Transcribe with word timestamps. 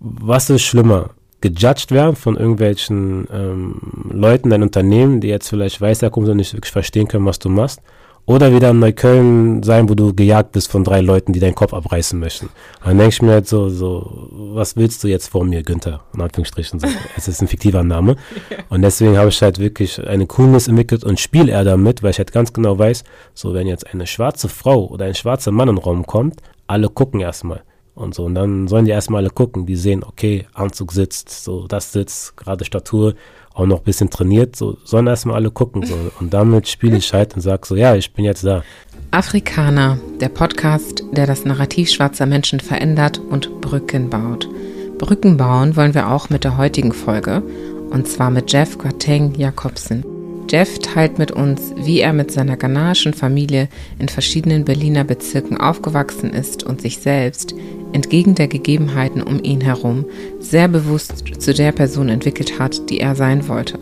was 0.00 0.50
ist 0.50 0.62
schlimmer? 0.62 1.10
Gejudged 1.40 1.90
werden 1.90 2.16
von 2.16 2.36
irgendwelchen 2.36 3.28
ähm, 3.32 4.10
Leuten, 4.10 4.50
dein 4.50 4.62
Unternehmen, 4.62 5.20
die 5.20 5.28
jetzt 5.28 5.48
vielleicht 5.48 5.80
weiß 5.80 6.02
herkommen 6.02 6.30
und 6.30 6.38
nicht 6.38 6.54
wirklich 6.54 6.72
verstehen 6.72 7.08
können, 7.08 7.26
was 7.26 7.38
du 7.38 7.48
machst? 7.48 7.80
Oder 8.28 8.52
wieder 8.52 8.70
in 8.70 8.80
Neukölln 8.80 9.62
sein, 9.62 9.88
wo 9.88 9.94
du 9.94 10.12
gejagt 10.12 10.50
bist 10.50 10.68
von 10.68 10.82
drei 10.82 11.00
Leuten, 11.00 11.32
die 11.32 11.38
deinen 11.38 11.54
Kopf 11.54 11.72
abreißen 11.72 12.18
möchten. 12.18 12.48
Dann 12.84 12.98
denke 12.98 13.14
ich 13.14 13.22
mir 13.22 13.30
halt 13.30 13.46
so, 13.46 13.68
so, 13.68 14.28
was 14.32 14.74
willst 14.74 15.04
du 15.04 15.08
jetzt 15.08 15.28
vor 15.28 15.44
mir, 15.44 15.62
Günther? 15.62 16.00
In 16.12 16.22
Anführungsstrichen. 16.22 16.80
So. 16.80 16.88
Es 17.16 17.28
ist 17.28 17.40
ein 17.40 17.46
fiktiver 17.46 17.84
Name. 17.84 18.16
Und 18.68 18.82
deswegen 18.82 19.16
habe 19.16 19.28
ich 19.28 19.40
halt 19.40 19.60
wirklich 19.60 20.04
eine 20.04 20.26
Coolness 20.26 20.66
entwickelt 20.66 21.04
und 21.04 21.20
spiele 21.20 21.52
eher 21.52 21.62
damit, 21.62 22.02
weil 22.02 22.10
ich 22.10 22.18
halt 22.18 22.32
ganz 22.32 22.52
genau 22.52 22.76
weiß, 22.76 23.04
so 23.32 23.54
wenn 23.54 23.68
jetzt 23.68 23.86
eine 23.94 24.08
schwarze 24.08 24.48
Frau 24.48 24.86
oder 24.86 25.04
ein 25.04 25.14
schwarzer 25.14 25.52
Mann 25.52 25.68
in 25.68 25.76
den 25.76 25.84
Raum 25.84 26.04
kommt, 26.04 26.40
alle 26.66 26.88
gucken 26.88 27.20
erstmal 27.20 27.62
und 27.96 28.14
so. 28.14 28.24
Und 28.24 28.34
dann 28.34 28.68
sollen 28.68 28.84
die 28.84 28.92
erstmal 28.92 29.22
alle 29.22 29.30
gucken, 29.30 29.66
die 29.66 29.74
sehen, 29.74 30.04
okay, 30.04 30.46
Anzug 30.54 30.92
sitzt, 30.92 31.30
so 31.30 31.66
das 31.66 31.92
sitzt, 31.92 32.36
gerade 32.36 32.64
Statur, 32.64 33.14
auch 33.54 33.66
noch 33.66 33.78
ein 33.78 33.84
bisschen 33.84 34.10
trainiert, 34.10 34.54
so 34.54 34.76
sollen 34.84 35.06
erstmal 35.06 35.36
alle 35.36 35.50
gucken. 35.50 35.84
So. 35.84 35.96
Und 36.20 36.32
damit 36.32 36.68
spiele 36.68 36.98
ich 36.98 37.12
halt 37.12 37.34
und 37.34 37.40
sage 37.40 37.66
so, 37.66 37.74
ja, 37.74 37.96
ich 37.96 38.12
bin 38.12 38.24
jetzt 38.24 38.44
da. 38.44 38.62
Afrikaner, 39.10 39.98
der 40.20 40.28
Podcast, 40.28 41.02
der 41.12 41.26
das 41.26 41.44
Narrativ 41.44 41.90
schwarzer 41.90 42.26
Menschen 42.26 42.60
verändert 42.60 43.18
und 43.18 43.60
Brücken 43.60 44.10
baut. 44.10 44.48
Brücken 44.98 45.36
bauen 45.36 45.76
wollen 45.76 45.94
wir 45.94 46.10
auch 46.10 46.28
mit 46.28 46.44
der 46.44 46.58
heutigen 46.58 46.92
Folge, 46.92 47.42
und 47.90 48.06
zwar 48.08 48.30
mit 48.30 48.52
Jeff 48.52 48.76
Quateng 48.78 49.34
Jakobsen. 49.34 50.15
Jeff 50.48 50.78
teilt 50.78 51.18
mit 51.18 51.32
uns, 51.32 51.74
wie 51.76 52.00
er 52.00 52.12
mit 52.12 52.30
seiner 52.30 52.56
ghanaischen 52.56 53.14
Familie 53.14 53.68
in 53.98 54.08
verschiedenen 54.08 54.64
Berliner 54.64 55.02
Bezirken 55.02 55.58
aufgewachsen 55.58 56.30
ist 56.30 56.62
und 56.62 56.80
sich 56.80 56.98
selbst, 56.98 57.54
entgegen 57.92 58.34
der 58.36 58.46
Gegebenheiten 58.46 59.22
um 59.22 59.42
ihn 59.42 59.60
herum, 59.60 60.04
sehr 60.38 60.68
bewusst 60.68 61.24
zu 61.40 61.52
der 61.52 61.72
Person 61.72 62.08
entwickelt 62.08 62.60
hat, 62.60 62.90
die 62.90 63.00
er 63.00 63.16
sein 63.16 63.48
wollte. 63.48 63.78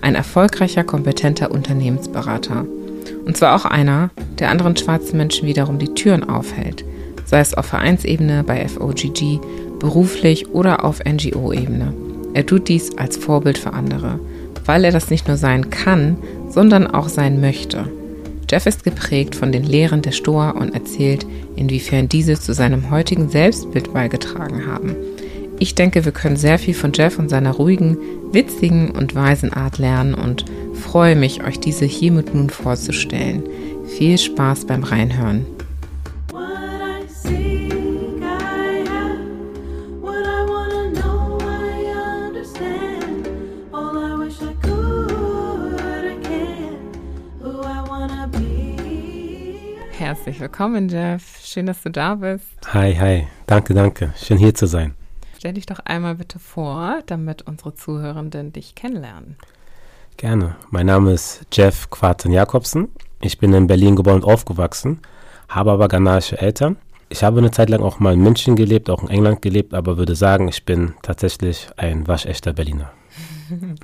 Ein 0.00 0.14
erfolgreicher, 0.14 0.84
kompetenter 0.84 1.50
Unternehmensberater. 1.50 2.64
Und 3.26 3.36
zwar 3.36 3.54
auch 3.54 3.64
einer, 3.64 4.10
der 4.38 4.50
anderen 4.50 4.76
schwarzen 4.76 5.18
Menschen 5.18 5.46
wiederum 5.46 5.78
die 5.78 5.94
Türen 5.94 6.24
aufhält, 6.24 6.84
sei 7.24 7.40
es 7.40 7.54
auf 7.54 7.66
Vereinsebene 7.66 8.42
bei 8.44 8.66
FOGG, 8.66 9.40
beruflich 9.78 10.48
oder 10.48 10.84
auf 10.84 11.00
NGO-Ebene. 11.04 11.92
Er 12.34 12.46
tut 12.46 12.68
dies 12.68 12.96
als 12.96 13.16
Vorbild 13.16 13.58
für 13.58 13.72
andere, 13.72 14.20
weil 14.66 14.84
er 14.84 14.92
das 14.92 15.10
nicht 15.10 15.28
nur 15.28 15.36
sein 15.36 15.70
kann, 15.70 16.18
sondern 16.48 16.86
auch 16.86 17.08
sein 17.08 17.40
möchte. 17.40 17.88
Jeff 18.50 18.66
ist 18.66 18.84
geprägt 18.84 19.34
von 19.34 19.50
den 19.50 19.64
Lehren 19.64 20.02
der 20.02 20.12
Stoa 20.12 20.50
und 20.50 20.72
erzählt, 20.72 21.26
inwiefern 21.56 22.08
diese 22.08 22.38
zu 22.38 22.54
seinem 22.54 22.90
heutigen 22.90 23.28
Selbstbild 23.28 23.92
beigetragen 23.92 24.66
haben. 24.66 24.94
Ich 25.58 25.74
denke, 25.74 26.04
wir 26.04 26.12
können 26.12 26.36
sehr 26.36 26.58
viel 26.58 26.74
von 26.74 26.92
Jeff 26.94 27.18
und 27.18 27.28
seiner 27.28 27.52
ruhigen, 27.52 27.96
witzigen 28.30 28.90
und 28.90 29.14
weisen 29.14 29.52
Art 29.52 29.78
lernen 29.78 30.14
und 30.14 30.44
freue 30.74 31.16
mich, 31.16 31.42
euch 31.42 31.58
diese 31.58 31.86
hiermit 31.86 32.34
nun 32.34 32.50
vorzustellen. 32.50 33.42
Viel 33.86 34.18
Spaß 34.18 34.66
beim 34.66 34.84
Reinhören. 34.84 35.46
Herzlich 50.26 50.40
willkommen, 50.40 50.88
Jeff. 50.88 51.38
Schön, 51.40 51.66
dass 51.66 51.84
du 51.84 51.88
da 51.88 52.16
bist. 52.16 52.48
Hi, 52.74 52.92
hi. 52.96 53.28
Danke, 53.46 53.74
danke. 53.74 54.12
Schön 54.20 54.38
hier 54.38 54.52
zu 54.52 54.66
sein. 54.66 54.96
Stell 55.38 55.52
dich 55.52 55.66
doch 55.66 55.78
einmal 55.78 56.16
bitte 56.16 56.40
vor, 56.40 56.98
damit 57.06 57.42
unsere 57.42 57.76
Zuhörenden 57.76 58.52
dich 58.52 58.74
kennenlernen. 58.74 59.36
Gerne. 60.16 60.56
Mein 60.70 60.86
Name 60.86 61.12
ist 61.12 61.46
Jeff 61.52 61.90
Quarten 61.90 62.32
Jakobsen. 62.32 62.88
Ich 63.20 63.38
bin 63.38 63.52
in 63.52 63.68
Berlin 63.68 63.94
geboren 63.94 64.16
und 64.16 64.24
aufgewachsen, 64.24 64.98
habe 65.48 65.70
aber 65.70 65.86
ghanaische 65.86 66.36
Eltern. 66.40 66.74
Ich 67.08 67.22
habe 67.22 67.38
eine 67.38 67.52
Zeit 67.52 67.70
lang 67.70 67.82
auch 67.82 68.00
mal 68.00 68.14
in 68.14 68.20
München 68.20 68.56
gelebt, 68.56 68.90
auch 68.90 69.04
in 69.04 69.10
England 69.10 69.42
gelebt, 69.42 69.74
aber 69.74 69.96
würde 69.96 70.16
sagen, 70.16 70.48
ich 70.48 70.64
bin 70.64 70.94
tatsächlich 71.02 71.68
ein 71.76 72.08
waschechter 72.08 72.52
Berliner. 72.52 72.90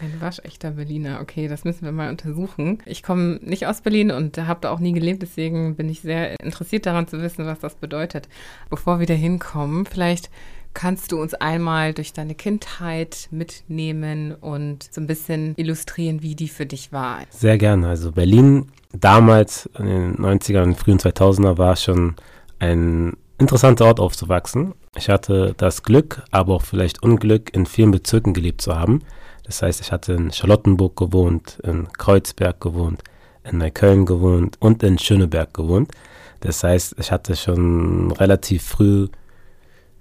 Ein 0.00 0.20
waschechter 0.20 0.72
Berliner. 0.72 1.20
Okay, 1.22 1.48
das 1.48 1.64
müssen 1.64 1.84
wir 1.84 1.92
mal 1.92 2.10
untersuchen. 2.10 2.82
Ich 2.84 3.02
komme 3.02 3.40
nicht 3.42 3.66
aus 3.66 3.80
Berlin 3.80 4.10
und 4.10 4.36
habe 4.38 4.60
da 4.60 4.70
auch 4.70 4.78
nie 4.78 4.92
gelebt, 4.92 5.22
deswegen 5.22 5.76
bin 5.76 5.88
ich 5.88 6.00
sehr 6.00 6.38
interessiert 6.40 6.86
daran 6.86 7.08
zu 7.08 7.20
wissen, 7.22 7.46
was 7.46 7.60
das 7.60 7.76
bedeutet. 7.76 8.28
Bevor 8.68 9.00
wir 9.00 9.06
da 9.06 9.14
hinkommen, 9.14 9.86
vielleicht 9.86 10.30
kannst 10.74 11.10
du 11.10 11.20
uns 11.20 11.32
einmal 11.32 11.94
durch 11.94 12.12
deine 12.12 12.34
Kindheit 12.34 13.28
mitnehmen 13.30 14.34
und 14.34 14.86
so 14.92 15.00
ein 15.00 15.06
bisschen 15.06 15.54
illustrieren, 15.56 16.22
wie 16.22 16.34
die 16.34 16.48
für 16.48 16.66
dich 16.66 16.92
war. 16.92 17.20
Sehr 17.30 17.56
gerne. 17.56 17.88
Also 17.88 18.12
Berlin 18.12 18.66
damals 18.92 19.70
in 19.78 19.86
den 19.86 20.16
90er 20.16 20.62
und 20.62 20.76
frühen 20.76 20.98
2000er 20.98 21.56
war 21.56 21.76
schon 21.76 22.16
ein 22.58 23.14
interessanter 23.38 23.86
Ort 23.86 24.00
aufzuwachsen. 24.00 24.74
Ich 24.96 25.08
hatte 25.08 25.54
das 25.56 25.82
Glück, 25.82 26.22
aber 26.30 26.54
auch 26.54 26.62
vielleicht 26.62 27.02
Unglück, 27.02 27.54
in 27.54 27.64
vielen 27.64 27.90
Bezirken 27.90 28.34
gelebt 28.34 28.60
zu 28.60 28.76
haben. 28.78 29.00
Das 29.46 29.62
heißt, 29.62 29.80
ich 29.80 29.92
hatte 29.92 30.12
in 30.14 30.32
Charlottenburg 30.32 30.96
gewohnt, 30.96 31.58
in 31.62 31.86
Kreuzberg 31.92 32.60
gewohnt, 32.60 33.02
in 33.44 33.58
Neukölln 33.58 34.04
gewohnt 34.04 34.56
und 34.58 34.82
in 34.82 34.98
Schöneberg 34.98 35.54
gewohnt. 35.54 35.92
Das 36.40 36.64
heißt, 36.64 36.96
ich 36.98 37.12
hatte 37.12 37.36
schon 37.36 38.10
relativ 38.12 38.64
früh 38.64 39.08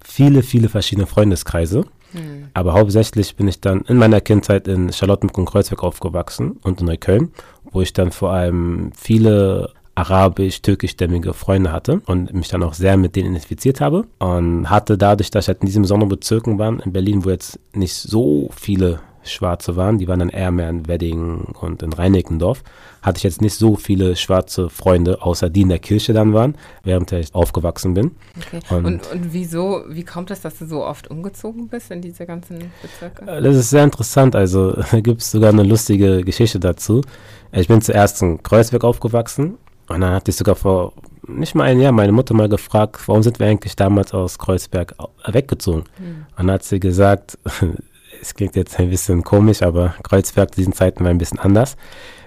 viele, 0.04 0.44
viele 0.44 0.68
verschiedene 0.70 1.08
Freundeskreise. 1.08 1.86
Mhm. 2.14 2.50
Aber 2.54 2.74
hauptsächlich 2.74 3.36
bin 3.36 3.48
ich 3.48 3.62
dann 3.62 3.82
in 3.82 3.98
meiner 3.98 4.20
Kindheit 4.20 4.68
in 4.68 4.92
Charlottenburg 4.92 5.38
und 5.38 5.46
Kreuzberg 5.46 5.84
aufgewachsen 5.84 6.58
und 6.64 6.82
in 6.82 6.88
Neukölln, 6.88 7.32
wo 7.72 7.82
ich 7.82 7.94
dann 7.94 8.12
vor 8.12 8.32
allem 8.32 8.92
viele 8.96 9.74
arabisch-türkischstämmige 9.96 11.34
Freunde 11.34 11.72
hatte 11.72 12.02
und 12.06 12.34
mich 12.34 12.50
dann 12.50 12.64
auch 12.64 12.74
sehr 12.74 12.98
mit 12.98 13.16
denen 13.16 13.30
identifiziert 13.30 13.80
habe 13.80 14.06
und 14.20 14.70
hatte 14.70 14.98
dadurch, 14.98 15.32
dass 15.32 15.46
ich 15.46 15.48
halt 15.48 15.62
in 15.62 15.68
diesen 15.68 15.84
besonderen 15.84 16.10
Bezirken 16.10 16.60
war, 16.60 16.84
in 16.84 16.92
Berlin, 16.92 17.24
wo 17.24 17.30
jetzt 17.30 17.60
nicht 17.74 17.94
so 17.94 18.50
viele 18.56 19.00
Schwarze 19.26 19.76
waren, 19.76 19.98
die 19.98 20.08
waren 20.08 20.20
dann 20.20 20.30
eher 20.30 20.52
mehr 20.52 20.70
in 20.70 20.88
Wedding 20.88 21.42
und 21.60 21.84
in 21.84 21.94
Reinickendorf, 21.94 22.64
hatte 23.02 23.18
ich 23.18 23.24
jetzt 23.24 23.42
nicht 23.42 23.56
so 23.56 23.76
viele 23.76 24.16
schwarze 24.16 24.70
Freunde, 24.70 25.22
außer 25.22 25.50
die 25.50 25.62
in 25.62 25.70
der 25.70 25.80
Kirche 25.80 26.14
dann 26.14 26.34
waren, 26.34 26.56
während 26.84 27.12
ich 27.12 27.34
aufgewachsen 27.36 27.94
bin. 27.94 28.12
Okay. 28.38 28.60
Und, 28.70 28.86
und, 28.86 29.12
und, 29.12 29.34
wieso, 29.34 29.84
wie 29.90 30.04
kommt 30.04 30.32
es, 30.32 30.42
dass 30.42 30.58
du 30.58 30.66
so 30.66 30.84
oft 30.84 31.10
umgezogen 31.10 31.68
bist 31.68 31.92
in 31.92 32.02
diese 32.02 32.26
ganzen 32.26 32.72
Bezirke? 32.82 33.26
Äh, 33.26 33.42
das 33.42 33.56
ist 33.56 33.70
sehr 33.70 33.84
interessant, 33.84 34.36
also 34.36 34.72
da 34.92 35.00
gibt 35.00 35.22
es 35.22 35.32
sogar 35.32 35.50
eine 35.50 35.64
lustige 35.64 36.24
Geschichte 36.24 36.60
dazu. 36.60 37.02
Ich 37.52 37.68
bin 37.68 37.82
zuerst 37.82 38.22
in 38.22 38.42
Kreuzberg 38.42 38.84
aufgewachsen 38.84 39.58
und 39.88 40.02
dann 40.02 40.12
hatte 40.12 40.32
ich 40.32 40.38
sogar 40.38 40.56
vor 40.56 40.94
nicht 41.28 41.56
mal 41.56 41.64
ein 41.64 41.80
Jahr 41.80 41.92
meine 41.92 42.12
Mutter 42.12 42.34
mal 42.34 42.50
gefragt, 42.50 43.02
warum 43.08 43.24
sind 43.24 43.40
wir 43.40 43.48
eigentlich 43.48 43.76
damals 43.76 44.14
aus 44.14 44.38
Kreuzberg 44.38 44.96
weggezogen? 45.26 45.84
Hm. 45.98 46.26
Und 46.38 46.38
dann 46.38 46.52
hat 46.52 46.64
sie 46.64 46.80
gesagt, 46.80 47.38
es 48.22 48.34
klingt 48.34 48.56
jetzt 48.56 48.80
ein 48.80 48.90
bisschen 48.90 49.24
komisch, 49.24 49.62
aber 49.62 49.96
Kreuzberg 50.04 50.54
zu 50.54 50.62
diesen 50.62 50.74
Zeiten 50.74 51.04
war 51.04 51.12
ein 51.12 51.18
bisschen 51.18 51.40
anders. 51.40 51.76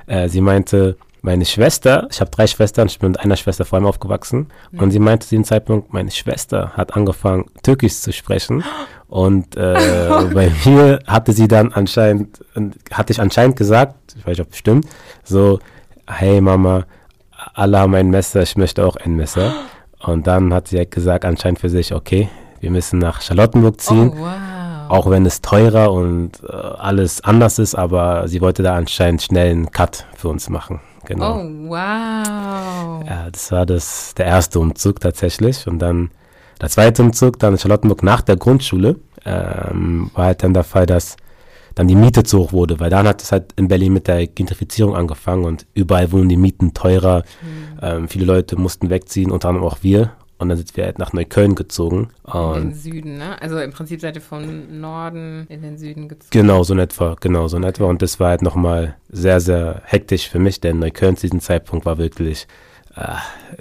Äh, 0.07 0.29
sie 0.29 0.41
meinte, 0.41 0.97
meine 1.23 1.45
Schwester, 1.45 2.07
ich 2.11 2.21
habe 2.21 2.31
drei 2.31 2.47
Schwestern, 2.47 2.87
ich 2.87 2.99
bin 2.99 3.11
mit 3.11 3.21
einer 3.21 3.37
Schwester 3.37 3.65
vor 3.65 3.77
allem 3.77 3.87
aufgewachsen, 3.87 4.49
mhm. 4.71 4.81
und 4.81 4.91
sie 4.91 4.99
meinte 4.99 5.27
zu 5.27 5.31
diesem 5.31 5.45
Zeitpunkt, 5.45 5.93
meine 5.93 6.11
Schwester 6.11 6.73
hat 6.77 6.97
angefangen, 6.97 7.47
Türkisch 7.63 8.01
zu 8.01 8.13
sprechen. 8.13 8.65
Und 9.09 9.57
äh, 9.57 9.75
bei 10.35 10.53
mir 10.67 10.99
hatte 11.07 11.33
sie 11.33 11.49
dann 11.49 11.73
anscheinend, 11.73 12.45
hatte 12.93 13.13
ich 13.13 13.21
anscheinend 13.21 13.57
gesagt, 13.57 14.15
ich 14.17 14.27
weiß 14.27 14.37
nicht, 14.39 14.47
ob 14.47 14.53
es 14.53 14.59
stimmt, 14.59 14.87
so, 15.25 15.61
hey 16.07 16.41
Mama, 16.43 16.85
alle 17.55 17.79
haben 17.79 17.95
ein 17.95 18.11
Messer, 18.11 18.43
ich 18.43 18.57
möchte 18.57 18.85
auch 18.85 18.97
ein 18.97 19.17
Messer. 19.17 19.55
Und 20.01 20.27
dann 20.29 20.55
hat 20.55 20.69
sie 20.69 20.79
halt 20.79 20.93
gesagt, 20.93 21.25
anscheinend 21.25 21.59
für 21.59 21.71
sich, 21.71 21.93
okay, 21.93 22.29
wir 22.61 22.71
müssen 22.71 22.99
nach 22.99 23.21
Charlottenburg 23.21 23.81
ziehen. 23.81 24.13
Oh, 24.15 24.21
wow. 24.21 24.58
Auch 24.89 25.11
wenn 25.11 25.27
es 25.27 25.41
teurer 25.41 25.93
und 25.93 26.33
äh, 26.43 26.53
alles 26.53 27.23
anders 27.23 27.59
ist, 27.59 27.75
aber 27.75 28.29
sie 28.29 28.41
wollte 28.41 28.63
da 28.63 28.75
anscheinend 28.77 29.23
schnell 29.23 29.51
einen 29.51 29.71
Cut 29.71 30.07
für 30.17 30.29
uns 30.29 30.49
machen. 30.49 30.81
Genau. 31.05 31.39
Oh, 31.39 31.69
wow. 31.69 33.03
Ja, 33.07 33.29
das 33.31 33.51
war 33.51 33.65
das, 33.65 34.15
der 34.15 34.27
erste 34.27 34.61
Umzug 34.61 35.01
tatsächlich. 35.01 35.67
Und 35.67 35.79
dann 35.79 36.11
der 36.61 36.69
zweite 36.69 37.03
Umzug, 37.03 37.39
dann 37.39 37.55
in 37.55 37.59
Charlottenburg 37.59 38.03
nach 38.03 38.21
der 38.21 38.37
Grundschule, 38.37 38.97
ähm, 39.25 40.11
war 40.15 40.27
halt 40.27 40.43
dann 40.43 40.55
der 40.55 40.65
Fall, 40.65 40.87
dass 40.87 41.17
dann 41.75 41.87
die 41.87 41.95
Miete 41.95 42.25
zu 42.25 42.39
hoch 42.39 42.53
wurde, 42.53 42.81
weil 42.81 42.91
dann 42.91 43.07
hat 43.07 43.23
es 43.23 43.31
halt 43.31 43.53
in 43.57 43.69
Berlin 43.69 43.93
mit 43.93 44.09
der 44.09 44.27
Gentrifizierung 44.27 44.97
angefangen 44.97 45.45
und 45.45 45.65
überall 45.75 46.11
wurden 46.11 46.29
die 46.29 46.37
Mieten 46.37 46.75
teurer. 46.75 47.23
Mhm. 47.41 47.79
Ähm, 47.81 48.09
viele 48.09 48.25
Leute 48.25 48.57
mussten 48.57 48.91
wegziehen, 48.91 49.31
unter 49.31 49.49
anderem 49.49 49.69
auch 49.69 49.79
wir. 49.83 50.13
Und 50.39 50.49
dann 50.49 50.57
sind 50.57 50.77
wir 50.77 50.85
halt 50.85 50.99
nach 50.99 51.13
Neukölln 51.13 51.57
gezogen. 51.57 52.11
in 52.55 52.71
den 52.71 52.75
Süden, 52.75 53.19
ne? 53.19 53.41
Also 53.43 53.59
im 53.59 53.73
Prinzip 53.73 54.01
seid 54.01 54.15
ihr 54.15 54.23
vom 54.23 54.81
Norden 54.81 55.47
in 55.49 55.63
den 55.63 55.79
Süden 55.79 56.09
gezogen. 56.09 56.31
Genau, 56.31 56.63
so 56.63 56.75
in 56.75 56.79
etwa, 56.79 57.17
genau, 57.21 57.49
so 57.49 57.57
in 57.57 57.65
etwa. 57.65 57.87
Und 57.87 58.03
das 58.03 58.21
war 58.21 58.31
halt 58.31 58.43
nochmal 58.43 58.97
sehr, 59.09 59.41
sehr 59.41 59.83
hektisch 59.85 60.29
für 60.29 60.39
mich, 60.39 60.61
denn 60.61 60.79
Neukölln 60.79 61.17
zu 61.17 61.23
diesem 61.23 61.41
Zeitpunkt 61.41 61.87
war 61.87 61.99
wirklich 61.99 62.47
äh, 62.95 63.17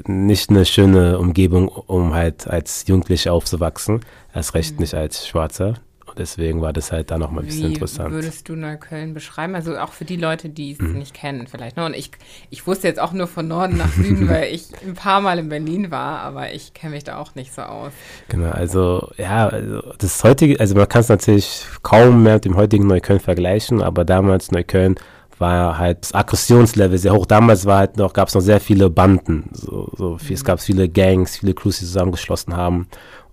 nicht 0.05 0.51
eine 0.51 0.65
schöne 0.65 1.17
Umgebung, 1.17 1.67
um 1.67 2.13
halt 2.13 2.47
als 2.47 2.85
Jugendlicher 2.87 3.33
aufzuwachsen. 3.33 4.01
Erst 4.33 4.53
recht 4.53 4.75
mhm. 4.75 4.81
nicht 4.81 4.93
als 4.93 5.27
Schwarzer. 5.27 5.75
Deswegen 6.17 6.61
war 6.61 6.73
das 6.73 6.91
halt 6.91 7.11
da 7.11 7.17
nochmal 7.17 7.43
ein 7.43 7.47
bisschen 7.47 7.69
Wie 7.69 7.73
interessant. 7.73 8.09
Wie 8.09 8.15
würdest 8.15 8.49
du 8.49 8.55
Neukölln 8.55 9.13
beschreiben? 9.13 9.55
Also 9.55 9.77
auch 9.77 9.93
für 9.93 10.05
die 10.05 10.15
Leute, 10.15 10.49
die 10.49 10.71
es 10.71 10.79
mhm. 10.79 10.97
nicht 10.97 11.13
kennen 11.13 11.47
vielleicht. 11.47 11.77
Ne? 11.77 11.85
Und 11.85 11.95
ich, 11.95 12.11
ich 12.49 12.65
wusste 12.65 12.87
jetzt 12.87 12.99
auch 12.99 13.13
nur 13.13 13.27
von 13.27 13.47
Norden 13.47 13.77
nach 13.77 13.91
Süden, 13.91 14.27
weil 14.29 14.53
ich 14.53 14.69
ein 14.85 14.95
paar 14.95 15.21
Mal 15.21 15.39
in 15.39 15.49
Berlin 15.49 15.91
war, 15.91 16.19
aber 16.19 16.53
ich 16.53 16.73
kenne 16.73 16.95
mich 16.95 17.03
da 17.03 17.17
auch 17.17 17.35
nicht 17.35 17.53
so 17.53 17.61
aus. 17.61 17.91
Genau, 18.29 18.49
also 18.49 19.09
ja, 19.17 19.47
also 19.47 19.81
das 19.97 20.23
heutige, 20.23 20.59
also 20.59 20.75
man 20.75 20.89
kann 20.89 21.01
es 21.01 21.09
natürlich 21.09 21.65
kaum 21.83 22.23
mehr 22.23 22.35
mit 22.35 22.45
dem 22.45 22.55
heutigen 22.55 22.87
Neukölln 22.87 23.19
vergleichen, 23.19 23.81
aber 23.81 24.05
damals 24.05 24.51
Neukölln 24.51 24.95
war 25.39 25.77
halt 25.77 26.03
das 26.03 26.13
Aggressionslevel 26.13 26.97
sehr 26.97 27.13
hoch. 27.13 27.25
Damals 27.25 27.65
war 27.65 27.79
halt 27.79 27.97
noch, 27.97 28.13
gab 28.13 28.27
es 28.27 28.33
noch 28.33 28.41
sehr 28.41 28.59
viele 28.59 28.89
Banden. 28.89 29.49
So, 29.53 29.91
so 29.95 30.17
viel, 30.17 30.29
mhm. 30.29 30.33
Es 30.33 30.43
gab 30.43 30.59
viele 30.59 30.89
Gangs, 30.89 31.37
viele 31.37 31.53
Crews, 31.53 31.79
die 31.79 31.85
zusammengeschlossen 31.85 32.55
haben 32.55 32.87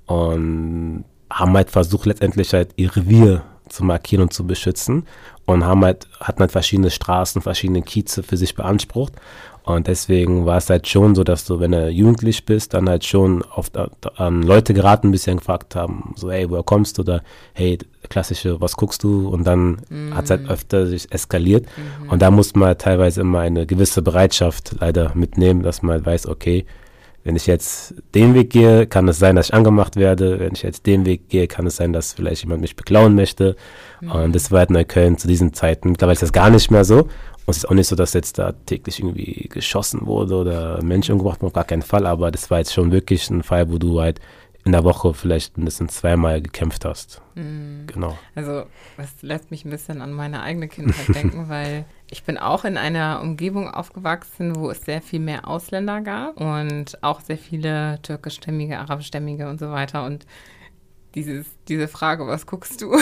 und 0.06 1.04
haben 1.30 1.54
halt 1.54 1.70
versucht, 1.70 2.06
letztendlich 2.06 2.52
halt 2.52 2.70
ihr 2.76 2.94
Revier 2.94 3.42
zu 3.68 3.84
markieren 3.84 4.22
und 4.22 4.32
zu 4.32 4.46
beschützen 4.46 5.06
und 5.46 5.64
haben 5.64 5.84
halt, 5.84 6.06
hatten 6.20 6.40
halt 6.40 6.52
verschiedene 6.52 6.90
Straßen, 6.90 7.42
verschiedene 7.42 7.82
Kieze 7.82 8.22
für 8.22 8.36
sich 8.36 8.54
beansprucht. 8.54 9.14
Und 9.64 9.86
deswegen 9.86 10.44
war 10.44 10.58
es 10.58 10.68
halt 10.68 10.86
schon 10.86 11.14
so, 11.14 11.24
dass 11.24 11.46
du, 11.46 11.58
wenn 11.58 11.72
du 11.72 11.88
jugendlich 11.88 12.44
bist, 12.44 12.74
dann 12.74 12.86
halt 12.86 13.02
schon 13.02 13.42
oft 13.42 13.74
an 14.18 14.42
Leute 14.42 14.74
geraten, 14.74 15.08
ein 15.08 15.12
bisschen 15.12 15.38
gefragt 15.38 15.74
haben, 15.74 16.12
so, 16.16 16.30
hey, 16.30 16.50
woher 16.50 16.62
kommst 16.62 16.98
du? 16.98 17.02
Oder, 17.02 17.22
hey, 17.54 17.78
klassische, 18.10 18.60
was 18.60 18.76
guckst 18.76 19.02
du? 19.02 19.26
Und 19.28 19.44
dann 19.44 19.78
mhm. 19.88 20.14
hat 20.14 20.24
es 20.24 20.30
halt 20.30 20.50
öfter 20.50 20.86
sich 20.86 21.10
eskaliert. 21.10 21.64
Mhm. 21.64 22.10
Und 22.10 22.20
da 22.20 22.30
muss 22.30 22.54
man 22.54 22.68
halt 22.68 22.82
teilweise 22.82 23.22
immer 23.22 23.40
eine 23.40 23.64
gewisse 23.64 24.02
Bereitschaft 24.02 24.76
leider 24.80 25.12
mitnehmen, 25.14 25.62
dass 25.62 25.80
man 25.80 25.92
halt 25.92 26.06
weiß, 26.06 26.26
okay, 26.26 26.66
wenn 27.24 27.36
ich 27.36 27.46
jetzt 27.46 27.94
den 28.14 28.34
Weg 28.34 28.50
gehe, 28.50 28.86
kann 28.86 29.08
es 29.08 29.18
sein, 29.18 29.34
dass 29.34 29.46
ich 29.46 29.54
angemacht 29.54 29.96
werde. 29.96 30.38
Wenn 30.38 30.52
ich 30.52 30.62
jetzt 30.62 30.84
den 30.84 31.06
Weg 31.06 31.30
gehe, 31.30 31.48
kann 31.48 31.66
es 31.66 31.76
sein, 31.76 31.94
dass 31.94 32.12
vielleicht 32.12 32.42
jemand 32.42 32.60
mich 32.60 32.76
beklauen 32.76 33.14
möchte. 33.14 33.56
Mhm. 34.02 34.10
Und 34.10 34.34
das 34.34 34.52
war 34.52 34.60
halt 34.60 34.70
Neukölln 34.70 35.16
zu 35.16 35.26
diesen 35.26 35.54
Zeiten. 35.54 35.90
Mittlerweile 35.90 36.12
ist 36.12 36.22
das 36.22 36.32
gar 36.34 36.50
nicht 36.50 36.70
mehr 36.70 36.84
so. 36.84 37.08
Und 37.46 37.50
es 37.50 37.58
ist 37.58 37.64
auch 37.66 37.74
nicht 37.74 37.88
so, 37.88 37.96
dass 37.96 38.12
jetzt 38.12 38.38
da 38.38 38.52
täglich 38.52 39.00
irgendwie 39.00 39.48
geschossen 39.50 40.06
wurde 40.06 40.36
oder 40.36 40.82
Menschen 40.82 41.12
umgebracht 41.12 41.40
wurden, 41.40 41.48
auf 41.48 41.54
gar 41.54 41.64
keinen 41.64 41.82
Fall. 41.82 42.06
Aber 42.06 42.30
das 42.30 42.50
war 42.50 42.58
jetzt 42.58 42.74
schon 42.74 42.92
wirklich 42.92 43.28
ein 43.30 43.42
Fall, 43.42 43.72
wo 43.72 43.78
du 43.78 44.02
halt 44.02 44.20
in 44.66 44.72
der 44.72 44.84
Woche 44.84 45.12
vielleicht 45.14 45.56
mindestens 45.56 45.96
zweimal 45.96 46.42
gekämpft 46.42 46.84
hast. 46.84 47.22
Mhm. 47.34 47.86
Genau. 47.86 48.18
Also, 48.34 48.64
das 48.96 49.10
lässt 49.22 49.50
mich 49.50 49.64
ein 49.64 49.70
bisschen 49.70 50.00
an 50.02 50.12
meine 50.12 50.42
eigene 50.42 50.68
Kindheit 50.68 51.08
denken, 51.14 51.48
weil 51.48 51.86
ich 52.14 52.22
bin 52.22 52.38
auch 52.38 52.64
in 52.64 52.76
einer 52.76 53.20
Umgebung 53.20 53.68
aufgewachsen, 53.68 54.54
wo 54.54 54.70
es 54.70 54.82
sehr 54.82 55.02
viel 55.02 55.18
mehr 55.18 55.48
Ausländer 55.48 56.00
gab 56.00 56.40
und 56.40 57.02
auch 57.02 57.20
sehr 57.20 57.36
viele 57.36 57.98
türkischstämmige, 58.02 58.78
arabischstämmige 58.78 59.48
und 59.48 59.58
so 59.58 59.72
weiter. 59.72 60.04
Und 60.04 60.24
dieses, 61.16 61.46
diese 61.66 61.88
Frage, 61.88 62.24
was 62.28 62.46
guckst 62.46 62.80
du? 62.80 62.96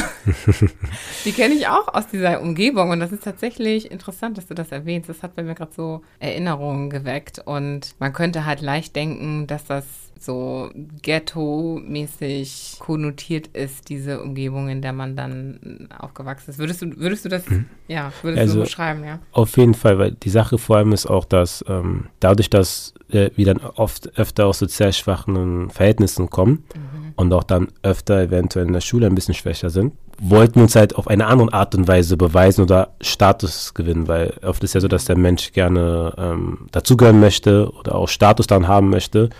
die 1.27 1.33
kenne 1.33 1.53
ich 1.53 1.69
auch 1.69 1.89
aus 1.93 2.07
dieser 2.07 2.41
Umgebung 2.41 2.89
und 2.89 3.01
das 3.01 3.13
ist 3.13 3.25
tatsächlich 3.25 3.91
interessant, 3.91 4.39
dass 4.39 4.47
du 4.47 4.55
das 4.55 4.73
erwähnst. 4.73 5.11
Das 5.11 5.23
hat 5.23 5.37
bei 5.37 5.43
mir 5.43 5.55
gerade 5.55 5.75
so 5.75 6.01
Erinnerungen 6.19 6.89
geweckt 6.89 7.39
und 7.39 7.95
man 7.99 8.15
könnte 8.15 8.47
halt 8.47 8.63
leicht 8.63 8.97
denken, 8.97 9.47
dass 9.47 9.67
das 9.67 9.85
so 10.25 10.71
ghetto-mäßig 11.03 12.77
konnotiert 12.79 13.49
ist, 13.49 13.89
diese 13.89 14.23
Umgebung, 14.23 14.69
in 14.69 14.83
der 14.83 14.93
man 14.93 15.17
dann 15.17 15.89
aufgewachsen 15.99 16.51
ist. 16.51 16.59
Würdest 16.59 16.83
du, 16.83 16.97
würdest 16.97 17.25
du 17.25 17.29
das, 17.29 17.47
hm. 17.47 17.67
ja, 17.89 18.13
würdest 18.23 18.41
also, 18.41 18.55
du 18.55 18.61
beschreiben, 18.65 19.05
ja? 19.05 19.19
Auf 19.33 19.57
jeden 19.57 19.75
Fall, 19.75 19.99
weil 19.99 20.13
die 20.13 20.31
Sache 20.31 20.59
vor 20.59 20.77
allem 20.77 20.93
ist 20.93 21.07
auch, 21.07 21.25
dass 21.25 21.65
ähm, 21.69 22.07
dadurch, 22.21 22.51
dass 22.51 22.95
äh, 23.11 23.31
wir 23.37 23.47
dann 23.47 23.59
oft 23.59 24.19
öfter 24.19 24.47
aus 24.47 24.59
sozial 24.59 24.93
schwachen 24.93 25.71
Verhältnissen 25.71 26.31
kommen 26.31 26.65
mhm. 26.75 27.13
und 27.17 27.33
auch 27.33 27.45
dann 27.45 27.69
öfter 27.83 28.21
eventuell 28.21 28.67
in 28.67 28.73
der 28.73 28.81
Schule 28.81 29.07
ein 29.07 29.15
bisschen 29.15 29.35
schwächer 29.35 29.71
sind, 29.71 29.93
wollten 30.21 30.57
wir 30.57 30.63
uns 30.63 30.77
halt 30.77 30.97
auf 30.97 31.09
eine 31.09 31.27
andere 31.27 31.53
Art 31.53 31.75
und 31.75 31.89
Weise 31.89 32.17
beweisen 32.17 32.63
oder 32.63 32.95
Status 33.01 33.75
gewinnen, 33.75 34.09
weil 34.09 34.35
oft 34.43 34.63
ist 34.63 34.75
ja 34.75 34.81
so, 34.81 34.89
dass 34.89 35.05
der 35.05 35.17
Mensch 35.17 35.53
gerne 35.53 36.15
ähm, 36.17 36.69
dazugehören 36.71 37.21
möchte 37.21 37.71
oder 37.73 37.95
auch 37.95 38.09
Status 38.09 38.47
dann 38.47 38.69
haben 38.69 38.91
möchte 38.91 39.31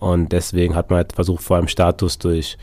und 0.00 0.32
deswegen 0.32 0.74
hat 0.74 0.90
man 0.90 0.98
halt 0.98 1.12
versucht, 1.12 1.44
vor 1.44 1.56
allem 1.56 1.68
Status 1.68 2.18
durch, 2.18 2.58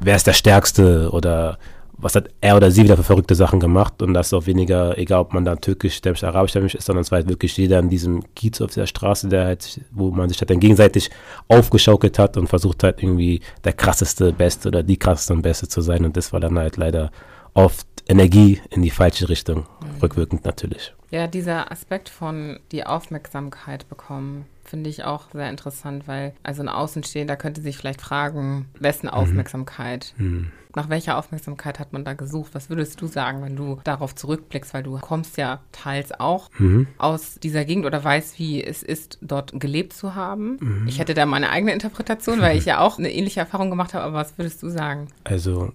wer 0.00 0.16
ist 0.16 0.26
der 0.26 0.32
Stärkste 0.32 1.10
oder 1.12 1.58
was 2.02 2.14
hat 2.14 2.30
er 2.40 2.56
oder 2.56 2.70
sie 2.70 2.84
wieder 2.84 2.96
für 2.96 3.02
verrückte 3.02 3.34
Sachen 3.34 3.60
gemacht. 3.60 4.02
Und 4.02 4.14
das 4.14 4.28
ist 4.28 4.34
auch 4.34 4.46
weniger, 4.46 4.96
egal 4.98 5.20
ob 5.20 5.34
man 5.34 5.44
da 5.44 5.56
türkisch, 5.56 5.96
stämmig, 5.96 6.24
arabisch 6.24 6.52
stämmig 6.52 6.74
ist, 6.74 6.86
sondern 6.86 7.02
es 7.02 7.10
war 7.10 7.18
halt 7.18 7.28
wirklich 7.28 7.56
jeder 7.56 7.78
in 7.78 7.90
diesem 7.90 8.22
Kiez 8.34 8.60
auf 8.60 8.72
der 8.72 8.86
Straße, 8.86 9.28
der 9.28 9.44
halt, 9.44 9.80
wo 9.90 10.10
man 10.10 10.28
sich 10.28 10.40
halt 10.40 10.50
dann 10.50 10.60
gegenseitig 10.60 11.10
aufgeschaukelt 11.48 12.18
hat 12.18 12.36
und 12.36 12.48
versucht 12.48 12.82
halt 12.82 13.02
irgendwie 13.02 13.40
der 13.64 13.72
krasseste, 13.72 14.32
beste 14.32 14.68
oder 14.68 14.82
die 14.82 14.96
krasseste 14.96 15.34
und 15.34 15.42
beste 15.42 15.68
zu 15.68 15.80
sein. 15.80 16.04
Und 16.04 16.16
das 16.16 16.32
war 16.32 16.40
dann 16.40 16.58
halt 16.58 16.76
leider 16.76 17.10
oft 17.54 17.86
Energie 18.08 18.60
in 18.70 18.82
die 18.82 18.90
falsche 18.90 19.28
Richtung, 19.28 19.58
mhm. 19.58 20.00
rückwirkend 20.02 20.44
natürlich. 20.44 20.94
Ja, 21.10 21.26
dieser 21.26 21.70
Aspekt 21.70 22.08
von 22.08 22.60
die 22.72 22.84
Aufmerksamkeit 22.86 23.88
bekommen, 23.88 24.46
finde 24.70 24.88
ich 24.88 25.04
auch 25.04 25.24
sehr 25.32 25.50
interessant, 25.50 26.06
weil 26.06 26.32
also 26.42 26.62
ein 26.62 26.68
Außenstehender 26.68 27.36
könnte 27.36 27.60
sich 27.60 27.76
vielleicht 27.76 28.00
fragen, 28.00 28.66
wessen 28.78 29.06
mhm. 29.06 29.12
Aufmerksamkeit? 29.12 30.14
Mhm. 30.16 30.52
Nach 30.76 30.88
welcher 30.88 31.18
Aufmerksamkeit 31.18 31.80
hat 31.80 31.92
man 31.92 32.04
da 32.04 32.14
gesucht? 32.14 32.54
Was 32.54 32.70
würdest 32.70 33.00
du 33.00 33.08
sagen, 33.08 33.42
wenn 33.42 33.56
du 33.56 33.80
darauf 33.82 34.14
zurückblickst, 34.14 34.72
weil 34.72 34.84
du 34.84 34.96
kommst 34.98 35.36
ja 35.36 35.58
teils 35.72 36.12
auch 36.12 36.48
mhm. 36.58 36.86
aus 36.96 37.40
dieser 37.42 37.64
Gegend 37.64 37.86
oder 37.86 38.02
weißt, 38.02 38.38
wie 38.38 38.62
es 38.62 38.84
ist, 38.84 39.18
dort 39.20 39.58
gelebt 39.58 39.92
zu 39.92 40.14
haben? 40.14 40.58
Mhm. 40.60 40.86
Ich 40.86 41.00
hätte 41.00 41.14
da 41.14 41.26
meine 41.26 41.50
eigene 41.50 41.72
Interpretation, 41.72 42.40
weil 42.40 42.56
ich 42.56 42.66
ja 42.66 42.78
auch 42.78 42.98
eine 42.98 43.12
ähnliche 43.12 43.40
Erfahrung 43.40 43.68
gemacht 43.68 43.94
habe, 43.94 44.04
aber 44.04 44.14
was 44.14 44.38
würdest 44.38 44.62
du 44.62 44.68
sagen? 44.68 45.08
Also 45.24 45.72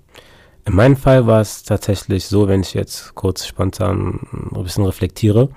in 0.64 0.74
meinem 0.74 0.96
Fall 0.96 1.28
war 1.28 1.42
es 1.42 1.64
tatsächlich 1.64 2.26
so, 2.26 2.48
wenn 2.48 2.62
ich 2.62 2.74
jetzt 2.74 3.14
kurz 3.16 3.46
spontan 3.46 4.22
ein 4.56 4.64
bisschen 4.64 4.86
reflektiere, 4.86 5.50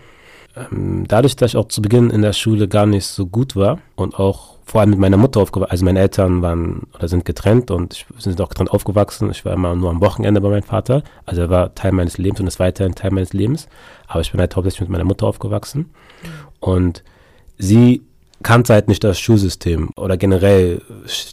ähm, 0.71 1.05
dadurch, 1.07 1.37
dass 1.37 1.53
ich 1.53 1.57
auch 1.57 1.69
zu 1.69 1.83
Beginn 1.83 2.11
in 2.11 2.23
der 2.23 2.33
Schule 2.33 2.69
gar 2.69 2.87
nicht 2.87 3.07
so 3.07 3.27
gut 3.27 3.57
war 3.57 3.79
und 3.97 4.19
auch 4.19 4.59
vor 4.65 4.83
allem 4.83 4.91
mit 4.91 4.99
meiner 4.99 5.17
Mutter 5.17 5.41
aufgewachsen, 5.41 5.71
also 5.71 5.85
meine 5.87 6.01
Eltern 6.01 6.43
waren 6.43 6.89
oder 6.95 7.09
sind 7.09 7.25
getrennt 7.25 7.71
und 7.71 7.95
ich, 7.95 8.07
sind 8.19 8.39
auch 8.41 8.51
getrennt 8.51 8.71
aufgewachsen. 8.71 9.31
Ich 9.31 9.45
war 9.45 9.55
immer 9.55 9.75
nur 9.75 9.89
am 9.89 10.03
Wochenende 10.03 10.43
bei 10.43 10.51
meinem 10.51 10.63
Vater. 10.63 11.03
Also 11.25 11.43
er 11.43 11.51
war 11.51 11.75
Teil 11.75 11.93
meines 11.93 12.19
Lebens 12.19 12.41
und 12.41 12.47
ist 12.47 12.61
weiterhin 12.61 12.95
Teil 12.95 13.11
meines 13.11 13.33
Lebens. 13.33 13.67
Aber 14.07 14.21
ich 14.21 14.31
bin 14.31 14.41
halt 14.41 14.55
hauptsächlich 14.55 14.83
mit 14.83 14.91
meiner 14.91 15.05
Mutter 15.05 15.27
aufgewachsen. 15.27 15.81
Mhm. 15.81 16.29
Und 16.61 17.05
sie 17.57 18.03
kannte 18.43 18.73
halt 18.73 18.89
nicht 18.89 19.03
das 19.03 19.19
Schulsystem 19.19 19.91
oder 19.97 20.17
generell 20.17 20.83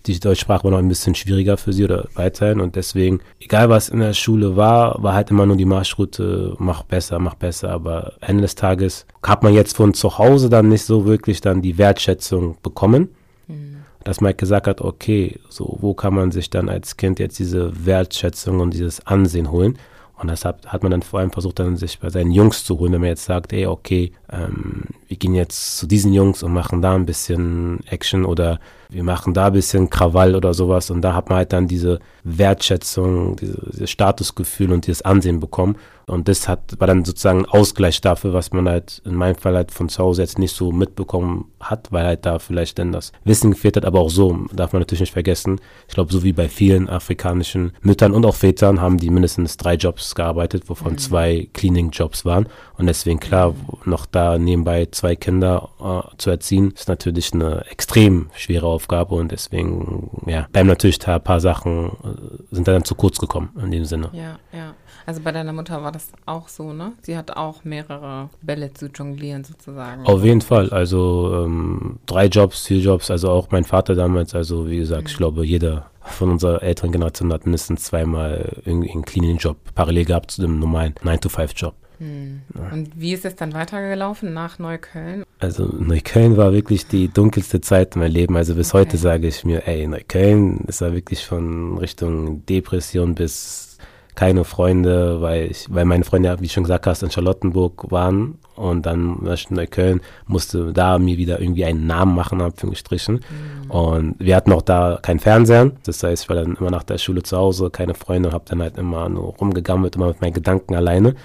die 0.06 0.20
Deutschsprache 0.20 0.64
war 0.64 0.72
noch 0.72 0.80
ein 0.80 0.88
bisschen 0.88 1.16
schwieriger 1.16 1.58
für 1.58 1.74
sie 1.74 1.84
oder 1.84 2.08
weiterhin 2.16 2.60
und 2.60 2.76
deswegen, 2.76 3.20
egal 3.40 3.70
was 3.70 3.90
in 3.90 4.00
der 4.00 4.14
Schule 4.14 4.56
war, 4.56 5.02
war 5.04 5.14
halt 5.14 5.30
immer 5.30 5.46
nur 5.46 5.56
die 5.56 5.66
Marschroute, 5.66 6.56
mach 6.58 6.84
besser, 6.84 7.20
mach 7.20 7.36
besser, 7.36 7.70
aber 7.70 8.14
Ende 8.22 8.42
des 8.42 8.56
Tages 8.56 9.06
hat 9.24 9.44
man 9.44 9.54
jetzt 9.54 9.76
von 9.76 9.94
zu 9.94 10.18
Hause 10.18 10.50
dann 10.50 10.70
nicht 10.70 10.84
so 10.84 11.06
wirklich 11.06 11.42
dann 11.42 11.62
die 11.62 11.78
Wertschätzung 11.78 12.58
bekommen. 12.64 13.10
Mhm. 13.48 13.78
Dass 14.04 14.22
man 14.22 14.30
halt 14.30 14.38
gesagt 14.38 14.68
hat, 14.68 14.82
okay, 14.82 15.40
so, 15.50 15.78
wo 15.82 15.96
kann 15.96 16.14
man 16.14 16.32
sich 16.32 16.52
dann 16.52 16.70
als 16.70 16.96
Kind 16.96 17.20
jetzt 17.20 17.40
diese 17.40 17.86
Wertschätzung 17.86 18.60
und 18.60 18.74
dieses 18.74 19.06
Ansehen 19.08 19.52
holen? 19.52 19.78
Und 20.18 20.30
deshalb 20.30 20.66
hat 20.68 20.82
man 20.82 20.92
dann 20.92 21.02
vor 21.02 21.20
allem 21.20 21.32
versucht, 21.32 21.60
dann 21.60 21.76
sich 21.76 22.00
bei 22.00 22.10
seinen 22.10 22.32
Jungs 22.32 22.64
zu 22.64 22.80
holen, 22.80 22.94
wenn 22.94 23.02
man 23.02 23.10
jetzt 23.10 23.26
sagt, 23.26 23.52
ey, 23.52 23.66
okay, 23.66 24.14
ähm, 24.32 24.84
wir 25.08 25.18
gehen 25.18 25.36
jetzt 25.36 25.78
zu 25.78 25.88
diesen 25.88 26.14
Jungs 26.14 26.42
und 26.42 26.54
machen 26.54 26.82
da 26.82 26.96
ein 26.96 27.06
bisschen 27.06 27.82
Action 27.88 28.24
oder 28.24 28.60
wir 28.90 29.04
machen 29.04 29.34
da 29.34 29.48
ein 29.48 29.54
bisschen 29.54 29.90
Krawall 29.90 30.36
oder 30.36 30.54
sowas. 30.54 30.90
Und 30.90 31.02
da 31.02 31.14
hat 31.14 31.30
man 31.30 31.40
halt 31.40 31.52
dann 31.52 31.68
diese 31.68 32.00
Wertschätzung, 32.24 33.36
diese, 33.36 33.62
dieses 33.74 33.90
Statusgefühl 33.90 34.72
und 34.72 34.88
dieses 34.88 35.02
Ansehen 35.02 35.42
bekommen. 35.42 35.76
Und 36.08 36.28
das 36.28 36.48
hat, 36.48 36.80
war 36.80 36.88
dann 36.88 37.04
sozusagen 37.04 37.40
ein 37.40 37.46
Ausgleich 37.46 38.00
dafür, 38.00 38.34
was 38.34 38.52
man 38.52 38.70
halt 38.70 39.02
in 39.06 39.16
meinem 39.16 39.36
Fall 39.36 39.56
halt 39.56 39.72
von 39.72 39.90
zu 39.90 40.04
Hause 40.04 40.22
jetzt 40.22 40.38
nicht 40.38 40.56
so 40.56 40.72
mitbekommen 40.72 41.52
hat, 41.60 41.92
weil 41.92 42.06
halt 42.06 42.26
da 42.26 42.38
vielleicht 42.38 42.78
dann 42.78 42.92
das 42.92 43.12
Wissen 43.24 43.52
gefehlt 43.52 43.78
hat. 43.78 43.86
Aber 43.86 44.02
auch 44.02 44.10
so 44.10 44.46
darf 44.54 44.74
man 44.74 44.82
natürlich 44.82 45.02
nicht 45.02 45.14
vergessen. 45.14 45.60
Ich 45.88 45.96
glaube, 45.96 46.14
so 46.14 46.24
wie 46.24 46.34
bei 46.34 46.48
vielen 46.48 46.90
afrikanischen 46.90 47.72
Müttern 47.82 48.14
und 48.14 48.26
auch 48.26 48.36
Vätern 48.36 48.82
haben 48.82 48.98
die 48.98 49.10
mindestens 49.10 49.58
drei 49.58 49.76
Jobs 49.76 50.14
gearbeitet, 50.14 50.70
wovon 50.70 50.94
mhm. 50.94 50.98
zwei 51.00 51.50
Cleaning-Jobs 51.54 52.24
waren. 52.24 52.48
Und 52.78 52.86
deswegen 52.86 53.20
klar, 53.20 53.56
noch 53.86 54.06
da 54.06 54.38
nebenbei 54.38 54.88
zwei 54.92 55.16
Kinder 55.16 55.70
äh, 55.80 56.18
zu 56.18 56.30
erziehen, 56.30 56.72
ist 56.72 56.88
natürlich 56.88 57.34
eine 57.34 57.66
extrem 57.72 58.30
schwere 58.36 58.68
Aufgabe 58.68 59.16
und 59.16 59.32
deswegen, 59.32 60.12
ja, 60.28 60.48
bleiben 60.52 60.70
natürlich 60.70 61.00
da 61.00 61.16
ein 61.16 61.24
paar 61.24 61.40
Sachen, 61.40 61.88
äh, 61.88 62.56
sind 62.56 62.68
da 62.68 62.74
dann 62.74 62.84
zu 62.84 62.96
kurz 62.96 63.18
gekommen 63.18 63.50
in 63.62 63.72
dem 63.72 63.86
Sinne. 63.86 64.10
Ja, 64.14 64.38
ja. 64.54 64.76
Also 65.06 65.22
bei 65.22 65.32
deiner 65.32 65.54
Mutter 65.54 65.84
war 65.84 65.92
das 65.92 66.10
auch 66.26 66.48
so, 66.48 66.74
ne? 66.74 66.94
Sie 67.02 67.18
hat 67.18 67.32
auch 67.32 67.64
mehrere 67.64 68.30
Bälle 68.42 68.74
zu 68.74 68.88
jonglieren 68.88 69.44
sozusagen. 69.44 70.06
Auf 70.06 70.24
jeden 70.24 70.42
Fall. 70.42 70.70
Also 70.72 71.44
ähm, 71.46 72.00
drei 72.06 72.26
Jobs, 72.26 72.66
vier 72.66 72.80
Jobs. 72.80 73.12
Also 73.12 73.30
auch 73.30 73.52
mein 73.52 73.64
Vater 73.64 73.96
damals. 73.96 74.34
Also 74.34 74.68
wie 74.70 74.78
gesagt, 74.78 75.04
mhm. 75.04 75.08
ich 75.08 75.18
glaube, 75.18 75.46
jeder 75.46 75.86
von 76.02 76.30
unserer 76.32 76.62
älteren 76.64 76.92
Generation 76.92 77.34
hat 77.34 77.46
mindestens 77.46 77.84
zweimal 77.84 78.62
einen 78.66 79.04
Cleaning-Job 79.04 79.58
parallel 79.74 80.06
gehabt 80.06 80.32
zu 80.32 80.42
dem 80.42 80.60
normalen 80.60 80.94
9-to-5-Job. 81.04 81.74
Hm. 82.00 82.42
Ja. 82.54 82.70
Und 82.74 82.90
wie 82.96 83.14
ist 83.14 83.26
es 83.26 83.36
dann 83.36 83.54
weitergelaufen 83.54 84.34
nach 84.34 84.60
Neukölln? 84.60 85.24
Also 85.40 85.66
Neukölln 85.66 86.38
war 86.38 86.54
wirklich 86.54 86.88
die 86.88 87.08
dunkelste 87.08 87.62
Zeit 87.62 87.96
in 87.96 88.02
meinem 88.02 88.12
Leben. 88.12 88.36
Also 88.36 88.56
bis 88.56 88.74
okay. 88.74 88.80
heute 88.80 88.98
sage 88.98 89.28
ich 89.28 89.44
mir, 89.46 89.68
ey, 89.68 89.88
Neukölln 89.88 90.66
ist 90.68 90.82
da 90.82 90.94
wirklich 90.94 91.26
von 91.26 91.78
Richtung 91.78 92.46
Depression 92.46 93.16
bis 93.16 93.75
keine 94.16 94.44
Freunde, 94.44 95.22
weil 95.22 95.52
ich, 95.52 95.68
weil 95.70 95.86
meine 95.86 96.04
Freunde, 96.04 96.36
wie 96.40 96.50
schon 96.50 96.64
gesagt 96.64 96.88
hast, 96.88 97.04
in 97.04 97.12
Charlottenburg 97.12 97.92
waren 97.92 98.40
und 98.56 98.86
dann 98.86 99.20
in 99.26 99.56
Neukölln, 99.56 100.02
musste 100.28 100.74
da 100.74 100.98
mir 100.98 101.18
wieder 101.18 101.40
irgendwie 101.40 101.66
einen 101.66 101.86
Namen 101.86 102.16
machen, 102.16 102.42
Anführungsstrichen. 102.42 103.16
Mhm. 103.16 103.72
Und 103.72 104.16
wir 104.20 104.36
hatten 104.36 104.54
auch 104.54 104.62
da 104.62 105.00
keinen 105.02 105.20
Fernseher. 105.20 105.72
Das 105.84 106.02
heißt, 106.02 106.24
ich 106.24 106.30
war 106.30 106.38
dann 106.38 106.56
immer 106.56 106.72
nach 106.72 106.84
der 106.84 106.98
Schule 106.98 107.24
zu 107.24 107.38
Hause, 107.38 107.70
keine 107.70 107.94
Freunde, 107.94 108.32
habe 108.32 108.46
dann 108.48 108.62
halt 108.62 108.78
immer 108.78 109.10
nur 109.10 109.36
rumgegammelt, 109.36 109.96
immer 109.96 110.08
mit 110.08 110.22
meinen 110.22 110.34
Gedanken 110.34 110.76
alleine. 110.76 111.16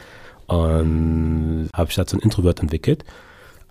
Und 0.47 1.68
habe 1.73 1.90
ich 1.90 1.97
da 1.97 2.04
so 2.06 2.16
ein 2.16 2.20
Introvert 2.20 2.61
entwickelt. 2.61 3.04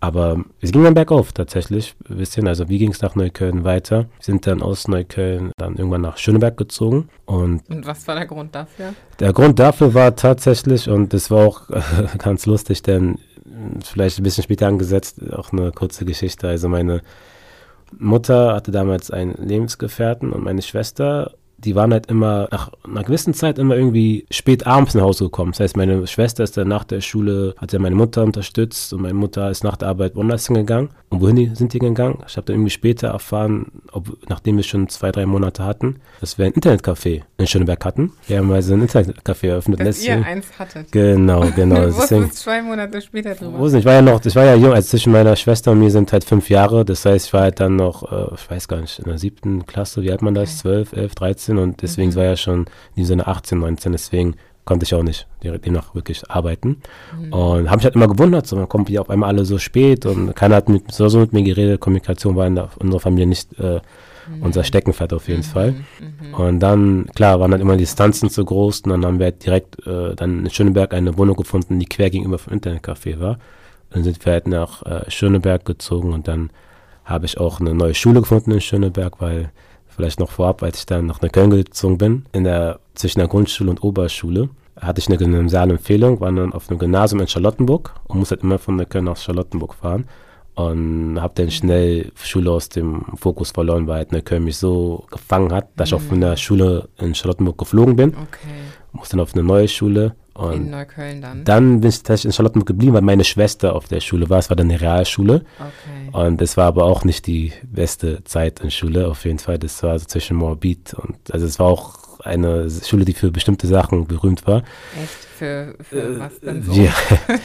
Aber 0.01 0.43
es 0.61 0.71
ging 0.71 0.83
dann 0.83 0.93
bergauf 0.93 1.33
tatsächlich 1.33 1.95
ein 2.09 2.17
bisschen. 2.17 2.47
Also 2.47 2.69
wie 2.69 2.77
ging 2.77 2.91
es 2.91 3.01
nach 3.01 3.15
Neukölln 3.15 3.63
weiter? 3.65 4.05
Wir 4.17 4.23
sind 4.23 4.47
dann 4.47 4.61
aus 4.61 4.87
Neukölln 4.87 5.51
dann 5.57 5.75
irgendwann 5.75 6.01
nach 6.01 6.17
Schöneberg 6.17 6.55
gezogen. 6.55 7.09
Und, 7.25 7.69
und 7.69 7.85
was 7.85 8.07
war 8.07 8.15
der 8.15 8.25
Grund 8.25 8.55
dafür? 8.55 8.93
Der 9.19 9.33
Grund 9.33 9.59
dafür 9.59 9.93
war 9.93 10.15
tatsächlich, 10.15 10.89
und 10.89 11.13
das 11.13 11.29
war 11.29 11.45
auch 11.45 11.63
ganz 12.17 12.45
lustig, 12.45 12.81
denn 12.81 13.19
vielleicht 13.83 14.19
ein 14.19 14.23
bisschen 14.23 14.43
später 14.43 14.67
angesetzt, 14.67 15.21
auch 15.33 15.51
eine 15.51 15.71
kurze 15.71 16.05
Geschichte. 16.05 16.47
Also 16.47 16.69
meine 16.69 17.01
Mutter 17.97 18.53
hatte 18.53 18.71
damals 18.71 19.11
einen 19.11 19.33
Lebensgefährten 19.33 20.31
und 20.31 20.43
meine 20.43 20.61
Schwester 20.61 21.33
die 21.63 21.75
waren 21.75 21.91
halt 21.91 22.07
immer 22.07 22.47
nach 22.51 22.71
einer 22.83 23.03
gewissen 23.03 23.33
Zeit 23.33 23.59
immer 23.59 23.75
irgendwie 23.75 24.25
spät 24.31 24.65
abends 24.65 24.93
nach 24.93 25.03
Hause 25.03 25.25
gekommen. 25.25 25.51
Das 25.51 25.59
heißt, 25.59 25.77
meine 25.77 26.05
Schwester 26.07 26.43
ist 26.43 26.57
dann 26.57 26.67
nach 26.67 26.83
der 26.83 27.01
Schule, 27.01 27.55
hat 27.57 27.73
ja 27.73 27.79
meine 27.79 27.95
Mutter 27.95 28.23
unterstützt 28.23 28.93
und 28.93 29.01
meine 29.01 29.13
Mutter 29.13 29.49
ist 29.49 29.63
nach 29.63 29.77
der 29.77 29.89
Arbeit 29.89 30.15
woanders 30.15 30.47
hingegangen. 30.47 30.89
Und 31.09 31.21
wohin 31.21 31.55
sind 31.55 31.73
die 31.73 31.79
gegangen? 31.79 32.19
Ich 32.27 32.37
habe 32.37 32.45
dann 32.45 32.55
irgendwie 32.55 32.69
später 32.69 33.07
erfahren, 33.07 33.67
ob, 33.91 34.17
nachdem 34.29 34.57
wir 34.57 34.63
schon 34.63 34.89
zwei, 34.89 35.11
drei 35.11 35.25
Monate 35.25 35.63
hatten, 35.63 35.97
dass 36.21 36.37
wir 36.37 36.45
ein 36.45 36.53
Internetcafé 36.53 37.23
in 37.37 37.47
Schöneberg 37.47 37.83
hatten. 37.83 38.13
Wir 38.27 38.37
haben 38.37 38.51
also 38.51 38.75
ein 38.75 38.87
Internetcafé 38.87 39.47
eröffnet. 39.47 39.79
Dass 39.79 40.03
ihr 40.03 40.23
eins 40.23 40.47
hattet. 40.59 40.91
Genau, 40.91 41.49
genau. 41.55 41.75
du 41.87 41.95
wusstest 41.95 42.35
zwei 42.35 42.61
Monate 42.61 43.01
später 43.01 43.33
drüber. 43.33 43.73
Ich 43.73 43.85
war 43.85 43.93
ja 43.93 44.01
noch, 44.01 44.23
ich 44.23 44.35
war 44.35 44.45
ja 44.45 44.55
jung, 44.55 44.73
als 44.73 44.89
zwischen 44.89 45.11
meiner 45.11 45.35
Schwester 45.35 45.71
und 45.71 45.79
mir 45.79 45.89
sind 45.89 46.13
halt 46.13 46.23
fünf 46.23 46.49
Jahre. 46.49 46.85
Das 46.85 47.05
heißt, 47.05 47.27
ich 47.27 47.33
war 47.33 47.41
halt 47.41 47.59
dann 47.59 47.75
noch, 47.75 48.11
äh, 48.11 48.35
ich 48.35 48.49
weiß 48.49 48.67
gar 48.67 48.79
nicht, 48.79 48.99
in 48.99 49.05
der 49.05 49.17
siebten 49.17 49.65
Klasse, 49.65 50.03
wie 50.03 50.11
alt 50.11 50.21
man 50.21 50.35
das? 50.35 50.59
Zwölf, 50.59 50.93
elf, 50.93 51.15
dreizehn 51.15 51.48
und 51.57 51.81
deswegen 51.81 52.11
mhm. 52.11 52.15
war 52.15 52.23
ja 52.25 52.37
schon 52.37 52.59
in 52.59 52.67
diesem 52.95 53.19
Sinne 53.19 53.27
18, 53.27 53.59
19, 53.59 53.91
deswegen 53.91 54.35
konnte 54.65 54.83
ich 54.83 54.93
auch 54.93 55.01
nicht 55.01 55.27
demnach 55.43 55.95
wirklich 55.95 56.29
arbeiten. 56.29 56.81
Mhm. 57.17 57.33
Und 57.33 57.69
habe 57.69 57.77
mich 57.77 57.85
halt 57.85 57.95
immer 57.95 58.07
gewundert, 58.07 58.45
so 58.45 58.55
man 58.55 58.69
kommt 58.69 58.87
hier 58.87 59.01
auf 59.01 59.09
einmal 59.09 59.29
alle 59.29 59.43
so 59.43 59.57
spät 59.57 60.05
und 60.05 60.35
keiner 60.35 60.57
hat 60.57 60.69
mit, 60.69 60.91
so, 60.91 61.09
so 61.09 61.19
mit 61.19 61.33
mir 61.33 61.41
geredet. 61.41 61.79
Kommunikation 61.79 62.35
war 62.35 62.45
in 62.45 62.55
der, 62.55 62.69
unserer 62.77 62.99
Familie 62.99 63.25
nicht 63.25 63.57
äh, 63.59 63.79
mhm. 64.29 64.43
unser 64.43 64.63
Steckenpferd 64.63 65.13
auf 65.13 65.27
jeden 65.27 65.39
mhm. 65.39 65.43
Fall. 65.43 65.71
Mhm. 65.71 66.33
Und 66.35 66.59
dann, 66.59 67.07
klar, 67.15 67.39
waren 67.39 67.49
dann 67.49 67.61
immer 67.61 67.73
die 67.73 67.83
Distanzen 67.83 68.29
zu 68.29 68.45
groß 68.45 68.81
und 68.81 68.91
dann 68.91 69.05
haben 69.05 69.17
wir 69.17 69.25
halt 69.25 69.43
direkt 69.43 69.85
äh, 69.87 70.15
dann 70.15 70.45
in 70.45 70.49
Schöneberg 70.51 70.93
eine 70.93 71.17
Wohnung 71.17 71.35
gefunden, 71.35 71.79
die 71.79 71.87
quer 71.87 72.11
gegenüber 72.11 72.37
vom 72.37 72.53
Internetcafé 72.53 73.19
war. 73.19 73.39
Dann 73.89 74.03
sind 74.03 74.23
wir 74.23 74.33
halt 74.33 74.47
nach 74.47 74.83
äh, 74.83 75.09
Schöneberg 75.09 75.65
gezogen 75.65 76.13
und 76.13 76.27
dann 76.27 76.51
habe 77.05 77.25
ich 77.25 77.39
auch 77.39 77.59
eine 77.59 77.73
neue 77.73 77.95
Schule 77.95 78.19
gefunden 78.21 78.51
in 78.51 78.61
Schöneberg, 78.61 79.19
weil 79.19 79.51
vielleicht 79.99 80.21
noch 80.21 80.31
vorab, 80.31 80.63
als 80.63 80.79
ich 80.79 80.85
dann 80.85 81.07
nach 81.07 81.21
Neukölln 81.21 81.49
gezogen 81.49 81.97
bin, 81.97 82.25
in 82.31 82.45
der, 82.45 82.79
zwischen 82.95 83.19
der 83.19 83.27
Grundschule 83.27 83.69
und 83.69 83.83
Oberschule, 83.83 84.47
hatte 84.79 84.99
ich 84.99 85.09
eine 85.09 85.17
gymnasiale 85.17 85.73
Empfehlung, 85.73 86.21
war 86.21 86.31
dann 86.31 86.53
auf 86.53 86.69
einem 86.69 86.79
Gymnasium 86.79 87.19
in 87.19 87.27
Charlottenburg 87.27 87.95
und 88.07 88.19
musste 88.19 88.35
halt 88.35 88.43
immer 88.43 88.59
von 88.59 88.77
Neukölln 88.77 89.03
nach 89.03 89.17
Charlottenburg 89.17 89.73
fahren 89.73 90.05
und 90.55 91.21
habe 91.21 91.33
dann 91.35 91.51
schnell 91.51 92.13
Schule 92.15 92.49
aus 92.49 92.69
dem 92.69 93.03
Fokus 93.17 93.51
verloren, 93.51 93.87
weil 93.87 93.97
halt 93.97 94.13
Neukölln 94.13 94.45
mich 94.45 94.55
so 94.55 95.03
gefangen 95.11 95.51
hat, 95.51 95.67
dass 95.75 95.91
mhm. 95.91 95.97
ich 95.97 96.01
auch 96.01 96.07
von 96.07 96.21
der 96.21 96.37
Schule 96.37 96.87
in 96.97 97.13
Charlottenburg 97.13 97.57
geflogen 97.57 97.97
bin. 97.97 98.11
Okay. 98.11 98.47
Musste 98.93 99.17
dann 99.17 99.23
auf 99.23 99.33
eine 99.33 99.43
neue 99.43 99.67
Schule. 99.67 100.15
Und 100.39 100.53
in 100.53 100.69
Neukölln 100.69 101.21
dann? 101.21 101.43
Dann 101.43 101.81
bin 101.81 101.89
ich 101.89 101.97
tatsächlich 101.97 102.25
in 102.25 102.31
Charlottenburg 102.33 102.67
geblieben, 102.67 102.93
weil 102.93 103.01
meine 103.01 103.23
Schwester 103.23 103.75
auf 103.75 103.87
der 103.87 103.99
Schule 103.99 104.29
war. 104.29 104.39
Es 104.39 104.49
war 104.49 104.55
dann 104.55 104.69
eine 104.69 104.79
Realschule. 104.79 105.43
Okay. 105.57 106.09
Und 106.11 106.41
es 106.41 106.57
war 106.57 106.65
aber 106.65 106.85
auch 106.85 107.03
nicht 107.03 107.27
die 107.27 107.53
beste 107.63 108.23
Zeit 108.23 108.59
in 108.61 108.71
Schule, 108.71 109.07
auf 109.07 109.25
jeden 109.25 109.39
Fall. 109.39 109.59
Das 109.59 109.83
war 109.83 109.97
so 109.99 110.05
zwischen 110.05 110.37
Morbid 110.37 110.93
und, 110.93 111.17
also 111.31 111.45
es 111.45 111.59
war 111.59 111.67
auch 111.67 111.99
eine 112.23 112.69
Schule, 112.69 113.05
die 113.05 113.13
für 113.13 113.31
bestimmte 113.31 113.67
Sachen 113.67 114.05
berühmt 114.05 114.45
war. 114.45 114.63
Echt? 115.01 115.29
Für, 115.37 115.73
für 115.81 116.01
äh, 116.01 116.19
was 116.19 116.39
denn 116.41 116.63
so? 116.63 116.73
Ja, 116.73 116.93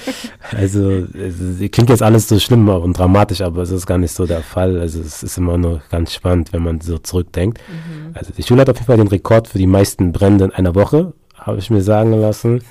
also 0.51 0.91
es 0.91 1.71
klingt 1.71 1.91
jetzt 1.91 2.03
alles 2.03 2.29
so 2.29 2.41
schlimm 2.41 2.69
und 2.69 2.99
dramatisch, 2.99 3.41
aber 3.41 3.63
es 3.63 3.71
ist 3.71 3.87
gar 3.87 3.99
nicht 3.99 4.13
so 4.13 4.27
der 4.27 4.41
Fall. 4.41 4.81
Also 4.81 5.01
es 5.01 5.23
ist 5.23 5.39
immer 5.39 5.59
nur 5.59 5.81
ganz 5.91 6.13
spannend, 6.13 6.53
wenn 6.53 6.65
man 6.65 6.81
so 6.81 6.99
zurückdenkt. 6.99 7.61
Mhm. 7.69 8.11
Also 8.15 8.33
die 8.37 8.43
Schule 8.43 8.63
hat 8.63 8.69
auf 8.69 8.77
jeden 8.77 8.87
Fall 8.87 8.97
den 8.97 9.07
Rekord 9.07 9.47
für 9.47 9.59
die 9.59 9.69
meisten 9.69 10.11
Brände 10.11 10.47
in 10.47 10.51
einer 10.51 10.75
Woche, 10.75 11.13
habe 11.35 11.59
ich 11.59 11.71
mir 11.71 11.83
sagen 11.83 12.13
lassen. 12.21 12.63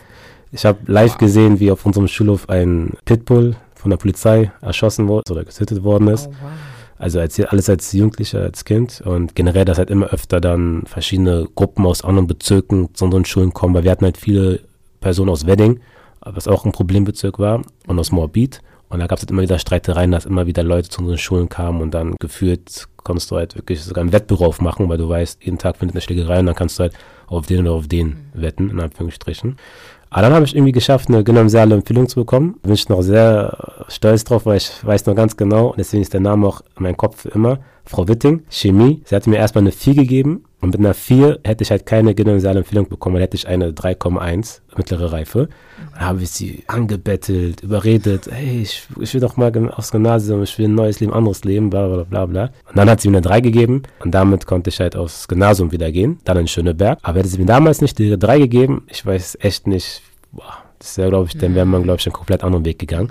Ich 0.54 0.66
habe 0.66 0.80
live 0.86 1.14
wow. 1.14 1.18
gesehen, 1.18 1.60
wie 1.60 1.72
auf 1.72 1.86
unserem 1.86 2.08
Schulhof 2.08 2.48
ein 2.48 2.94
Pitbull 3.06 3.56
von 3.74 3.90
der 3.90 3.98
Polizei 3.98 4.52
erschossen 4.62 5.08
wurde 5.08 5.32
oder 5.32 5.44
getötet 5.44 5.84
worden 5.84 6.08
ist. 6.08 6.28
Oh, 6.28 6.36
wow. 6.42 6.52
Also 7.00 7.20
als, 7.20 7.40
alles 7.40 7.70
als 7.70 7.92
Jugendlicher, 7.92 8.42
als 8.42 8.64
Kind 8.64 9.02
und 9.02 9.36
generell, 9.36 9.66
dass 9.66 9.80
halt 9.80 9.90
immer 9.90 10.08
öfter 10.08 10.40
dann 10.40 10.84
verschiedene 10.86 11.48
Gruppen 11.56 11.86
aus 11.86 12.04
anderen 12.04 12.28
Bezirken 12.28 12.94
zu 12.94 13.06
unseren 13.06 13.26
Schulen 13.26 13.52
kommen, 13.52 13.74
weil 13.74 13.84
wir 13.84 13.92
hatten 13.92 14.06
halt 14.06 14.18
viele 14.18 14.62
Personen 15.02 15.32
aus 15.32 15.48
Wedding, 15.48 15.82
was 16.22 16.48
auch 16.48 16.66
ein 16.66 16.72
Problembezirk 16.72 17.40
war, 17.40 17.64
und 17.88 18.00
aus 18.00 18.12
Morbid. 18.12 18.62
Und 18.90 19.00
da 19.00 19.08
gab 19.08 19.18
es 19.18 19.24
halt 19.24 19.32
immer 19.32 19.42
wieder 19.42 19.58
Streitereien, 19.58 20.12
dass 20.12 20.26
immer 20.26 20.46
wieder 20.46 20.64
Leute 20.64 20.88
zu 20.88 21.02
unseren 21.02 21.18
Schulen 21.18 21.50
kamen 21.50 21.82
und 21.82 21.96
dann 21.96 22.16
gefühlt 22.20 22.88
konntest 22.98 23.32
du 23.32 23.38
halt 23.38 23.56
wirklich 23.56 23.84
sogar 23.84 24.04
ein 24.04 24.14
Wettbewerb 24.14 24.48
aufmachen, 24.48 24.88
weil 24.88 25.00
du 25.00 25.10
weißt, 25.10 25.44
jeden 25.44 25.58
Tag 25.58 25.78
findet 25.78 25.96
eine 25.96 26.02
Schlägerei 26.02 26.40
und 26.40 26.46
dann 26.46 26.56
kannst 26.56 26.78
du 26.78 26.84
halt 26.84 26.94
auf 27.28 27.48
den 27.48 27.62
oder 27.62 27.72
auf 27.72 27.88
den 27.88 28.08
mhm. 28.08 28.42
wetten, 28.42 28.70
in 28.70 28.80
Anführungsstrichen. 28.80 29.58
Aber 30.14 30.22
dann 30.22 30.34
habe 30.34 30.46
ich 30.46 30.56
irgendwie 30.56 30.72
geschafft, 30.72 31.10
eine 31.10 31.24
gymnasiale 31.24 31.74
Empfehlung 31.74 32.08
zu 32.08 32.20
bekommen. 32.20 32.60
Bin 32.62 32.72
ich 32.72 32.88
noch 32.88 33.02
sehr 33.02 33.58
stolz 33.88 34.24
drauf, 34.24 34.46
weil 34.46 34.58
ich 34.58 34.72
weiß 34.86 35.08
noch 35.08 35.16
ganz 35.16 35.36
genau, 35.36 35.70
und 35.70 35.80
deswegen 35.80 36.04
ist 36.04 36.14
der 36.14 36.20
Name 36.20 36.46
auch 36.48 36.62
in 36.78 36.84
meinem 36.84 36.98
Kopf 36.98 37.22
für 37.22 37.30
immer, 37.30 37.58
Frau 37.86 38.08
Witting, 38.08 38.44
Chemie. 38.50 39.02
Sie 39.06 39.16
hatte 39.16 39.30
mir 39.30 39.38
erstmal 39.38 39.64
eine 39.64 39.72
4 39.72 39.96
gegeben 39.96 40.46
und 40.62 40.70
mit 40.70 40.80
einer 40.80 40.94
4 40.94 41.40
hätte 41.44 41.64
ich 41.64 41.72
halt 41.72 41.86
keine 41.86 42.16
gymnasiale 42.16 42.60
Empfehlung 42.60 42.88
bekommen, 42.88 43.16
dann 43.16 43.24
hätte 43.24 43.36
ich 43.36 43.48
eine 43.48 43.72
3,1 43.72 44.62
mittlere 44.78 45.12
Reife. 45.12 45.50
Dann 45.94 46.02
habe 46.02 46.24
ich 46.24 46.32
sie 46.32 46.64
angebettelt, 46.68 47.62
überredet, 47.62 48.30
hey, 48.32 48.62
ich, 48.62 48.88
ich 49.00 49.14
will 49.14 49.22
doch 49.22 49.38
mal 49.38 49.52
aufs 49.72 49.92
Gymnasium, 49.92 50.44
ich 50.44 50.58
will 50.58 50.68
ein 50.68 50.76
neues 50.76 51.00
Leben, 51.00 51.14
anderes 51.14 51.44
Leben, 51.44 51.70
bla 51.70 51.88
bla 51.88 52.04
bla 52.04 52.26
bla. 52.26 52.44
Und 52.70 52.78
dann 52.78 52.90
hat 52.90 53.02
sie 53.02 53.10
mir 53.10 53.18
eine 53.18 53.28
3 53.28 53.42
gegeben 53.42 53.84
und 54.00 54.12
damit 54.12 54.46
konnte 54.46 54.70
ich 54.70 54.80
halt 54.80 54.96
aufs 54.96 55.28
Gymnasium 55.28 55.72
wieder 55.72 55.92
gehen, 55.92 56.20
dann 56.24 56.38
in 56.38 56.48
Schöneberg. 56.48 57.00
Aber 57.02 57.20
hätte 57.20 57.30
sie 57.30 57.40
mir 57.40 57.46
damals 57.46 57.82
nicht 57.82 58.00
die 58.00 58.18
3 58.18 58.40
gegeben, 58.40 58.84
ich 58.88 59.06
weiß 59.06 59.38
echt 59.42 59.68
nicht, 59.68 60.02
boah, 60.32 60.63
das 60.84 60.98
wäre, 60.98 61.10
glaube 61.10 61.30
ich, 61.30 61.38
dann 61.38 61.56
wäre 61.56 61.66
man, 61.66 61.84
glaube 61.84 62.00
ich, 62.02 62.06
einen 62.06 62.14
komplett 62.14 62.44
anderen 62.44 62.66
Weg 62.66 62.78
gegangen. 62.78 63.10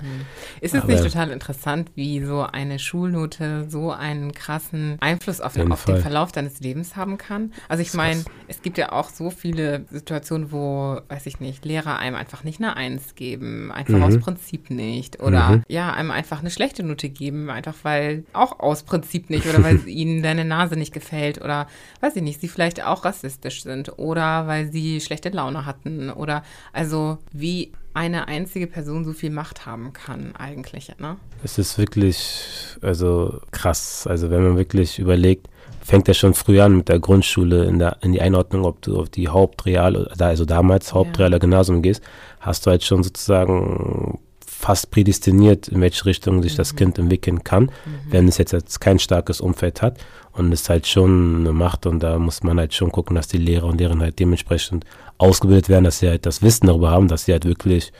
Ist 0.61 0.75
es 0.75 0.83
Aber 0.83 0.91
nicht 0.91 1.03
total 1.03 1.31
interessant, 1.31 1.89
wie 1.95 2.23
so 2.23 2.41
eine 2.43 2.77
Schulnote 2.77 3.65
so 3.67 3.91
einen 3.91 4.31
krassen 4.31 4.97
Einfluss 4.99 5.41
auf, 5.41 5.53
den, 5.53 5.71
auf 5.71 5.83
den 5.85 5.97
Verlauf 5.97 6.31
deines 6.31 6.59
Lebens 6.59 6.95
haben 6.95 7.17
kann? 7.17 7.51
Also 7.69 7.81
ich 7.81 7.95
meine, 7.95 8.23
es 8.47 8.61
gibt 8.61 8.77
ja 8.77 8.91
auch 8.91 9.09
so 9.09 9.31
viele 9.31 9.85
Situationen, 9.89 10.51
wo, 10.51 10.99
weiß 11.09 11.25
ich 11.25 11.39
nicht, 11.39 11.65
Lehrer 11.65 11.97
einem 11.97 12.15
einfach 12.15 12.43
nicht 12.43 12.59
eine 12.59 12.77
Eins 12.77 13.15
geben, 13.15 13.71
einfach 13.71 13.95
mhm. 13.95 14.03
aus 14.03 14.19
Prinzip 14.19 14.69
nicht. 14.69 15.19
Oder 15.19 15.49
mhm. 15.49 15.63
ja, 15.67 15.91
einem 15.93 16.11
einfach 16.11 16.41
eine 16.41 16.51
schlechte 16.51 16.83
Note 16.83 17.09
geben, 17.09 17.49
einfach 17.49 17.75
weil 17.81 18.23
auch 18.33 18.59
aus 18.59 18.83
Prinzip 18.83 19.31
nicht 19.31 19.47
oder 19.47 19.63
weil 19.63 19.79
ihnen 19.87 20.21
deine 20.21 20.45
Nase 20.45 20.75
nicht 20.75 20.93
gefällt 20.93 21.41
oder 21.41 21.65
weiß 22.01 22.15
ich 22.17 22.21
nicht, 22.21 22.39
sie 22.39 22.49
vielleicht 22.49 22.85
auch 22.85 23.03
rassistisch 23.03 23.63
sind 23.63 23.97
oder 23.97 24.45
weil 24.45 24.71
sie 24.71 25.01
schlechte 25.01 25.29
Laune 25.29 25.65
hatten 25.65 26.11
oder 26.11 26.43
also 26.71 27.17
wie 27.31 27.62
eine 27.93 28.27
einzige 28.27 28.67
Person 28.67 29.05
so 29.05 29.13
viel 29.13 29.29
Macht 29.29 29.65
haben 29.65 29.93
kann 29.93 30.35
eigentlich. 30.35 30.91
Ne? 30.99 31.17
Es 31.43 31.57
ist 31.57 31.77
wirklich 31.77 32.77
also 32.81 33.39
krass. 33.51 34.07
Also 34.07 34.29
wenn 34.29 34.43
man 34.43 34.57
wirklich 34.57 34.99
überlegt, 34.99 35.47
fängt 35.81 36.07
er 36.07 36.13
schon 36.13 36.33
früh 36.33 36.59
an 36.59 36.77
mit 36.77 36.89
der 36.89 36.99
Grundschule 36.99 37.65
in, 37.65 37.79
der, 37.79 37.97
in 38.01 38.13
die 38.13 38.21
Einordnung, 38.21 38.65
ob 38.65 38.81
du 38.81 38.99
auf 38.99 39.09
die 39.09 39.27
Hauptreal, 39.27 40.07
also 40.17 40.45
damals 40.45 40.93
Hauptreale 40.93 41.33
ja. 41.33 41.39
Gymnasium 41.39 41.81
gehst, 41.81 42.01
hast 42.39 42.65
du 42.65 42.71
halt 42.71 42.83
schon 42.83 43.03
sozusagen 43.03 44.19
fast 44.45 44.91
prädestiniert, 44.91 45.67
in 45.67 45.81
welche 45.81 46.05
Richtung 46.05 46.41
sich 46.41 46.53
mhm. 46.53 46.57
das 46.57 46.75
Kind 46.75 46.97
entwickeln 46.97 47.43
kann, 47.43 47.63
mhm. 47.63 47.69
wenn 48.09 48.27
es 48.29 48.37
jetzt, 48.37 48.53
jetzt 48.53 48.79
kein 48.79 48.97
starkes 48.97 49.41
Umfeld 49.41 49.81
hat. 49.81 49.97
Und 50.31 50.51
es 50.51 50.67
halt 50.67 50.87
schon 50.87 51.41
eine 51.41 51.53
Macht 51.53 51.85
und 51.85 52.01
da 52.01 52.17
muss 52.17 52.41
man 52.41 52.57
halt 52.57 52.73
schon 52.73 52.91
gucken, 52.91 53.15
dass 53.15 53.27
die 53.27 53.37
Lehrer 53.37 53.67
und 53.67 53.79
Lehrerinnen 53.79 54.01
halt 54.01 54.17
dementsprechend 54.17 54.83
ausgebildet 55.17 55.69
werden, 55.69 55.85
dass 55.85 55.99
sie 55.99 56.09
halt 56.09 56.25
das 56.25 56.41
Wissen 56.41 56.67
darüber 56.67 56.91
haben, 56.91 57.07
dass 57.07 57.25
sie 57.25 57.31
halt 57.31 57.45
wirklich 57.45 57.91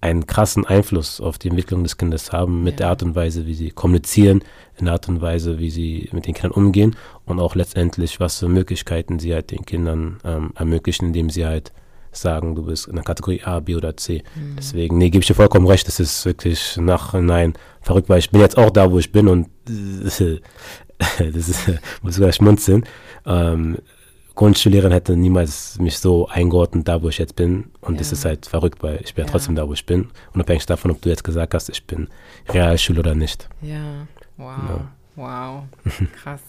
einen 0.00 0.26
krassen 0.26 0.66
Einfluss 0.66 1.18
auf 1.20 1.38
die 1.38 1.48
Entwicklung 1.48 1.82
des 1.82 1.96
Kindes 1.96 2.30
haben, 2.30 2.62
mit 2.62 2.74
ja. 2.74 2.78
der 2.78 2.88
Art 2.88 3.02
und 3.02 3.14
Weise, 3.14 3.46
wie 3.46 3.54
sie 3.54 3.70
kommunizieren, 3.70 4.44
in 4.76 4.84
der 4.84 4.94
Art 4.94 5.08
und 5.08 5.22
Weise, 5.22 5.58
wie 5.58 5.70
sie 5.70 6.10
mit 6.12 6.26
den 6.26 6.34
Kindern 6.34 6.52
umgehen 6.52 6.96
und 7.24 7.40
auch 7.40 7.54
letztendlich, 7.54 8.20
was 8.20 8.38
für 8.38 8.48
Möglichkeiten 8.48 9.18
sie 9.18 9.32
halt 9.32 9.50
den 9.50 9.64
Kindern 9.64 10.18
ähm, 10.24 10.52
ermöglichen, 10.56 11.06
indem 11.06 11.30
sie 11.30 11.46
halt 11.46 11.72
sagen, 12.12 12.54
du 12.54 12.64
bist 12.64 12.86
in 12.86 12.96
der 12.96 13.04
Kategorie 13.04 13.42
A, 13.44 13.60
B 13.60 13.76
oder 13.76 13.96
C. 13.96 14.22
Mhm. 14.34 14.56
Deswegen, 14.56 14.98
nee, 14.98 15.10
gebe 15.10 15.22
ich 15.22 15.26
dir 15.26 15.34
vollkommen 15.34 15.66
recht, 15.66 15.86
das 15.88 16.00
ist 16.00 16.24
wirklich 16.26 16.76
nachhinein 16.76 17.54
verrückt, 17.80 18.08
weil 18.08 18.18
ich 18.18 18.30
bin 18.30 18.40
jetzt 18.40 18.58
auch 18.58 18.70
da, 18.70 18.90
wo 18.90 18.98
ich 18.98 19.10
bin 19.10 19.26
und 19.26 19.48
das 19.64 20.20
ist, 21.48 21.70
muss 22.02 22.14
sogar 22.16 22.32
schmunzeln. 22.32 22.84
Ähm, 23.26 23.78
Grundschullehrerin 24.34 24.92
hätte 24.92 25.16
niemals 25.16 25.78
mich 25.78 25.98
so 25.98 26.28
eingeordnet, 26.28 26.88
da 26.88 27.02
wo 27.02 27.08
ich 27.08 27.18
jetzt 27.18 27.36
bin. 27.36 27.70
Und 27.80 27.94
ja. 27.94 27.98
das 27.98 28.12
ist 28.12 28.24
halt 28.24 28.46
verrückt, 28.46 28.82
weil 28.82 29.00
ich 29.04 29.14
bin 29.14 29.26
ja. 29.26 29.30
trotzdem 29.30 29.54
da, 29.54 29.68
wo 29.68 29.72
ich 29.72 29.86
bin. 29.86 30.08
Unabhängig 30.32 30.66
davon, 30.66 30.90
ob 30.90 31.00
du 31.02 31.08
jetzt 31.08 31.22
gesagt 31.22 31.54
hast, 31.54 31.68
ich 31.68 31.86
bin 31.86 32.08
Realschule 32.48 33.00
oder 33.00 33.14
nicht. 33.14 33.48
Ja, 33.62 34.06
wow. 34.36 34.56
Ja. 34.68 34.88
Wow, 35.16 35.62
krass. 36.22 36.40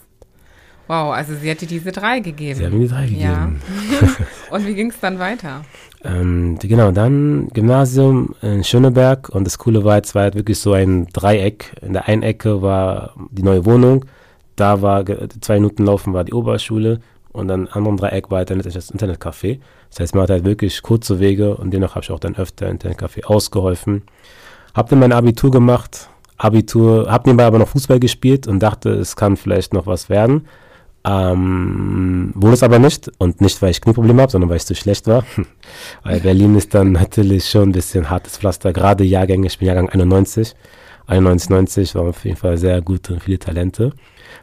Wow, 0.88 1.14
also 1.14 1.34
sie 1.36 1.50
hat 1.50 1.62
dir 1.62 1.68
diese 1.68 1.92
drei 1.92 2.20
gegeben. 2.20 2.60
Sie 2.60 2.66
hat 2.66 2.74
mir 2.74 2.82
die 2.82 2.88
drei 2.88 3.06
gegeben. 3.06 3.22
Ja. 3.24 4.10
und 4.56 4.68
wie 4.68 4.76
ging 4.76 4.92
es 4.92 5.00
dann 5.00 5.18
weiter? 5.18 5.64
Ähm, 6.04 6.58
genau, 6.60 6.92
dann 6.92 7.50
Gymnasium 7.54 8.36
in 8.42 8.64
Schöneberg 8.64 9.30
und 9.30 9.46
das 9.46 9.58
Coole 9.58 9.84
war, 9.84 10.00
es 10.00 10.14
war 10.14 10.24
halt 10.24 10.36
wirklich 10.36 10.60
so 10.60 10.74
ein 10.74 11.08
Dreieck. 11.08 11.76
In 11.82 11.94
der 11.94 12.08
einen 12.08 12.22
Ecke 12.22 12.62
war 12.62 13.16
die 13.32 13.42
neue 13.42 13.66
Wohnung, 13.66 14.06
da 14.56 14.82
war 14.82 15.04
zwei 15.42 15.56
Minuten 15.56 15.86
laufen 15.86 16.14
war 16.14 16.24
die 16.24 16.34
Oberschule 16.34 17.02
und 17.36 17.48
dann 17.48 17.68
anderen 17.68 17.98
Dreieck 17.98 18.30
halt 18.32 18.50
dann 18.50 18.60
das 18.60 18.94
Internetcafé. 18.94 19.60
Das 19.90 20.00
heißt, 20.00 20.16
man 20.16 20.24
hat 20.24 20.30
halt 20.30 20.46
wirklich 20.46 20.82
kurze 20.82 21.20
Wege 21.20 21.56
und 21.56 21.72
dennoch 21.72 21.96
habe 21.96 22.04
ich 22.04 22.12
auch 22.12 22.20
dann 22.20 22.36
öfter 22.36 22.68
Internetcafé 22.70 23.26
ausgeholfen. 23.26 24.04
Hab 24.74 24.90
dann 24.90 25.00
mein 25.00 25.14
Abitur 25.14 25.52
gemacht, 25.52 26.10
Abitur, 26.38 27.10
hab 27.10 27.26
nebenbei 27.26 27.46
aber 27.46 27.60
noch 27.60 27.70
Fußball 27.70 28.00
gespielt 28.00 28.48
und 28.48 28.60
dachte, 28.60 28.90
es 28.90 29.16
kann 29.16 29.38
vielleicht 29.38 29.74
noch 29.74 29.88
was 29.88 30.10
werden. 30.10 30.48
Ähm, 31.08 32.32
wurde 32.36 32.56
es 32.56 32.64
aber 32.64 32.80
nicht 32.80 33.12
und 33.20 33.40
nicht, 33.40 33.62
weil 33.62 33.70
ich 33.70 33.80
Knieprobleme 33.80 34.24
habe, 34.24 34.32
sondern 34.32 34.50
weil 34.50 34.58
ich 34.58 34.66
zu 34.66 34.74
schlecht 34.74 35.08
war. 35.08 35.24
weil 36.04 36.20
Berlin 36.20 36.56
ist 36.56 36.74
dann 36.74 36.94
natürlich 36.94 37.50
schon 37.50 37.70
ein 37.70 37.72
bisschen 37.74 38.10
hartes 38.10 38.38
Pflaster, 38.38 38.74
gerade 38.74 39.04
Jahrgänge, 39.04 39.48
ich 39.48 39.60
bin 39.60 39.68
Jahrgang 39.68 39.90
91, 39.90 40.56
91, 41.08 41.50
90 41.52 41.96
waren 41.96 42.08
auf 42.08 42.26
jeden 42.26 42.38
Fall 42.38 42.58
sehr 42.58 42.82
gute 42.82 43.14
und 43.14 43.24
viele 43.24 43.38
Talente. 43.38 43.92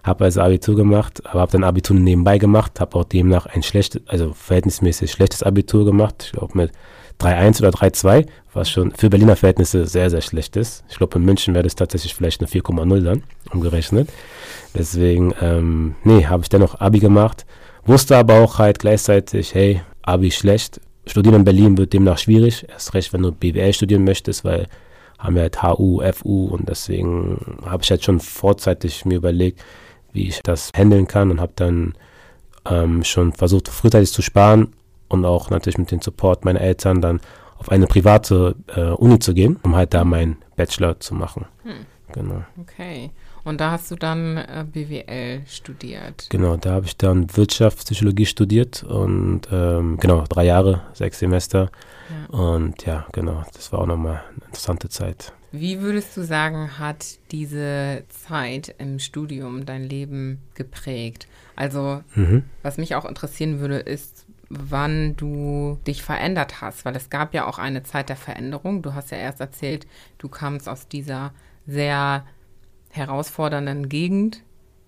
Habe 0.03 0.25
also 0.25 0.41
Abitur 0.41 0.77
gemacht, 0.77 1.23
aber 1.27 1.41
habe 1.41 1.53
dann 1.53 1.65
Abitur 1.65 1.97
nebenbei 1.97 2.39
gemacht, 2.39 2.81
habe 2.81 2.97
auch 2.99 3.05
demnach 3.05 3.47
ein 3.47 3.63
schlechtes, 3.63 4.03
also 4.07 4.33
verhältnismäßig 4.33 5.11
schlechtes 5.11 5.43
Abitur 5.43 5.85
gemacht. 5.85 6.25
Ich 6.27 6.33
glaube 6.33 6.57
mit 6.57 6.73
3-1 7.21 7.61
oder 7.61 7.71
3-2, 7.71 8.27
was 8.53 8.71
schon 8.71 8.93
für 8.93 9.09
Berliner 9.09 9.37
Verhältnisse 9.37 9.87
sehr, 9.87 10.11
sehr 10.11 10.21
schlecht 10.21 10.57
ist. 10.57 10.85
Ich 10.89 10.97
glaube, 10.99 11.19
in 11.19 11.25
München 11.25 11.55
wäre 11.55 11.65
das 11.65 11.77
tatsächlich 11.77 12.15
vielleicht 12.15 12.41
eine 12.41 12.49
4,0 12.49 13.01
dann, 13.01 13.23
umgerechnet. 13.53 14.09
Deswegen, 14.75 15.35
ähm, 15.41 15.95
nee, 16.05 16.27
habe 16.27 16.43
ich 16.43 16.49
dennoch 16.49 16.81
Abi 16.81 16.99
gemacht. 16.99 17.47
Wusste 17.85 18.17
aber 18.17 18.41
auch 18.41 18.59
halt 18.59 18.79
gleichzeitig, 18.79 19.55
hey, 19.55 19.83
Abi 20.03 20.31
schlecht. 20.31 20.81
Studieren 21.07 21.37
in 21.37 21.45
Berlin 21.45 21.79
wird 21.79 21.93
demnach 21.93 22.19
schwierig. 22.19 22.67
Erst 22.69 22.95
recht, 22.95 23.13
wenn 23.13 23.23
du 23.23 23.33
BWL 23.33 23.73
studieren 23.73 24.05
möchtest, 24.05 24.45
weil 24.45 24.67
haben 25.23 25.37
wir 25.37 25.43
halt 25.43 25.63
HU, 25.63 26.03
FU 26.13 26.47
und 26.47 26.69
deswegen 26.69 27.59
habe 27.65 27.83
ich 27.83 27.91
halt 27.91 28.05
schon 28.05 28.21
vorzeitig 28.21 29.05
mir 29.05 29.17
überlegt, 29.17 29.63
wie 30.13 30.29
ich 30.29 30.43
das 30.43 30.71
handeln 30.77 31.07
kann 31.07 31.31
und 31.31 31.41
habe 31.41 31.53
dann 31.57 31.95
ähm, 32.69 33.05
schon 33.05 33.33
versucht, 33.33 33.69
frühzeitig 33.69 34.13
zu 34.13 34.23
sparen 34.23 34.73
und 35.09 35.25
auch 35.25 35.51
natürlich 35.51 35.79
mit 35.79 35.91
dem 35.91 36.03
Support 36.03 36.45
meiner 36.45 36.61
Eltern 36.61 37.01
dann 37.01 37.21
auf 37.59 37.71
eine 37.71 37.87
private 37.87 38.57
äh, 38.75 38.91
Uni 38.91 39.21
zu 39.21 39.35
gehen, 39.35 39.59
um 39.63 39.77
halt 39.77 39.95
da 39.95 40.05
meinen 40.05 40.39
Bachelor 40.57 40.99
zu 40.99 41.15
machen. 41.15 41.47
Hm. 41.63 41.87
Genau. 42.13 42.45
Okay. 42.61 43.11
Und 43.45 43.61
da 43.61 43.73
hast 43.73 43.91
du 43.91 43.97
dann 43.97 44.37
äh, 44.37 44.65
BWL 44.71 45.43
studiert. 45.47 46.27
Genau, 46.31 46.57
da 46.57 46.73
habe 46.73 46.87
ich 46.87 46.97
dann 46.97 47.35
Wirtschaftspsychologie 47.37 48.27
studiert 48.27 48.85
und 48.85 49.43
ähm, 49.51 49.97
genau, 49.99 50.25
drei 50.29 50.45
Jahre, 50.45 50.83
sechs 50.93 51.19
Semester. 51.19 51.71
Ja. 52.11 52.39
Und 52.39 52.85
ja, 52.85 53.07
genau, 53.13 53.45
das 53.53 53.73
war 53.73 53.81
auch 53.81 53.87
nochmal 53.87 54.23
eine 54.29 54.47
interessante 54.47 54.89
Zeit. 54.89 55.33
Wie 55.53 55.81
würdest 55.81 56.17
du 56.17 56.23
sagen, 56.23 56.79
hat 56.79 57.19
diese 57.31 58.05
Zeit 58.09 58.75
im 58.79 58.99
Studium 58.99 59.67
dein 59.67 59.83
Leben 59.83 60.41
geprägt? 60.55 61.29
Also, 61.57 62.03
mhm. 62.15 62.45
was 62.63 62.79
mich 62.79 62.95
auch 62.95 63.05
interessieren 63.05 63.61
würde, 63.61 63.77
ist, 63.77 64.27
wann 64.49 65.17
du 65.17 65.79
dich 65.87 66.03
verändert 66.03 66.61
hast, 66.61 66.85
weil 66.85 66.97
es 66.97 67.11
gab 67.11 67.35
ja 67.35 67.47
auch 67.47 67.59
eine 67.59 67.83
Zeit 67.83 68.09
der 68.09 68.17
Veränderung. 68.17 68.83
Du 68.83 68.95
hast 68.95 69.11
ja 69.11 69.19
erst 69.19 69.41
erzählt, 69.41 69.87
du 70.19 70.29
kamst 70.29 70.69
aus 70.69 70.89
dieser 70.89 71.33
sehr 71.67 72.27
herausfordernden 72.91 73.89
Gegend. 73.89 74.43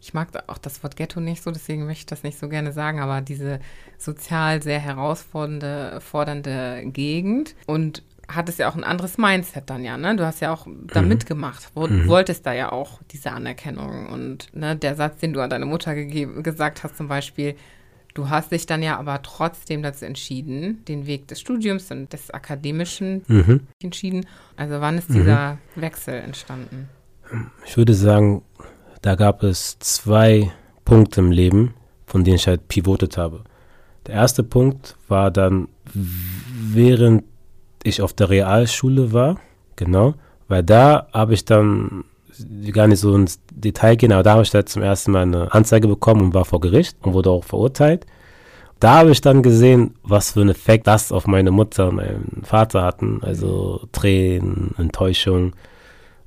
Ich 0.05 0.13
mag 0.13 0.29
auch 0.49 0.59
das 0.59 0.83
Wort 0.83 0.97
Ghetto 0.97 1.19
nicht 1.19 1.43
so, 1.43 1.51
deswegen 1.51 1.87
möchte 1.87 2.01
ich 2.01 2.07
das 2.07 2.25
nicht 2.25 2.39
so 2.39 2.51
gerne 2.51 2.73
sagen, 2.73 3.01
aber 3.01 3.23
diese 3.23 3.59
sozial 3.97 4.63
sehr 4.63 4.79
herausfordernde 4.79 5.99
fordernde 6.03 6.83
Gegend 6.85 7.55
und 7.67 8.03
hattest 8.29 8.59
ja 8.59 8.69
auch 8.69 8.75
ein 8.75 8.85
anderes 8.85 9.17
Mindset 9.17 9.71
dann 9.71 9.83
ja, 9.83 9.97
ne? 9.97 10.15
Du 10.15 10.27
hast 10.27 10.41
ja 10.41 10.53
auch 10.53 10.67
da 10.93 11.01
mhm. 11.01 11.09
mitgemacht, 11.09 11.71
wo, 11.75 11.87
mhm. 11.87 12.07
wolltest 12.07 12.45
da 12.45 12.53
ja 12.53 12.71
auch 12.71 13.01
diese 13.13 13.33
Anerkennung. 13.33 14.09
Und 14.09 14.55
ne, 14.55 14.77
der 14.77 14.95
Satz, 14.95 15.21
den 15.21 15.33
du 15.33 15.41
an 15.41 15.49
deine 15.49 15.65
Mutter 15.65 15.95
gesagt 15.95 16.85
hast, 16.85 16.99
zum 16.99 17.09
Beispiel, 17.09 17.55
du 18.13 18.29
hast 18.29 18.53
dich 18.53 18.67
dann 18.67 18.83
ja 18.83 18.99
aber 18.99 19.23
trotzdem 19.23 19.83
dazu 19.83 20.05
entschieden, 20.05 20.85
den 20.85 21.07
Weg 21.07 21.29
des 21.29 21.41
Studiums 21.41 21.91
und 21.91 22.13
des 22.13 22.31
Akademischen 22.31 23.23
mhm. 23.27 23.61
entschieden. 23.83 24.27
Also 24.57 24.83
wann 24.83 24.99
ist 24.99 25.09
dieser 25.09 25.55
mhm. 25.55 25.81
Wechsel 25.81 26.15
entstanden? 26.15 26.91
Ich 27.65 27.77
würde 27.77 27.95
sagen, 27.95 28.43
da 29.05 29.17
gab 29.17 29.43
es 29.43 29.79
zwei 29.81 30.51
Punkte 30.87 31.21
im 31.21 31.31
Leben, 31.31 31.75
von 32.07 32.25
denen 32.25 32.37
ich 32.37 32.47
halt 32.47 32.69
pivotet 32.69 33.19
habe. 33.19 33.45
Der 34.07 34.15
erste 34.15 34.43
Punkt 34.43 34.97
war 35.09 35.31
dann, 35.31 35.69
während 35.93 37.25
ich 37.83 38.01
auf 38.01 38.15
der 38.15 38.31
Realschule 38.31 39.13
war, 39.13 39.37
genau, 39.77 40.15
weil 40.49 40.63
da 40.63 41.07
habe 41.13 41.35
ich 41.35 41.45
dann 41.45 42.05
gar 42.73 42.89
nicht 42.89 43.01
so 43.01 43.15
ins 43.15 43.41
Detail 43.53 43.97
gehen, 43.97 44.11
aber 44.11 44.23
da 44.23 44.33
habe 44.33 44.43
ich 44.43 44.51
dann 44.51 44.67
zum 44.67 44.81
ersten 44.81 45.13
Mal 45.13 45.25
eine 45.25 45.53
Anzeige 45.53 45.87
bekommen 45.87 46.23
und 46.23 46.35
war 46.35 46.47
vor 46.47 46.61
Gericht 46.61 46.97
und 47.03 47.13
wurde 47.13 47.29
auch 47.29 47.45
verurteilt. 47.45 48.07
Da 48.81 49.01
habe 49.01 49.11
ich 49.11 49.21
dann 49.21 49.43
gesehen, 49.43 49.97
was 50.03 50.33
für 50.33 50.41
einen 50.41 50.51
Effekt 50.51 50.87
das 50.87 51.13
auf 51.13 51.27
meine 51.27 51.51
Mutter 51.51 51.91
und 51.91 51.97
meinen 51.97 52.43
Vater 52.43 52.83
hatten. 52.83 53.21
Also 53.23 53.83
Tränen, 53.93 54.75
Enttäuschung. 54.79 55.53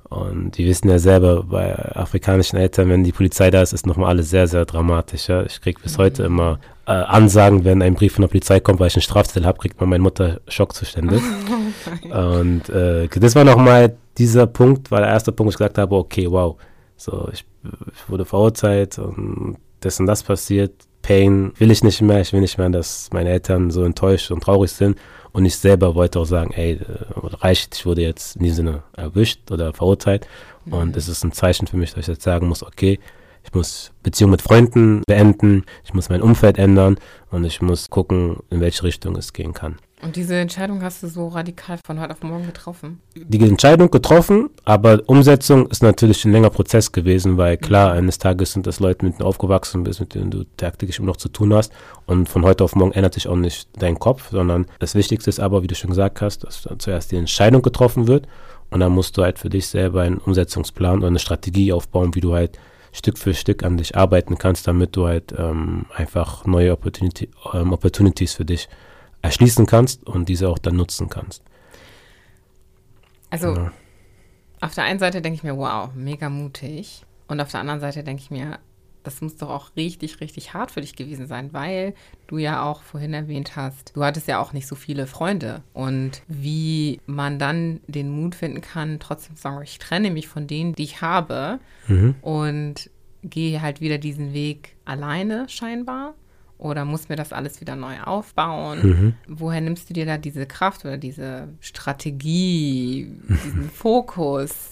Und 0.08 0.56
die 0.56 0.66
wissen 0.66 0.88
ja 0.88 0.98
selber, 0.98 1.42
bei 1.44 1.74
afrikanischen 1.94 2.56
Eltern, 2.56 2.88
wenn 2.88 3.04
die 3.04 3.12
Polizei 3.12 3.50
da 3.50 3.60
ist, 3.60 3.74
ist 3.74 3.86
nochmal 3.86 4.08
alles 4.08 4.30
sehr, 4.30 4.46
sehr 4.46 4.64
dramatisch. 4.64 5.28
Ja? 5.28 5.42
Ich 5.42 5.60
kriege 5.60 5.80
bis 5.80 5.98
mhm. 5.98 6.02
heute 6.02 6.22
immer 6.22 6.60
äh, 6.86 6.92
Ansagen, 6.92 7.64
wenn 7.64 7.82
ein 7.82 7.94
Brief 7.94 8.14
von 8.14 8.22
der 8.22 8.28
Polizei 8.28 8.60
kommt, 8.60 8.80
weil 8.80 8.86
ich 8.86 8.96
einen 8.96 9.02
Strafzettel 9.02 9.44
habe, 9.44 9.58
kriegt 9.58 9.78
man 9.80 9.90
meine 9.90 10.02
Mutter 10.02 10.40
Schockzustände. 10.48 11.20
und 12.10 12.68
äh, 12.70 13.08
das 13.08 13.34
war 13.34 13.44
nochmal 13.44 13.96
dieser 14.16 14.46
Punkt, 14.46 14.90
war 14.90 15.00
der 15.00 15.10
erste 15.10 15.30
Punkt, 15.30 15.48
wo 15.48 15.50
ich 15.50 15.58
gesagt 15.58 15.76
habe, 15.76 15.94
okay, 15.94 16.30
wow, 16.30 16.56
so 16.96 17.28
ich, 17.30 17.44
ich 17.92 18.08
wurde 18.08 18.24
verurteilt 18.24 18.98
und 18.98 19.58
das 19.80 20.00
und 20.00 20.06
das 20.06 20.22
passiert. 20.22 20.72
Pain 21.08 21.52
will 21.56 21.70
ich 21.70 21.82
nicht 21.82 22.02
mehr. 22.02 22.20
Ich 22.20 22.34
will 22.34 22.42
nicht 22.42 22.58
mehr, 22.58 22.68
dass 22.68 23.08
meine 23.14 23.30
Eltern 23.30 23.70
so 23.70 23.82
enttäuscht 23.82 24.30
und 24.30 24.42
traurig 24.42 24.70
sind. 24.70 24.98
Und 25.32 25.46
ich 25.46 25.56
selber 25.56 25.94
wollte 25.94 26.20
auch 26.20 26.26
sagen, 26.26 26.52
ey, 26.52 26.72
äh, 26.72 27.36
reicht, 27.40 27.76
ich 27.76 27.86
wurde 27.86 28.02
jetzt 28.02 28.36
in 28.36 28.42
diesem 28.42 28.56
Sinne 28.56 28.82
erwischt 28.94 29.50
oder 29.50 29.72
verurteilt. 29.72 30.26
Mhm. 30.66 30.72
Und 30.74 30.96
es 30.98 31.08
ist 31.08 31.24
ein 31.24 31.32
Zeichen 31.32 31.66
für 31.66 31.78
mich, 31.78 31.94
dass 31.94 32.00
ich 32.00 32.08
jetzt 32.08 32.24
sagen 32.24 32.46
muss, 32.46 32.62
okay, 32.62 32.98
ich 33.42 33.54
muss 33.54 33.92
Beziehungen 34.02 34.32
mit 34.32 34.42
Freunden 34.42 35.02
beenden, 35.06 35.64
ich 35.82 35.94
muss 35.94 36.10
mein 36.10 36.20
Umfeld 36.20 36.58
ändern 36.58 36.98
und 37.30 37.44
ich 37.44 37.62
muss 37.62 37.88
gucken, 37.88 38.40
in 38.50 38.60
welche 38.60 38.82
Richtung 38.82 39.16
es 39.16 39.32
gehen 39.32 39.54
kann. 39.54 39.76
Und 40.00 40.14
diese 40.14 40.36
Entscheidung 40.36 40.82
hast 40.82 41.02
du 41.02 41.08
so 41.08 41.28
radikal 41.28 41.78
von 41.84 42.00
heute 42.00 42.12
auf 42.12 42.22
morgen 42.22 42.46
getroffen? 42.46 43.00
Die 43.16 43.40
Entscheidung 43.40 43.90
getroffen, 43.90 44.48
aber 44.64 45.02
Umsetzung 45.06 45.66
ist 45.68 45.82
natürlich 45.82 46.24
ein 46.24 46.32
länger 46.32 46.50
Prozess 46.50 46.92
gewesen, 46.92 47.36
weil 47.36 47.56
klar, 47.56 47.92
mhm. 47.92 47.98
eines 47.98 48.18
Tages 48.18 48.52
sind 48.52 48.66
das 48.66 48.78
Leute, 48.78 49.04
mit 49.04 49.14
denen 49.14 49.20
du 49.20 49.26
aufgewachsen 49.26 49.82
bist, 49.82 49.98
mit 49.98 50.14
denen 50.14 50.30
du 50.30 50.44
tagtäglich 50.56 50.98
immer 50.98 51.08
noch 51.08 51.16
zu 51.16 51.28
tun 51.28 51.52
hast. 51.52 51.72
Und 52.06 52.28
von 52.28 52.44
heute 52.44 52.62
auf 52.62 52.76
morgen 52.76 52.92
ändert 52.92 53.14
sich 53.14 53.26
auch 53.26 53.36
nicht 53.36 53.68
dein 53.76 53.98
Kopf, 53.98 54.30
sondern 54.30 54.66
das 54.78 54.94
Wichtigste 54.94 55.30
ist 55.30 55.40
aber, 55.40 55.62
wie 55.62 55.66
du 55.66 55.74
schon 55.74 55.90
gesagt 55.90 56.20
hast, 56.20 56.44
dass 56.44 56.68
zuerst 56.78 57.10
die 57.10 57.16
Entscheidung 57.16 57.62
getroffen 57.62 58.06
wird 58.06 58.28
und 58.70 58.80
dann 58.80 58.92
musst 58.92 59.16
du 59.16 59.22
halt 59.22 59.38
für 59.38 59.48
dich 59.48 59.66
selber 59.66 60.02
einen 60.02 60.18
Umsetzungsplan 60.18 60.98
oder 60.98 61.08
eine 61.08 61.18
Strategie 61.18 61.72
aufbauen, 61.72 62.14
wie 62.14 62.20
du 62.20 62.34
halt 62.34 62.58
Stück 62.92 63.18
für 63.18 63.34
Stück 63.34 63.64
an 63.64 63.76
dich 63.76 63.96
arbeiten 63.96 64.38
kannst, 64.38 64.66
damit 64.66 64.96
du 64.96 65.06
halt 65.06 65.34
ähm, 65.36 65.86
einfach 65.94 66.46
neue 66.46 66.72
Opportunity, 66.72 67.28
ähm, 67.52 67.72
Opportunities 67.72 68.34
für 68.34 68.44
dich 68.44 68.68
erschließen 69.22 69.66
kannst 69.66 70.06
und 70.06 70.28
diese 70.28 70.48
auch 70.48 70.58
dann 70.58 70.76
nutzen 70.76 71.08
kannst. 71.08 71.42
Also 73.30 73.54
ja. 73.54 73.72
auf 74.60 74.74
der 74.74 74.84
einen 74.84 74.98
Seite 74.98 75.20
denke 75.20 75.36
ich 75.36 75.42
mir, 75.42 75.56
wow, 75.56 75.90
mega 75.94 76.28
mutig. 76.28 77.04
Und 77.26 77.40
auf 77.40 77.50
der 77.50 77.60
anderen 77.60 77.80
Seite 77.80 78.02
denke 78.02 78.22
ich 78.22 78.30
mir, 78.30 78.58
das 79.02 79.20
muss 79.20 79.36
doch 79.36 79.48
auch 79.48 79.76
richtig, 79.76 80.20
richtig 80.20 80.54
hart 80.54 80.70
für 80.70 80.80
dich 80.80 80.96
gewesen 80.96 81.26
sein, 81.26 81.52
weil 81.52 81.94
du 82.26 82.38
ja 82.38 82.62
auch 82.62 82.82
vorhin 82.82 83.14
erwähnt 83.14 83.56
hast, 83.56 83.96
du 83.96 84.04
hattest 84.04 84.28
ja 84.28 84.38
auch 84.38 84.52
nicht 84.52 84.66
so 84.66 84.74
viele 84.74 85.06
Freunde. 85.06 85.62
Und 85.72 86.22
wie 86.26 87.00
man 87.06 87.38
dann 87.38 87.80
den 87.86 88.10
Mut 88.10 88.34
finden 88.34 88.60
kann, 88.60 88.98
trotzdem 89.00 89.36
zu 89.36 89.42
sagen, 89.42 89.62
ich 89.62 89.78
trenne 89.78 90.10
mich 90.10 90.28
von 90.28 90.46
denen, 90.46 90.74
die 90.74 90.84
ich 90.84 91.00
habe 91.00 91.58
mhm. 91.86 92.16
und 92.20 92.90
gehe 93.22 93.62
halt 93.62 93.80
wieder 93.80 93.98
diesen 93.98 94.32
Weg 94.32 94.76
alleine 94.84 95.48
scheinbar 95.48 96.14
oder 96.58 96.84
muss 96.84 97.08
mir 97.08 97.16
das 97.16 97.32
alles 97.32 97.60
wieder 97.60 97.76
neu 97.76 98.00
aufbauen? 98.04 98.78
Mhm. 98.82 99.14
Woher 99.28 99.60
nimmst 99.60 99.88
du 99.88 99.94
dir 99.94 100.06
da 100.06 100.18
diese 100.18 100.44
Kraft 100.44 100.84
oder 100.84 100.98
diese 100.98 101.48
Strategie, 101.60 103.10
diesen 103.28 103.70
Fokus 103.74 104.70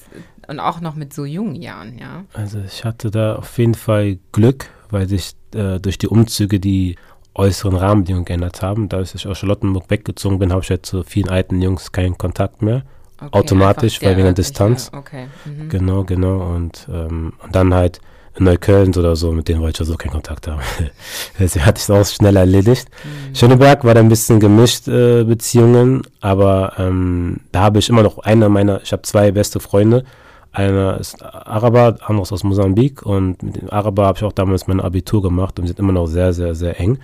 und 0.49 0.59
auch 0.61 0.81
noch 0.81 0.97
mit 0.97 1.15
so 1.15 1.25
jungen 1.25 1.55
Jahren, 1.55 1.97
ja? 1.99 2.25
Also 2.35 2.59
ich 2.61 2.85
hatte 2.85 3.11
da 3.11 3.37
auf 3.37 3.57
jeden 3.59 3.75
Fall 3.75 4.19
Glück, 4.33 4.69
weil 4.91 5.09
sich 5.09 5.35
äh, 5.55 5.79
durch 5.79 5.99
die 5.99 6.09
Umzüge 6.09 6.59
die 6.59 6.97
äußeren 7.35 7.77
Rahmenbedingungen 7.77 8.25
geändert 8.25 8.63
haben. 8.63 8.89
Da 8.89 9.01
ich 9.01 9.27
aus 9.27 9.39
Charlottenburg 9.39 9.89
weggezogen 9.89 10.39
bin, 10.39 10.53
habe 10.53 10.63
ich 10.63 10.69
jetzt 10.69 10.89
zu 10.89 11.03
vielen 11.05 11.29
alten 11.29 11.63
Jungs 11.63 11.93
keinen 11.93 12.19
Kontakt 12.19 12.63
mehr. 12.63 12.83
Okay, 13.19 13.29
automatisch, 13.33 14.03
weil 14.03 14.17
wegen 14.17 14.25
der 14.25 14.35
Distanz. 14.35 14.91
Okay. 14.93 15.29
Mhm. 15.45 15.69
Genau, 15.69 16.05
genau. 16.05 16.55
Und, 16.55 16.87
ähm, 16.91 17.33
und 17.43 17.55
dann 17.55 17.73
halt 17.73 18.01
in 18.37 18.45
Neukölln 18.45 18.95
oder 18.95 19.17
so, 19.17 19.33
mit 19.33 19.49
denen 19.49 19.61
wollte 19.61 19.83
ich 19.83 19.89
so 19.89 19.97
keinen 19.97 20.13
Kontakt 20.13 20.47
haben. 20.47 20.61
Deswegen 21.39 21.65
hatte 21.65 21.79
ich 21.79 21.85
es 21.85 21.91
auch 21.91 22.05
schnell 22.05 22.37
erledigt. 22.37 22.89
Mhm. 23.05 23.35
Schöneberg 23.35 23.85
war 23.85 23.95
da 23.95 24.01
ein 24.01 24.09
bisschen 24.09 24.41
gemischt 24.41 24.89
äh, 24.89 25.25
Beziehungen, 25.25 26.03
aber 26.21 26.75
ähm, 26.79 27.41
da 27.53 27.63
habe 27.63 27.79
ich 27.79 27.89
immer 27.89 28.03
noch 28.03 28.19
eine 28.19 28.49
meiner, 28.49 28.83
ich 28.83 28.93
habe 28.93 29.03
zwei 29.03 29.33
beste 29.33 29.61
Freunde. 29.61 30.05
Einer 30.53 30.99
ist 30.99 31.23
Araber, 31.23 31.99
anderes 32.07 32.33
aus 32.33 32.45
Mosambik 32.45 33.05
und 33.05 33.43
mit 33.43 33.61
dem 33.61 33.71
Araber 33.71 34.07
habe 34.07 34.19
ich 34.19 34.25
auch 34.25 34.33
damals 34.33 34.67
mein 34.67 34.81
Abitur 34.81 35.23
gemacht 35.23 35.59
und 35.59 35.65
wir 35.65 35.69
sind 35.69 35.79
immer 35.79 35.93
noch 35.93 36.07
sehr, 36.07 36.33
sehr, 36.33 36.55
sehr 36.55 36.81
eng. 36.81 36.99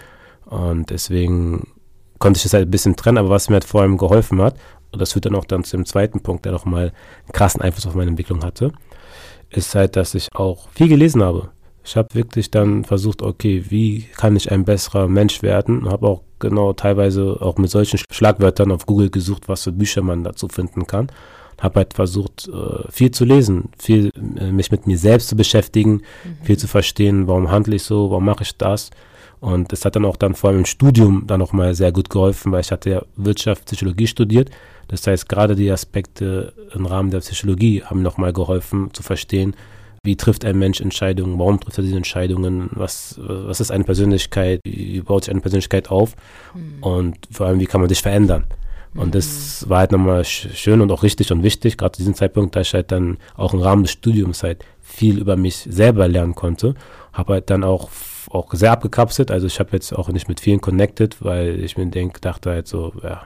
Und 0.46 0.90
deswegen 0.90 1.68
konnte 2.18 2.38
ich 2.38 2.44
das 2.44 2.54
halt 2.54 2.68
ein 2.68 2.70
bisschen 2.70 2.96
trennen, 2.96 3.18
aber 3.18 3.30
was 3.30 3.48
mir 3.48 3.54
halt 3.54 3.64
vor 3.64 3.82
allem 3.82 3.98
geholfen 3.98 4.40
hat, 4.40 4.54
und 4.92 5.00
das 5.00 5.12
führt 5.12 5.24
dann 5.24 5.34
auch 5.34 5.46
dann 5.46 5.64
zu 5.64 5.76
dem 5.76 5.86
zweiten 5.86 6.20
Punkt, 6.20 6.44
der 6.44 6.52
nochmal 6.52 6.92
einen 7.24 7.32
krassen 7.32 7.62
Einfluss 7.62 7.86
auf 7.86 7.94
meine 7.94 8.10
Entwicklung 8.10 8.44
hatte, 8.44 8.72
ist 9.52 9.74
halt, 9.74 9.96
dass 9.96 10.14
ich 10.14 10.28
auch 10.34 10.68
viel 10.74 10.88
gelesen 10.88 11.22
habe. 11.22 11.50
Ich 11.84 11.96
habe 11.96 12.14
wirklich 12.14 12.50
dann 12.50 12.84
versucht, 12.84 13.22
okay, 13.22 13.64
wie 13.68 14.06
kann 14.16 14.36
ich 14.36 14.50
ein 14.50 14.64
besserer 14.64 15.08
Mensch 15.08 15.42
werden? 15.42 15.88
Habe 15.88 16.06
auch 16.06 16.22
genau 16.38 16.72
teilweise 16.72 17.38
auch 17.40 17.58
mit 17.58 17.70
solchen 17.70 17.98
Schlagwörtern 18.10 18.70
auf 18.70 18.86
Google 18.86 19.10
gesucht, 19.10 19.48
was 19.48 19.64
für 19.64 19.72
Bücher 19.72 20.02
man 20.02 20.22
dazu 20.22 20.48
finden 20.48 20.86
kann. 20.86 21.08
Habe 21.60 21.80
halt 21.80 21.94
versucht, 21.94 22.48
äh, 22.48 22.90
viel 22.90 23.10
zu 23.10 23.24
lesen, 23.24 23.70
viel 23.78 24.10
äh, 24.38 24.52
mich 24.52 24.70
mit 24.70 24.86
mir 24.86 24.98
selbst 24.98 25.28
zu 25.28 25.36
beschäftigen, 25.36 26.02
mhm. 26.24 26.44
viel 26.44 26.56
zu 26.56 26.66
verstehen, 26.66 27.26
warum 27.26 27.50
handle 27.50 27.76
ich 27.76 27.82
so, 27.82 28.10
warum 28.10 28.24
mache 28.24 28.42
ich 28.42 28.56
das. 28.56 28.90
Und 29.40 29.72
es 29.72 29.84
hat 29.84 29.96
dann 29.96 30.04
auch 30.04 30.16
dann 30.16 30.34
vor 30.34 30.50
allem 30.50 30.60
im 30.60 30.66
Studium 30.66 31.24
dann 31.26 31.42
auch 31.42 31.52
mal 31.52 31.74
sehr 31.74 31.90
gut 31.90 32.10
geholfen, 32.10 32.52
weil 32.52 32.60
ich 32.60 32.70
hatte 32.70 32.90
ja 32.90 33.02
Wirtschaft, 33.16 33.66
Psychologie 33.66 34.06
studiert 34.06 34.50
das 34.88 35.06
heißt, 35.06 35.28
gerade 35.28 35.56
die 35.56 35.70
Aspekte 35.70 36.52
im 36.74 36.86
Rahmen 36.86 37.10
der 37.10 37.20
Psychologie 37.20 37.82
haben 37.82 38.02
nochmal 38.02 38.32
geholfen 38.32 38.90
zu 38.92 39.02
verstehen, 39.02 39.54
wie 40.04 40.16
trifft 40.16 40.44
ein 40.44 40.58
Mensch 40.58 40.80
Entscheidungen, 40.80 41.38
warum 41.38 41.60
trifft 41.60 41.78
er 41.78 41.84
diese 41.84 41.96
Entscheidungen, 41.96 42.70
was, 42.72 43.20
was 43.22 43.60
ist 43.60 43.70
eine 43.70 43.84
Persönlichkeit, 43.84 44.60
wie 44.64 45.00
baut 45.00 45.24
sich 45.24 45.30
eine 45.30 45.40
Persönlichkeit 45.40 45.90
auf 45.90 46.16
mhm. 46.54 46.82
und 46.82 47.28
vor 47.30 47.46
allem, 47.46 47.60
wie 47.60 47.66
kann 47.66 47.80
man 47.80 47.88
sich 47.88 48.02
verändern. 48.02 48.44
Und 48.94 49.08
mhm. 49.08 49.10
das 49.12 49.68
war 49.68 49.78
halt 49.78 49.92
nochmal 49.92 50.24
schön 50.24 50.80
und 50.80 50.90
auch 50.90 51.02
richtig 51.02 51.32
und 51.32 51.42
wichtig, 51.42 51.78
gerade 51.78 51.92
zu 51.92 52.00
diesem 52.02 52.14
Zeitpunkt, 52.14 52.56
da 52.56 52.60
ich 52.60 52.74
halt 52.74 52.90
dann 52.90 53.18
auch 53.36 53.54
im 53.54 53.60
Rahmen 53.60 53.84
des 53.84 53.92
Studiums 53.92 54.42
halt 54.42 54.64
viel 54.80 55.18
über 55.18 55.36
mich 55.36 55.56
selber 55.56 56.08
lernen 56.08 56.34
konnte. 56.34 56.74
Habe 57.12 57.34
halt 57.34 57.50
dann 57.50 57.62
auch, 57.64 57.88
auch 58.30 58.52
sehr 58.52 58.72
abgekapselt, 58.72 59.30
also 59.30 59.46
ich 59.46 59.60
habe 59.60 59.70
jetzt 59.72 59.92
auch 59.92 60.08
nicht 60.08 60.28
mit 60.28 60.40
vielen 60.40 60.60
connected, 60.60 61.24
weil 61.24 61.60
ich 61.62 61.76
mir 61.76 61.86
denk, 61.86 62.20
dachte 62.20 62.50
halt 62.50 62.66
so, 62.66 62.92
ja, 63.02 63.22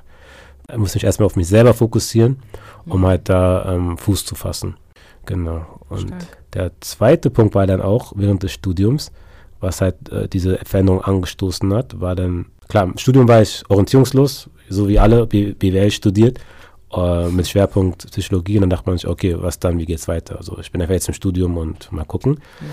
ich 0.71 0.77
muss 0.77 0.95
mich 0.95 1.05
erstmal 1.05 1.27
auf 1.27 1.37
mich 1.37 1.49
selber 1.49 1.75
fokussieren, 1.75 2.39
um 2.87 3.01
mhm. 3.01 3.07
halt 3.07 3.29
da 3.29 3.75
ähm, 3.75 3.99
Fuß 3.99 4.25
zu 4.25 4.35
fassen. 4.35 4.77
Genau. 5.27 5.67
Und 5.89 6.09
Stark. 6.09 6.53
der 6.55 6.71
zweite 6.81 7.31
Punkt 7.31 7.55
war 7.55 7.67
dann 7.67 7.81
auch 7.81 8.13
während 8.17 8.43
des 8.43 8.53
Studiums, 8.53 9.13
was 9.61 9.81
halt 9.81 10.09
äh, 10.11 10.29
diese 10.29 10.59
Veränderung 10.65 11.03
angestoßen 11.03 11.73
hat, 11.75 12.01
war 12.01 12.15
dann, 12.15 12.47
klar, 12.69 12.85
im 12.85 12.99
Studium 12.99 13.29
war 13.29 13.43
ich 13.43 13.65
orientierungslos, 13.69 14.51
so 14.69 14.89
wie 14.89 14.99
alle 14.99 15.27
B 15.27 15.53
BWL 15.53 15.91
studiert, 15.91 16.39
äh, 16.93 17.29
mit 17.29 17.49
Schwerpunkt 17.49 18.11
Psychologie. 18.11 18.57
Und 18.57 18.63
dann 18.63 18.71
dachte 18.71 18.89
man 18.89 18.99
sich, 18.99 19.09
okay, 19.09 19.37
was 19.39 19.59
dann, 19.59 19.79
wie 19.79 19.87
geht's 19.87 20.09
weiter? 20.09 20.37
Also 20.37 20.59
ich 20.59 20.71
bin 20.71 20.81
einfach 20.81 20.95
jetzt 20.95 21.09
im 21.09 21.15
Studium 21.15 21.57
und 21.57 21.91
mal 21.93 22.05
gucken. 22.05 22.33
Mhm. 22.33 22.67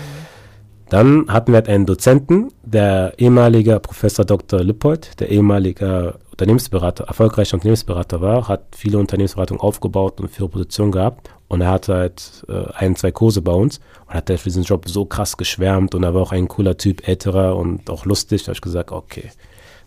Dann 0.88 1.26
hatten 1.28 1.52
wir 1.52 1.56
halt 1.56 1.68
einen 1.68 1.86
Dozenten, 1.86 2.52
der 2.62 3.14
ehemalige 3.16 3.80
Professor 3.80 4.24
Dr. 4.24 4.60
Lippold, 4.62 5.18
der 5.20 5.30
ehemalige 5.30 6.14
Unternehmensberater, 6.30 7.04
erfolgreicher 7.04 7.54
Unternehmensberater 7.54 8.20
war, 8.20 8.48
hat 8.48 8.64
viele 8.76 8.98
Unternehmensberatungen 8.98 9.60
aufgebaut 9.60 10.20
und 10.20 10.28
viele 10.28 10.48
Positionen 10.48 10.92
gehabt. 10.92 11.30
Und 11.48 11.60
er 11.60 11.70
hatte 11.70 11.94
halt 11.94 12.44
äh, 12.48 12.64
ein, 12.74 12.96
zwei 12.96 13.12
Kurse 13.12 13.40
bei 13.40 13.52
uns 13.52 13.80
und 14.06 14.14
hat 14.14 14.28
für 14.28 14.44
diesen 14.44 14.64
Job 14.64 14.88
so 14.88 15.04
krass 15.04 15.36
geschwärmt 15.36 15.94
und 15.94 16.02
er 16.02 16.14
war 16.14 16.22
auch 16.22 16.32
ein 16.32 16.48
cooler 16.48 16.76
Typ, 16.76 17.06
älterer 17.06 17.56
und 17.56 17.88
auch 17.88 18.04
lustig. 18.04 18.42
Da 18.42 18.48
habe 18.48 18.54
ich 18.54 18.60
gesagt, 18.60 18.90
okay, 18.90 19.30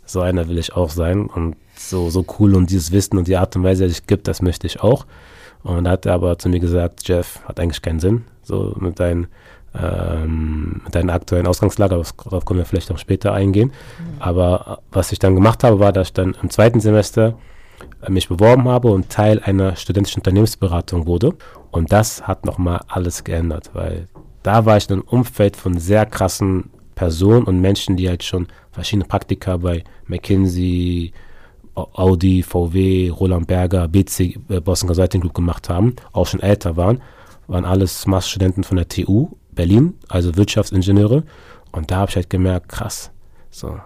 so 0.06 0.22
einer 0.22 0.48
will 0.48 0.58
ich 0.58 0.74
auch 0.74 0.90
sein 0.90 1.28
und 1.28 1.58
so, 1.76 2.10
so 2.10 2.26
cool 2.40 2.56
und 2.56 2.70
dieses 2.70 2.92
Wissen 2.92 3.18
und 3.18 3.28
die 3.28 3.38
Art 3.38 3.56
und 3.56 3.64
Weise, 3.64 3.86
die 3.86 3.92
es 3.92 4.08
gibt, 4.08 4.28
das 4.28 4.42
möchte 4.42 4.66
ich 4.66 4.82
auch. 4.82 5.06
Und 5.64 5.84
da 5.84 5.92
hat 5.92 6.06
er 6.06 6.14
aber 6.14 6.40
zu 6.40 6.48
mir 6.50 6.60
gesagt, 6.60 7.08
Jeff, 7.08 7.42
hat 7.46 7.60
eigentlich 7.60 7.82
keinen 7.82 8.00
Sinn, 8.00 8.24
so 8.42 8.74
mit 8.80 9.00
deinen 9.00 9.28
ähm, 9.82 10.82
mit 10.84 10.96
deiner 10.96 11.14
aktuellen 11.14 11.48
Ausgangslage, 11.48 11.96
darauf 11.96 12.46
können 12.46 12.60
wir 12.60 12.66
vielleicht 12.66 12.92
auch 12.92 12.98
später 12.98 13.34
eingehen. 13.34 13.70
Mhm. 13.70 14.22
Aber 14.22 14.80
was 14.92 15.12
ich 15.12 15.20
dann 15.20 15.36
gemacht 15.36 15.64
habe, 15.64 15.80
war, 15.80 15.92
dass 15.92 16.08
ich 16.08 16.14
dann 16.14 16.36
im 16.42 16.50
zweiten 16.50 16.80
Semester 16.80 17.38
äh, 18.02 18.12
mich 18.12 18.28
beworben 18.28 18.68
habe 18.68 18.90
und 18.90 19.10
Teil 19.10 19.42
einer 19.44 19.76
studentischen 19.76 20.22
Unternehmensberatung 20.22 21.08
wurde. 21.08 21.34
Und 21.72 21.92
das 21.92 22.28
hat 22.28 22.46
nochmal 22.46 22.82
alles 22.88 23.24
geändert, 23.24 23.72
weil 23.74 24.08
da 24.44 24.66
war 24.66 24.78
ich 24.78 24.90
in 24.90 24.94
einem 24.94 25.04
Umfeld 25.04 25.56
von 25.58 25.78
sehr 25.78 26.06
krassen 26.06 26.70
Personen 26.96 27.44
und 27.44 27.62
Menschen, 27.62 27.96
die 27.96 28.08
halt 28.08 28.24
schon 28.24 28.48
verschiedene 28.72 29.06
Praktika 29.06 29.58
bei 29.58 29.84
McKinsey, 30.08 31.14
Audi, 31.76 32.42
VW, 32.42 33.10
Roland 33.10 33.46
Berger, 33.46 33.88
BC, 33.88 34.40
äh, 34.50 34.60
Boston 34.60 34.88
Consulting 34.88 35.22
Group 35.22 35.36
gemacht 35.36 35.70
haben, 35.70 35.96
auch 36.12 36.26
schon 36.26 36.42
älter 36.42 36.76
waren, 36.76 37.02
waren 37.48 37.66
alles 37.66 38.08
Masterstudenten 38.08 38.64
von 38.64 38.78
der 38.78 38.88
TU 38.88 39.30
Berlin, 39.58 39.96
also 40.08 40.36
Wirtschaftsingenieure. 40.38 41.24
Und 41.74 41.92
da 41.92 41.98
habe 41.98 42.10
ich 42.10 42.16
halt 42.16 42.30
gemerkt, 42.30 42.70
krass, 42.70 43.12
so, 43.50 43.78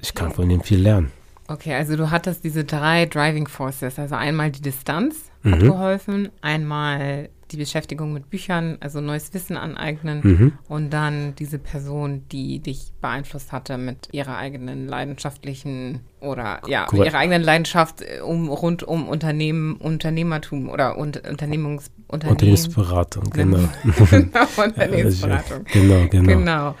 ich 0.00 0.12
kann 0.14 0.32
von 0.32 0.48
denen 0.48 0.62
viel 0.62 0.80
lernen. 0.80 1.10
Okay, 1.48 1.74
also 1.74 1.96
du 1.96 2.10
hattest 2.10 2.44
diese 2.44 2.64
drei 2.64 3.06
Driving 3.06 3.46
Forces, 3.46 3.98
also 3.98 4.14
einmal 4.14 4.50
die 4.50 4.62
Distanz 4.62 5.16
hat 5.44 5.60
mhm. 5.60 5.66
geholfen, 5.66 6.28
einmal 6.40 7.30
die 7.52 7.56
Beschäftigung 7.56 8.12
mit 8.12 8.30
Büchern, 8.30 8.78
also 8.80 9.00
neues 9.00 9.32
Wissen 9.34 9.56
aneignen 9.56 10.20
mhm. 10.22 10.52
und 10.68 10.90
dann 10.90 11.34
diese 11.34 11.58
Person, 11.58 12.24
die 12.32 12.60
dich 12.60 12.92
beeinflusst 13.00 13.52
hatte 13.52 13.78
mit 13.78 14.08
ihrer 14.12 14.36
eigenen 14.36 14.88
leidenschaftlichen 14.88 16.00
oder 16.20 16.60
ja, 16.66 16.86
cool. 16.92 17.04
ihrer 17.06 17.18
eigenen 17.18 17.42
Leidenschaft 17.42 18.02
äh, 18.02 18.20
um 18.20 18.48
rund 18.48 18.82
um 18.82 19.08
Unternehmen, 19.08 19.76
Unternehmertum 19.76 20.68
oder 20.68 20.96
und 20.96 21.28
Unternehmungs 21.28 21.90
Unternehmen. 22.08 22.32
Unternehmensberatung, 22.32 23.30
genau. 23.30 23.58
genau, 23.82 24.48
Unternehmensberatung. 24.56 25.64
genau, 25.72 26.08
genau. 26.08 26.28
Genau. 26.28 26.74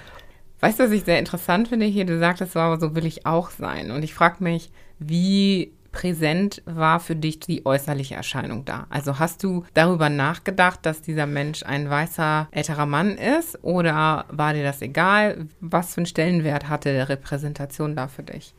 Weißt 0.60 0.78
du, 0.78 0.84
was 0.84 0.92
ich 0.92 1.04
sehr 1.04 1.18
interessant 1.18 1.68
finde 1.68 1.86
hier? 1.86 2.04
Du 2.04 2.18
sagtest, 2.18 2.52
so 2.52 2.94
will 2.94 3.04
ich 3.04 3.26
auch 3.26 3.50
sein. 3.50 3.90
Und 3.90 4.04
ich 4.04 4.14
frage 4.14 4.44
mich, 4.44 4.70
wie 5.00 5.72
präsent 5.92 6.62
war 6.64 6.98
für 6.98 7.14
dich 7.14 7.38
die 7.38 7.64
äußerliche 7.64 8.14
Erscheinung 8.14 8.64
da? 8.64 8.86
Also 8.90 9.18
hast 9.18 9.42
du 9.44 9.64
darüber 9.74 10.08
nachgedacht, 10.08 10.80
dass 10.82 11.02
dieser 11.02 11.26
Mensch 11.26 11.62
ein 11.62 11.88
weißer 11.88 12.48
älterer 12.50 12.86
Mann 12.86 13.16
ist 13.16 13.62
oder 13.62 14.24
war 14.28 14.54
dir 14.54 14.64
das 14.64 14.82
egal? 14.82 15.46
Was 15.60 15.94
für 15.94 15.98
einen 15.98 16.06
Stellenwert 16.06 16.68
hatte 16.68 16.92
der 16.92 17.08
Repräsentation 17.08 17.94
da 17.94 18.08
für 18.08 18.22
dich? 18.22 18.54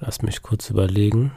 Lass 0.00 0.22
mich 0.22 0.42
kurz 0.42 0.70
überlegen. 0.70 1.32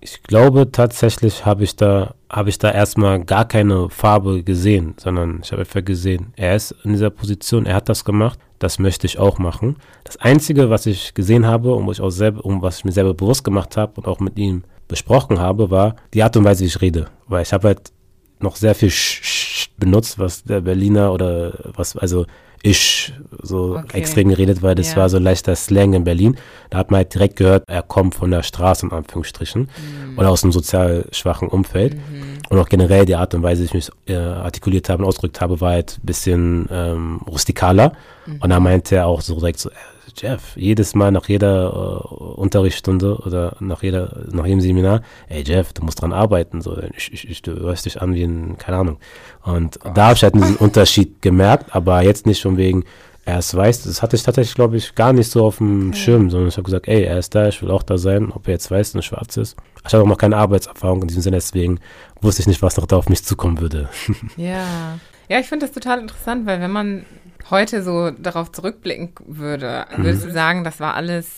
Ich 0.00 0.24
glaube 0.24 0.72
tatsächlich 0.72 1.46
habe 1.46 1.62
ich 1.62 1.76
da 1.76 2.14
habe 2.28 2.48
ich 2.48 2.58
da 2.58 2.72
erstmal 2.72 3.24
gar 3.24 3.46
keine 3.46 3.88
Farbe 3.88 4.42
gesehen, 4.42 4.94
sondern 4.98 5.40
ich 5.42 5.52
habe 5.52 5.62
einfach 5.62 5.84
gesehen, 5.84 6.32
er 6.36 6.56
ist 6.56 6.72
in 6.82 6.92
dieser 6.92 7.10
Position, 7.10 7.66
er 7.66 7.76
hat 7.76 7.88
das 7.88 8.04
gemacht, 8.04 8.40
das 8.62 8.78
möchte 8.78 9.06
ich 9.06 9.18
auch 9.18 9.38
machen. 9.38 9.76
Das 10.04 10.16
Einzige, 10.18 10.70
was 10.70 10.86
ich 10.86 11.14
gesehen 11.14 11.46
habe 11.46 11.74
und 11.74 11.86
was 11.86 11.98
ich, 11.98 12.02
auch 12.02 12.10
selber, 12.10 12.44
um 12.44 12.62
was 12.62 12.78
ich 12.78 12.84
mir 12.84 12.92
selber 12.92 13.14
bewusst 13.14 13.42
gemacht 13.44 13.76
habe 13.76 13.92
und 13.96 14.06
auch 14.06 14.20
mit 14.20 14.38
ihm 14.38 14.62
besprochen 14.86 15.40
habe, 15.40 15.70
war 15.70 15.96
die 16.14 16.22
Art 16.22 16.36
und 16.36 16.44
Weise, 16.44 16.60
wie 16.62 16.68
ich 16.68 16.80
rede. 16.80 17.08
Weil 17.26 17.42
ich 17.42 17.52
habe 17.52 17.68
halt 17.68 17.92
noch 18.38 18.56
sehr 18.56 18.74
viel 18.74 18.90
Sch 18.90 19.22
-Sch 19.22 19.68
benutzt, 19.78 20.18
was 20.18 20.44
der 20.44 20.60
Berliner 20.60 21.12
oder 21.12 21.72
was, 21.76 21.96
also 21.96 22.26
ich 22.62 23.12
so 23.42 23.76
okay. 23.76 23.98
extrem 23.98 24.28
geredet, 24.28 24.62
weil 24.62 24.76
das 24.76 24.92
ja. 24.92 24.98
war 24.98 25.08
so 25.08 25.18
leichter 25.18 25.56
Slang 25.56 25.94
in 25.94 26.04
Berlin. 26.04 26.36
Da 26.70 26.78
hat 26.78 26.92
man 26.92 26.98
halt 26.98 27.12
direkt 27.12 27.36
gehört, 27.36 27.64
er 27.66 27.82
kommt 27.82 28.14
von 28.14 28.30
der 28.30 28.44
Straße, 28.44 28.86
in 28.86 28.92
Anführungsstrichen, 28.92 29.62
mhm. 29.62 30.18
oder 30.18 30.30
aus 30.30 30.44
einem 30.44 30.52
sozial 30.52 31.06
schwachen 31.10 31.48
Umfeld. 31.48 31.94
Mhm. 31.94 32.38
Und 32.48 32.58
auch 32.58 32.68
generell 32.68 33.06
die 33.06 33.16
Art 33.16 33.34
und 33.34 33.42
Weise, 33.42 33.62
wie 33.62 33.66
ich 33.66 33.74
mich 33.74 33.90
äh, 34.06 34.14
artikuliert 34.16 34.88
habe 34.88 35.02
und 35.02 35.08
ausgedrückt 35.08 35.40
habe, 35.40 35.60
war 35.60 35.72
halt 35.72 35.98
ein 36.02 36.06
bisschen 36.06 36.68
ähm, 36.70 37.20
rustikaler. 37.26 37.92
Mhm. 38.26 38.38
Und 38.40 38.50
da 38.50 38.60
meinte 38.60 38.96
er 38.96 39.06
auch 39.06 39.20
so 39.20 39.34
direkt 39.36 39.58
so, 39.58 39.70
Jeff, 40.16 40.56
jedes 40.56 40.94
Mal 40.94 41.10
nach 41.10 41.28
jeder 41.28 41.70
äh, 41.72 42.14
Unterrichtsstunde 42.14 43.16
oder 43.18 43.56
nach 43.60 43.82
jeder, 43.82 44.24
nach 44.30 44.46
jedem 44.46 44.60
Seminar, 44.60 45.02
ey 45.28 45.42
Jeff, 45.42 45.72
du 45.72 45.84
musst 45.84 46.00
dran 46.02 46.12
arbeiten, 46.12 46.60
so, 46.60 46.76
ich, 46.96 47.12
ich, 47.12 47.30
ich 47.30 47.42
du 47.42 47.52
hörst 47.52 47.86
dich 47.86 48.00
an 48.02 48.14
wie 48.14 48.24
ein, 48.24 48.58
keine 48.58 48.78
Ahnung. 48.78 48.98
Und 49.42 49.78
oh. 49.84 49.90
da 49.94 50.06
habe 50.06 50.16
ich 50.16 50.22
halt 50.22 50.34
diesen 50.34 50.56
Unterschied 50.56 51.22
gemerkt, 51.22 51.74
aber 51.74 52.02
jetzt 52.02 52.26
nicht 52.26 52.40
schon 52.40 52.56
wegen, 52.56 52.84
er 53.24 53.38
es 53.38 53.54
weiß. 53.54 53.84
Das 53.84 54.02
hatte 54.02 54.16
ich 54.16 54.22
tatsächlich, 54.22 54.54
glaube 54.54 54.76
ich, 54.76 54.94
gar 54.94 55.12
nicht 55.12 55.30
so 55.30 55.44
auf 55.44 55.58
dem 55.58 55.90
okay. 55.90 55.98
Schirm, 55.98 56.30
sondern 56.30 56.48
ich 56.48 56.56
habe 56.56 56.64
gesagt, 56.64 56.88
ey, 56.88 57.04
er 57.04 57.18
ist 57.18 57.34
da, 57.34 57.48
ich 57.48 57.62
will 57.62 57.70
auch 57.70 57.82
da 57.82 57.98
sein, 57.98 58.32
ob 58.32 58.48
er 58.48 58.54
jetzt 58.54 58.70
weiß 58.70 58.94
oder 58.94 59.02
schwarz 59.02 59.36
ist. 59.36 59.56
Ich 59.86 59.92
habe 59.94 60.02
auch 60.02 60.08
noch 60.08 60.18
keine 60.18 60.36
Arbeitserfahrung 60.36 61.02
in 61.02 61.08
diesem 61.08 61.22
Sinne, 61.22 61.36
deswegen 61.36 61.80
wusste 62.20 62.42
ich 62.42 62.48
nicht, 62.48 62.62
was 62.62 62.76
noch 62.76 62.86
da 62.86 62.96
auf 62.96 63.08
mich 63.08 63.24
zukommen 63.24 63.60
würde. 63.60 63.88
Ja, 64.36 64.98
ja, 65.28 65.38
ich 65.38 65.46
finde 65.46 65.66
das 65.66 65.74
total 65.74 66.00
interessant, 66.00 66.46
weil 66.46 66.60
wenn 66.60 66.70
man 66.70 67.04
heute 67.50 67.82
so 67.82 68.10
darauf 68.10 68.52
zurückblicken 68.52 69.12
würde, 69.26 69.86
würdest 69.96 70.24
mhm. 70.24 70.28
du 70.28 70.32
sagen, 70.32 70.64
das 70.64 70.80
war 70.80 70.94
alles 70.94 71.28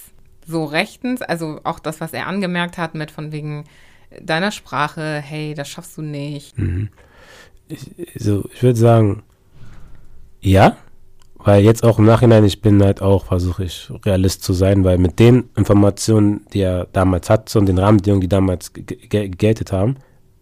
so 0.47 0.65
rechtens, 0.65 1.23
also 1.23 1.61
auch 1.65 1.79
das, 1.79 2.01
was 2.01 2.13
er 2.13 2.27
angemerkt 2.27 2.79
hat 2.79 2.95
mit 2.95 3.11
von 3.11 3.33
wegen 3.33 3.65
deiner 4.21 4.51
Sprache, 4.51 5.21
hey, 5.21 5.55
das 5.55 5.69
schaffst 5.69 5.97
du 5.97 6.03
nicht. 6.03 6.59
Mhm. 6.59 6.89
Ich, 7.69 7.91
also 8.15 8.49
ich 8.53 8.63
würde 8.63 8.79
sagen, 8.79 9.23
ja, 10.41 10.77
weil 11.45 11.63
jetzt 11.63 11.85
auch 11.85 11.99
im 11.99 12.07
Nachhinein, 12.07 12.45
ich 12.45 12.63
bin 12.63 12.83
halt 12.83 13.03
auch, 13.03 13.27
versuche 13.27 13.65
ich 13.65 13.91
realist 14.05 14.43
zu 14.43 14.55
sein, 14.55 14.83
weil 14.83 14.97
mit 14.97 15.19
den 15.19 15.51
Informationen, 15.57 16.47
die 16.55 16.61
er 16.61 16.87
damals 16.93 17.29
hatte 17.29 17.59
und 17.59 17.67
den 17.67 17.79
Rahmenbedingungen, 17.79 18.23
die 18.23 18.29
damals 18.29 18.73
geltet 18.73 19.71
haben, 19.71 19.97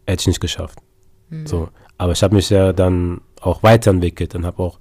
hätte 0.06 0.22
ich 0.22 0.26
nicht 0.28 0.40
geschafft. 0.40 0.78
Mhm. 1.28 1.46
So, 1.46 1.68
aber 1.98 2.12
ich 2.12 2.22
habe 2.22 2.36
mich 2.36 2.50
ja 2.50 2.72
dann 2.72 3.20
auch 3.40 3.64
weiterentwickelt 3.64 4.36
und 4.36 4.46
habe 4.46 4.62
auch 4.62 4.78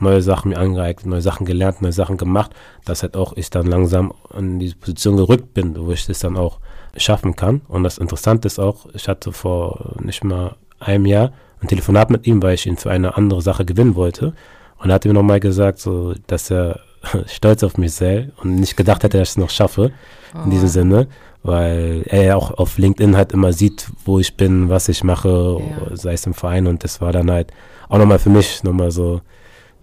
neue 0.00 0.22
Sachen 0.22 0.48
mir 0.48 0.58
angeeignet, 0.58 1.06
neue 1.06 1.22
Sachen 1.22 1.46
gelernt, 1.46 1.82
neue 1.82 1.92
Sachen 1.92 2.16
gemacht, 2.16 2.52
dass 2.84 3.02
halt 3.02 3.16
auch 3.16 3.36
ich 3.36 3.50
dann 3.50 3.66
langsam 3.66 4.12
in 4.36 4.58
diese 4.58 4.74
Position 4.74 5.16
gerückt 5.16 5.54
bin, 5.54 5.76
wo 5.78 5.92
ich 5.92 6.04
das 6.06 6.18
dann 6.18 6.36
auch 6.36 6.58
schaffen 6.96 7.36
kann. 7.36 7.60
Und 7.68 7.84
das 7.84 7.98
Interessante 7.98 8.46
ist 8.46 8.58
auch, 8.58 8.86
ich 8.92 9.06
hatte 9.06 9.32
vor 9.32 9.94
nicht 10.02 10.24
mal 10.24 10.56
einem 10.80 11.06
Jahr 11.06 11.32
ein 11.60 11.68
Telefonat 11.68 12.10
mit 12.10 12.26
ihm, 12.26 12.42
weil 12.42 12.54
ich 12.54 12.66
ihn 12.66 12.76
für 12.76 12.90
eine 12.90 13.16
andere 13.16 13.42
Sache 13.42 13.64
gewinnen 13.64 13.94
wollte. 13.94 14.34
Und 14.80 14.90
er 14.90 14.94
hat 14.94 15.04
mir 15.04 15.12
nochmal 15.12 15.40
gesagt, 15.40 15.78
so, 15.78 16.14
dass 16.26 16.50
er 16.50 16.80
stolz 17.26 17.62
auf 17.62 17.76
mich 17.76 17.92
sei 17.92 18.30
und 18.42 18.56
nicht 18.56 18.76
gedacht 18.76 19.02
hätte, 19.02 19.18
dass 19.18 19.28
ich 19.28 19.32
es 19.32 19.38
noch 19.38 19.50
schaffe, 19.50 19.92
oh. 20.34 20.44
in 20.44 20.50
diesem 20.50 20.68
Sinne, 20.68 21.06
weil 21.42 22.02
er 22.06 22.24
ja 22.24 22.36
auch 22.36 22.50
auf 22.52 22.78
LinkedIn 22.78 23.16
halt 23.16 23.32
immer 23.32 23.52
sieht, 23.52 23.86
wo 24.04 24.18
ich 24.18 24.36
bin, 24.36 24.68
was 24.68 24.88
ich 24.88 25.04
mache, 25.04 25.58
ja. 25.60 25.96
sei 25.96 26.14
es 26.14 26.26
im 26.26 26.34
Verein 26.34 26.66
und 26.66 26.84
das 26.84 27.00
war 27.00 27.12
dann 27.12 27.30
halt 27.30 27.52
auch 27.88 27.98
nochmal 27.98 28.18
für 28.18 28.30
mich 28.30 28.62
nochmal 28.62 28.90
so 28.90 29.20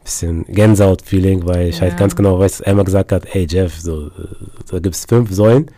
bisschen 0.04 0.46
Gänsehaut-Feeling, 0.46 1.46
weil 1.46 1.68
ich 1.68 1.82
halt 1.82 1.90
ja. 1.90 1.90
halt 1.90 2.00
ganz 2.00 2.16
genau 2.16 2.40
weiß, 2.40 2.60
dass 2.60 2.62
er 2.62 2.72
immer 2.72 2.86
gesagt 2.86 3.12
hat, 3.12 3.24
hey 3.28 3.46
Jeff, 3.50 3.78
so, 3.78 4.10
da 4.70 4.80
gibt 4.80 4.96
es 4.96 5.06
fünf 5.06 5.32
Säulen. 5.32 5.70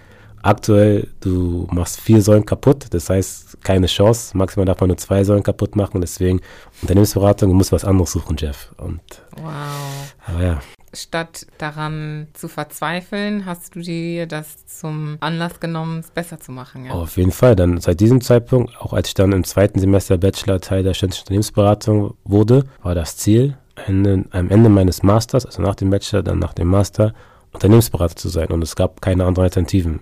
Aktuell, 0.42 1.08
du 1.20 1.68
machst 1.72 2.00
vier 2.00 2.22
Säulen 2.22 2.46
kaputt, 2.46 2.88
das 2.92 3.10
heißt 3.10 3.64
keine 3.64 3.88
Chance. 3.88 4.38
Maximal 4.38 4.66
darf 4.66 4.80
man 4.80 4.88
nur 4.90 4.98
zwei 4.98 5.24
Säulen 5.24 5.44
kaputt 5.44 5.76
machen. 5.76 6.02
Deswegen 6.02 6.40
Unternehmensberatung, 6.82 7.50
du 7.50 7.56
musst 7.56 7.72
was 7.72 7.86
anderes 7.86 8.12
suchen, 8.12 8.38
Jeff. 8.38 8.72
Und, 8.78 9.02
wow. 9.38 10.14
Aber 10.28 10.44
ja. 10.44 10.60
Statt 10.92 11.46
daran 11.60 12.28
zu 12.34 12.48
verzweifeln, 12.48 13.46
hast 13.46 13.76
du 13.76 13.82
dir 13.82 14.26
das 14.26 14.66
zum 14.66 15.18
Anlass 15.20 15.60
genommen, 15.60 16.00
es 16.00 16.10
besser 16.10 16.40
zu 16.40 16.52
machen. 16.52 16.86
Ja? 16.86 16.92
Auf 16.94 17.18
jeden 17.18 17.32
Fall. 17.32 17.56
Dann 17.56 17.80
seit 17.80 18.00
diesem 18.00 18.22
Zeitpunkt, 18.22 18.76
auch 18.80 18.94
als 18.94 19.10
ich 19.10 19.14
dann 19.14 19.32
im 19.32 19.44
zweiten 19.44 19.80
Semester 19.80 20.18
Bachelor 20.18 20.60
Teil 20.62 20.82
der 20.82 20.96
ständischen 20.96 21.24
Unternehmensberatung 21.24 22.16
wurde, 22.24 22.64
war 22.82 22.96
das 22.96 23.18
Ziel, 23.18 23.56
Ende, 23.86 24.26
am 24.32 24.50
Ende 24.50 24.70
meines 24.70 25.04
Masters, 25.04 25.46
also 25.46 25.62
nach 25.62 25.76
dem 25.76 25.92
Bachelor, 25.92 26.24
dann 26.24 26.40
nach 26.40 26.54
dem 26.54 26.68
Master, 26.68 27.14
Unternehmensberater 27.52 28.16
zu 28.16 28.30
sein. 28.30 28.48
Und 28.48 28.64
es 28.64 28.76
gab 28.76 29.02
keine 29.02 29.26
anderen 29.26 29.46
Alternativen. 29.46 30.02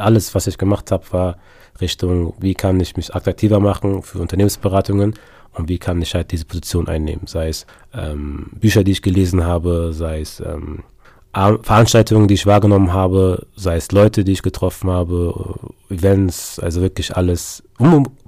Alles, 0.00 0.34
was 0.34 0.46
ich 0.46 0.58
gemacht 0.58 0.90
habe, 0.90 1.04
war 1.10 1.36
Richtung, 1.80 2.34
wie 2.40 2.54
kann 2.54 2.80
ich 2.80 2.96
mich 2.96 3.14
attraktiver 3.14 3.60
machen 3.60 4.02
für 4.02 4.18
Unternehmensberatungen 4.18 5.14
und 5.54 5.68
wie 5.68 5.78
kann 5.78 6.00
ich 6.02 6.14
halt 6.14 6.30
diese 6.32 6.44
Position 6.44 6.88
einnehmen. 6.88 7.26
Sei 7.26 7.48
es 7.48 7.66
ähm, 7.94 8.50
Bücher, 8.52 8.84
die 8.84 8.92
ich 8.92 9.02
gelesen 9.02 9.44
habe, 9.44 9.92
sei 9.92 10.20
es 10.20 10.40
ähm, 10.40 10.84
Veranstaltungen, 11.32 12.26
die 12.26 12.34
ich 12.34 12.46
wahrgenommen 12.46 12.92
habe, 12.92 13.46
sei 13.54 13.76
es 13.76 13.92
Leute, 13.92 14.24
die 14.24 14.32
ich 14.32 14.42
getroffen 14.42 14.90
habe, 14.90 15.54
Events, 15.88 16.58
also 16.58 16.80
wirklich 16.80 17.16
alles 17.16 17.62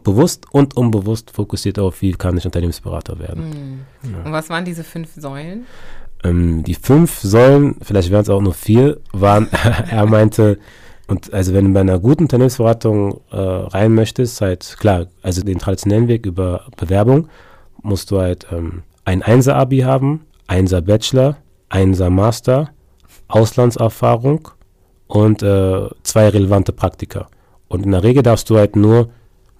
bewusst 0.04 0.46
und 0.52 0.76
unbewusst 0.76 1.32
fokussiert 1.32 1.78
auf, 1.78 2.00
wie 2.00 2.12
kann 2.12 2.36
ich 2.36 2.44
Unternehmensberater 2.44 3.18
werden. 3.18 3.84
Mhm. 4.02 4.12
Ja. 4.12 4.22
Und 4.24 4.32
was 4.32 4.48
waren 4.50 4.64
diese 4.64 4.84
fünf 4.84 5.10
Säulen? 5.16 5.66
Ähm, 6.22 6.62
die 6.62 6.74
fünf 6.74 7.18
Säulen, 7.20 7.76
vielleicht 7.82 8.10
wären 8.10 8.22
es 8.22 8.28
auch 8.28 8.40
nur 8.40 8.54
vier, 8.54 9.00
waren, 9.12 9.48
er 9.90 10.06
meinte, 10.06 10.58
und 11.08 11.32
also 11.32 11.52
wenn 11.52 11.66
du 11.66 11.72
bei 11.72 11.80
einer 11.80 11.98
guten 11.98 12.24
Unternehmensberatung 12.24 13.20
äh, 13.30 13.36
rein 13.36 13.94
möchtest, 13.94 14.40
halt 14.40 14.76
klar, 14.78 15.06
also 15.22 15.42
den 15.42 15.58
traditionellen 15.58 16.08
Weg 16.08 16.26
über 16.26 16.66
Bewerbung, 16.76 17.28
musst 17.82 18.10
du 18.10 18.20
halt 18.20 18.46
ähm, 18.52 18.82
ein 19.04 19.22
Einser-Abi 19.22 19.80
haben, 19.80 20.24
Einser 20.46 20.80
Bachelor, 20.80 21.36
Einser 21.68 22.10
Master, 22.10 22.70
Auslandserfahrung 23.28 24.48
und 25.06 25.42
äh, 25.42 25.88
zwei 26.02 26.28
relevante 26.28 26.72
Praktika. 26.72 27.26
Und 27.68 27.84
in 27.84 27.92
der 27.92 28.02
Regel 28.02 28.22
darfst 28.22 28.48
du 28.50 28.56
halt 28.56 28.76
nur 28.76 29.10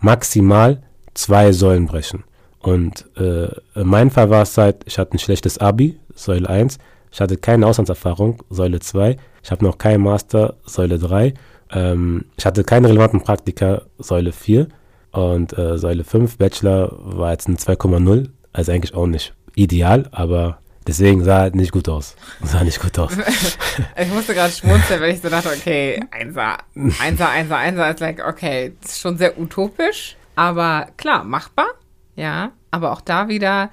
maximal 0.00 0.82
zwei 1.14 1.52
Säulen 1.52 1.86
brechen. 1.86 2.24
Und 2.60 3.06
äh, 3.16 3.48
in 3.74 3.86
meinem 3.86 4.10
Fall 4.10 4.30
war 4.30 4.42
es 4.42 4.56
halt, 4.56 4.82
ich 4.84 4.98
hatte 4.98 5.16
ein 5.16 5.18
schlechtes 5.18 5.58
Abi, 5.58 5.98
Säule 6.14 6.48
1, 6.48 6.78
ich 7.10 7.20
hatte 7.20 7.36
keine 7.36 7.66
Auslandserfahrung, 7.66 8.42
Säule 8.50 8.80
2, 8.80 9.16
ich 9.42 9.50
habe 9.50 9.64
noch 9.64 9.78
keinen 9.78 10.02
Master, 10.02 10.56
Säule 10.64 10.98
3, 10.98 11.34
ähm, 11.72 12.24
ich 12.36 12.46
hatte 12.46 12.64
keine 12.64 12.88
relevanten 12.88 13.22
Praktika, 13.22 13.82
Säule 13.98 14.32
4 14.32 14.68
und 15.12 15.56
äh, 15.58 15.78
Säule 15.78 16.04
5, 16.04 16.38
Bachelor 16.38 16.92
war 16.98 17.32
jetzt 17.32 17.48
ein 17.48 17.56
2,0, 17.56 18.28
also 18.52 18.72
eigentlich 18.72 18.94
auch 18.94 19.06
nicht 19.06 19.34
ideal, 19.54 20.08
aber 20.12 20.58
Deswegen 20.86 21.22
sah 21.22 21.38
halt 21.38 21.54
nicht 21.54 21.72
gut 21.72 21.88
aus. 21.88 22.16
Sah 22.42 22.64
nicht 22.64 22.80
gut 22.80 22.98
aus. 22.98 23.12
ich 23.96 24.08
musste 24.08 24.34
gerade 24.34 24.52
schmunzeln, 24.52 25.00
weil 25.00 25.14
ich 25.14 25.20
so 25.20 25.28
dachte, 25.28 25.50
okay, 25.50 26.02
Einser, 26.10 26.58
Einser, 27.00 27.28
Einser, 27.28 27.56
Einser 27.56 27.90
ist 27.90 28.00
like, 28.00 28.26
okay, 28.26 28.72
ist 28.82 29.00
schon 29.00 29.16
sehr 29.16 29.38
utopisch, 29.38 30.16
aber 30.34 30.88
klar, 30.96 31.22
machbar, 31.24 31.68
ja, 32.16 32.50
aber 32.70 32.92
auch 32.92 33.00
da 33.00 33.28
wieder, 33.28 33.70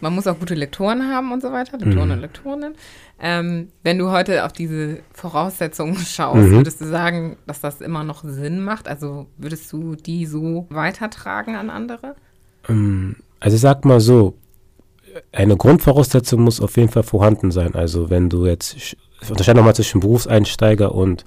man 0.00 0.14
muss 0.14 0.26
auch 0.26 0.38
gute 0.38 0.54
Lektoren 0.54 1.08
haben 1.08 1.32
und 1.32 1.42
so 1.42 1.52
weiter, 1.52 1.78
Lektoren 1.78 2.08
mhm. 2.08 2.14
und 2.14 2.20
Lektorinnen. 2.20 2.74
Ähm, 3.20 3.68
wenn 3.82 3.98
du 3.98 4.10
heute 4.10 4.44
auf 4.44 4.52
diese 4.52 5.00
Voraussetzungen 5.12 5.96
schaust, 6.06 6.48
mhm. 6.48 6.52
würdest 6.52 6.80
du 6.80 6.86
sagen, 6.86 7.36
dass 7.46 7.60
das 7.60 7.80
immer 7.80 8.04
noch 8.04 8.24
Sinn 8.24 8.62
macht? 8.64 8.88
Also 8.88 9.26
würdest 9.36 9.72
du 9.72 9.94
die 9.94 10.26
so 10.26 10.66
weitertragen 10.70 11.56
an 11.56 11.70
andere? 11.70 12.16
Ähm, 12.68 13.16
also 13.40 13.54
ich 13.54 13.60
sag 13.60 13.84
mal 13.84 14.00
so, 14.00 14.36
eine 15.32 15.56
Grundvoraussetzung 15.56 16.42
muss 16.42 16.60
auf 16.60 16.76
jeden 16.76 16.90
Fall 16.90 17.02
vorhanden 17.02 17.50
sein. 17.50 17.74
Also 17.74 18.10
wenn 18.10 18.28
du 18.28 18.46
jetzt, 18.46 18.74
ich 18.76 18.96
unterscheide 19.28 19.58
nochmal 19.58 19.74
zwischen 19.74 20.00
Berufseinsteiger 20.00 20.94
und 20.94 21.24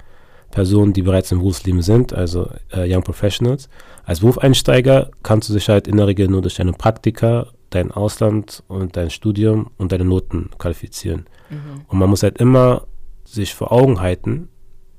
Personen, 0.51 0.93
die 0.93 1.01
bereits 1.01 1.31
im 1.31 1.39
Berufsleben 1.39 1.81
sind, 1.81 2.13
also 2.13 2.49
äh, 2.71 2.85
Young 2.87 3.03
Professionals. 3.03 3.69
Als 4.05 4.19
Berufseinsteiger 4.19 5.09
kannst 5.23 5.49
du 5.49 5.53
dich 5.53 5.67
halt 5.67 5.87
in 5.87 5.97
der 5.97 6.07
Regel 6.07 6.27
nur 6.27 6.41
durch 6.41 6.55
deine 6.55 6.73
Praktika, 6.73 7.47
dein 7.75 7.91
Ausland 7.91 8.63
und 8.67 8.97
dein 8.97 9.09
Studium 9.09 9.71
und 9.77 9.91
deine 9.91 10.05
Noten 10.05 10.49
qualifizieren. 10.57 11.25
Mhm. 11.49 11.81
Und 11.87 11.99
man 11.99 12.09
muss 12.09 12.23
halt 12.23 12.39
immer 12.39 12.87
sich 13.25 13.53
vor 13.53 13.71
Augen 13.71 14.01
halten, 14.01 14.49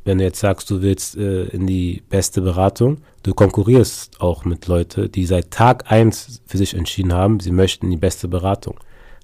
wenn 0.04 0.18
du 0.18 0.24
jetzt 0.24 0.40
sagst, 0.40 0.70
du 0.70 0.82
willst 0.82 1.16
äh, 1.16 1.44
in 1.44 1.66
die 1.66 2.02
beste 2.08 2.42
Beratung, 2.42 2.98
du 3.22 3.32
konkurrierst 3.32 4.20
auch 4.20 4.44
mit 4.44 4.66
Leuten, 4.66 5.10
die 5.10 5.24
seit 5.24 5.50
Tag 5.50 5.90
eins 5.90 6.42
für 6.46 6.58
sich 6.58 6.74
entschieden 6.74 7.14
haben, 7.14 7.40
sie 7.40 7.50
möchten 7.50 7.90
die 7.90 7.96
beste 7.96 8.28
Beratung. 8.28 8.78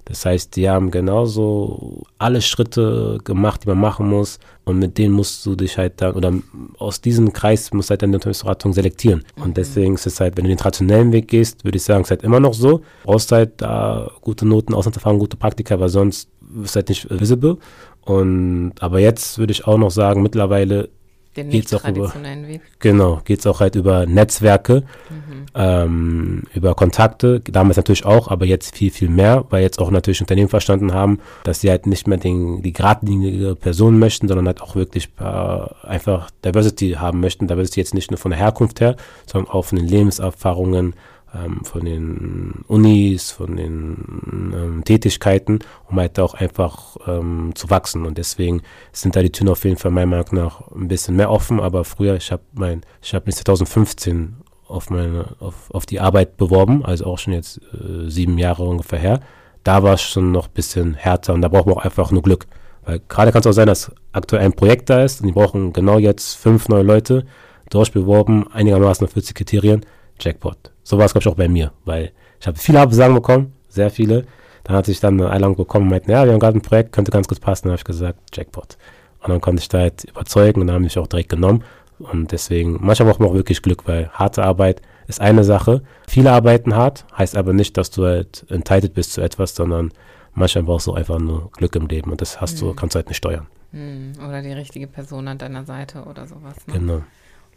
Das 0.05 0.25
heißt, 0.25 0.55
die 0.55 0.67
haben 0.67 0.89
genauso 0.89 2.03
alle 2.17 2.41
Schritte 2.41 3.19
gemacht, 3.23 3.63
die 3.63 3.67
man 3.67 3.79
machen 3.79 4.09
muss. 4.09 4.39
Und 4.63 4.79
mit 4.79 4.97
denen 4.97 5.13
musst 5.13 5.45
du 5.45 5.55
dich 5.55 5.77
halt 5.77 6.01
dann, 6.01 6.13
oder 6.13 6.33
aus 6.77 7.01
diesem 7.01 7.33
Kreis 7.33 7.73
musst 7.73 7.89
du 7.89 7.91
halt 7.91 8.03
deine 8.03 8.15
Unternehmensberatung 8.15 8.73
selektieren. 8.73 9.23
Und 9.37 9.49
mhm. 9.49 9.53
deswegen 9.55 9.95
ist 9.95 10.05
es 10.05 10.19
halt, 10.19 10.37
wenn 10.37 10.43
du 10.43 10.49
den 10.49 10.57
traditionellen 10.57 11.11
Weg 11.11 11.27
gehst, 11.27 11.63
würde 11.65 11.77
ich 11.77 11.83
sagen, 11.83 12.03
ist 12.03 12.11
halt 12.11 12.23
immer 12.23 12.39
noch 12.39 12.53
so. 12.53 12.81
Brauchst 13.03 13.31
halt 13.31 13.61
da 13.61 14.11
gute 14.21 14.45
Noten, 14.45 14.73
Auslandserfahrung, 14.73 15.19
gute 15.19 15.37
Praktika, 15.37 15.79
weil 15.79 15.89
sonst 15.89 16.29
ist 16.63 16.75
halt 16.75 16.89
nicht 16.89 17.09
visible. 17.09 17.57
Und 18.01 18.73
aber 18.79 18.99
jetzt 18.99 19.37
würde 19.37 19.51
ich 19.51 19.65
auch 19.65 19.77
noch 19.77 19.91
sagen, 19.91 20.21
mittlerweile 20.21 20.89
den 21.35 21.49
geht's 21.49 21.73
auch 21.73 21.87
über, 21.87 22.13
Weg. 22.47 22.61
Genau, 22.79 23.21
geht 23.23 23.39
es 23.39 23.47
auch 23.47 23.61
halt 23.61 23.75
über 23.75 24.05
Netzwerke, 24.05 24.83
mhm. 25.09 25.45
ähm, 25.55 26.43
über 26.53 26.75
Kontakte, 26.75 27.39
damals 27.39 27.77
natürlich 27.77 28.05
auch, 28.05 28.27
aber 28.27 28.45
jetzt 28.45 28.75
viel, 28.75 28.91
viel 28.91 29.09
mehr, 29.09 29.45
weil 29.49 29.63
jetzt 29.63 29.79
auch 29.79 29.91
natürlich 29.91 30.19
Unternehmen 30.21 30.49
verstanden 30.49 30.93
haben, 30.93 31.19
dass 31.43 31.61
sie 31.61 31.69
halt 31.69 31.87
nicht 31.87 32.07
mehr 32.07 32.17
den, 32.17 32.61
die 32.61 32.73
geradlinige 32.73 33.55
Person 33.55 33.97
möchten, 33.97 34.27
sondern 34.27 34.47
halt 34.47 34.61
auch 34.61 34.75
wirklich 34.75 35.09
äh, 35.19 35.87
einfach 35.87 36.29
Diversity 36.43 36.91
haben 36.91 37.21
möchten. 37.21 37.47
Diversity 37.47 37.79
jetzt 37.79 37.93
nicht 37.93 38.11
nur 38.11 38.17
von 38.17 38.31
der 38.31 38.39
Herkunft 38.39 38.81
her, 38.81 38.97
sondern 39.25 39.51
auch 39.51 39.65
von 39.65 39.77
den 39.77 39.87
Lebenserfahrungen, 39.87 40.95
ähm, 41.33 41.63
von 41.63 41.85
den 41.85 42.63
Unis, 42.67 43.31
von 43.31 43.55
den 43.55 44.51
ähm, 44.53 44.83
Tätigkeiten, 44.83 45.59
um 45.89 45.99
halt 45.99 46.19
auch 46.19 46.33
einfach 46.33 46.97
ähm, 47.07 47.51
zu 47.55 47.69
wachsen. 47.69 48.05
Und 48.05 48.17
deswegen 48.17 48.61
sind 48.91 49.15
da 49.15 49.21
die 49.21 49.31
Türen 49.31 49.49
auf 49.49 49.63
jeden 49.63 49.77
Fall 49.77 49.91
meiner 49.91 50.07
Meinung 50.07 50.27
nach 50.31 50.71
ein 50.71 50.87
bisschen 50.87 51.15
mehr 51.15 51.31
offen. 51.31 51.59
Aber 51.59 51.83
früher, 51.83 52.15
ich 52.15 52.31
habe 52.31 52.43
mein, 52.53 52.81
ich 53.01 53.13
habe 53.13 53.25
mich 53.25 53.35
2015 53.35 54.35
auf 54.67 54.89
meine, 54.89 55.35
auf, 55.39 55.69
auf 55.71 55.85
die 55.85 55.99
Arbeit 55.99 56.37
beworben, 56.37 56.85
also 56.85 57.05
auch 57.05 57.19
schon 57.19 57.33
jetzt 57.33 57.59
äh, 57.73 58.09
sieben 58.09 58.37
Jahre 58.37 58.63
ungefähr 58.63 58.99
her. 58.99 59.19
da 59.63 59.83
war 59.83 59.95
es 59.95 60.01
schon 60.01 60.31
noch 60.31 60.47
ein 60.47 60.53
bisschen 60.53 60.93
härter 60.95 61.33
und 61.33 61.41
da 61.41 61.49
braucht 61.49 61.67
man 61.67 61.75
auch 61.75 61.83
einfach 61.83 62.11
nur 62.11 62.21
Glück. 62.21 62.47
Weil 62.83 62.99
gerade 63.07 63.31
kann 63.31 63.41
es 63.41 63.47
auch 63.47 63.51
sein, 63.51 63.67
dass 63.67 63.91
aktuell 64.11 64.43
ein 64.43 64.53
Projekt 64.53 64.89
da 64.89 65.03
ist 65.03 65.21
und 65.21 65.27
die 65.27 65.33
brauchen 65.33 65.73
genau 65.73 65.99
jetzt 65.99 66.35
fünf 66.35 66.67
neue 66.67 66.83
Leute, 66.83 67.25
durchbeworben, 67.69 68.51
einigermaßen 68.51 69.05
auf 69.05 69.13
40 69.13 69.35
Kriterien, 69.35 69.85
Jackpot. 70.21 70.71
So 70.83 70.97
war 70.97 71.05
es, 71.05 71.13
glaube 71.13 71.23
ich, 71.23 71.27
auch 71.27 71.37
bei 71.37 71.47
mir, 71.47 71.71
weil 71.85 72.11
ich 72.39 72.47
habe 72.47 72.57
viele 72.57 72.79
Absagen 72.79 73.15
bekommen, 73.15 73.53
sehr 73.67 73.89
viele. 73.89 74.25
Dann 74.63 74.75
hatte 74.75 74.91
ich 74.91 74.99
dann 74.99 75.19
eine 75.19 75.29
Einladung 75.29 75.55
bekommen 75.55 75.85
und 75.85 75.91
meinten, 75.91 76.11
ja, 76.11 76.25
wir 76.25 76.33
haben 76.33 76.39
gerade 76.39 76.57
ein 76.57 76.61
Projekt, 76.61 76.91
könnte 76.91 77.11
ganz 77.11 77.27
gut 77.27 77.41
passen. 77.41 77.63
Dann 77.63 77.71
habe 77.71 77.79
ich 77.79 77.85
gesagt, 77.85 78.19
Jackpot. 78.35 78.77
Und 79.21 79.29
dann 79.29 79.41
konnte 79.41 79.61
ich 79.61 79.69
da 79.69 79.79
halt 79.79 80.03
überzeugen 80.03 80.61
und 80.61 80.67
dann 80.67 80.75
haben 80.75 80.83
mich 80.83 80.97
auch 80.97 81.07
direkt 81.07 81.29
genommen. 81.29 81.63
Und 81.99 82.31
deswegen, 82.31 82.77
manchmal 82.79 83.09
braucht 83.09 83.19
man 83.19 83.29
auch 83.29 83.33
wirklich 83.33 83.61
Glück, 83.61 83.87
weil 83.87 84.09
harte 84.09 84.43
Arbeit 84.43 84.81
ist 85.07 85.21
eine 85.21 85.43
Sache. 85.43 85.83
Viele 86.07 86.31
arbeiten 86.31 86.75
hart, 86.75 87.05
heißt 87.17 87.35
aber 87.35 87.53
nicht, 87.53 87.77
dass 87.77 87.91
du 87.91 88.05
halt 88.05 88.45
entitled 88.49 88.93
bist 88.93 89.13
zu 89.13 89.21
etwas, 89.21 89.55
sondern 89.55 89.91
manchmal 90.33 90.63
brauchst 90.63 90.87
du 90.87 90.93
einfach 90.93 91.19
nur 91.19 91.51
Glück 91.51 91.75
im 91.75 91.87
Leben 91.87 92.11
und 92.11 92.21
das 92.21 92.41
hast 92.41 92.61
mhm. 92.61 92.67
du, 92.67 92.73
kannst 92.73 92.95
du 92.95 92.97
halt 92.97 93.07
nicht 93.07 93.17
steuern. 93.17 93.47
Mhm. 93.71 94.13
Oder 94.27 94.41
die 94.41 94.53
richtige 94.53 94.87
Person 94.87 95.27
an 95.27 95.37
deiner 95.37 95.65
Seite 95.65 96.03
oder 96.03 96.27
sowas. 96.27 96.55
Ne? 96.67 96.73
Genau. 96.73 97.01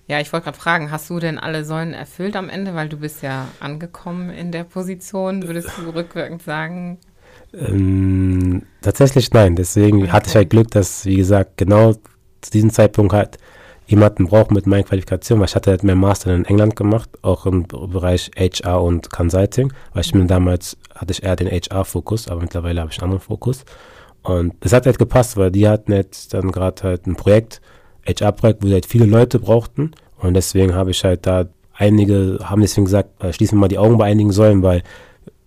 Ja, 0.06 0.20
ich 0.20 0.32
wollte 0.32 0.44
gerade 0.44 0.58
fragen, 0.58 0.90
hast 0.90 1.08
du 1.08 1.18
denn 1.18 1.38
alle 1.38 1.64
Säulen 1.64 1.94
erfüllt 1.94 2.36
am 2.36 2.50
Ende, 2.50 2.74
weil 2.74 2.88
du 2.88 2.98
bist 2.98 3.22
ja 3.22 3.48
angekommen 3.60 4.30
in 4.30 4.52
der 4.52 4.64
Position, 4.64 5.46
würdest 5.46 5.70
du 5.78 5.90
rückwirkend 5.90 6.42
sagen? 6.42 6.98
Ähm, 7.54 8.62
tatsächlich 8.82 9.32
nein, 9.32 9.56
deswegen 9.56 10.02
okay. 10.02 10.12
hatte 10.12 10.28
ich 10.28 10.36
halt 10.36 10.50
Glück, 10.50 10.70
dass, 10.70 11.06
wie 11.06 11.16
gesagt, 11.16 11.56
genau 11.56 11.94
zu 12.42 12.50
diesem 12.52 12.70
Zeitpunkt 12.70 13.14
halt 13.14 13.38
jemanden 13.86 14.26
braucht 14.26 14.50
mit 14.50 14.66
meinen 14.66 14.84
Qualifikationen, 14.84 15.40
weil 15.40 15.48
ich 15.48 15.54
hatte 15.54 15.70
halt 15.70 15.84
meinen 15.84 16.00
Master 16.00 16.34
in 16.34 16.44
England 16.44 16.76
gemacht, 16.76 17.10
auch 17.22 17.46
im 17.46 17.66
Bereich 17.66 18.30
HR 18.36 18.82
und 18.82 19.10
Consulting, 19.10 19.72
weil 19.92 20.02
ich 20.02 20.14
mir 20.14 20.26
damals 20.26 20.76
hatte 20.94 21.12
ich 21.12 21.22
eher 21.22 21.36
den 21.36 21.48
HR-Fokus, 21.48 22.28
aber 22.28 22.40
mittlerweile 22.42 22.80
habe 22.80 22.90
ich 22.90 22.98
einen 22.98 23.04
anderen 23.04 23.26
Fokus. 23.26 23.64
Und 24.22 24.54
es 24.60 24.72
hat 24.72 24.86
halt 24.86 24.98
gepasst, 24.98 25.36
weil 25.36 25.50
die 25.50 25.68
hatten 25.68 25.92
jetzt 25.92 26.32
dann 26.32 26.50
gerade 26.50 26.82
halt 26.82 27.06
ein 27.06 27.16
Projekt, 27.16 27.60
HR-Projekt, 28.06 28.62
wo 28.62 28.68
sie 28.68 28.74
halt 28.74 28.86
viele 28.86 29.06
Leute 29.06 29.38
brauchten. 29.38 29.92
Und 30.18 30.34
deswegen 30.34 30.74
habe 30.74 30.90
ich 30.90 31.04
halt 31.04 31.26
da 31.26 31.46
einige, 31.74 32.38
haben 32.42 32.60
deswegen 32.60 32.84
gesagt, 32.84 33.22
äh, 33.22 33.32
schließen 33.32 33.56
wir 33.56 33.60
mal 33.60 33.68
die 33.68 33.78
Augen 33.78 33.98
bei 33.98 34.06
einigen 34.06 34.32
Säulen, 34.32 34.62
weil 34.62 34.82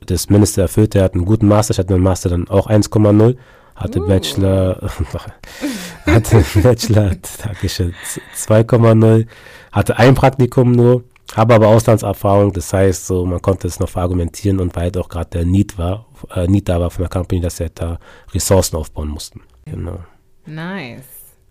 das 0.06 0.30
Minister 0.30 0.63
erfüllt, 0.63 0.93
der 0.93 1.04
hat 1.04 1.13
einen 1.13 1.26
guten 1.26 1.48
Master, 1.48 1.72
ich 1.72 1.80
hatte 1.80 1.93
einen 1.93 2.04
Master 2.04 2.30
dann 2.30 2.48
auch 2.48 2.67
1,0 2.67 3.38
hatte 3.78 4.02
uh. 4.02 4.08
Bachelor, 4.08 4.82
hatte 6.06 6.43
Bachelor, 6.62 7.12
2,0, 7.12 9.28
hatte 9.72 9.98
ein 9.98 10.15
Praktikum 10.15 10.72
nur, 10.72 11.04
habe 11.36 11.56
aber 11.56 11.67
Auslandserfahrung, 11.67 12.54
das 12.54 12.74
heißt, 12.74 13.08
so 13.08 13.26
man 13.26 13.41
konnte 13.41 13.67
es 13.67 13.80
noch 13.80 13.89
verargumentieren 13.89 14.60
und 14.60 14.76
weil 14.76 14.86
halt 14.86 14.98
auch 14.98 15.10
gerade 15.10 15.30
der 15.30 15.46
Need 15.46 15.78
war, 15.78 16.08
äh, 16.34 16.48
Need 16.48 16.67
da 16.67 16.80
war 16.80 16.89
von 16.89 17.04
der 17.04 17.10
Company, 17.10 17.39
dass 17.39 17.58
sie 17.58 17.70
da 17.70 18.00
Ressourcen 18.34 18.76
aufbauen 18.76 19.10
mussten. 19.10 19.41
Genau. 19.65 20.00
Nice. 20.46 21.04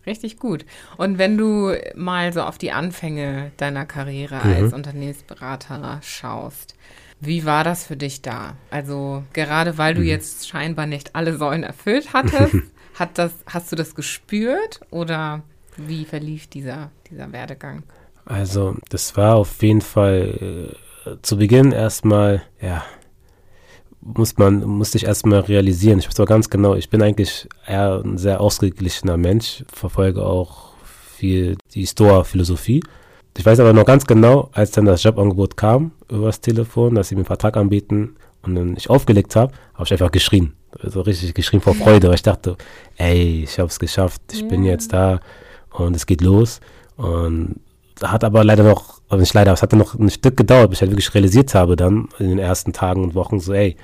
Richtig 0.07 0.39
gut. 0.39 0.65
Und 0.97 1.19
wenn 1.19 1.37
du 1.37 1.75
mal 1.97 2.33
so 2.33 2.43
auf 2.43 2.59
die 2.59 2.73
Anfänge 2.73 3.51
deiner 3.57 3.87
Karriere 3.87 4.41
mhm. 4.43 4.55
als 4.55 4.73
Unternehmensberater 4.73 6.01
schaust, 6.03 6.77
wie 7.21 7.45
war 7.45 7.65
das 7.65 7.87
für 7.87 7.97
dich 7.97 8.23
da? 8.23 8.57
Also 8.71 9.25
gerade 9.33 9.79
weil 9.79 9.95
du 9.95 10.01
mhm. 10.01 10.07
jetzt 10.07 10.49
scheinbar 10.49 10.87
nicht 10.87 11.17
alle 11.17 11.37
Säulen 11.37 11.63
erfüllt 11.63 12.13
hattest, 12.13 12.55
hat 12.95 13.19
das, 13.19 13.33
hast 13.47 13.73
du 13.73 13.77
das 13.77 13.95
gespürt 13.95 14.81
oder 14.91 15.43
wie 15.77 16.05
verlief 16.05 16.47
dieser, 16.47 16.91
dieser 17.11 17.33
Werdegang? 17.33 17.83
Also 18.25 18.77
das 18.89 19.17
war 19.17 19.37
auf 19.37 19.63
jeden 19.63 19.81
Fall 19.81 20.75
äh, 21.05 21.11
zu 21.23 21.37
Beginn 21.37 21.73
erstmal, 21.73 22.43
ja, 22.61 22.85
muss 24.15 24.37
man, 24.39 24.65
musste 24.65 24.99
ich 24.99 25.05
erstmal 25.05 25.41
realisieren. 25.41 25.99
Ich 25.99 26.07
weiß 26.09 26.21
aber 26.21 26.27
ganz 26.27 26.51
genau, 26.51 26.75
ich 26.75 26.89
bin 26.91 27.03
eigentlich 27.03 27.49
eher 27.67 28.03
ein 28.05 28.19
sehr 28.19 28.41
ausgeglichener 28.41 29.17
Mensch, 29.17 29.65
verfolge 29.73 30.25
auch 30.25 30.71
viel 30.85 31.57
die 31.75 31.87
Store-Philosophie. 31.87 32.83
Ich 33.37 33.45
weiß 33.45 33.61
aber 33.61 33.73
noch 33.73 33.85
ganz 33.85 34.07
genau, 34.07 34.49
als 34.53 34.71
dann 34.71 34.87
das 34.87 35.03
Jobangebot 35.03 35.57
kam 35.57 35.93
über 36.11 36.27
das 36.27 36.41
Telefon, 36.41 36.95
dass 36.95 37.09
sie 37.09 37.15
mir 37.15 37.21
einen 37.21 37.27
Vertrag 37.27 37.57
anbieten 37.57 38.17
und 38.43 38.55
dann 38.55 38.77
ich 38.77 38.89
aufgelegt 38.89 39.37
habe, 39.37 39.53
habe 39.75 39.85
ich 39.85 39.93
einfach 39.93 40.13
geschrien. 40.13 40.55
Also 40.81 41.01
richtig 41.01 41.35
geschrien 41.35 41.61
vor 41.61 41.75
Freude, 41.75 42.09
weil 42.09 42.15
ich 42.15 42.23
dachte, 42.23 42.57
ey, 42.97 43.43
ich 43.45 43.59
habe 43.59 43.69
es 43.69 43.79
geschafft, 43.79 44.23
ich 44.33 44.43
ja. 44.43 44.49
bin 44.49 44.65
jetzt 44.65 44.93
da 44.93 45.21
und 45.71 45.97
es 45.97 46.07
geht 46.07 46.21
los. 46.21 46.61
Und 46.97 47.61
hat 48.03 48.25
aber 48.25 48.45
leider 48.45 48.65
noch, 48.65 49.01
also 49.09 49.21
nicht 49.21 49.35
leider, 49.35 49.53
es 49.53 49.63
hat 49.63 49.73
noch 49.73 49.95
ein 49.95 50.11
Stück 50.11 50.37
gedauert, 50.37 50.71
bis 50.71 50.79
ich 50.79 50.83
halt 50.83 50.91
wirklich 50.93 51.15
realisiert 51.15 51.55
habe 51.55 51.77
dann 51.77 52.09
in 52.19 52.29
den 52.29 52.39
ersten 52.39 52.73
Tagen 52.73 53.03
und 53.03 53.15
Wochen 53.15 53.41
so, 53.41 53.53
ey, 53.53 53.77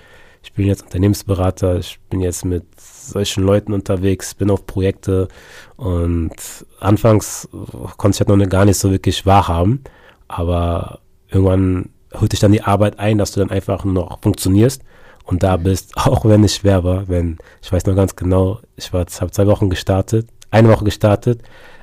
ich 0.42 0.52
bin 0.52 0.66
jetzt 0.66 0.82
Unternehmensberater, 0.82 1.78
ich 1.78 1.98
bin 2.10 2.20
jetzt 2.20 2.44
mit 2.44 2.64
solchen 2.78 3.44
Leuten 3.44 3.72
unterwegs, 3.72 4.34
bin 4.34 4.50
auf 4.50 4.66
Projekte 4.66 5.28
und 5.76 6.32
anfangs 6.80 7.48
konnte 7.96 8.16
ich 8.16 8.28
halt 8.28 8.38
noch 8.38 8.48
gar 8.48 8.64
nicht 8.64 8.78
so 8.78 8.90
wirklich 8.90 9.24
wahrhaben, 9.24 9.82
aber 10.28 10.98
irgendwann 11.28 11.90
holt 12.14 12.32
dich 12.32 12.40
dann 12.40 12.52
die 12.52 12.62
Arbeit 12.62 12.98
ein, 12.98 13.18
dass 13.18 13.32
du 13.32 13.40
dann 13.40 13.50
einfach 13.50 13.84
noch 13.84 14.20
funktionierst 14.20 14.82
und 15.24 15.42
da 15.42 15.56
bist, 15.56 15.96
auch 15.96 16.24
wenn 16.24 16.44
es 16.44 16.56
schwer 16.56 16.82
war, 16.84 17.08
wenn, 17.08 17.38
ich 17.62 17.72
weiß 17.72 17.86
noch 17.86 17.94
ganz 17.94 18.16
genau, 18.16 18.60
ich 18.76 18.92
war, 18.92 19.06
habe 19.20 19.30
zwei 19.30 19.46
Wochen 19.46 19.70
gestartet, 19.70 20.28
eine 20.50 20.68
Woche 20.68 20.84
gestartet, 20.84 21.40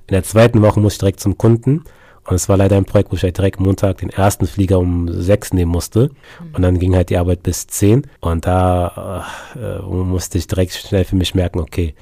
in 0.07 0.13
der 0.13 0.23
zweiten 0.23 0.61
Woche 0.61 0.79
muss 0.79 0.93
ich 0.93 0.99
direkt 0.99 1.19
zum 1.19 1.37
Kunden 1.37 1.83
und 2.29 2.35
es 2.35 2.47
war 2.47 2.57
leider 2.57 2.77
ein 2.77 2.85
Projekt, 2.85 3.11
wo 3.11 3.15
ich 3.15 3.23
halt 3.23 3.37
direkt 3.37 3.59
Montag 3.59 3.97
den 3.97 4.11
ersten 4.11 4.45
Flieger 4.45 4.77
um 4.77 5.11
sechs 5.11 5.51
nehmen 5.51 5.71
musste. 5.71 6.11
Mhm. 6.39 6.55
Und 6.55 6.61
dann 6.61 6.77
ging 6.77 6.95
halt 6.95 7.09
die 7.09 7.17
Arbeit 7.17 7.41
bis 7.41 7.65
zehn. 7.65 8.05
Und 8.19 8.45
da 8.45 9.25
äh, 9.55 9.81
musste 9.81 10.37
ich 10.37 10.45
direkt 10.45 10.73
schnell 10.73 11.05
für 11.05 11.15
mich 11.15 11.33
merken, 11.33 11.59
okay, 11.59 11.95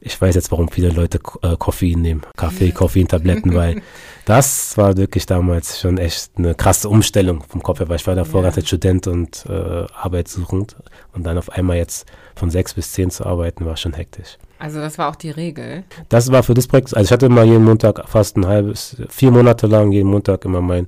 ich 0.00 0.20
weiß 0.20 0.34
jetzt, 0.34 0.50
warum 0.50 0.68
viele 0.68 0.90
Leute 0.90 1.20
äh, 1.42 1.56
Koffein 1.56 2.02
nehmen, 2.02 2.22
Kaffee, 2.36 2.72
Koffeintabletten, 2.72 3.54
weil 3.54 3.82
das 4.24 4.76
war 4.76 4.96
wirklich 4.96 5.26
damals 5.26 5.78
schon 5.80 5.96
echt 5.98 6.32
eine 6.36 6.56
krasse 6.56 6.88
Umstellung 6.88 7.44
vom 7.48 7.62
Kopf 7.62 7.78
her, 7.78 7.88
weil 7.88 7.96
ich 7.96 8.06
war 8.06 8.16
davor 8.16 8.42
ja. 8.42 8.50
gerade 8.50 8.66
Student 8.66 9.06
und 9.06 9.46
äh, 9.48 9.86
arbeitssuchend 9.94 10.74
und 11.14 11.24
dann 11.24 11.38
auf 11.38 11.50
einmal 11.50 11.76
jetzt 11.76 12.06
von 12.34 12.50
sechs 12.50 12.74
bis 12.74 12.92
zehn 12.92 13.10
zu 13.10 13.26
arbeiten, 13.26 13.64
war 13.64 13.76
schon 13.76 13.94
hektisch. 13.94 14.38
Also 14.58 14.80
das 14.80 14.98
war 14.98 15.08
auch 15.08 15.16
die 15.16 15.30
Regel? 15.30 15.84
Das 16.08 16.32
war 16.32 16.42
für 16.42 16.54
das 16.54 16.66
Projekt, 16.66 16.94
also 16.94 17.06
ich 17.06 17.12
hatte 17.12 17.26
immer 17.26 17.44
jeden 17.44 17.64
Montag 17.64 18.08
fast 18.08 18.36
ein 18.36 18.46
halbes, 18.46 18.96
vier 19.08 19.30
Monate 19.30 19.66
lang 19.66 19.92
jeden 19.92 20.10
Montag 20.10 20.44
immer 20.44 20.60
mein 20.60 20.86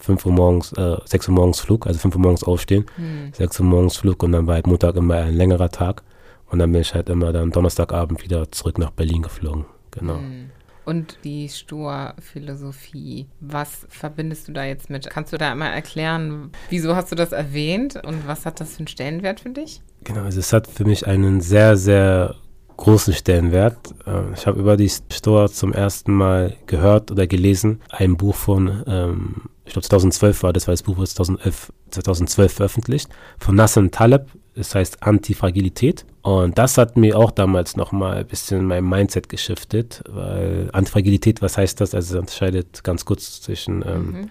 5 0.00 0.26
Uhr 0.26 0.32
morgens, 0.32 0.72
äh, 0.72 0.96
6 1.04 1.28
Uhr 1.28 1.34
morgens 1.34 1.60
Flug, 1.60 1.86
also 1.86 1.98
5 2.00 2.16
Uhr 2.16 2.20
morgens 2.20 2.42
aufstehen, 2.44 2.86
hm. 2.96 3.32
6 3.32 3.60
Uhr 3.60 3.66
morgens 3.66 3.96
Flug 3.96 4.22
und 4.22 4.32
dann 4.32 4.46
war 4.46 4.54
halt 4.54 4.66
Montag 4.66 4.96
immer 4.96 5.16
ein 5.16 5.34
längerer 5.34 5.70
Tag 5.70 6.02
und 6.50 6.58
dann 6.58 6.72
bin 6.72 6.80
ich 6.80 6.94
halt 6.94 7.08
immer 7.08 7.32
dann 7.32 7.50
Donnerstagabend 7.50 8.22
wieder 8.24 8.50
zurück 8.50 8.78
nach 8.78 8.90
Berlin 8.90 9.22
geflogen, 9.22 9.66
genau. 9.90 10.16
Hm. 10.16 10.50
Und 10.84 11.18
die 11.22 11.48
Stur-Philosophie, 11.48 13.28
was 13.38 13.86
verbindest 13.88 14.48
du 14.48 14.52
da 14.52 14.64
jetzt 14.64 14.90
mit? 14.90 15.08
Kannst 15.08 15.32
du 15.32 15.38
da 15.38 15.52
einmal 15.52 15.72
erklären, 15.72 16.50
wieso 16.70 16.96
hast 16.96 17.12
du 17.12 17.14
das 17.14 17.30
erwähnt 17.30 18.00
und 18.04 18.26
was 18.26 18.46
hat 18.46 18.60
das 18.60 18.72
für 18.72 18.78
einen 18.80 18.88
Stellenwert 18.88 19.38
für 19.38 19.50
dich? 19.50 19.80
Genau, 20.02 20.22
also 20.22 20.40
es 20.40 20.52
hat 20.52 20.66
für 20.66 20.84
mich 20.84 21.06
einen 21.06 21.40
sehr, 21.40 21.76
sehr 21.76 22.34
großen 22.82 23.14
Stellenwert. 23.14 23.76
Äh, 24.06 24.32
ich 24.34 24.46
habe 24.46 24.58
über 24.58 24.76
die 24.76 24.88
Store 24.88 25.48
zum 25.48 25.72
ersten 25.72 26.12
Mal 26.12 26.56
gehört 26.66 27.12
oder 27.12 27.28
gelesen, 27.28 27.80
ein 27.90 28.16
Buch 28.16 28.34
von, 28.34 28.82
ähm, 28.88 29.34
ich 29.64 29.72
glaube 29.72 29.86
2012 29.86 30.42
war 30.42 30.52
das, 30.52 30.66
weil 30.66 30.72
das 30.72 30.82
Buch 30.82 30.96
wurde 30.96 31.08
2011, 31.08 31.72
2012 31.90 32.52
veröffentlicht, 32.52 33.08
von 33.38 33.54
Nassim 33.54 33.92
Taleb, 33.92 34.26
es 34.56 34.74
heißt 34.74 35.04
Antifragilität. 35.04 36.04
Und 36.22 36.58
das 36.58 36.76
hat 36.76 36.96
mir 36.96 37.16
auch 37.16 37.30
damals 37.30 37.76
nochmal 37.76 38.18
ein 38.18 38.26
bisschen 38.26 38.66
mein 38.66 38.84
Mindset 38.84 39.28
geschiftet, 39.28 40.02
weil 40.08 40.68
Antifragilität, 40.72 41.40
was 41.40 41.56
heißt 41.56 41.80
das? 41.80 41.94
Also 41.94 42.16
es 42.16 42.20
unterscheidet 42.20 42.82
ganz 42.82 43.04
kurz 43.04 43.40
zwischen 43.40 43.84
ähm, 43.86 44.06
mhm. 44.06 44.30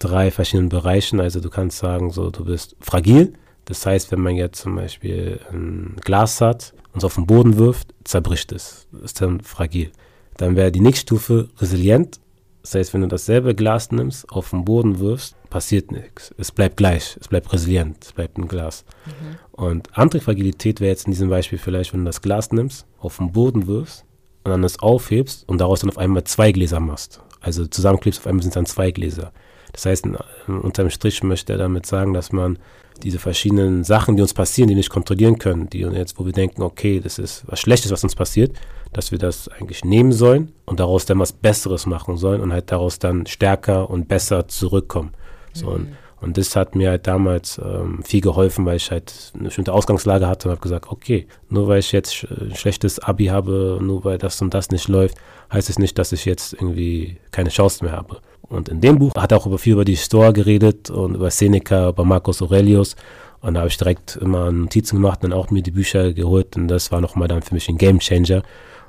drei 0.00 0.32
verschiedenen 0.32 0.68
Bereichen. 0.68 1.20
Also 1.20 1.40
du 1.40 1.48
kannst 1.48 1.78
sagen, 1.78 2.10
so 2.10 2.30
du 2.30 2.44
bist 2.44 2.74
fragil. 2.80 3.34
Das 3.66 3.86
heißt, 3.86 4.10
wenn 4.10 4.20
man 4.20 4.34
jetzt 4.34 4.60
zum 4.60 4.74
Beispiel 4.74 5.40
ein 5.52 5.96
Glas 6.04 6.40
hat 6.40 6.74
und 6.94 6.98
es 6.98 7.04
auf 7.04 7.16
den 7.16 7.26
Boden 7.26 7.58
wirft, 7.58 7.92
zerbricht 8.04 8.52
es. 8.52 8.86
Das 8.92 9.02
ist 9.02 9.20
dann 9.20 9.40
fragil. 9.40 9.90
Dann 10.36 10.56
wäre 10.56 10.72
die 10.72 10.80
nächste 10.80 11.02
Stufe 11.02 11.48
resilient. 11.58 12.20
Das 12.62 12.74
heißt, 12.74 12.94
wenn 12.94 13.02
du 13.02 13.08
dasselbe 13.08 13.54
Glas 13.54 13.90
nimmst, 13.90 14.30
auf 14.30 14.50
den 14.50 14.64
Boden 14.64 15.00
wirfst, 15.00 15.36
passiert 15.50 15.92
nichts. 15.92 16.32
Es 16.38 16.50
bleibt 16.50 16.76
gleich, 16.76 17.18
es 17.20 17.28
bleibt 17.28 17.52
resilient, 17.52 17.98
es 18.02 18.12
bleibt 18.12 18.38
ein 18.38 18.48
Glas. 18.48 18.84
Mhm. 19.04 19.36
Und 19.52 19.98
Antifragilität 19.98 20.80
wäre 20.80 20.90
jetzt 20.90 21.06
in 21.06 21.10
diesem 21.10 21.28
Beispiel 21.28 21.58
vielleicht, 21.58 21.92
wenn 21.92 22.00
du 22.00 22.06
das 22.06 22.22
Glas 22.22 22.52
nimmst, 22.52 22.86
auf 22.98 23.18
den 23.18 23.32
Boden 23.32 23.66
wirfst 23.66 24.04
und 24.44 24.50
dann 24.50 24.64
es 24.64 24.78
aufhebst 24.78 25.46
und 25.48 25.58
daraus 25.58 25.80
dann 25.80 25.90
auf 25.90 25.98
einmal 25.98 26.24
zwei 26.24 26.52
Gläser 26.52 26.80
machst. 26.80 27.20
Also 27.40 27.66
zusammenklebst, 27.66 28.20
auf 28.20 28.26
einmal 28.26 28.42
sind 28.42 28.50
es 28.50 28.54
dann 28.54 28.66
zwei 28.66 28.92
Gläser. 28.92 29.32
Das 29.72 29.84
heißt, 29.86 30.06
unterm 30.46 30.90
Strich 30.90 31.22
möchte 31.24 31.52
er 31.52 31.58
damit 31.58 31.84
sagen, 31.84 32.14
dass 32.14 32.32
man 32.32 32.58
diese 33.02 33.18
verschiedenen 33.18 33.84
Sachen, 33.84 34.16
die 34.16 34.22
uns 34.22 34.34
passieren, 34.34 34.68
die 34.68 34.74
wir 34.74 34.78
nicht 34.78 34.90
kontrollieren 34.90 35.38
können, 35.38 35.68
die 35.68 35.80
jetzt, 35.80 36.18
wo 36.18 36.24
wir 36.24 36.32
denken, 36.32 36.62
okay, 36.62 37.00
das 37.00 37.18
ist 37.18 37.44
was 37.46 37.60
Schlechtes, 37.60 37.90
was 37.90 38.04
uns 38.04 38.14
passiert, 38.14 38.56
dass 38.92 39.10
wir 39.10 39.18
das 39.18 39.48
eigentlich 39.48 39.84
nehmen 39.84 40.12
sollen 40.12 40.52
und 40.64 40.80
daraus 40.80 41.04
dann 41.04 41.18
was 41.18 41.32
Besseres 41.32 41.86
machen 41.86 42.16
sollen 42.16 42.40
und 42.40 42.52
halt 42.52 42.70
daraus 42.70 42.98
dann 42.98 43.26
stärker 43.26 43.90
und 43.90 44.08
besser 44.08 44.48
zurückkommen. 44.48 45.12
So, 45.52 45.66
mhm. 45.66 45.72
und 45.72 45.88
Und 46.24 46.38
das 46.38 46.56
hat 46.56 46.74
mir 46.74 46.88
halt 46.88 47.06
damals 47.06 47.60
ähm, 47.62 48.02
viel 48.02 48.22
geholfen, 48.22 48.64
weil 48.64 48.76
ich 48.76 48.90
halt 48.90 49.12
eine 49.34 49.44
bestimmte 49.44 49.74
Ausgangslage 49.74 50.26
hatte 50.26 50.48
und 50.48 50.52
habe 50.52 50.62
gesagt, 50.62 50.86
okay, 50.88 51.26
nur 51.50 51.68
weil 51.68 51.80
ich 51.80 51.92
jetzt 51.92 52.26
ein 52.30 52.54
schlechtes 52.54 52.98
Abi 52.98 53.26
habe, 53.26 53.78
nur 53.82 54.04
weil 54.04 54.16
das 54.16 54.40
und 54.40 54.54
das 54.54 54.70
nicht 54.70 54.88
läuft, 54.88 55.18
heißt 55.52 55.68
es 55.68 55.78
nicht, 55.78 55.98
dass 55.98 56.12
ich 56.12 56.24
jetzt 56.24 56.54
irgendwie 56.54 57.18
keine 57.30 57.50
Chance 57.50 57.84
mehr 57.84 57.92
habe. 57.92 58.20
Und 58.48 58.68
in 58.68 58.80
dem 58.80 58.98
Buch 58.98 59.14
hat 59.16 59.32
er 59.32 59.38
auch 59.38 59.46
über 59.46 59.58
viel 59.58 59.72
über 59.72 59.84
die 59.84 59.96
Store 59.96 60.32
geredet 60.32 60.90
und 60.90 61.14
über 61.14 61.30
Seneca, 61.30 61.88
über 61.88 62.04
Marcus 62.04 62.42
Aurelius. 62.42 62.96
Und 63.40 63.54
da 63.54 63.60
habe 63.60 63.68
ich 63.68 63.76
direkt 63.76 64.16
immer 64.16 64.50
Notizen 64.50 64.96
gemacht 64.96 65.24
und 65.24 65.32
auch 65.32 65.50
mir 65.50 65.62
die 65.62 65.70
Bücher 65.70 66.12
geholt. 66.12 66.56
Und 66.56 66.68
das 66.68 66.92
war 66.92 67.00
nochmal 67.00 67.28
dann 67.28 67.42
für 67.42 67.54
mich 67.54 67.68
ein 67.68 67.78
Game 67.78 67.98
Changer, 67.98 68.42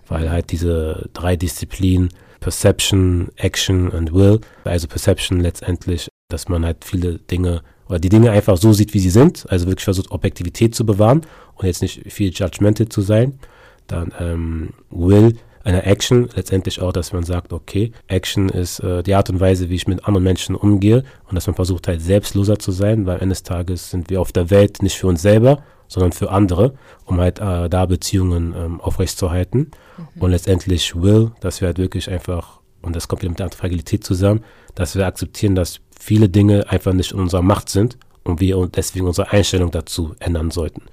weil 0.08 0.30
halt 0.30 0.51
diese 0.51 1.10
drei 1.14 1.36
Disziplinen, 1.36 2.10
Perception, 2.39 3.30
Action 3.38 3.89
und 3.89 4.14
Will, 4.14 4.39
also 4.64 4.88
Perception 4.88 5.39
letztendlich, 5.39 6.10
dass 6.30 6.47
man 6.47 6.66
halt 6.66 6.86
viele 6.86 7.20
Dinge 7.20 7.62
oder 7.88 7.99
die 7.99 8.10
Dinge 8.10 8.32
einfach 8.32 8.58
so 8.58 8.74
sieht, 8.74 8.93
wie 8.93 8.99
sie 8.99 9.10
sind, 9.10 9.45
also 9.49 9.68
wirklich 9.68 9.84
versucht, 9.84 10.12
Objektivität 10.12 10.74
zu 10.74 10.86
bewahren 10.86 11.22
und 11.56 11.66
jetzt 11.66 11.82
nicht 11.82 12.12
viel 12.12 12.32
judgmental 12.32 12.89
zu 12.89 13.01
sein. 13.01 13.39
Dann 13.88 14.12
ähm, 14.20 14.70
Will, 14.89 15.38
eine 15.66 15.84
Action 15.84 16.30
letztendlich 16.36 16.80
auch, 16.80 16.93
dass 16.93 17.11
man 17.11 17.24
sagt, 17.24 17.51
okay, 17.51 17.91
Action 18.07 18.49
ist 18.49 18.80
äh, 18.80 19.01
die 19.01 19.16
Art 19.16 19.30
und 19.32 19.39
Weise, 19.39 19.70
wie 19.70 19.76
ich 19.76 19.88
mit 19.88 20.05
anderen 20.05 20.24
Menschen 20.24 20.55
umgehe 20.55 21.03
und 21.28 21.36
dass 21.36 21.47
man 21.47 21.55
versucht 21.55 21.88
halt 21.88 22.01
selbstloser 22.01 22.59
zu 22.59 22.72
sein, 22.72 23.07
weil 23.07 23.20
eines 23.20 23.41
Tages 23.41 23.89
sind 23.89 24.09
wir 24.11 24.22
auf 24.22 24.32
der 24.32 24.51
Welt 24.51 24.84
nicht 24.84 24.95
für 24.95 25.07
uns 25.07 25.24
selber, 25.24 25.63
sondern 25.88 26.11
für 26.11 26.30
andere, 26.30 26.76
um 27.05 27.20
halt 27.20 27.39
äh, 27.39 27.68
da 27.68 27.86
Beziehungen 27.88 28.53
ähm, 28.55 28.80
aufrechtzuerhalten. 28.80 29.72
Mhm. 29.97 30.22
Und 30.22 30.32
letztendlich 30.32 30.95
will, 31.01 31.32
dass 31.39 31.61
wir 31.61 31.68
halt 31.68 31.80
wirklich 31.80 32.11
einfach, 32.11 32.59
und 32.84 32.95
das 32.95 33.07
kommt 33.07 33.24
wieder 33.24 33.32
mit 33.32 33.39
der 33.39 33.49
Fragilität 33.49 34.03
zusammen, 34.03 34.43
dass 34.76 34.95
wir 34.95 35.07
akzeptieren, 35.07 35.55
dass 35.55 35.80
viele 35.99 36.30
Dinge 36.30 36.70
einfach 36.70 36.93
nicht 36.93 37.11
in 37.11 37.20
unserer 37.20 37.41
Macht 37.41 37.70
sind 37.70 37.97
und 38.24 38.39
wir 38.39 38.68
deswegen 38.68 39.07
unsere 39.07 39.32
Einstellung 39.32 39.72
dazu 39.72 40.16
ändern 40.20 40.51
sollten. 40.51 40.84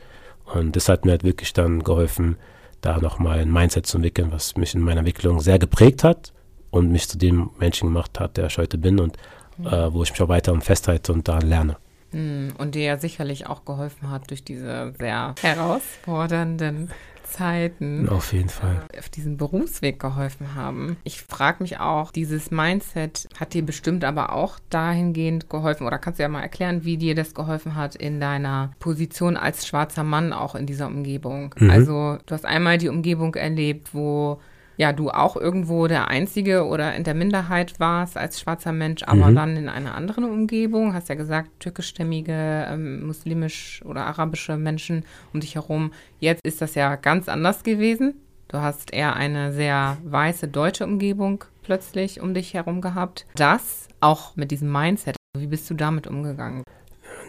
Und 0.55 0.77
das 0.77 0.89
hat 0.89 1.05
mir 1.05 1.13
halt 1.13 1.25
wirklich 1.25 1.53
dann 1.53 1.83
geholfen, 1.83 2.37
da 2.83 2.99
nochmal 2.99 3.39
ein 3.39 3.51
Mindset 3.51 3.87
zu 3.87 3.97
entwickeln, 3.97 4.31
was 4.31 4.57
mich 4.57 4.75
in 4.75 4.83
meiner 4.83 4.99
Entwicklung 4.99 5.41
sehr 5.41 5.59
geprägt 5.59 6.05
hat 6.05 6.33
und 6.71 6.93
mich 6.93 7.09
zu 7.09 7.17
dem 7.17 7.51
Menschen 7.59 7.89
gemacht 7.89 8.21
hat, 8.21 8.37
der 8.37 8.47
ich 8.47 8.59
heute 8.59 8.77
bin 8.77 9.01
und 9.01 9.17
mhm. 9.57 9.67
äh, 9.67 9.95
wo 9.95 10.03
ich 10.03 10.11
mich 10.11 10.21
auch 10.21 10.29
weiter 10.29 10.59
festhalte 10.61 11.13
und 11.13 11.27
da 11.27 11.39
lerne. 11.39 11.77
Mhm. 12.11 12.53
Und 12.59 12.75
dir 12.75 12.83
ja 12.83 12.99
sicherlich 12.99 13.47
auch 13.47 13.65
geholfen 13.65 14.11
hat 14.11 14.29
durch 14.31 14.45
diese 14.45 14.93
sehr 14.99 15.35
herausfordernden 15.41 16.91
Zeiten 17.33 18.09
auf 18.09 18.33
jeden 18.33 18.49
Fall 18.49 18.83
auf 18.99 19.09
diesem 19.09 19.37
Berufsweg 19.37 19.99
geholfen 19.99 20.55
haben. 20.55 20.97
Ich 21.05 21.23
frage 21.23 21.63
mich 21.63 21.79
auch, 21.79 22.13
dieses 22.13 22.51
Mindset 22.51 23.29
hat 23.39 23.55
dir 23.55 23.65
bestimmt 23.65 24.05
aber 24.05 24.33
auch 24.33 24.59
dahingehend 24.71 25.49
geholfen 25.49 25.87
oder 25.87 25.99
kannst 25.99 26.19
du 26.19 26.23
ja 26.23 26.29
mal 26.29 26.43
erklären, 26.43 26.85
wie 26.85 26.97
dir 26.97 27.15
das 27.15 27.35
geholfen 27.35 27.75
hat 27.75 27.97
in 27.97 28.21
deiner 28.21 28.73
Position 28.79 29.37
als 29.37 29.67
schwarzer 29.67 30.05
Mann 30.05 30.33
auch 30.33 30.55
in 30.55 30.67
dieser 30.67 30.87
Umgebung. 30.87 31.55
Mhm. 31.59 31.71
Also 31.71 32.19
du 32.27 32.35
hast 32.35 32.45
einmal 32.45 32.79
die 32.79 32.89
Umgebung 32.89 33.35
erlebt, 33.35 33.95
wo 33.95 34.41
ja, 34.77 34.93
du 34.93 35.11
auch 35.11 35.37
irgendwo 35.37 35.87
der 35.87 36.09
Einzige 36.09 36.67
oder 36.67 36.95
in 36.95 37.05
der 37.05 37.15
Minderheit 37.15 37.79
warst 37.79 38.17
als 38.17 38.41
schwarzer 38.41 38.73
Mensch, 38.73 39.03
aber 39.05 39.29
mhm. 39.29 39.35
dann 39.35 39.57
in 39.57 39.69
einer 39.69 39.95
anderen 39.95 40.25
Umgebung, 40.25 40.95
hast 40.95 41.09
ja 41.09 41.15
gesagt, 41.15 41.51
türkischstämmige, 41.61 42.67
ähm, 42.69 43.07
muslimisch 43.07 43.83
oder 43.85 44.07
arabische 44.07 44.57
Menschen 44.57 45.05
um 45.33 45.41
dich 45.41 45.55
herum. 45.55 45.93
Jetzt 46.19 46.41
ist 46.45 46.63
das 46.63 46.75
ja 46.75 46.97
ganz 46.97 47.29
anders 47.29 47.63
gewesen. 47.63 48.15
Du 48.49 48.59
hast 48.59 48.93
eher 48.93 49.17
eine 49.17 49.53
sehr 49.53 49.97
weiße 50.05 50.49
deutsche 50.49 50.85
Umgebung 50.85 51.45
plötzlich 51.63 52.21
um 52.21 52.35
dich 52.35 52.55
herum 52.55 52.81
gehabt. 52.81 53.27
Das 53.35 53.89
auch 54.01 54.37
mit 54.37 54.51
diesem 54.51 54.71
Mindset. 54.71 55.17
Wie 55.39 55.47
bist 55.47 55.71
du 55.71 55.75
damit 55.75 56.07
umgegangen? 56.07 56.63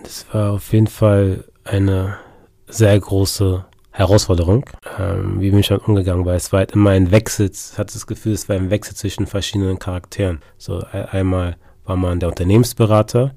Das 0.03 0.25
war 0.33 0.51
auf 0.51 0.73
jeden 0.73 0.87
Fall 0.87 1.45
eine 1.63 2.17
sehr 2.67 2.99
große 2.99 3.65
Herausforderung. 3.93 4.65
Ähm, 4.99 5.39
wie 5.39 5.51
bin 5.51 5.59
ich 5.59 5.67
damit 5.67 5.87
umgegangen? 5.87 6.25
Weil 6.25 6.35
es 6.35 6.51
war 6.51 6.59
halt 6.59 6.71
immer 6.71 6.89
ein 6.89 7.11
Wechsel, 7.11 7.49
hatte 7.77 7.93
das 7.93 8.07
Gefühl, 8.07 8.33
es 8.33 8.49
war 8.49 8.55
ein 8.55 8.71
Wechsel 8.71 8.95
zwischen 8.95 9.27
verschiedenen 9.27 9.77
Charakteren. 9.77 10.39
So 10.57 10.83
einmal 10.91 11.57
war 11.85 11.95
man 11.95 12.19
der 12.19 12.29
Unternehmensberater, 12.29 13.33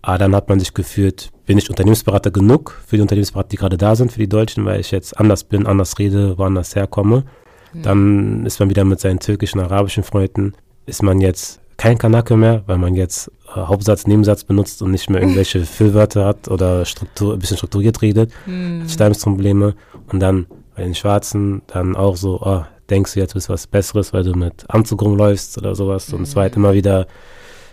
aber 0.00 0.18
dann 0.18 0.36
hat 0.36 0.48
man 0.48 0.60
sich 0.60 0.72
gefühlt, 0.72 1.30
bin 1.46 1.58
ich 1.58 1.68
Unternehmensberater 1.68 2.30
genug 2.30 2.80
für 2.86 2.96
die 2.96 3.02
Unternehmensberater, 3.02 3.48
die 3.48 3.56
gerade 3.56 3.76
da 3.76 3.96
sind, 3.96 4.12
für 4.12 4.20
die 4.20 4.28
Deutschen, 4.28 4.64
weil 4.64 4.80
ich 4.80 4.92
jetzt 4.92 5.18
anders 5.18 5.42
bin, 5.44 5.66
anders 5.66 5.98
rede, 5.98 6.38
woanders 6.38 6.76
herkomme. 6.76 7.24
Mhm. 7.72 7.82
Dann 7.82 8.46
ist 8.46 8.60
man 8.60 8.70
wieder 8.70 8.84
mit 8.84 9.00
seinen 9.00 9.18
türkischen, 9.18 9.58
arabischen 9.60 10.04
Freunden, 10.04 10.54
ist 10.86 11.02
man 11.02 11.20
jetzt 11.20 11.60
kein 11.82 11.98
Kanake 11.98 12.36
mehr, 12.36 12.62
weil 12.66 12.78
man 12.78 12.94
jetzt 12.94 13.28
äh, 13.48 13.58
Hauptsatz, 13.58 14.06
Nebensatz 14.06 14.44
benutzt 14.44 14.82
und 14.82 14.92
nicht 14.92 15.10
mehr 15.10 15.20
irgendwelche 15.20 15.60
Füllwörter 15.64 16.24
hat 16.24 16.46
oder 16.46 16.84
Struktur, 16.84 17.32
ein 17.32 17.40
bisschen 17.40 17.56
strukturiert 17.56 18.00
redet. 18.02 18.30
Hm. 18.44 18.88
Stimmungsprobleme. 18.88 19.74
Und 20.12 20.20
dann 20.20 20.46
bei 20.76 20.84
den 20.84 20.94
Schwarzen 20.94 21.62
dann 21.66 21.96
auch 21.96 22.14
so, 22.14 22.40
oh, 22.40 22.62
denkst 22.88 23.14
du 23.14 23.20
jetzt 23.20 23.34
bist 23.34 23.48
was 23.48 23.66
Besseres, 23.66 24.12
weil 24.12 24.22
du 24.22 24.34
mit 24.34 24.64
Anzug 24.68 25.02
rumläufst 25.02 25.58
oder 25.58 25.74
sowas. 25.74 26.12
Und 26.12 26.22
es 26.22 26.36
war 26.36 26.44
halt 26.44 26.54
hm. 26.54 26.62
immer 26.62 26.72
wieder 26.72 27.08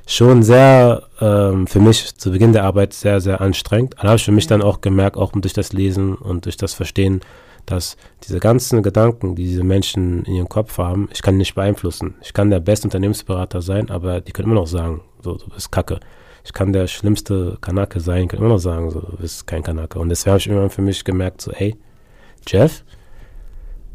schon 0.07 0.41
sehr, 0.41 1.03
ähm, 1.21 1.67
für 1.67 1.79
mich 1.79 2.17
zu 2.17 2.31
Beginn 2.31 2.51
der 2.51 2.63
Arbeit 2.63 2.93
sehr, 2.93 3.21
sehr 3.21 3.41
anstrengend. 3.41 3.99
Aber 3.99 4.07
habe 4.07 4.17
ich 4.17 4.25
für 4.25 4.31
mich 4.31 4.47
dann 4.47 4.63
auch 4.63 4.81
gemerkt, 4.81 5.17
auch 5.17 5.33
durch 5.33 5.53
das 5.53 5.71
Lesen 5.71 6.15
und 6.15 6.45
durch 6.45 6.57
das 6.57 6.73
Verstehen, 6.73 7.21
dass 7.65 7.97
diese 8.23 8.39
ganzen 8.39 8.83
Gedanken, 8.83 9.35
die 9.35 9.45
diese 9.45 9.63
Menschen 9.63 10.23
in 10.25 10.35
ihrem 10.35 10.49
Kopf 10.49 10.77
haben, 10.77 11.09
ich 11.11 11.21
kann 11.21 11.37
nicht 11.37 11.55
beeinflussen. 11.55 12.15
Ich 12.21 12.33
kann 12.33 12.49
der 12.49 12.59
beste 12.59 12.87
Unternehmensberater 12.87 13.61
sein, 13.61 13.89
aber 13.89 14.21
die 14.21 14.31
können 14.31 14.47
immer 14.47 14.61
noch 14.61 14.67
sagen, 14.67 15.01
so, 15.21 15.35
du 15.35 15.49
bist 15.49 15.71
kacke. 15.71 15.99
Ich 16.43 16.53
kann 16.53 16.73
der 16.73 16.87
schlimmste 16.87 17.57
Kanake 17.61 17.99
sein, 17.99 18.27
kann 18.27 18.39
immer 18.39 18.49
noch 18.49 18.59
sagen, 18.59 18.89
so, 18.91 19.01
du 19.01 19.17
bist 19.17 19.45
kein 19.45 19.63
Kanake. 19.63 19.99
Und 19.99 20.09
deswegen 20.09 20.31
habe 20.31 20.39
ich 20.39 20.47
irgendwann 20.47 20.69
für 20.69 20.81
mich 20.81 21.03
gemerkt, 21.03 21.41
so, 21.41 21.51
hey, 21.51 21.75
Jeff, 22.47 22.83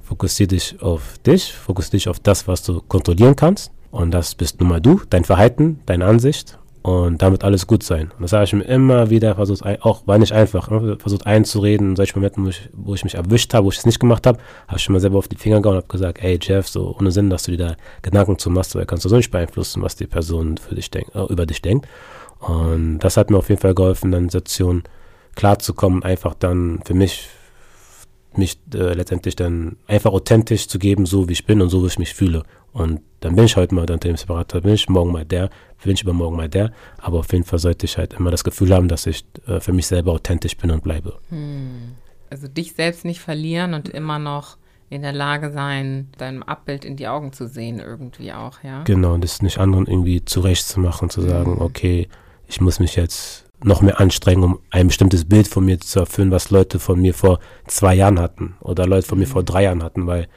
fokussiere 0.02 0.48
dich 0.48 0.80
auf 0.82 1.18
dich, 1.18 1.52
fokussiere 1.52 1.92
dich 1.92 2.08
auf 2.08 2.20
das, 2.20 2.46
was 2.46 2.62
du 2.62 2.80
kontrollieren 2.82 3.36
kannst. 3.36 3.72
Und 3.90 4.10
das 4.10 4.34
bist 4.34 4.60
nun 4.60 4.68
mal 4.68 4.80
du, 4.80 5.00
dein 5.08 5.24
Verhalten, 5.24 5.80
deine 5.86 6.04
Ansicht 6.04 6.58
und 6.84 7.22
damit 7.22 7.44
alles 7.44 7.66
gut 7.66 7.82
sein. 7.82 8.12
Und 8.14 8.20
das 8.20 8.34
habe 8.34 8.44
ich 8.44 8.52
mir 8.52 8.64
immer 8.64 9.08
wieder 9.08 9.36
versucht, 9.36 9.64
auch 9.80 10.06
war 10.06 10.18
nicht 10.18 10.32
einfach, 10.32 10.68
versucht 10.98 11.26
einzureden. 11.26 11.90
In 11.90 11.96
solchen 11.96 12.18
Momenten, 12.18 12.44
wo 12.44 12.50
ich, 12.50 12.68
wo 12.74 12.94
ich 12.94 13.04
mich 13.04 13.14
erwischt 13.14 13.54
habe, 13.54 13.64
wo 13.64 13.70
ich 13.70 13.78
es 13.78 13.86
nicht 13.86 13.98
gemacht 13.98 14.26
habe, 14.26 14.38
habe 14.68 14.76
ich 14.76 14.86
mir 14.90 15.00
selber 15.00 15.16
auf 15.16 15.26
die 15.26 15.36
Finger 15.36 15.62
gehauen 15.62 15.76
und 15.76 15.84
habe 15.84 15.90
gesagt, 15.90 16.22
ey 16.22 16.38
Jeff, 16.42 16.68
so 16.68 16.94
ohne 17.00 17.10
Sinn, 17.10 17.30
dass 17.30 17.44
du 17.44 17.52
dir 17.52 17.56
da 17.56 17.76
Gedanken 18.02 18.38
zu 18.38 18.50
machst, 18.50 18.74
weil 18.74 18.84
kannst 18.84 19.06
du 19.06 19.08
so 19.08 19.16
nicht 19.16 19.30
beeinflussen, 19.30 19.80
was 19.80 19.96
die 19.96 20.06
Person 20.06 20.58
für 20.58 20.74
dich 20.74 20.90
denkt, 20.90 21.14
äh, 21.14 21.22
über 21.22 21.46
dich 21.46 21.62
denkt. 21.62 21.88
Und 22.40 22.98
das 22.98 23.16
hat 23.16 23.30
mir 23.30 23.38
auf 23.38 23.48
jeden 23.48 23.62
Fall 23.62 23.74
geholfen, 23.74 24.12
dann 24.12 24.28
Situation 24.28 24.82
klarzukommen, 25.36 26.02
einfach 26.02 26.34
dann 26.34 26.80
für 26.84 26.92
mich 26.92 27.30
mich 28.36 28.58
äh, 28.74 28.92
letztendlich 28.92 29.36
dann 29.36 29.76
einfach 29.86 30.12
authentisch 30.12 30.68
zu 30.68 30.78
geben, 30.78 31.06
so 31.06 31.28
wie 31.28 31.32
ich 31.32 31.46
bin 31.46 31.62
und 31.62 31.70
so 31.70 31.82
wie 31.82 31.86
ich 31.86 31.98
mich 31.98 32.12
fühle. 32.12 32.42
Und 32.74 33.00
dann 33.20 33.36
bin 33.36 33.44
ich 33.44 33.56
heute 33.56 33.74
mal 33.74 33.86
der 33.86 33.94
Unternehmensberater, 33.94 34.60
bin 34.60 34.74
ich 34.74 34.88
morgen 34.88 35.12
mal 35.12 35.24
der, 35.24 35.48
bin 35.82 35.92
ich 35.94 36.02
übermorgen 36.02 36.36
mal 36.36 36.48
der. 36.48 36.72
Aber 36.98 37.20
auf 37.20 37.32
jeden 37.32 37.44
Fall 37.44 37.60
sollte 37.60 37.86
ich 37.86 37.96
halt 37.96 38.14
immer 38.14 38.32
das 38.32 38.42
Gefühl 38.42 38.74
haben, 38.74 38.88
dass 38.88 39.06
ich 39.06 39.24
äh, 39.46 39.60
für 39.60 39.72
mich 39.72 39.86
selber 39.86 40.12
authentisch 40.12 40.56
bin 40.56 40.72
und 40.72 40.82
bleibe. 40.82 41.18
Hm. 41.28 41.92
Also 42.30 42.48
dich 42.48 42.74
selbst 42.74 43.04
nicht 43.04 43.20
verlieren 43.20 43.74
und 43.74 43.88
immer 43.88 44.18
noch 44.18 44.58
in 44.90 45.02
der 45.02 45.12
Lage 45.12 45.52
sein, 45.52 46.08
deinem 46.18 46.42
Abbild 46.42 46.84
in 46.84 46.96
die 46.96 47.06
Augen 47.06 47.32
zu 47.32 47.46
sehen, 47.46 47.78
irgendwie 47.78 48.32
auch, 48.32 48.62
ja. 48.64 48.82
Genau, 48.82 49.14
und 49.14 49.22
das 49.22 49.40
nicht 49.40 49.58
anderen 49.58 49.86
irgendwie 49.86 50.24
zurechtzumachen, 50.24 51.10
zu 51.10 51.20
sagen, 51.20 51.54
hm. 51.54 51.62
okay, 51.62 52.08
ich 52.48 52.60
muss 52.60 52.80
mich 52.80 52.96
jetzt 52.96 53.44
noch 53.62 53.82
mehr 53.82 54.00
anstrengen, 54.00 54.42
um 54.42 54.58
ein 54.70 54.88
bestimmtes 54.88 55.24
Bild 55.24 55.46
von 55.46 55.64
mir 55.64 55.78
zu 55.78 56.00
erfüllen, 56.00 56.32
was 56.32 56.50
Leute 56.50 56.80
von 56.80 57.00
mir 57.00 57.14
vor 57.14 57.38
zwei 57.66 57.94
Jahren 57.94 58.18
hatten 58.18 58.56
oder 58.60 58.86
Leute 58.86 59.06
von 59.06 59.18
mir 59.18 59.26
vor 59.26 59.42
mhm. 59.42 59.46
drei 59.46 59.62
Jahren 59.62 59.82
hatten, 59.82 60.06
weil 60.06 60.28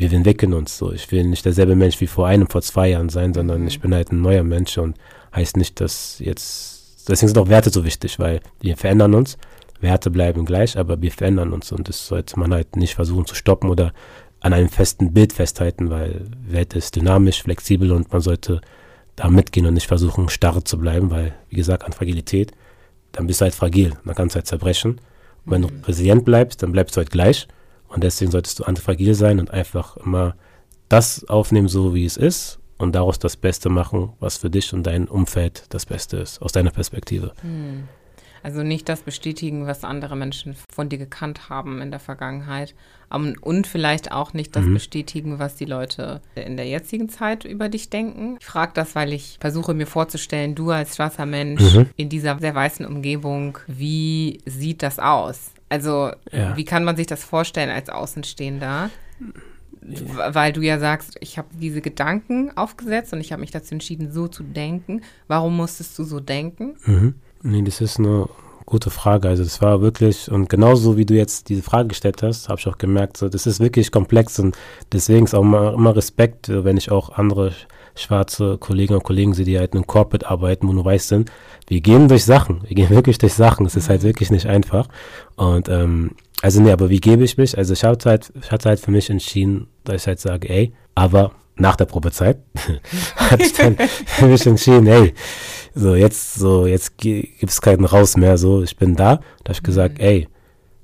wir 0.00 0.12
entwickeln 0.12 0.54
uns 0.54 0.78
so. 0.78 0.92
Ich 0.92 1.10
will 1.12 1.24
nicht 1.24 1.44
derselbe 1.44 1.76
Mensch 1.76 2.00
wie 2.00 2.06
vor 2.06 2.26
einem, 2.26 2.48
vor 2.48 2.62
zwei 2.62 2.88
Jahren 2.88 3.08
sein, 3.10 3.34
sondern 3.34 3.66
ich 3.66 3.80
bin 3.80 3.94
halt 3.94 4.12
ein 4.12 4.22
neuer 4.22 4.44
Mensch 4.44 4.78
und 4.78 4.96
heißt 5.34 5.56
nicht, 5.56 5.80
dass 5.80 6.18
jetzt, 6.18 7.04
deswegen 7.08 7.28
sind 7.28 7.38
auch 7.38 7.48
Werte 7.48 7.70
so 7.70 7.84
wichtig, 7.84 8.18
weil 8.18 8.40
wir 8.60 8.76
verändern 8.76 9.14
uns. 9.14 9.36
Werte 9.80 10.10
bleiben 10.10 10.44
gleich, 10.44 10.78
aber 10.78 11.00
wir 11.00 11.12
verändern 11.12 11.52
uns 11.52 11.72
und 11.72 11.88
das 11.88 12.06
sollte 12.06 12.38
man 12.38 12.52
halt 12.52 12.76
nicht 12.76 12.94
versuchen 12.94 13.26
zu 13.26 13.34
stoppen 13.34 13.70
oder 13.70 13.92
an 14.40 14.52
einem 14.52 14.68
festen 14.68 15.12
Bild 15.12 15.32
festhalten, 15.32 15.90
weil 15.90 16.26
Welt 16.46 16.74
ist 16.74 16.96
dynamisch, 16.96 17.42
flexibel 17.42 17.92
und 17.92 18.12
man 18.12 18.22
sollte 18.22 18.60
da 19.16 19.28
mitgehen 19.28 19.66
und 19.66 19.74
nicht 19.74 19.86
versuchen, 19.86 20.28
starr 20.28 20.64
zu 20.64 20.78
bleiben, 20.78 21.10
weil, 21.10 21.34
wie 21.50 21.56
gesagt, 21.56 21.84
an 21.84 21.92
Fragilität, 21.92 22.52
dann 23.12 23.26
bist 23.26 23.40
du 23.40 23.44
halt 23.44 23.54
fragil, 23.54 23.92
dann 24.04 24.14
kannst 24.14 24.34
du 24.34 24.38
halt 24.38 24.46
zerbrechen. 24.46 25.00
Und 25.44 25.52
wenn 25.52 25.62
du 25.62 25.68
mhm. 25.68 25.84
resilient 25.84 26.24
bleibst, 26.24 26.62
dann 26.62 26.72
bleibst 26.72 26.96
du 26.96 26.98
halt 26.98 27.10
gleich. 27.10 27.48
Und 27.90 28.04
deswegen 28.04 28.30
solltest 28.30 28.58
du 28.58 28.64
antifragil 28.64 29.14
sein 29.14 29.40
und 29.40 29.50
einfach 29.50 29.96
immer 29.98 30.36
das 30.88 31.28
aufnehmen, 31.28 31.68
so 31.68 31.94
wie 31.94 32.04
es 32.04 32.16
ist 32.16 32.58
und 32.78 32.94
daraus 32.94 33.18
das 33.18 33.36
Beste 33.36 33.68
machen, 33.68 34.12
was 34.20 34.38
für 34.38 34.48
dich 34.48 34.72
und 34.72 34.84
dein 34.84 35.06
Umfeld 35.08 35.64
das 35.68 35.86
Beste 35.86 36.16
ist, 36.16 36.40
aus 36.40 36.52
deiner 36.52 36.70
Perspektive. 36.70 37.32
Hm. 37.42 37.88
Also 38.42 38.62
nicht 38.62 38.88
das 38.88 39.02
bestätigen, 39.02 39.66
was 39.66 39.84
andere 39.84 40.16
Menschen 40.16 40.56
von 40.72 40.88
dir 40.88 40.96
gekannt 40.96 41.50
haben 41.50 41.82
in 41.82 41.90
der 41.90 42.00
Vergangenheit. 42.00 42.74
Und 43.10 43.66
vielleicht 43.66 44.12
auch 44.12 44.32
nicht 44.32 44.56
das 44.56 44.64
mhm. 44.64 44.74
bestätigen, 44.74 45.38
was 45.38 45.56
die 45.56 45.66
Leute 45.66 46.22
in 46.34 46.56
der 46.56 46.66
jetzigen 46.66 47.10
Zeit 47.10 47.44
über 47.44 47.68
dich 47.68 47.90
denken. 47.90 48.38
Ich 48.40 48.46
frage 48.46 48.72
das, 48.74 48.94
weil 48.94 49.12
ich 49.12 49.36
versuche 49.40 49.74
mir 49.74 49.86
vorzustellen, 49.86 50.54
du 50.54 50.70
als 50.70 50.96
schwarzer 50.96 51.26
Mensch 51.26 51.74
mhm. 51.74 51.90
in 51.96 52.08
dieser 52.08 52.38
sehr 52.38 52.54
weißen 52.54 52.86
Umgebung, 52.86 53.58
wie 53.66 54.40
sieht 54.46 54.82
das 54.82 54.98
aus? 54.98 55.50
Also, 55.70 56.10
ja. 56.32 56.56
wie 56.56 56.64
kann 56.66 56.84
man 56.84 56.96
sich 56.96 57.06
das 57.06 57.24
vorstellen 57.24 57.70
als 57.70 57.88
Außenstehender? 57.88 58.90
Weil 59.80 60.52
du 60.52 60.60
ja 60.60 60.78
sagst, 60.78 61.16
ich 61.20 61.38
habe 61.38 61.48
diese 61.58 61.80
Gedanken 61.80 62.54
aufgesetzt 62.56 63.14
und 63.14 63.20
ich 63.20 63.32
habe 63.32 63.40
mich 63.40 63.50
dazu 63.50 63.74
entschieden, 63.74 64.12
so 64.12 64.28
zu 64.28 64.42
denken. 64.42 65.02
Warum 65.26 65.56
musstest 65.56 65.98
du 65.98 66.04
so 66.04 66.20
denken? 66.20 66.76
Mhm. 66.84 67.14
Nee, 67.42 67.62
das 67.62 67.80
ist 67.80 67.98
eine 67.98 68.28
gute 68.66 68.90
Frage. 68.90 69.28
Also 69.28 69.42
das 69.42 69.62
war 69.62 69.80
wirklich, 69.80 70.30
und 70.30 70.48
genauso 70.48 70.96
wie 70.96 71.06
du 71.06 71.14
jetzt 71.14 71.48
diese 71.48 71.62
Frage 71.62 71.88
gestellt 71.88 72.22
hast, 72.22 72.48
habe 72.48 72.60
ich 72.60 72.66
auch 72.66 72.78
gemerkt, 72.78 73.16
so, 73.16 73.28
das 73.28 73.46
ist 73.46 73.60
wirklich 73.60 73.90
komplex 73.90 74.38
und 74.38 74.56
deswegen 74.92 75.24
ist 75.24 75.34
auch 75.34 75.42
immer, 75.42 75.72
immer 75.74 75.94
Respekt, 75.96 76.48
wenn 76.48 76.76
ich 76.76 76.90
auch 76.90 77.10
andere 77.10 77.52
schwarze 77.94 78.58
Kollegen 78.58 78.94
und 78.94 79.04
Kollegen 79.04 79.34
sehe, 79.34 79.44
die 79.44 79.58
halt 79.58 79.72
in 79.72 79.78
einem 79.78 79.86
Corporate 79.86 80.28
arbeiten, 80.28 80.68
wo 80.68 80.72
nur 80.72 80.84
weiß 80.84 81.08
sind. 81.08 81.30
Wir 81.66 81.80
gehen 81.80 82.08
durch 82.08 82.24
Sachen. 82.24 82.62
Wir 82.66 82.74
gehen 82.74 82.90
wirklich 82.90 83.18
durch 83.18 83.34
Sachen. 83.34 83.66
Es 83.66 83.76
ist 83.76 83.88
halt 83.88 84.02
mhm. 84.02 84.08
wirklich 84.08 84.30
nicht 84.30 84.46
einfach. 84.46 84.88
Und 85.36 85.68
ähm, 85.68 86.12
also 86.42 86.60
nee, 86.60 86.72
aber 86.72 86.90
wie 86.90 87.00
gebe 87.00 87.24
ich 87.24 87.36
mich? 87.36 87.56
Also 87.56 87.72
ich 87.72 87.84
hatte 87.84 88.08
halt, 88.08 88.32
ich 88.40 88.50
hatte 88.50 88.68
halt 88.68 88.80
für 88.80 88.90
mich 88.90 89.10
entschieden, 89.10 89.68
dass 89.84 90.02
ich 90.02 90.06
halt 90.06 90.20
sage, 90.20 90.48
ey, 90.48 90.72
aber 90.94 91.32
nach 91.56 91.76
der 91.76 91.84
Probezeit 91.84 92.38
hatte 93.16 93.42
ich 93.42 93.52
dann 93.52 93.76
für 94.06 94.26
mich 94.26 94.46
entschieden, 94.46 94.86
ey, 94.86 95.14
so 95.74 95.94
jetzt, 95.94 96.34
so 96.34 96.66
jetzt 96.66 96.96
gibt 96.96 97.50
es 97.50 97.60
keinen 97.60 97.84
Raus 97.84 98.16
mehr, 98.16 98.38
so 98.38 98.62
ich 98.62 98.76
bin 98.76 98.96
da. 98.96 99.16
Da 99.16 99.48
habe 99.48 99.52
ich 99.52 99.62
gesagt, 99.62 99.98
mhm. 99.98 100.04
ey, 100.04 100.28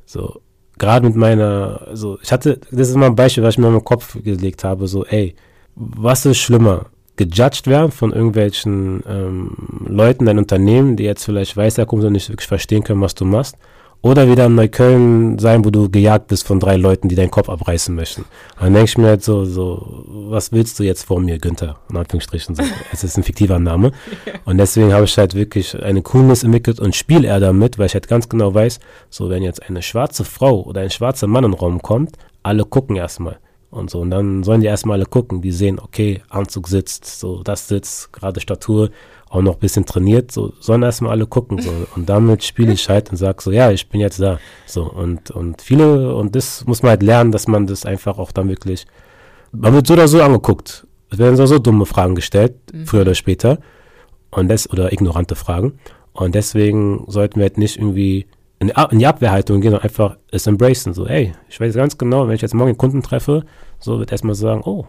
so 0.04 0.40
gerade 0.78 1.06
mit 1.06 1.16
meiner, 1.16 1.88
so 1.94 2.18
ich 2.22 2.30
hatte, 2.30 2.60
das 2.70 2.90
ist 2.90 2.96
mal 2.96 3.06
ein 3.06 3.16
Beispiel, 3.16 3.42
was 3.42 3.54
ich 3.54 3.58
mir 3.58 3.68
in 3.68 3.72
meinem 3.74 3.84
Kopf 3.84 4.16
gelegt 4.22 4.64
habe, 4.64 4.86
so 4.86 5.04
ey, 5.06 5.34
was 5.74 6.26
ist 6.26 6.38
schlimmer? 6.38 6.86
Gejudged 7.16 7.66
werden 7.66 7.90
von 7.90 8.12
irgendwelchen 8.12 9.02
ähm, 9.08 9.50
Leuten, 9.86 10.26
dein 10.26 10.38
Unternehmen, 10.38 10.96
die 10.96 11.04
jetzt 11.04 11.24
vielleicht 11.24 11.56
weiß 11.56 11.78
herkommen 11.78 12.04
und 12.04 12.12
nicht 12.12 12.28
wirklich 12.28 12.46
verstehen 12.46 12.84
können, 12.84 13.00
was 13.00 13.14
du 13.14 13.24
machst, 13.24 13.56
oder 14.02 14.28
wieder 14.28 14.46
in 14.46 14.54
Neukölln 14.54 15.38
sein, 15.38 15.64
wo 15.64 15.70
du 15.70 15.90
gejagt 15.90 16.28
bist 16.28 16.46
von 16.46 16.60
drei 16.60 16.76
Leuten, 16.76 17.08
die 17.08 17.16
deinen 17.16 17.30
Kopf 17.30 17.48
abreißen 17.48 17.94
möchten. 17.94 18.22
Und 18.22 18.62
dann 18.62 18.74
denke 18.74 18.90
ich 18.90 18.98
mir 18.98 19.08
halt 19.08 19.24
so, 19.24 19.44
so, 19.44 20.04
was 20.06 20.52
willst 20.52 20.78
du 20.78 20.84
jetzt 20.84 21.04
vor 21.04 21.18
mir, 21.18 21.38
Günther? 21.38 21.78
In 21.90 21.96
Anführungsstrichen. 21.96 22.54
So. 22.54 22.62
Es 22.92 23.02
ist 23.02 23.16
ein 23.16 23.24
fiktiver 23.24 23.58
Name. 23.58 23.92
Und 24.44 24.58
deswegen 24.58 24.92
habe 24.92 25.06
ich 25.06 25.18
halt 25.18 25.34
wirklich 25.34 25.82
eine 25.82 26.02
Coolness 26.02 26.44
entwickelt 26.44 26.78
und 26.78 26.94
spiele 26.94 27.26
er 27.26 27.40
damit, 27.40 27.78
weil 27.78 27.86
ich 27.86 27.94
halt 27.94 28.06
ganz 28.06 28.28
genau 28.28 28.54
weiß, 28.54 28.78
so 29.10 29.28
wenn 29.28 29.42
jetzt 29.42 29.68
eine 29.68 29.82
schwarze 29.82 30.24
Frau 30.24 30.62
oder 30.62 30.82
ein 30.82 30.90
schwarzer 30.90 31.26
Mann 31.26 31.44
in 31.44 31.50
den 31.52 31.58
Raum 31.58 31.82
kommt, 31.82 32.16
alle 32.42 32.64
gucken 32.64 32.96
erstmal 32.96 33.38
und 33.76 33.90
so. 33.90 34.00
Und 34.00 34.10
dann 34.10 34.42
sollen 34.42 34.60
die 34.60 34.66
erstmal 34.66 34.98
alle 34.98 35.06
gucken, 35.06 35.42
die 35.42 35.52
sehen, 35.52 35.78
okay, 35.78 36.22
Anzug 36.28 36.68
sitzt, 36.68 37.20
so 37.20 37.42
das 37.42 37.68
sitzt, 37.68 38.12
gerade 38.12 38.40
Statur, 38.40 38.90
auch 39.28 39.42
noch 39.42 39.54
ein 39.54 39.60
bisschen 39.60 39.86
trainiert, 39.86 40.30
so 40.30 40.52
sollen 40.60 40.82
erstmal 40.82 41.12
alle 41.12 41.26
gucken. 41.26 41.60
So. 41.60 41.70
Und 41.94 42.08
damit 42.08 42.44
spiele 42.44 42.72
ich 42.72 42.88
halt 42.88 43.10
und 43.10 43.16
sage 43.16 43.42
so, 43.42 43.50
ja, 43.50 43.70
ich 43.70 43.88
bin 43.88 44.00
jetzt 44.00 44.20
da. 44.20 44.38
So, 44.66 44.84
und, 44.84 45.30
und 45.30 45.62
viele, 45.62 46.14
und 46.14 46.36
das 46.36 46.64
muss 46.66 46.82
man 46.82 46.90
halt 46.90 47.02
lernen, 47.02 47.32
dass 47.32 47.48
man 47.48 47.66
das 47.66 47.84
einfach 47.84 48.18
auch 48.18 48.32
dann 48.32 48.48
wirklich, 48.48 48.86
man 49.52 49.74
wird 49.74 49.86
so 49.86 49.94
oder 49.94 50.08
so 50.08 50.22
angeguckt. 50.22 50.86
Es 51.10 51.18
werden 51.18 51.36
so, 51.36 51.46
so 51.46 51.58
dumme 51.58 51.86
Fragen 51.86 52.14
gestellt, 52.14 52.54
mhm. 52.72 52.86
früher 52.86 53.02
oder 53.02 53.14
später. 53.14 53.58
Und 54.30 54.48
das, 54.48 54.70
oder 54.70 54.92
ignorante 54.92 55.34
Fragen. 55.34 55.78
Und 56.12 56.34
deswegen 56.34 57.04
sollten 57.08 57.36
wir 57.36 57.44
halt 57.44 57.58
nicht 57.58 57.76
irgendwie 57.78 58.26
in, 58.58 58.72
in 58.90 58.98
die 58.98 59.06
Abwehrhaltung 59.06 59.60
gehen 59.60 59.74
und 59.74 59.82
einfach 59.82 60.16
es 60.30 60.46
embracen. 60.46 60.94
So, 60.94 61.06
ey, 61.06 61.32
ich 61.48 61.60
weiß 61.60 61.74
ganz 61.74 61.98
genau, 61.98 62.26
wenn 62.26 62.34
ich 62.34 62.42
jetzt 62.42 62.54
morgen 62.54 62.70
einen 62.70 62.78
Kunden 62.78 63.02
treffe, 63.02 63.44
so 63.78 63.98
wird 63.98 64.12
erstmal 64.12 64.34
sagen, 64.34 64.62
oh, 64.64 64.86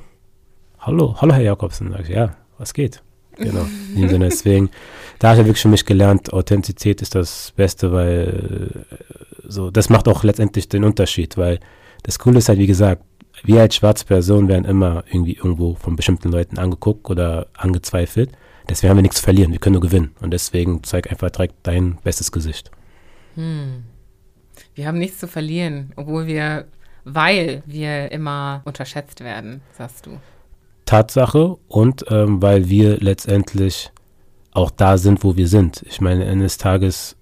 hallo, 0.79 1.15
hallo 1.19 1.33
Herr 1.33 1.43
Jakobsen. 1.43 1.91
Sag 1.91 2.01
ich, 2.01 2.15
ja, 2.15 2.35
was 2.57 2.73
geht? 2.73 3.01
Genau, 3.35 3.65
in 3.93 4.01
dem 4.01 4.09
Sinne. 4.09 4.29
Deswegen, 4.29 4.69
da 5.19 5.29
habe 5.29 5.41
ich 5.41 5.47
wirklich 5.47 5.61
für 5.61 5.67
mich 5.67 5.85
gelernt, 5.85 6.33
Authentizität 6.33 7.01
ist 7.01 7.13
das 7.15 7.53
Beste, 7.55 7.91
weil 7.91 8.85
äh, 8.89 8.95
so, 9.47 9.69
das 9.69 9.89
macht 9.89 10.07
auch 10.07 10.23
letztendlich 10.23 10.69
den 10.69 10.83
Unterschied, 10.83 11.37
weil 11.37 11.59
das 12.03 12.19
Coole 12.19 12.39
ist 12.39 12.49
halt, 12.49 12.59
wie 12.59 12.67
gesagt, 12.67 13.03
wir 13.43 13.61
als 13.61 13.75
schwarze 13.75 14.05
Person 14.05 14.47
werden 14.47 14.65
immer 14.65 15.03
irgendwie 15.07 15.35
irgendwo 15.35 15.75
von 15.75 15.95
bestimmten 15.95 16.31
Leuten 16.31 16.57
angeguckt 16.57 17.09
oder 17.09 17.47
angezweifelt. 17.55 18.31
Deswegen 18.69 18.89
haben 18.89 18.97
wir 18.97 19.03
nichts 19.03 19.17
zu 19.17 19.23
verlieren, 19.23 19.51
wir 19.51 19.59
können 19.59 19.75
nur 19.75 19.81
gewinnen. 19.81 20.15
Und 20.21 20.31
deswegen 20.31 20.83
zeig 20.83 21.09
einfach 21.09 21.29
direkt 21.29 21.55
dein 21.63 21.97
bestes 22.03 22.31
Gesicht. 22.31 22.71
Hm. 23.35 23.83
Wir 24.73 24.87
haben 24.87 24.97
nichts 24.97 25.19
zu 25.19 25.27
verlieren, 25.27 25.93
obwohl 25.95 26.25
wir, 26.27 26.65
weil 27.07 27.63
wir 27.65 28.11
immer 28.11 28.61
unterschätzt 28.65 29.21
werden, 29.23 29.61
sagst 29.77 30.05
du. 30.05 30.17
Tatsache 30.85 31.57
und 31.67 32.05
ähm, 32.09 32.41
weil 32.41 32.69
wir 32.69 32.97
letztendlich 32.97 33.91
auch 34.51 34.71
da 34.71 34.97
sind, 34.97 35.23
wo 35.23 35.35
wir 35.35 35.47
sind. 35.47 35.83
Ich 35.87 36.01
meine, 36.01 36.25
eines 36.25 36.57
Tages, 36.57 37.15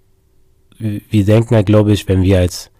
wir, 0.78 1.02
wir 1.10 1.26
denken 1.26 1.56
halt, 1.56 1.66
glaube 1.66 1.92
ich, 1.92 2.08
wenn 2.08 2.24
wir 2.24 2.40
als, 2.40 2.72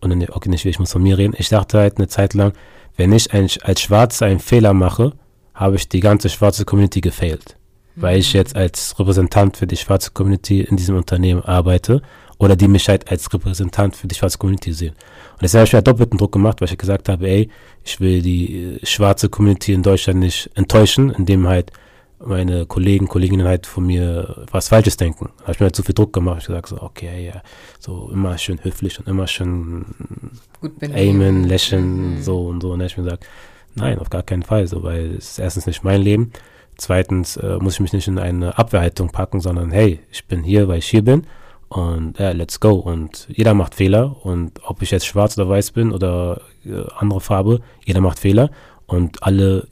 und 0.00 0.12
okay, 0.30 0.48
nicht, 0.48 0.64
ich 0.64 0.78
muss 0.78 0.92
von 0.92 1.02
mir 1.02 1.18
reden, 1.18 1.34
ich 1.38 1.48
dachte 1.48 1.78
halt 1.78 1.96
eine 1.98 2.08
Zeit 2.08 2.34
lang, 2.34 2.52
wenn 2.96 3.12
ich 3.12 3.32
ein, 3.32 3.48
als 3.62 3.80
Schwarzer 3.80 4.26
einen 4.26 4.40
Fehler 4.40 4.74
mache, 4.74 5.12
habe 5.54 5.76
ich 5.76 5.88
die 5.88 6.00
ganze 6.00 6.28
schwarze 6.28 6.64
Community 6.64 7.00
gefailt. 7.00 7.56
Mhm. 7.94 8.02
Weil 8.02 8.18
ich 8.18 8.34
mhm. 8.34 8.38
jetzt 8.38 8.56
als 8.56 8.98
Repräsentant 8.98 9.56
für 9.56 9.66
die 9.66 9.76
schwarze 9.76 10.10
Community 10.10 10.60
in 10.60 10.76
diesem 10.76 10.96
Unternehmen 10.96 11.42
arbeite 11.42 12.02
oder 12.40 12.56
die 12.56 12.68
mich 12.68 12.88
halt 12.88 13.10
als 13.10 13.32
Repräsentant 13.32 13.94
für 13.94 14.08
die 14.08 14.14
schwarze 14.14 14.38
Community 14.38 14.72
sehen. 14.72 14.94
Und 15.32 15.42
deshalb 15.42 15.60
habe 15.60 15.66
ich 15.66 15.72
mir 15.74 15.82
doppelten 15.82 16.18
Druck 16.18 16.32
gemacht, 16.32 16.60
weil 16.60 16.68
ich 16.68 16.78
gesagt 16.78 17.10
habe, 17.10 17.28
ey, 17.28 17.50
ich 17.84 18.00
will 18.00 18.22
die 18.22 18.78
äh, 18.80 18.86
schwarze 18.86 19.28
Community 19.28 19.74
in 19.74 19.82
Deutschland 19.82 20.20
nicht 20.20 20.50
enttäuschen, 20.54 21.10
indem 21.10 21.46
halt 21.46 21.70
meine 22.18 22.64
Kollegen, 22.64 23.08
Kolleginnen 23.08 23.46
halt 23.46 23.66
von 23.66 23.86
mir 23.86 24.46
was 24.50 24.68
Falsches 24.68 24.96
denken. 24.96 25.28
Da 25.36 25.42
habe 25.42 25.52
ich 25.52 25.60
mir 25.60 25.64
halt 25.66 25.76
zu 25.76 25.82
viel 25.82 25.94
Druck 25.94 26.14
gemacht. 26.14 26.38
Ich 26.40 26.46
gesagt 26.46 26.68
so, 26.68 26.80
okay, 26.80 27.26
ja, 27.26 27.42
so 27.78 28.10
immer 28.10 28.38
schön 28.38 28.58
höflich 28.64 28.98
und 28.98 29.06
immer 29.06 29.26
schön 29.26 29.84
aimen, 30.80 31.44
lächeln, 31.44 32.16
mhm. 32.16 32.22
so 32.22 32.46
und 32.46 32.62
so. 32.62 32.72
Und 32.72 32.78
dann 32.78 32.88
habe 32.88 32.92
ich 32.92 32.96
mir 32.96 33.04
gesagt, 33.04 33.26
nein, 33.74 33.98
auf 33.98 34.08
gar 34.08 34.22
keinen 34.22 34.44
Fall, 34.44 34.66
so, 34.66 34.82
weil 34.82 35.14
es 35.14 35.32
ist 35.32 35.38
erstens 35.40 35.66
nicht 35.66 35.84
mein 35.84 36.00
Leben. 36.00 36.32
Zweitens 36.76 37.36
äh, 37.36 37.58
muss 37.60 37.74
ich 37.74 37.80
mich 37.80 37.92
nicht 37.92 38.08
in 38.08 38.18
eine 38.18 38.56
Abwehrhaltung 38.56 39.10
packen, 39.10 39.40
sondern 39.40 39.70
hey, 39.70 40.00
ich 40.10 40.24
bin 40.24 40.42
hier, 40.42 40.68
weil 40.68 40.78
ich 40.78 40.86
hier 40.86 41.04
bin 41.04 41.26
und 41.70 42.18
ja, 42.18 42.32
let's 42.32 42.58
go. 42.58 42.72
Und 42.72 43.28
jeder 43.30 43.54
macht 43.54 43.76
Fehler. 43.76 44.16
Und 44.26 44.60
ob 44.64 44.82
ich 44.82 44.90
jetzt 44.90 45.06
schwarz 45.06 45.38
oder 45.38 45.48
weiß 45.48 45.70
bin 45.70 45.92
oder 45.92 46.40
äh, 46.66 46.82
andere 46.96 47.20
Farbe, 47.20 47.60
jeder 47.86 48.00
macht 48.00 48.18
Fehler. 48.18 48.50
Und 48.86 49.22
alle 49.22 49.68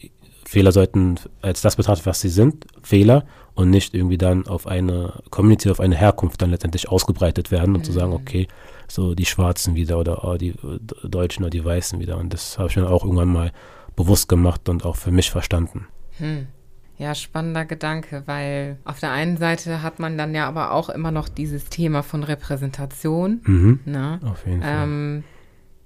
Fehler 0.47 0.71
sollten 0.71 1.17
als 1.43 1.61
das 1.61 1.75
betrachtet, 1.75 2.07
was 2.07 2.21
sie 2.21 2.29
sind, 2.29 2.67
Fehler, 2.83 3.27
und 3.55 3.71
nicht 3.71 3.95
irgendwie 3.95 4.17
dann 4.17 4.47
auf 4.47 4.69
eine 4.69 5.13
Community, 5.31 5.69
auf 5.71 5.81
eine 5.81 5.97
Herkunft 5.97 6.41
dann 6.41 6.51
letztendlich 6.51 6.89
ausgebreitet 6.89 7.51
werden 7.51 7.75
und 7.75 7.81
mhm. 7.81 7.85
zu 7.85 7.93
sagen, 7.93 8.11
mhm. 8.11 8.17
okay, 8.17 8.49
so 8.87 9.17
die 9.17 9.27
Schwarzen 9.27 9.75
wieder 9.75 9.99
oder 9.99 10.25
oh, 10.25 10.37
die 10.37 10.51
äh, 10.51 10.79
Deutschen 11.03 11.43
oder 11.43 11.51
die 11.51 11.65
Weißen 11.65 11.99
wieder. 11.99 12.17
Und 12.17 12.33
das 12.33 12.59
habe 12.59 12.69
ich 12.69 12.77
mir 12.77 12.89
auch 12.89 13.03
irgendwann 13.03 13.33
mal 13.33 13.51
bewusst 13.97 14.29
gemacht 14.29 14.69
und 14.69 14.85
auch 14.85 14.95
für 14.95 15.11
mich 15.11 15.33
verstanden. 15.33 15.89
Hm. 16.19 16.47
Ja, 16.99 17.15
spannender 17.15 17.65
Gedanke, 17.65 18.25
weil 18.27 18.77
auf 18.85 18.99
der 18.99 19.13
einen 19.13 19.37
Seite 19.37 19.83
hat 19.83 20.01
man 20.01 20.19
dann 20.19 20.35
ja 20.35 20.49
aber 20.49 20.73
auch 20.73 20.89
immer 20.89 21.13
noch 21.13 21.29
dieses 21.29 21.67
Thema 21.67 22.03
von 22.03 22.25
Repräsentation. 22.25 23.41
Mhm, 23.45 23.81
ne? 23.85 24.19
Auf 24.25 24.45
jeden 24.47 24.63
Fall. 24.63 24.85
Ähm, 24.85 25.25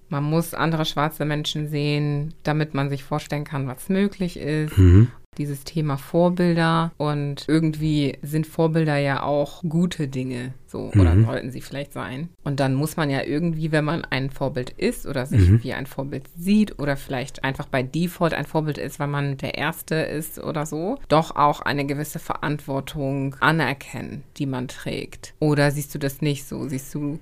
man 0.08 0.24
muss 0.24 0.54
andere 0.54 0.84
schwarze 0.84 1.24
Menschen 1.24 1.68
sehen, 1.68 2.34
damit 2.42 2.74
man 2.74 2.88
sich 2.88 3.04
vorstellen 3.04 3.44
kann, 3.44 3.66
was 3.66 3.88
möglich 3.88 4.38
ist. 4.38 4.76
Mhm 4.76 5.08
dieses 5.38 5.64
Thema 5.64 5.96
Vorbilder 5.96 6.92
und 6.98 7.46
irgendwie 7.48 8.18
sind 8.22 8.46
Vorbilder 8.46 8.98
ja 8.98 9.22
auch 9.22 9.62
gute 9.66 10.06
Dinge, 10.06 10.52
so 10.66 10.90
mhm. 10.92 11.00
oder 11.00 11.20
sollten 11.24 11.50
sie 11.50 11.62
vielleicht 11.62 11.94
sein. 11.94 12.28
Und 12.44 12.60
dann 12.60 12.74
muss 12.74 12.96
man 12.96 13.08
ja 13.08 13.22
irgendwie, 13.22 13.72
wenn 13.72 13.84
man 13.84 14.04
ein 14.04 14.28
Vorbild 14.28 14.70
ist 14.70 15.06
oder 15.06 15.24
sich 15.24 15.48
mhm. 15.48 15.62
wie 15.62 15.72
ein 15.72 15.86
Vorbild 15.86 16.24
sieht 16.36 16.78
oder 16.78 16.98
vielleicht 16.98 17.44
einfach 17.44 17.66
bei 17.66 17.82
Default 17.82 18.34
ein 18.34 18.44
Vorbild 18.44 18.76
ist, 18.76 19.00
weil 19.00 19.08
man 19.08 19.38
der 19.38 19.56
Erste 19.56 19.94
ist 19.94 20.38
oder 20.38 20.66
so, 20.66 20.98
doch 21.08 21.34
auch 21.34 21.60
eine 21.60 21.86
gewisse 21.86 22.18
Verantwortung 22.18 23.34
anerkennen, 23.40 24.24
die 24.36 24.46
man 24.46 24.68
trägt. 24.68 25.32
Oder 25.38 25.70
siehst 25.70 25.94
du 25.94 25.98
das 25.98 26.20
nicht 26.20 26.46
so? 26.46 26.68
Siehst 26.68 26.94
du 26.94 27.18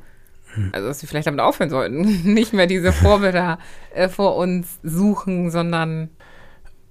hm. 0.55 0.71
also, 0.73 0.89
dass 0.89 1.01
wir 1.01 1.09
vielleicht 1.09 1.29
damit 1.29 1.41
aufhören 1.41 1.71
sollten, 1.71 2.01
nicht 2.35 2.53
mehr 2.53 2.67
diese 2.67 2.93
Vorbilder 2.93 3.61
äh, 3.95 4.09
vor 4.09 4.35
uns 4.35 4.81
suchen, 4.83 5.53
sondern. 5.53 6.11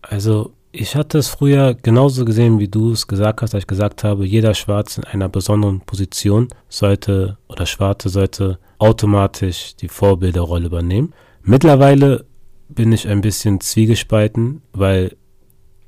Also, 0.02 0.54
ich 0.72 0.96
hatte 0.96 1.18
es 1.18 1.30
früher 1.30 1.74
genauso 1.74 2.26
gesehen, 2.26 2.60
wie 2.60 2.68
du 2.68 2.92
es 2.92 3.08
gesagt 3.08 3.42
hast, 3.42 3.56
als 3.56 3.64
ich 3.64 3.68
gesagt 3.68 4.04
habe, 4.04 4.26
jeder 4.26 4.54
Schwarz 4.54 4.98
in 4.98 5.04
einer 5.04 5.30
besonderen 5.30 5.82
Position 5.82 6.48
sollte 6.68 7.38
oder 7.48 7.66
Schwarze 7.66 8.10
sollte 8.10 8.60
automatisch 8.78 9.76
die 9.76 9.88
Vorbilderrolle 9.88 10.68
übernehmen. 10.68 11.14
Mittlerweile 11.42 12.26
bin 12.70 12.92
ich 12.92 13.08
ein 13.08 13.22
bisschen 13.22 13.60
zwiegespalten, 13.62 14.62
weil 14.72 15.16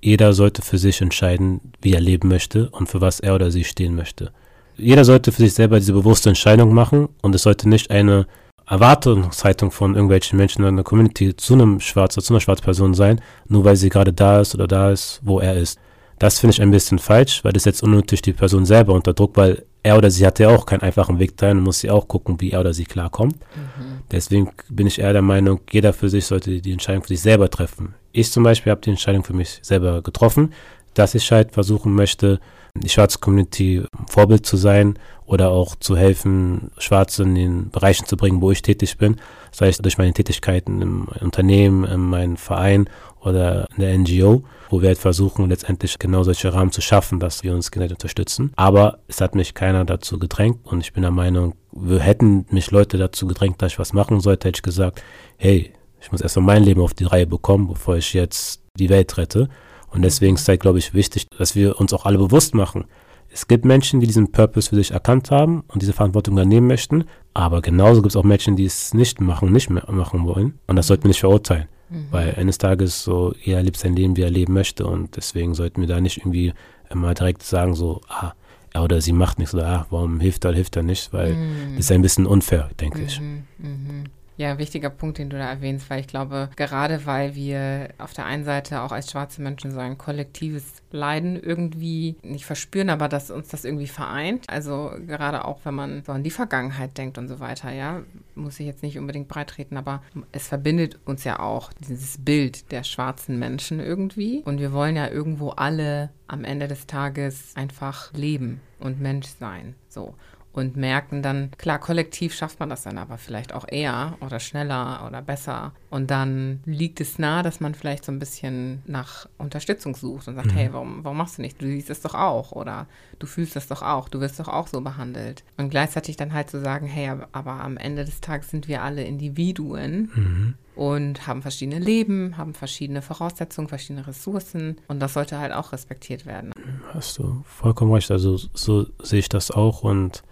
jeder 0.02 0.34
sollte 0.34 0.64
für 0.64 0.80
sich 0.80 1.00
entscheiden, 1.02 1.62
wie 1.82 1.94
er 1.94 2.02
leben 2.02 2.28
möchte 2.28 2.70
und 2.72 2.90
für 2.90 3.02
was 3.02 3.20
er 3.20 3.36
oder 3.36 3.52
sie 3.52 3.64
stehen 3.64 3.96
möchte. 3.96 4.32
jeder 4.78 5.06
sollte 5.06 5.32
für 5.32 5.44
sich 5.44 5.54
selber 5.54 5.80
diese 5.80 5.94
bewusste 5.94 6.30
Entscheidung 6.30 6.74
machen 6.74 7.10
und 7.22 7.36
es 7.36 7.44
sollte 7.44 7.70
nicht 7.70 7.92
eine 7.92 8.26
Erwartungshaltung 8.72 9.70
von 9.70 9.96
irgendwelchen 9.96 10.38
Menschen 10.38 10.64
in 10.64 10.78
der 10.78 10.86
Community 10.86 11.36
zu 11.36 11.56
einem 11.56 11.82
Schwarzer, 11.82 12.22
zu 12.22 12.32
einer 12.32 12.40
Schwarzperson 12.40 12.94
sein, 12.94 13.20
nur 13.50 13.66
weil 13.66 13.76
sie 13.76 13.90
gerade 13.90 14.14
da 14.14 14.40
ist 14.40 14.56
oder 14.56 14.66
da 14.66 14.92
ist, 14.92 15.20
wo 15.24 15.42
er 15.42 15.58
ist. 15.58 15.78
Das 16.20 16.40
finde 16.40 16.54
ich 16.54 16.62
ein 16.62 16.72
bisschen 16.72 16.98
falsch, 16.98 17.44
weil 17.44 17.52
das 17.52 17.66
jetzt 17.66 17.84
unnötig 17.84 18.22
die 18.22 18.32
Person 18.32 18.66
selber 18.66 18.94
unter 18.94 19.14
Druck, 19.14 19.36
weil 19.36 19.66
er 19.84 19.98
oder 19.98 20.10
sie 20.10 20.26
hat 20.26 20.40
ja 20.40 20.48
auch 20.50 20.66
keinen 20.66 20.84
einfachen 20.84 21.20
Weg 21.20 21.36
dahin 21.36 21.58
und 21.58 21.64
muss 21.66 21.80
sie 21.80 21.90
auch 21.90 22.08
gucken, 22.08 22.40
wie 22.40 22.52
er 22.52 22.62
oder 22.62 22.74
sie 22.74 22.86
klarkommt. 22.86 23.36
Mhm. 23.36 24.04
Deswegen 24.10 24.52
bin 24.70 24.88
ich 24.88 25.00
eher 25.00 25.12
der 25.12 25.22
Meinung, 25.22 25.60
jeder 25.70 25.92
für 25.92 26.10
sich 26.10 26.26
sollte 26.26 26.62
die 26.62 26.72
Entscheidung 26.72 27.02
für 27.02 27.10
sich 27.10 27.22
selber 27.22 27.50
treffen. 27.50 27.96
Ich 28.14 28.32
zum 28.32 28.44
Beispiel 28.44 28.72
habe 28.72 28.82
die 28.82 28.92
Entscheidung 28.92 29.26
für 29.26 29.34
mich 29.34 29.60
selber 29.64 30.02
getroffen, 30.02 30.54
dass 30.94 31.14
ich 31.14 31.30
halt 31.30 31.52
versuchen 31.52 31.94
möchte, 31.94 32.40
die 32.76 32.90
schwarze 32.90 33.20
Community 33.20 33.84
Vorbild 34.08 34.46
zu 34.46 34.56
sein 34.56 34.98
oder 35.32 35.50
auch 35.50 35.76
zu 35.78 35.96
helfen, 35.96 36.72
Schwarze 36.78 37.24
in 37.24 37.36
den 37.36 37.70
Bereichen 37.70 38.06
zu 38.06 38.18
bringen, 38.18 38.42
wo 38.42 38.52
ich 38.52 38.62
tätig 38.62 38.98
bin, 38.98 39.16
sei 39.52 39.70
es 39.70 39.78
durch 39.78 39.98
meine 39.98 40.12
Tätigkeiten 40.12 40.82
im 40.82 41.08
Unternehmen, 41.22 41.86
in 41.86 42.02
meinem 42.02 42.36
Verein 42.36 42.90
oder 43.22 43.66
in 43.78 43.82
der 43.82 43.98
NGO, 43.98 44.44
wo 44.70 44.82
wir 44.82 44.90
halt 44.90 44.98
versuchen, 44.98 45.48
letztendlich 45.48 45.98
genau 46.00 46.24
solche 46.24 46.54
Rahmen 46.54 46.74
zu 46.74 46.82
schaffen, 46.82 47.22
dass 47.22 47.44
wir 47.44 47.54
uns 47.54 47.72
gegenseitig 47.72 47.96
unterstützen. 47.96 48.52
Aber 48.58 49.00
es 49.08 49.22
hat 49.22 49.34
mich 49.34 49.54
keiner 49.54 49.86
dazu 49.86 50.20
gedrängt 50.20 50.60
und 50.66 50.82
ich 50.82 50.92
bin 50.92 51.04
der 51.04 51.12
Meinung, 51.12 51.56
wir 51.72 52.02
hätten 52.02 52.46
mich 52.50 52.70
Leute 52.72 52.98
dazu 52.98 53.26
gedrängt, 53.26 53.62
dass 53.62 53.72
ich 53.72 53.80
was 53.80 53.94
machen 53.94 54.20
sollte, 54.20 54.50
hätte 54.50 54.58
ich 54.58 54.64
gesagt, 54.64 55.02
hey, 55.38 55.72
ich 56.02 56.12
muss 56.12 56.20
erstmal 56.20 56.46
mein 56.46 56.64
Leben 56.64 56.82
auf 56.82 56.94
die 56.94 57.06
Reihe 57.06 57.26
bekommen, 57.28 57.70
bevor 57.70 57.96
ich 57.96 58.14
jetzt 58.14 58.64
die 58.78 58.90
Welt 58.90 59.18
rette. 59.18 59.48
Und 59.92 60.02
deswegen 60.02 60.36
ist 60.36 60.42
es 60.42 60.48
halt, 60.48 60.62
glaube 60.62 60.80
ich, 60.80 60.94
wichtig, 60.94 61.28
dass 61.38 61.56
wir 61.56 61.80
uns 61.80 61.94
auch 61.94 62.06
alle 62.06 62.18
bewusst 62.18 62.54
machen. 62.54 62.86
Es 63.34 63.48
gibt 63.48 63.64
Menschen, 63.64 64.00
die 64.00 64.08
diesen 64.08 64.32
Purpose 64.32 64.70
für 64.70 64.76
sich 64.76 64.92
erkannt 64.92 65.32
haben 65.32 65.64
und 65.68 65.82
diese 65.82 65.94
Verantwortung 65.94 66.34
übernehmen 66.34 66.68
möchten, 66.68 67.06
aber 67.34 67.62
genauso 67.62 68.02
gibt 68.02 68.12
es 68.12 68.16
auch 68.18 68.24
Menschen, 68.24 68.56
die 68.56 68.66
es 68.66 68.94
nicht 68.94 69.22
machen, 69.22 69.52
nicht 69.52 69.70
mehr 69.70 69.90
machen 69.90 70.26
wollen. 70.26 70.60
Und 70.68 70.76
das 70.76 70.88
sollten 70.88 71.04
wir 71.04 71.10
nicht 71.10 71.22
verurteilen. 71.22 71.68
Mhm. 71.90 72.08
Weil 72.12 72.36
eines 72.36 72.58
Tages 72.58 73.04
so, 73.04 73.34
er 73.44 73.64
lebt 73.64 73.78
sein 73.78 73.96
Leben, 73.96 74.18
wie 74.18 74.24
er 74.24 74.30
leben 74.30 74.54
möchte. 74.54 74.86
Und 74.86 75.16
deswegen 75.16 75.54
sollten 75.54 75.82
wir 75.82 75.88
da 75.88 76.02
nicht 76.02 76.18
irgendwie 76.18 76.54
immer 76.90 77.14
direkt 77.14 77.44
sagen, 77.44 77.74
so, 77.74 78.02
ah, 78.10 78.34
er 78.74 78.84
oder 78.84 79.02
sie 79.02 79.14
macht 79.14 79.40
nichts 79.40 79.54
oder 79.54 79.68
ah, 79.68 79.86
warum 79.90 80.20
hilft 80.20 80.46
er, 80.46 80.54
hilft 80.54 80.76
er 80.76 80.84
nicht, 80.84 81.12
weil 81.14 81.34
mhm. 81.34 81.76
das 81.76 81.86
ist 81.86 81.92
ein 81.92 82.02
bisschen 82.02 82.26
unfair, 82.26 82.70
denke 82.80 83.00
mhm. 83.00 83.06
ich. 83.06 83.20
Mhm. 83.20 84.04
Ja, 84.42 84.58
wichtiger 84.58 84.90
Punkt, 84.90 85.20
den 85.20 85.30
du 85.30 85.38
da 85.38 85.48
erwähnst, 85.48 85.88
weil 85.92 86.00
ich 86.00 86.08
glaube, 86.08 86.50
gerade 86.56 87.06
weil 87.06 87.36
wir 87.36 87.90
auf 88.00 88.14
der 88.14 88.26
einen 88.26 88.44
Seite 88.44 88.82
auch 88.82 88.92
als 88.92 89.12
schwarze 89.12 89.40
Menschen 89.40 89.70
so 89.70 89.78
ein 89.78 90.00
kollektives 90.00 90.82
Leiden 90.90 91.40
irgendwie 91.40 92.16
nicht 92.24 92.46
verspüren, 92.46 92.90
aber 92.90 93.08
dass 93.08 93.30
uns 93.30 93.50
das 93.50 93.66
irgendwie 93.66 93.86
vereint. 93.86 94.50
Also 94.50 94.94
gerade 95.06 95.46
auch, 95.46 95.60
wenn 95.64 95.76
man 95.76 96.04
so 96.04 96.12
an 96.12 96.24
die 96.24 96.32
Vergangenheit 96.32 96.98
denkt 96.98 97.20
und 97.20 97.28
so 97.28 97.40
weiter, 97.40 97.72
ja, 97.72 98.02
muss 98.34 98.60
ich 98.60 98.66
jetzt 98.66 98.82
nicht 98.82 98.98
unbedingt 98.98 99.28
breitreten, 99.28 99.78
aber 99.78 100.02
es 100.32 100.48
verbindet 100.48 100.98
uns 101.06 101.24
ja 101.24 101.40
auch 101.40 101.72
dieses 101.74 102.18
Bild 102.18 102.72
der 102.72 102.84
schwarzen 102.84 103.38
Menschen 103.38 103.80
irgendwie. 103.80 104.42
Und 104.44 104.60
wir 104.60 104.74
wollen 104.74 104.96
ja 104.96 105.08
irgendwo 105.08 105.50
alle 105.50 106.10
am 106.28 106.46
Ende 106.46 106.68
des 106.68 106.88
Tages 106.88 107.52
einfach 107.56 108.12
leben 108.14 108.60
und 108.80 109.00
Mensch 109.00 109.28
sein. 109.40 109.76
So 109.88 110.16
und 110.54 110.76
merken 110.76 111.22
dann, 111.22 111.52
klar, 111.58 111.80
kollektiv 111.80 112.34
schafft 112.34 112.60
man 112.60 112.70
das 112.70 112.84
dann 112.84 112.98
aber 112.98 113.18
vielleicht 113.18 113.54
auch 113.54 113.66
eher 113.68 114.18
oder 114.20 114.40
schneller 114.40 115.06
oder 115.08 115.22
besser. 115.22 115.74
Und 115.90 116.12
dann 116.12 116.60
liegt 116.66 117.00
es 117.00 117.20
nahe, 117.20 117.44
dass 117.44 117.60
man 117.60 117.74
vielleicht 117.74 118.06
so 118.06 118.12
ein 118.12 118.20
bisschen 118.20 118.82
nach 118.86 119.28
Unterstützung 119.38 119.96
sucht 119.96 120.28
und 120.28 120.36
sagt, 120.36 120.48
mhm. 120.48 120.56
hey, 120.56 120.70
warum, 120.74 121.04
warum 121.04 121.18
machst 121.18 121.38
du 121.38 121.42
nicht? 121.42 121.62
Du 121.62 121.66
siehst 121.66 121.90
es 121.90 122.02
doch 122.02 122.16
auch 122.16 122.52
oder 122.52 122.88
du 123.20 123.28
fühlst 123.28 123.56
das 123.56 123.68
doch 123.68 123.82
auch, 123.82 124.10
du 124.10 124.20
wirst 124.20 124.40
doch 124.40 124.50
auch 124.50 124.68
so 124.68 124.82
behandelt. 124.82 125.44
Und 125.58 125.70
gleichzeitig 125.70 126.18
dann 126.18 126.34
halt 126.34 126.50
zu 126.50 126.60
sagen, 126.60 126.86
hey, 126.86 127.10
aber, 127.10 127.30
aber 127.32 127.52
am 127.64 127.78
Ende 127.78 128.04
des 128.04 128.20
Tages 128.22 128.50
sind 128.50 128.68
wir 128.68 128.82
alle 128.82 129.04
Individuen. 129.04 130.12
Mhm 130.14 130.54
und 130.74 131.28
haben 131.28 131.42
verschiedene 131.42 131.80
Leben, 131.80 132.38
haben 132.38 132.54
verschiedene 132.54 133.02
Voraussetzungen, 133.02 133.68
verschiedene 133.68 134.08
Ressourcen 134.08 134.78
und 134.88 135.00
das 135.00 135.14
sollte 135.14 135.38
halt 135.38 135.52
auch 135.52 135.74
respektiert 135.74 136.26
werden. 136.26 136.54
Hast 136.94 137.18
du 137.18 137.44
vollkommen 137.46 137.92
recht, 137.92 138.10
also 138.10 138.38
so 138.54 138.88
sehe 139.04 139.20
ich 139.20 139.30
das 139.30 139.52
auch 139.52 139.84
und 139.84 140.24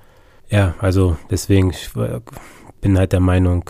ja, 0.49 0.75
also 0.79 1.17
deswegen, 1.29 1.69
ich 1.71 1.91
bin 2.81 2.97
halt 2.97 3.13
der 3.13 3.19
Meinung, 3.19 3.69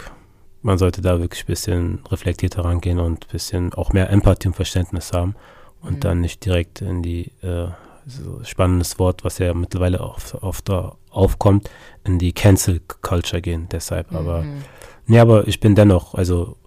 man 0.62 0.78
sollte 0.78 1.02
da 1.02 1.20
wirklich 1.20 1.44
ein 1.44 1.48
bisschen 1.48 2.00
reflektierter 2.10 2.66
rangehen 2.66 3.00
und 3.00 3.26
ein 3.26 3.32
bisschen 3.32 3.74
auch 3.74 3.94
mehr 3.94 4.10
Empathie 4.10 4.48
und 4.48 4.56
Verständnis 4.56 5.14
haben 5.14 5.36
und 5.82 5.96
mhm. 5.96 6.00
dann 6.00 6.22
nicht 6.22 6.46
direkt 6.46 6.82
in 6.82 7.02
die, 7.02 7.32
äh, 7.42 7.68
so 8.06 8.44
spannendes 8.44 8.98
Wort, 9.00 9.24
was 9.24 9.38
ja 9.38 9.54
mittlerweile 9.54 10.02
oft, 10.02 10.36
oft 10.36 10.70
aufkommt, 11.12 11.70
in 12.04 12.18
die 12.18 12.34
Cancel 12.34 12.82
Culture 13.02 13.42
gehen. 13.42 13.68
Deshalb, 13.72 14.12
mhm. 14.12 14.18
aber, 14.18 14.46
nee, 15.06 15.20
aber 15.20 15.48
ich 15.48 15.60
bin 15.60 15.76
dennoch, 15.76 16.16
also 16.16 16.58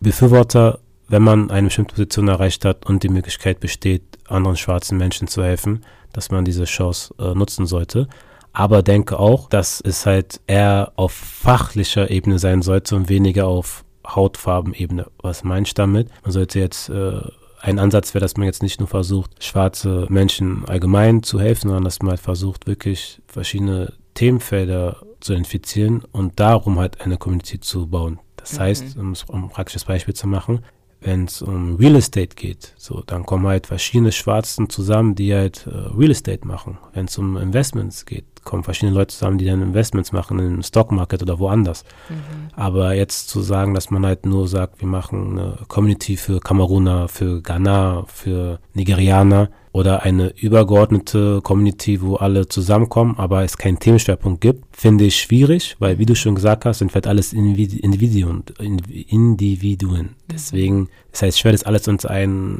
Befürworter, 0.00 0.80
wenn 1.08 1.22
man 1.22 1.50
eine 1.50 1.68
bestimmte 1.68 1.94
Position 1.94 2.28
erreicht 2.28 2.64
hat 2.64 2.86
und 2.86 3.02
die 3.02 3.08
Möglichkeit 3.08 3.60
besteht, 3.60 4.02
anderen 4.26 4.56
schwarzen 4.56 4.98
Menschen 4.98 5.28
zu 5.28 5.42
helfen, 5.42 5.84
dass 6.12 6.30
man 6.30 6.44
diese 6.44 6.64
Chance 6.64 7.14
äh, 7.18 7.34
nutzen 7.34 7.66
sollte 7.66 8.08
aber 8.56 8.82
denke 8.82 9.18
auch, 9.18 9.50
dass 9.50 9.82
es 9.82 10.06
halt 10.06 10.40
eher 10.46 10.92
auf 10.96 11.12
fachlicher 11.12 12.10
Ebene 12.10 12.38
sein 12.38 12.62
sollte 12.62 12.96
und 12.96 13.10
weniger 13.10 13.48
auf 13.48 13.84
Hautfarbenebene. 14.06 15.08
Was 15.20 15.44
meine 15.44 15.66
ich 15.66 15.74
damit? 15.74 16.08
Man 16.22 16.32
sollte 16.32 16.58
jetzt 16.58 16.88
äh, 16.88 17.20
ein 17.60 17.78
Ansatz 17.78 18.14
wäre, 18.14 18.22
dass 18.22 18.38
man 18.38 18.46
jetzt 18.46 18.62
nicht 18.62 18.80
nur 18.80 18.88
versucht, 18.88 19.44
schwarze 19.44 20.06
Menschen 20.08 20.64
allgemein 20.66 21.22
zu 21.22 21.38
helfen, 21.38 21.68
sondern 21.68 21.84
dass 21.84 22.00
man 22.00 22.12
halt 22.12 22.20
versucht, 22.20 22.66
wirklich 22.66 23.20
verschiedene 23.26 23.92
Themenfelder 24.14 25.02
zu 25.20 25.34
infizieren 25.34 26.02
und 26.10 26.40
darum 26.40 26.78
halt 26.78 27.02
eine 27.02 27.18
Community 27.18 27.60
zu 27.60 27.88
bauen. 27.88 28.20
Das 28.36 28.54
mhm. 28.54 28.60
heißt, 28.60 28.96
um, 28.96 29.12
um 29.28 29.44
ein 29.44 29.50
praktisches 29.50 29.84
Beispiel 29.84 30.14
zu 30.14 30.28
machen, 30.28 30.60
wenn 31.02 31.26
es 31.26 31.42
um 31.42 31.76
Real 31.76 31.96
Estate 31.96 32.34
geht, 32.34 32.72
so, 32.78 33.02
dann 33.06 33.26
kommen 33.26 33.46
halt 33.46 33.66
verschiedene 33.66 34.12
Schwarzen 34.12 34.70
zusammen, 34.70 35.14
die 35.14 35.34
halt 35.34 35.66
äh, 35.66 35.94
Real 35.94 36.10
Estate 36.10 36.46
machen. 36.46 36.78
Wenn 36.94 37.04
es 37.04 37.18
um 37.18 37.36
Investments 37.36 38.06
geht, 38.06 38.24
kommen 38.46 38.64
verschiedene 38.64 38.96
Leute 38.96 39.14
zusammen, 39.14 39.36
die 39.36 39.44
dann 39.44 39.60
Investments 39.60 40.12
machen 40.12 40.38
im 40.38 40.62
Stockmarket 40.62 41.20
oder 41.22 41.38
woanders. 41.38 41.84
Mhm. 42.08 42.48
Aber 42.54 42.94
jetzt 42.94 43.28
zu 43.28 43.42
sagen, 43.42 43.74
dass 43.74 43.90
man 43.90 44.06
halt 44.06 44.24
nur 44.24 44.48
sagt, 44.48 44.80
wir 44.80 44.88
machen 44.88 45.38
eine 45.38 45.58
Community 45.68 46.16
für 46.16 46.40
Kameruner, 46.40 47.08
für 47.08 47.42
Ghana, 47.42 48.04
für 48.06 48.60
Nigerianer, 48.72 49.50
oder 49.76 50.04
eine 50.04 50.32
übergeordnete 50.40 51.42
Community, 51.42 52.00
wo 52.00 52.16
alle 52.16 52.48
zusammenkommen, 52.48 53.16
aber 53.18 53.44
es 53.44 53.58
keinen 53.58 53.78
Themenschwerpunkt 53.78 54.40
gibt, 54.40 54.64
finde 54.74 55.04
ich 55.04 55.20
schwierig, 55.20 55.76
weil 55.78 55.98
wie 55.98 56.06
du 56.06 56.14
schon 56.14 56.34
gesagt 56.34 56.64
hast, 56.64 56.78
sind 56.78 56.94
halt 56.94 57.06
alles 57.06 57.34
Individuen. 57.34 58.42
Individuen. 58.58 60.16
Deswegen 60.32 60.88
ist 61.22 61.34
es 61.34 61.38
schwer, 61.38 61.52
das 61.52 61.64
alles 61.64 61.88
unter 61.88 62.10
einen, 62.10 62.58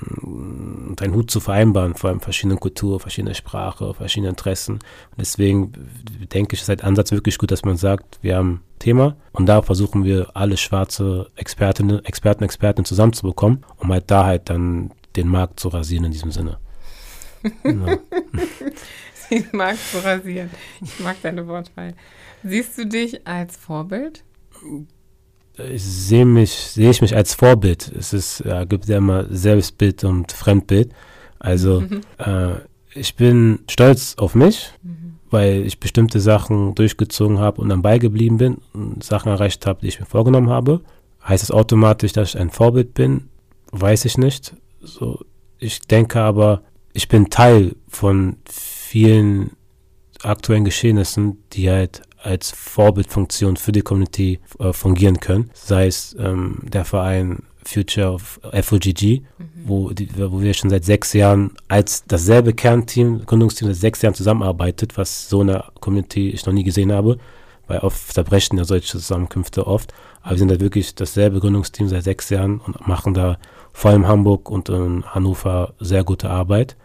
unter 0.89 1.05
einen 1.05 1.15
Hut 1.15 1.31
zu 1.31 1.41
vereinbaren, 1.41 1.95
vor 1.95 2.11
allem 2.11 2.21
verschiedene 2.21 2.57
Kulturen, 2.57 3.01
verschiedene 3.01 3.35
Sprache, 3.35 3.95
verschiedene 3.95 4.31
Interessen. 4.31 4.75
Und 4.75 5.19
deswegen 5.19 5.73
denke 6.33 6.55
ich, 6.55 6.63
ist 6.63 6.69
halt 6.69 6.85
Ansatz 6.85 7.13
wirklich 7.13 7.39
gut, 7.39 7.51
dass 7.51 7.65
man 7.65 7.77
sagt, 7.77 8.19
wir 8.23 8.37
haben 8.37 8.63
Thema 8.79 9.17
und 9.33 9.47
da 9.47 9.63
versuchen 9.63 10.05
wir 10.05 10.31
alle 10.35 10.57
schwarze 10.57 11.31
Expertinnen, 11.37 12.05
Experten, 12.05 12.45
Experten 12.45 12.85
zusammenzubekommen, 12.85 13.65
um 13.77 13.93
halt 13.93 14.11
da 14.11 14.25
halt 14.25 14.51
dann 14.51 14.91
den 15.17 15.29
Markt 15.29 15.61
zu 15.61 15.69
rasieren 15.69 16.05
in 16.05 16.13
diesem 16.13 16.31
Sinne. 16.31 16.59
Genau. 17.63 17.99
ich 19.31 19.53
mag 19.53 19.77
zu 19.77 20.05
rasieren. 20.05 20.51
Ich 20.81 21.01
mag 21.01 21.17
deine 21.23 21.47
Wortwahl. 21.47 21.95
Siehst 22.43 22.79
du 22.79 22.87
dich 22.87 23.27
als 23.27 23.57
Vorbild? 23.57 24.25
Ich 25.73 25.83
sehe 25.83 26.27
mich, 26.27 26.51
sehe 26.51 26.91
ich 26.91 27.01
mich 27.01 27.17
als 27.17 27.35
Vorbild. 27.35 27.91
Es 27.99 28.13
ist, 28.13 28.41
ja, 28.45 28.65
gibt 28.65 28.87
ja 28.87 28.99
immer 28.99 29.25
Selbstbild 29.31 30.05
und 30.05 30.33
Fremdbild. 30.33 30.93
Also 31.39 31.81
mhm. 31.81 32.01
äh, 32.19 32.57
ich 32.95 33.15
bin 33.17 33.61
stolz 33.69 34.15
auf 34.19 34.35
mich, 34.35 34.73
mhm. 34.83 35.19
weil 35.31 35.67
ich 35.67 35.81
bestimmte 35.81 36.21
Sachen 36.21 36.75
durchgezogen 36.75 37.39
habe 37.39 37.61
und 37.61 37.69
dann 37.69 37.83
beigeblieben 37.83 38.39
bin 38.39 38.59
und 38.73 39.03
Sachen 39.03 39.31
erreicht 39.31 39.67
habe, 39.67 39.81
die 39.81 39.89
ich 39.89 40.01
mir 40.01 40.07
vorgenommen 40.07 40.51
habe. 40.51 40.83
Heißt 41.27 41.43
es 41.43 41.51
automatisch, 41.51 42.13
dass 42.13 42.31
ich 42.31 42.41
ein 42.41 42.51
Vorbild 42.51 42.95
bin? 42.95 43.29
Weiß 43.73 44.05
ich 44.05 44.19
nicht. 44.19 44.55
So, 44.81 45.21
ich 45.59 45.81
denke 45.81 46.21
aber, 46.21 46.63
ich 46.93 47.09
bin 47.09 47.31
Teil 47.31 47.77
von 47.89 48.37
vielen 48.47 49.51
aktuellen 50.23 50.65
Geschehnissen, 50.65 51.43
die 51.53 51.71
halt 51.71 52.03
als 52.27 52.51
Vorbildfunktion 52.51 53.57
für 53.57 53.73
die 53.73 53.83
Community 53.83 54.41
äh, 54.59 54.73
fungieren 54.73 55.21
können. 55.21 55.51
Sei 55.55 55.87
es 55.87 56.15
ähm, 56.19 56.59
der 56.63 56.85
Verein 56.85 57.45
Future 57.65 58.13
of 58.13 58.41
FOGG, 58.53 59.23
mhm. 59.39 59.49
wo, 59.65 59.91
die, 59.91 60.09
wo 60.17 60.41
wir 60.41 60.55
schon 60.55 60.71
seit 60.71 60.85
sechs 60.85 61.13
Jahren 61.13 61.53
als 61.69 62.05
dasselbe 62.07 62.53
Kernteam, 62.53 63.25
Gründungsteam 63.27 63.69
seit 63.69 63.77
sechs 63.77 64.03
Jahren 64.03 64.15
zusammenarbeitet, 64.15 64.97
was 64.97 65.29
so 65.29 65.41
eine 65.41 65.65
Community 65.81 66.31
ich 66.31 66.47
noch 66.47 66.53
nie 66.53 66.65
gesehen 66.65 66.93
habe, 66.93 67.19
weil 67.67 67.79
oft 67.81 68.13
zerbrechen 68.13 68.59
ja 68.59 68.65
solche 68.65 68.87
Zusammenkünfte 68.87 69.67
oft. 69.67 69.93
Aber 70.23 70.33
wir 70.33 70.39
sind 70.39 70.51
halt 70.51 70.61
wirklich 70.61 70.95
dasselbe 70.95 71.41
Gründungsteam 71.41 71.89
seit 71.89 72.05
sechs 72.05 72.31
Jahren 72.31 72.61
und 72.61 72.87
machen 72.87 73.15
da 73.15 73.39
vor 73.73 73.91
allem 73.91 74.07
Hamburg 74.07 74.51
und 74.51 74.69
in 74.69 75.05
Hannover 75.07 75.75
sehr 75.81 76.05
gute 76.05 76.31
Arbeit 76.31 76.77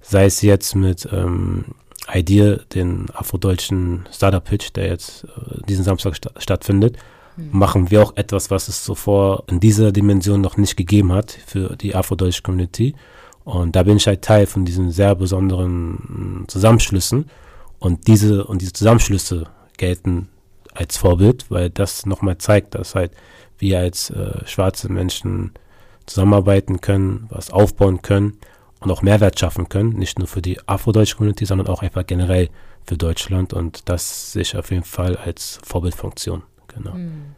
sei 0.00 0.24
es 0.24 0.42
jetzt 0.42 0.74
mit 0.74 1.08
ähm, 1.12 1.64
Idea, 2.12 2.56
den 2.74 3.06
afrodeutschen 3.12 4.08
Startup-Pitch, 4.12 4.70
der 4.74 4.88
jetzt 4.88 5.24
äh, 5.24 5.62
diesen 5.68 5.84
Samstag 5.84 6.16
sta 6.16 6.30
stattfindet, 6.38 6.96
mhm. 7.36 7.48
machen 7.52 7.90
wir 7.90 8.02
auch 8.02 8.16
etwas, 8.16 8.50
was 8.50 8.68
es 8.68 8.84
zuvor 8.84 9.44
in 9.48 9.60
dieser 9.60 9.92
Dimension 9.92 10.40
noch 10.40 10.56
nicht 10.56 10.76
gegeben 10.76 11.12
hat 11.12 11.32
für 11.46 11.76
die 11.76 11.94
afrodeutsche 11.94 12.42
Community. 12.42 12.94
Und 13.44 13.74
da 13.74 13.82
bin 13.82 13.96
ich 13.96 14.06
halt 14.06 14.22
Teil 14.22 14.46
von 14.46 14.64
diesen 14.64 14.90
sehr 14.90 15.14
besonderen 15.14 16.44
Zusammenschlüssen. 16.46 17.30
Und 17.78 18.06
diese, 18.06 18.44
und 18.44 18.60
diese 18.60 18.74
Zusammenschlüsse 18.74 19.46
gelten 19.78 20.28
als 20.74 20.98
Vorbild, 20.98 21.50
weil 21.50 21.70
das 21.70 22.06
nochmal 22.06 22.38
zeigt, 22.38 22.74
dass 22.74 22.94
halt 22.94 23.12
wir 23.58 23.78
als 23.78 24.10
äh, 24.10 24.46
schwarze 24.46 24.92
Menschen 24.92 25.52
zusammenarbeiten 26.06 26.80
können, 26.80 27.26
was 27.30 27.50
aufbauen 27.50 28.02
können 28.02 28.38
und 28.80 28.90
auch 28.90 29.02
Mehrwert 29.02 29.38
schaffen 29.38 29.68
können, 29.68 29.90
nicht 29.90 30.18
nur 30.18 30.28
für 30.28 30.42
die 30.42 30.58
afrodeutsche 30.66 31.16
Community, 31.16 31.44
sondern 31.44 31.68
auch 31.68 31.82
einfach 31.82 32.06
generell 32.06 32.48
für 32.86 32.96
Deutschland 32.96 33.52
und 33.52 33.88
das 33.88 34.32
sehe 34.32 34.42
ich 34.42 34.56
auf 34.56 34.70
jeden 34.70 34.84
Fall 34.84 35.16
als 35.16 35.60
Vorbildfunktion. 35.62 36.42
Genau. 36.68 36.94
Mhm. 36.94 37.34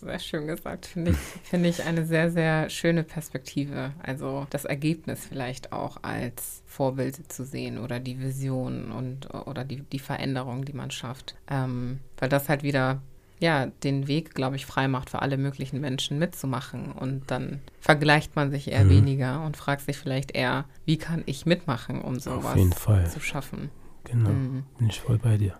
Sehr 0.00 0.18
schön 0.20 0.46
gesagt, 0.46 0.86
finde 0.86 1.10
ich, 1.10 1.16
finde 1.42 1.68
ich 1.68 1.82
eine 1.84 2.06
sehr, 2.06 2.30
sehr 2.30 2.70
schöne 2.70 3.02
Perspektive. 3.02 3.92
Also 4.00 4.46
das 4.50 4.64
Ergebnis 4.64 5.26
vielleicht 5.28 5.72
auch 5.72 5.98
als 6.02 6.62
Vorbild 6.66 7.32
zu 7.32 7.44
sehen 7.44 7.78
oder 7.78 7.98
die 7.98 8.20
Vision 8.20 8.92
und 8.92 9.28
oder 9.46 9.64
die, 9.64 9.82
die 9.82 9.98
Veränderung, 9.98 10.64
die 10.64 10.72
man 10.72 10.92
schafft. 10.92 11.34
Ähm, 11.50 11.98
weil 12.16 12.28
das 12.28 12.48
halt 12.48 12.62
wieder 12.62 13.02
ja, 13.40 13.66
den 13.66 14.08
Weg, 14.08 14.34
glaube 14.34 14.56
ich, 14.56 14.66
frei 14.66 14.88
macht 14.88 15.10
für 15.10 15.22
alle 15.22 15.36
möglichen 15.36 15.80
Menschen 15.80 16.18
mitzumachen. 16.18 16.92
Und 16.92 17.30
dann 17.30 17.60
vergleicht 17.80 18.36
man 18.36 18.50
sich 18.50 18.70
eher 18.70 18.84
mhm. 18.84 18.90
weniger 18.90 19.44
und 19.44 19.56
fragt 19.56 19.82
sich 19.82 19.96
vielleicht 19.96 20.32
eher, 20.32 20.64
wie 20.84 20.96
kann 20.96 21.22
ich 21.26 21.46
mitmachen, 21.46 22.00
um 22.00 22.18
sowas 22.18 22.58
zu 23.12 23.20
schaffen. 23.20 23.70
Genau, 24.04 24.30
mhm. 24.30 24.64
bin 24.78 24.88
ich 24.88 25.00
voll 25.00 25.18
bei 25.18 25.36
dir. 25.36 25.54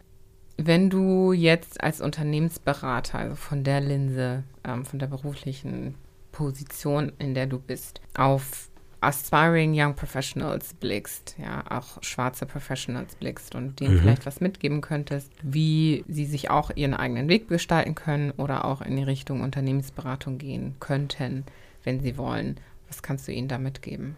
Wenn 0.57 0.91
du 0.91 1.33
jetzt 1.33 1.81
als 1.83 2.01
Unternehmensberater, 2.01 3.19
also 3.19 3.37
von 3.37 3.63
der 3.63 3.81
Linse, 3.81 4.43
ähm, 4.65 4.85
von 4.85 4.99
der 4.99 5.07
beruflichen 5.07 5.95
Position, 6.33 7.13
in 7.19 7.35
der 7.35 7.47
du 7.47 7.61
bist, 7.61 8.01
auf 8.17 8.68
aspiring 9.01 9.75
young 9.75 9.95
professionals 9.95 10.75
blickst, 10.75 11.37
ja, 11.39 11.65
auch 11.71 12.03
schwarze 12.03 12.47
Professionals 12.47 13.15
blickst 13.15 13.55
und 13.55 13.81
denen 13.81 13.95
mhm. 13.95 14.01
vielleicht 14.01 14.27
was 14.27 14.41
mitgeben 14.41 14.81
könntest, 14.81 15.31
wie 15.43 16.05
sie 16.09 16.27
sich 16.27 16.51
auch 16.51 16.71
ihren 16.75 16.95
eigenen 16.95 17.29
Weg 17.29 17.49
gestalten 17.49 17.95
können 17.95 18.33
oder 18.33 18.65
auch 18.65 18.83
in 18.83 18.97
die 18.97 19.05
Richtung 19.05 19.41
Unternehmensberatung 19.43 20.39
gehen 20.39 20.77
könnten, 20.81 21.45
wenn 21.85 22.01
sie 22.01 22.19
wollen. 22.19 22.59
Was 22.89 23.03
kannst 23.03 23.29
du 23.29 23.33
ihnen 23.33 23.49
da 23.49 23.59
mitgeben? 23.59 24.17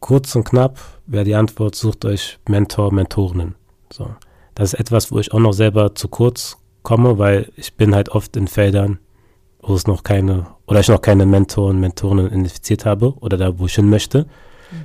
Kurz 0.00 0.34
und 0.34 0.44
knapp 0.44 0.78
wäre 1.06 1.24
die 1.24 1.34
Antwort, 1.34 1.74
sucht 1.74 2.04
euch 2.04 2.38
Mentor, 2.48 2.92
Mentorinnen. 2.92 3.54
So. 3.92 4.14
Das 4.54 4.72
ist 4.72 4.80
etwas, 4.80 5.12
wo 5.12 5.18
ich 5.18 5.32
auch 5.32 5.38
noch 5.38 5.52
selber 5.52 5.94
zu 5.94 6.08
kurz 6.08 6.58
komme, 6.82 7.18
weil 7.18 7.50
ich 7.56 7.74
bin 7.74 7.94
halt 7.94 8.10
oft 8.10 8.36
in 8.36 8.48
Feldern, 8.48 8.98
wo 9.60 9.74
es 9.74 9.86
noch 9.86 10.02
keine, 10.02 10.46
oder 10.72 10.80
ich 10.80 10.88
noch 10.88 11.02
keine 11.02 11.26
Mentoren, 11.26 11.80
Mentorinnen 11.80 12.28
identifiziert 12.28 12.86
habe 12.86 13.12
oder 13.20 13.36
da, 13.36 13.58
wo 13.58 13.66
ich 13.66 13.74
hin 13.74 13.90
möchte. 13.90 14.20
Mhm. 14.20 14.26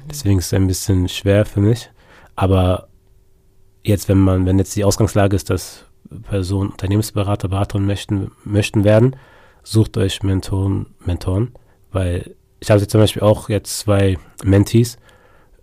Deswegen 0.10 0.40
ist 0.40 0.48
es 0.48 0.54
ein 0.54 0.68
bisschen 0.68 1.08
schwer 1.08 1.46
für 1.46 1.62
mich. 1.62 1.90
Aber 2.36 2.90
jetzt, 3.86 4.10
wenn 4.10 4.18
man, 4.18 4.46
wenn 4.46 4.60
jetzt 4.60 4.76
die 4.76 4.84
Ausgangslage 4.84 5.34
ist, 5.34 5.50
dass 5.50 5.86
Personen, 6.24 6.72
Unternehmensberater, 6.72 7.48
Beraterinnen 7.48 7.88
möchten, 7.88 8.32
möchten 8.44 8.84
werden, 8.84 9.16
sucht 9.64 9.96
euch 9.96 10.24
Mentoren, 10.24 10.88
Mentoren, 11.06 11.54
weil 11.94 12.36
ich 12.60 12.70
habe 12.70 12.82
jetzt 12.82 12.92
zum 12.92 13.00
Beispiel 13.00 13.22
auch 13.22 13.48
jetzt 13.48 13.80
zwei 13.80 14.18
Mentees, 14.44 14.98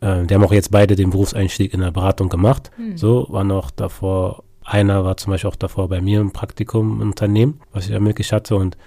äh, 0.00 0.24
die 0.24 0.34
haben 0.34 0.44
auch 0.44 0.52
jetzt 0.52 0.70
beide 0.70 0.96
den 0.96 1.10
Berufseinstieg 1.10 1.74
in 1.74 1.80
der 1.80 1.90
Beratung 1.90 2.30
gemacht. 2.30 2.70
Mhm. 2.78 2.96
So, 2.96 3.26
war 3.28 3.44
noch 3.44 3.70
davor, 3.70 4.42
einer 4.64 5.04
war 5.04 5.18
zum 5.18 5.32
Beispiel 5.32 5.50
auch 5.50 5.56
davor 5.56 5.90
bei 5.90 6.00
mir 6.00 6.22
im 6.22 6.32
Praktikum 6.32 7.02
im 7.02 7.08
Unternehmen, 7.08 7.60
was 7.74 7.84
ich 7.84 7.90
ermöglicht 7.90 8.32
hatte 8.32 8.56
und 8.56 8.78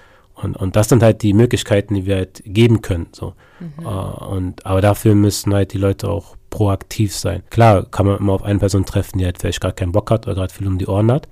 und, 0.41 0.55
und 0.55 0.75
das 0.75 0.89
sind 0.89 1.01
halt 1.01 1.23
die 1.23 1.33
Möglichkeiten, 1.33 1.95
die 1.95 2.05
wir 2.05 2.17
halt 2.17 2.43
geben 2.45 2.81
können. 2.81 3.07
So. 3.11 3.33
Mhm. 3.59 3.85
Uh, 3.85 4.25
und, 4.35 4.65
aber 4.65 4.81
dafür 4.81 5.15
müssen 5.15 5.53
halt 5.53 5.73
die 5.73 5.79
Leute 5.79 6.09
auch 6.09 6.35
proaktiv 6.49 7.15
sein. 7.15 7.43
Klar 7.49 7.85
kann 7.85 8.05
man 8.05 8.19
immer 8.19 8.33
auf 8.33 8.43
eine 8.43 8.59
Person 8.59 8.85
treffen, 8.85 9.17
die 9.17 9.25
halt 9.25 9.39
vielleicht 9.39 9.61
gerade 9.61 9.73
keinen 9.73 9.91
Bock 9.91 10.11
hat 10.11 10.27
oder 10.27 10.35
gerade 10.35 10.53
viel 10.53 10.67
um 10.67 10.77
die 10.77 10.87
Ohren 10.87 11.11
hat, 11.11 11.27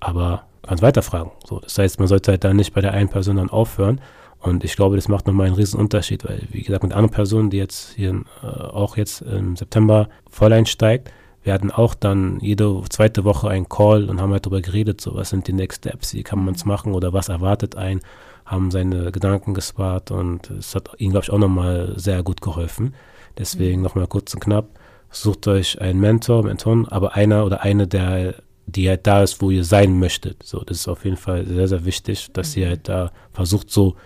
aber 0.00 0.44
ganz 0.66 0.82
weiterfragen. 0.82 1.30
So. 1.48 1.60
Das 1.60 1.78
heißt, 1.78 2.00
man 2.00 2.08
sollte 2.08 2.32
halt 2.32 2.44
dann 2.44 2.56
nicht 2.56 2.74
bei 2.74 2.80
der 2.80 2.92
einen 2.92 3.08
Person 3.08 3.36
dann 3.36 3.50
aufhören. 3.50 4.00
Und 4.40 4.64
ich 4.64 4.74
glaube, 4.74 4.96
das 4.96 5.06
macht 5.06 5.26
nochmal 5.26 5.46
einen 5.46 5.54
riesen 5.54 5.78
Unterschied, 5.78 6.24
weil, 6.24 6.42
wie 6.50 6.62
gesagt, 6.62 6.82
mit 6.82 6.92
anderen 6.92 7.10
Personen, 7.10 7.50
die 7.50 7.58
jetzt 7.58 7.92
hier 7.94 8.22
äh, 8.42 8.46
auch 8.46 8.96
jetzt 8.96 9.20
im 9.20 9.54
September 9.54 10.08
voll 10.30 10.52
einsteigt, 10.52 11.12
wir 11.42 11.52
hatten 11.52 11.70
auch 11.70 11.94
dann 11.94 12.38
jede 12.40 12.82
zweite 12.90 13.24
Woche 13.24 13.48
einen 13.48 13.68
Call 13.68 14.10
und 14.10 14.20
haben 14.20 14.32
halt 14.32 14.44
darüber 14.44 14.60
geredet, 14.60 15.00
so 15.00 15.14
was 15.14 15.30
sind 15.30 15.46
die 15.46 15.52
Next 15.52 15.78
Steps, 15.78 16.14
wie 16.14 16.22
kann 16.22 16.44
man 16.44 16.54
es 16.54 16.64
machen 16.64 16.94
oder 16.94 17.12
was 17.12 17.28
erwartet 17.28 17.76
einen 17.76 18.00
haben 18.50 18.70
seine 18.70 19.12
Gedanken 19.12 19.54
gespart 19.54 20.10
und 20.10 20.50
es 20.50 20.74
hat 20.74 20.90
ihnen, 20.98 21.12
glaube 21.12 21.24
ich, 21.24 21.30
auch 21.30 21.38
nochmal 21.38 21.94
sehr 21.96 22.22
gut 22.22 22.40
geholfen. 22.40 22.94
Deswegen 23.38 23.78
mhm. 23.78 23.84
nochmal 23.84 24.06
kurz 24.08 24.34
und 24.34 24.40
knapp, 24.40 24.68
sucht 25.10 25.46
euch 25.46 25.80
einen 25.80 26.00
Mentor, 26.00 26.42
Mentoren, 26.42 26.88
aber 26.88 27.14
einer 27.14 27.44
oder 27.46 27.62
eine, 27.62 27.86
der 27.86 28.34
die 28.66 28.88
halt 28.88 29.06
da 29.06 29.22
ist, 29.22 29.42
wo 29.42 29.50
ihr 29.50 29.64
sein 29.64 29.98
möchtet. 29.98 30.42
So, 30.44 30.60
das 30.60 30.78
ist 30.78 30.88
auf 30.88 31.04
jeden 31.04 31.16
Fall 31.16 31.44
sehr, 31.46 31.66
sehr 31.66 31.84
wichtig, 31.84 32.32
dass 32.32 32.54
mhm. 32.54 32.62
ihr 32.62 32.68
halt 32.68 32.88
da 32.88 33.12
versucht, 33.32 33.70
so 33.70 33.96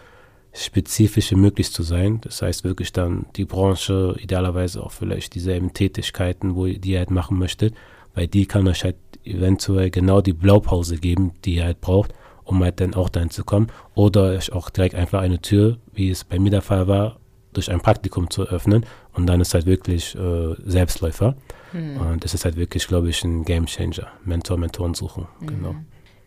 spezifisch 0.53 1.33
wie 1.33 1.37
möglich 1.37 1.73
zu 1.73 1.83
sein. 1.83 2.21
Das 2.23 2.41
heißt 2.41 2.65
wirklich 2.65 2.93
dann 2.93 3.27
die 3.37 3.45
Branche, 3.45 4.15
idealerweise 4.21 4.83
auch 4.83 4.93
vielleicht 4.93 5.35
dieselben 5.35 5.73
Tätigkeiten, 5.75 6.55
wo 6.55 6.67
ihr 6.67 6.79
die 6.79 6.97
halt 6.97 7.11
machen 7.11 7.39
möchtet, 7.39 7.75
weil 8.15 8.29
die 8.29 8.47
kann 8.47 8.69
euch 8.69 8.85
halt 8.85 8.97
eventuell 9.25 9.91
genau 9.91 10.21
die 10.21 10.33
Blaupause 10.33 10.97
geben, 10.97 11.33
die 11.45 11.57
ihr 11.57 11.65
halt 11.65 11.81
braucht, 11.81 12.15
um 12.45 12.63
halt 12.63 12.81
dann 12.81 12.95
auch 12.95 13.09
dahin 13.09 13.31
zu 13.31 13.45
kommen. 13.45 13.69
Oder 13.95 14.39
auch 14.53 14.71
direkt 14.71 14.95
einfach 14.95 15.21
eine 15.21 15.41
Tür, 15.41 15.79
wie 15.93 16.11
es 16.11 16.25
bei 16.25 16.39
mir 16.39 16.51
der 16.51 16.63
Fall 16.63 16.89
war, 16.89 17.17
durch 17.53 17.71
ein 17.71 17.81
Praktikum 17.81 18.31
zu 18.31 18.43
öffnen. 18.43 18.85
Und 19.13 19.27
dann 19.27 19.41
ist 19.41 19.55
halt 19.55 19.67
wirklich 19.67 20.15
äh, 20.15 20.55
Selbstläufer. 20.65 21.37
Hm. 21.73 21.97
Und 21.99 22.25
das 22.25 22.35
ist 22.35 22.45
halt 22.45 22.57
wirklich, 22.57 22.87
glaube 22.87 23.09
ich, 23.09 23.23
ein 23.25 23.45
Game 23.45 23.67
Changer. 23.67 24.09
Mentor, 24.25 24.59
Mentoren 24.59 24.95
suchen. 24.95 25.27
Hm. 25.41 25.47
Genau. 25.47 25.75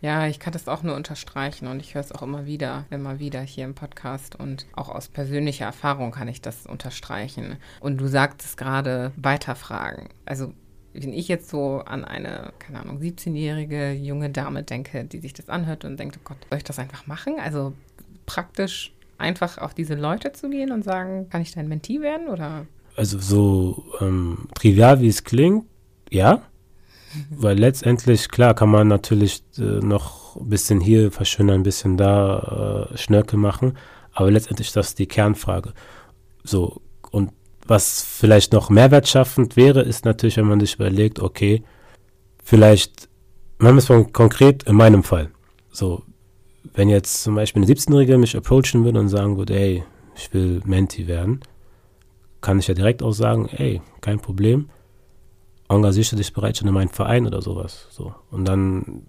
Ja, 0.00 0.28
ich 0.28 0.38
kann 0.38 0.52
das 0.52 0.68
auch 0.68 0.84
nur 0.84 0.94
unterstreichen 0.94 1.66
und 1.66 1.80
ich 1.80 1.94
höre 1.94 2.02
es 2.02 2.12
auch 2.12 2.22
immer 2.22 2.46
wieder, 2.46 2.84
immer 2.90 3.18
wieder 3.18 3.40
hier 3.40 3.64
im 3.64 3.74
Podcast 3.74 4.36
und 4.36 4.66
auch 4.72 4.88
aus 4.88 5.08
persönlicher 5.08 5.64
Erfahrung 5.64 6.12
kann 6.12 6.28
ich 6.28 6.40
das 6.40 6.66
unterstreichen. 6.66 7.56
Und 7.80 8.00
du 8.00 8.06
sagtest 8.06 8.56
gerade 8.56 9.10
weiterfragen. 9.16 10.08
Also 10.24 10.52
wenn 11.02 11.12
ich 11.12 11.28
jetzt 11.28 11.48
so 11.48 11.82
an 11.84 12.04
eine, 12.04 12.52
keine 12.58 12.80
Ahnung, 12.80 12.98
17-jährige 12.98 13.92
junge 13.92 14.30
Dame 14.30 14.62
denke, 14.62 15.04
die 15.04 15.18
sich 15.18 15.32
das 15.32 15.48
anhört 15.48 15.84
und 15.84 15.98
denkt, 15.98 16.18
oh 16.18 16.24
Gott, 16.24 16.38
soll 16.48 16.58
ich 16.58 16.64
das 16.64 16.78
einfach 16.78 17.06
machen? 17.06 17.36
Also 17.38 17.72
praktisch 18.26 18.92
einfach 19.16 19.58
auf 19.58 19.74
diese 19.74 19.94
Leute 19.94 20.32
zu 20.32 20.48
gehen 20.48 20.72
und 20.72 20.84
sagen, 20.84 21.28
kann 21.28 21.42
ich 21.42 21.52
dein 21.52 21.68
Mentee 21.68 22.00
werden 22.00 22.28
oder? 22.28 22.66
Also 22.96 23.18
so 23.18 23.84
ähm, 24.00 24.48
trivial 24.54 25.00
wie 25.00 25.08
es 25.08 25.24
klingt, 25.24 25.64
ja. 26.10 26.42
Weil 27.30 27.58
letztendlich, 27.58 28.28
klar, 28.28 28.54
kann 28.54 28.68
man 28.68 28.88
natürlich 28.88 29.42
äh, 29.56 29.62
noch 29.62 30.36
ein 30.36 30.48
bisschen 30.48 30.80
hier 30.80 31.10
verschönern, 31.10 31.60
ein 31.60 31.62
bisschen 31.62 31.96
da 31.96 32.90
äh, 32.92 32.98
Schnörkel 32.98 33.38
machen, 33.38 33.78
aber 34.12 34.30
letztendlich 34.30 34.68
ist 34.68 34.76
das 34.76 34.94
die 34.94 35.06
Kernfrage. 35.06 35.72
So, 36.44 36.82
was 37.68 38.02
vielleicht 38.02 38.52
noch 38.52 38.70
mehrwertschaffend 38.70 39.56
wäre, 39.56 39.82
ist 39.82 40.04
natürlich, 40.04 40.36
wenn 40.38 40.46
man 40.46 40.60
sich 40.60 40.74
überlegt, 40.74 41.20
okay, 41.20 41.62
vielleicht, 42.42 43.08
man 43.58 43.76
ist 43.76 43.88
konkret 44.12 44.62
in 44.64 44.76
meinem 44.76 45.02
Fall. 45.02 45.30
So, 45.70 46.02
wenn 46.74 46.88
jetzt 46.88 47.22
zum 47.22 47.34
Beispiel 47.34 47.62
eine 47.62 47.72
17-Jährige 47.72 48.18
mich 48.18 48.36
approachen 48.36 48.84
würde 48.84 48.98
und 48.98 49.08
sagen 49.08 49.36
würde, 49.36 49.54
hey, 49.54 49.84
ich 50.16 50.32
will 50.32 50.62
Menti 50.64 51.06
werden, 51.06 51.40
kann 52.40 52.58
ich 52.58 52.68
ja 52.68 52.74
direkt 52.74 53.02
auch 53.02 53.12
sagen, 53.12 53.48
hey, 53.50 53.82
kein 54.00 54.20
Problem, 54.20 54.70
engagierst 55.68 56.12
du 56.12 56.16
dich 56.16 56.32
bereits 56.32 56.58
schon 56.58 56.68
in 56.68 56.74
meinen 56.74 56.88
Verein 56.88 57.26
oder 57.26 57.42
sowas. 57.42 57.86
So. 57.90 58.14
Und 58.30 58.46
dann 58.46 59.02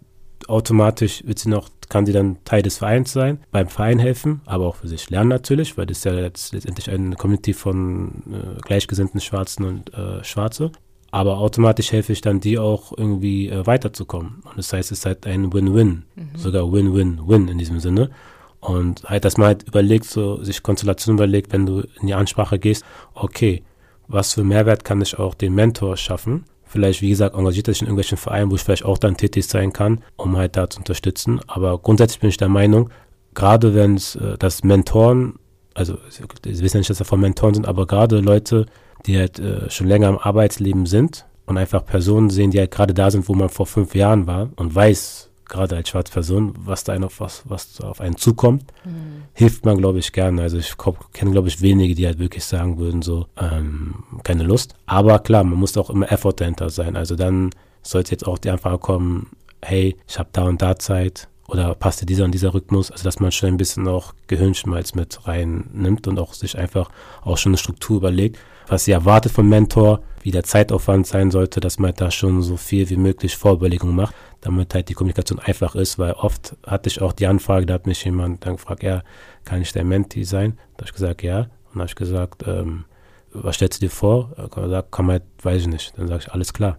automatisch 0.49 1.23
wird 1.25 1.39
sie 1.39 1.49
noch, 1.49 1.69
kann 1.89 2.05
sie 2.05 2.13
dann 2.13 2.37
Teil 2.43 2.61
des 2.61 2.77
Vereins 2.77 3.13
sein, 3.13 3.39
beim 3.51 3.67
Verein 3.67 3.99
helfen, 3.99 4.41
aber 4.45 4.67
auch 4.67 4.75
für 4.75 4.87
sich 4.87 5.09
lernen 5.09 5.29
natürlich, 5.29 5.77
weil 5.77 5.85
das 5.85 5.99
ist 5.99 6.03
ja 6.05 6.13
jetzt 6.13 6.53
letztendlich 6.53 6.89
eine 6.89 7.15
Community 7.15 7.53
von 7.53 8.23
äh, 8.31 8.61
gleichgesinnten 8.61 9.21
Schwarzen 9.21 9.65
und 9.65 9.93
äh, 9.93 10.23
Schwarze. 10.23 10.71
Aber 11.11 11.39
automatisch 11.39 11.91
helfe 11.91 12.13
ich 12.13 12.21
dann, 12.21 12.39
die 12.39 12.59
auch 12.59 12.95
irgendwie 12.95 13.49
äh, 13.49 13.65
weiterzukommen. 13.65 14.43
Und 14.43 14.57
das 14.57 14.71
heißt, 14.73 14.91
es 14.91 14.99
ist 14.99 15.05
halt 15.05 15.25
ein 15.25 15.51
Win-Win, 15.51 16.03
mhm. 16.15 16.29
sogar 16.35 16.71
Win-Win-Win 16.71 17.47
in 17.47 17.57
diesem 17.57 17.79
Sinne. 17.79 18.11
Und 18.59 19.03
halt, 19.05 19.25
dass 19.25 19.37
man 19.37 19.47
halt 19.47 19.63
überlegt, 19.63 20.05
so 20.05 20.43
sich 20.43 20.61
Konstellationen 20.61 21.17
überlegt, 21.17 21.51
wenn 21.51 21.65
du 21.65 21.81
in 21.99 22.07
die 22.07 22.13
Ansprache 22.13 22.59
gehst, 22.59 22.83
okay, 23.15 23.63
was 24.07 24.33
für 24.33 24.43
Mehrwert 24.43 24.83
kann 24.83 25.01
ich 25.01 25.17
auch 25.17 25.33
dem 25.33 25.55
Mentor 25.55 25.97
schaffen? 25.97 26.45
Vielleicht, 26.71 27.01
wie 27.01 27.09
gesagt, 27.09 27.35
engagiert 27.35 27.67
er 27.67 27.73
sich 27.73 27.81
in 27.81 27.87
irgendwelchen 27.87 28.17
Vereinen, 28.17 28.51
wo 28.51 28.55
ich 28.55 28.61
vielleicht 28.61 28.85
auch 28.85 28.99
dann 28.99 29.17
tätig 29.17 29.47
sein 29.47 29.73
kann, 29.73 30.03
um 30.17 30.37
halt 30.37 30.55
da 30.55 30.69
zu 30.69 30.77
unterstützen. 30.77 31.41
Aber 31.47 31.79
grundsätzlich 31.79 32.19
bin 32.19 32.29
ich 32.29 32.37
der 32.37 32.47
Meinung, 32.47 32.91
gerade 33.33 33.73
wenn 33.73 33.95
es 33.95 34.15
äh, 34.15 34.37
das 34.37 34.63
Mentoren, 34.63 35.39
also 35.73 35.97
Sie 36.43 36.61
wissen 36.61 36.77
ja 36.77 36.79
nicht, 36.81 36.89
dass 36.91 36.99
da 36.99 37.05
von 37.05 37.19
Mentoren 37.19 37.55
sind, 37.55 37.67
aber 37.67 37.87
gerade 37.87 38.19
Leute, 38.19 38.67
die 39.07 39.17
halt 39.17 39.39
äh, 39.39 39.67
schon 39.71 39.87
länger 39.87 40.09
im 40.09 40.19
Arbeitsleben 40.19 40.85
sind 40.85 41.25
und 41.47 41.57
einfach 41.57 41.83
Personen 41.83 42.29
sehen, 42.29 42.51
die 42.51 42.59
halt 42.59 42.69
gerade 42.69 42.93
da 42.93 43.09
sind, 43.09 43.27
wo 43.27 43.33
man 43.33 43.49
vor 43.49 43.65
fünf 43.65 43.95
Jahren 43.95 44.27
war 44.27 44.49
und 44.55 44.75
weiß, 44.75 45.28
gerade 45.49 45.75
als 45.75 45.89
schwarze 45.89 46.13
Person, 46.13 46.53
was 46.57 46.83
da 46.83 46.97
auf 46.99 47.19
was, 47.19 47.43
was 47.45 47.81
auf 47.81 47.99
einen 47.99 48.15
zukommt, 48.15 48.63
mhm. 48.85 49.23
hilft 49.33 49.65
man, 49.65 49.77
glaube 49.77 49.99
ich, 49.99 50.13
gerne. 50.13 50.41
Also 50.41 50.57
ich 50.57 50.75
kenne, 51.13 51.31
glaube 51.31 51.47
ich, 51.49 51.61
wenige, 51.61 51.95
die 51.95 52.05
halt 52.05 52.19
wirklich 52.19 52.45
sagen 52.45 52.77
würden, 52.77 53.01
so, 53.01 53.25
ähm, 53.37 54.03
keine 54.23 54.43
Lust. 54.43 54.75
Aber 54.85 55.19
klar, 55.19 55.43
man 55.43 55.59
muss 55.59 55.75
auch 55.77 55.89
immer 55.89 56.11
Effort 56.11 56.33
dahinter 56.37 56.69
sein. 56.69 56.95
Also 56.95 57.15
dann 57.15 57.49
sollte 57.81 58.11
jetzt 58.11 58.25
auch 58.25 58.37
die 58.37 58.49
Anfrage 58.49 58.77
kommen, 58.77 59.27
hey, 59.61 59.97
ich 60.07 60.19
habe 60.19 60.29
da 60.31 60.43
und 60.43 60.61
da 60.61 60.77
Zeit 60.77 61.27
oder 61.47 61.73
passt 61.73 62.01
dir 62.01 62.05
dieser 62.05 62.25
und 62.25 62.31
dieser 62.31 62.53
Rhythmus, 62.53 62.91
also 62.91 63.03
dass 63.03 63.19
man 63.19 63.31
schon 63.31 63.49
ein 63.49 63.57
bisschen 63.57 63.87
auch 63.87 64.13
Gehirnschmalz 64.27 64.93
mit 64.93 65.27
reinnimmt 65.27 66.07
und 66.07 66.19
auch 66.19 66.33
sich 66.33 66.57
einfach 66.57 66.89
auch 67.23 67.37
schon 67.37 67.51
eine 67.51 67.57
Struktur 67.57 67.97
überlegt, 67.97 68.37
was 68.69 68.85
sie 68.85 68.91
erwartet 68.91 69.31
vom 69.31 69.49
Mentor, 69.49 70.01
wie 70.21 70.31
der 70.31 70.43
Zeitaufwand 70.43 71.07
sein 71.07 71.31
sollte, 71.31 71.59
dass 71.59 71.79
man 71.79 71.93
da 71.95 72.11
schon 72.11 72.41
so 72.41 72.57
viel 72.57 72.89
wie 72.89 72.97
möglich 72.97 73.35
Vorüberlegungen 73.35 73.95
macht, 73.95 74.13
damit 74.41 74.73
halt 74.73 74.89
die 74.89 74.93
Kommunikation 74.93 75.39
einfach 75.39 75.75
ist, 75.75 75.97
weil 75.97 76.13
oft 76.13 76.55
hatte 76.65 76.89
ich 76.89 77.01
auch 77.01 77.13
die 77.13 77.27
Anfrage, 77.27 77.65
da 77.65 77.73
hat 77.75 77.87
mich 77.87 78.03
jemand 78.05 78.45
dann 78.45 78.55
gefragt, 78.55 78.83
ja, 78.83 79.03
kann 79.45 79.61
ich 79.61 79.73
der 79.73 79.83
Menti 79.83 80.23
sein? 80.23 80.57
Da 80.75 80.81
habe 80.81 80.85
ich 80.85 80.93
gesagt, 80.93 81.23
ja. 81.23 81.39
Und 81.39 81.75
dann 81.75 81.81
habe 81.81 81.89
ich 81.89 81.95
gesagt, 81.95 82.43
ähm, 82.47 82.85
was 83.33 83.55
stellst 83.55 83.81
du 83.81 83.87
dir 83.87 83.91
vor? 83.91 84.31
Hat 84.37 84.51
gesagt, 84.51 84.87
komm 84.91 85.09
halt, 85.09 85.23
weiß 85.41 85.61
ich 85.61 85.67
nicht. 85.67 85.97
Dann 85.97 86.07
sage 86.07 86.23
ich, 86.25 86.31
alles 86.31 86.53
klar. 86.53 86.77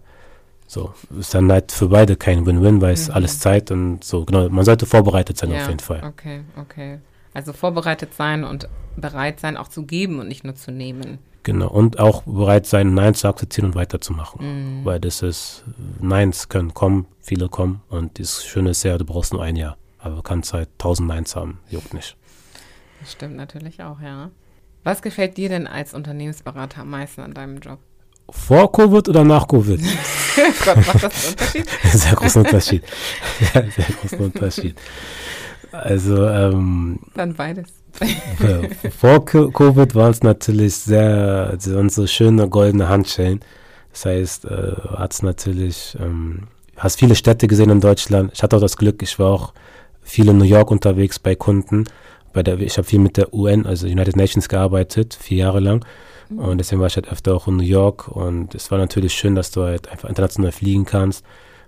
So, 0.67 0.93
ist 1.19 1.33
dann 1.33 1.51
halt 1.51 1.71
für 1.71 1.89
beide 1.89 2.15
kein 2.15 2.45
Win-Win, 2.45 2.81
weil 2.81 2.93
es 2.93 3.09
mhm. 3.09 3.15
alles 3.15 3.39
Zeit 3.39 3.71
und 3.71 4.03
so, 4.03 4.23
genau, 4.23 4.47
man 4.47 4.63
sollte 4.63 4.85
vorbereitet 4.85 5.37
sein 5.37 5.51
ja, 5.51 5.61
auf 5.61 5.67
jeden 5.67 5.79
Fall. 5.79 6.01
Okay, 6.03 6.43
okay. 6.57 6.99
Also 7.33 7.53
vorbereitet 7.53 8.13
sein 8.13 8.43
und 8.43 8.69
bereit 8.95 9.39
sein, 9.39 9.57
auch 9.57 9.67
zu 9.67 9.85
geben 9.85 10.19
und 10.19 10.27
nicht 10.27 10.43
nur 10.43 10.55
zu 10.55 10.71
nehmen. 10.71 11.19
Genau, 11.43 11.69
und 11.69 11.99
auch 11.99 12.21
bereit 12.23 12.67
sein, 12.67 12.93
Nein 12.93 13.15
zu 13.15 13.27
akzeptieren 13.27 13.67
und 13.67 13.75
weiterzumachen. 13.75 14.81
Mhm. 14.81 14.85
Weil 14.85 14.99
das 14.99 15.21
ist, 15.21 15.63
Neins 15.99 16.49
können 16.49 16.73
kommen, 16.73 17.07
viele 17.19 17.49
kommen 17.49 17.81
und 17.89 18.19
das 18.19 18.45
Schöne 18.45 18.71
ist 18.71 18.83
ja, 18.83 18.97
du 18.97 19.05
brauchst 19.05 19.33
nur 19.33 19.43
ein 19.43 19.55
Jahr. 19.55 19.77
Aber 19.97 20.17
du 20.17 20.21
kannst 20.21 20.53
halt 20.53 20.69
tausend 20.77 21.07
Neins 21.07 21.35
haben, 21.35 21.59
juckt 21.69 21.93
nicht. 21.93 22.15
Das 22.99 23.11
stimmt 23.13 23.35
natürlich 23.35 23.81
auch, 23.81 23.99
ja. 23.99 24.29
Was 24.83 25.01
gefällt 25.01 25.37
dir 25.37 25.49
denn 25.49 25.67
als 25.67 25.93
Unternehmensberater 25.93 26.81
am 26.81 26.89
meisten 26.89 27.21
an 27.21 27.33
deinem 27.33 27.57
Job? 27.59 27.79
Vor 28.29 28.71
Covid 28.71 29.09
oder 29.09 29.23
nach 29.23 29.47
Covid? 29.47 29.81
Gott, 30.65 30.87
macht 30.87 31.03
das 31.03 31.25
einen 31.25 31.33
Unterschied? 31.33 31.69
sehr 31.83 32.13
großen 32.13 32.45
Unterschied. 32.45 32.83
Ja, 33.53 33.63
sehr 33.75 33.85
großen 33.85 34.19
Unterschied. 34.19 34.75
Also, 35.71 36.27
ähm, 36.27 36.99
Dann 37.15 37.33
beides. 37.33 37.69
vor 38.97 39.25
Covid 39.25 39.95
waren 39.95 40.11
es 40.11 40.23
natürlich 40.23 40.75
sehr, 40.75 41.57
waren 41.67 41.89
so 41.89 42.07
schöne 42.07 42.49
goldene 42.49 42.89
Handschellen. 42.89 43.41
Das 43.91 44.05
heißt, 44.05 44.45
äh, 44.45 44.73
hat 44.97 45.13
es 45.13 45.21
natürlich, 45.21 45.97
ähm, 45.99 46.47
hast 46.77 46.99
viele 46.99 47.15
Städte 47.15 47.47
gesehen 47.47 47.69
in 47.69 47.81
Deutschland. 47.81 48.31
Ich 48.33 48.41
hatte 48.41 48.55
auch 48.55 48.61
das 48.61 48.77
Glück, 48.77 49.01
ich 49.03 49.19
war 49.19 49.31
auch 49.31 49.53
viel 50.01 50.29
in 50.29 50.37
New 50.37 50.45
York 50.45 50.71
unterwegs 50.71 51.19
bei 51.19 51.35
Kunden. 51.35 51.85
Bei 52.33 52.43
der, 52.43 52.59
ich 52.59 52.77
habe 52.77 52.87
viel 52.87 52.99
mit 52.99 53.17
der 53.17 53.33
UN, 53.33 53.65
also 53.65 53.87
United 53.87 54.15
Nations, 54.15 54.47
gearbeitet, 54.47 55.17
vier 55.19 55.39
Jahre 55.39 55.59
lang. 55.59 55.85
Und 56.37 56.59
deswegen 56.59 56.79
war 56.79 56.87
ich 56.87 56.95
halt 56.95 57.11
öfter 57.11 57.35
auch 57.35 57.47
in 57.47 57.57
New 57.57 57.63
York 57.63 58.07
und 58.07 58.55
es 58.55 58.71
war 58.71 58.77
natürlich 58.77 59.13
schön, 59.13 59.35
dass 59.35 59.51
du 59.51 59.63
halt 59.63 59.89
einfach 59.89 60.07
international 60.07 60.53
fliegen 60.53 60.85
kannst. 60.85 61.25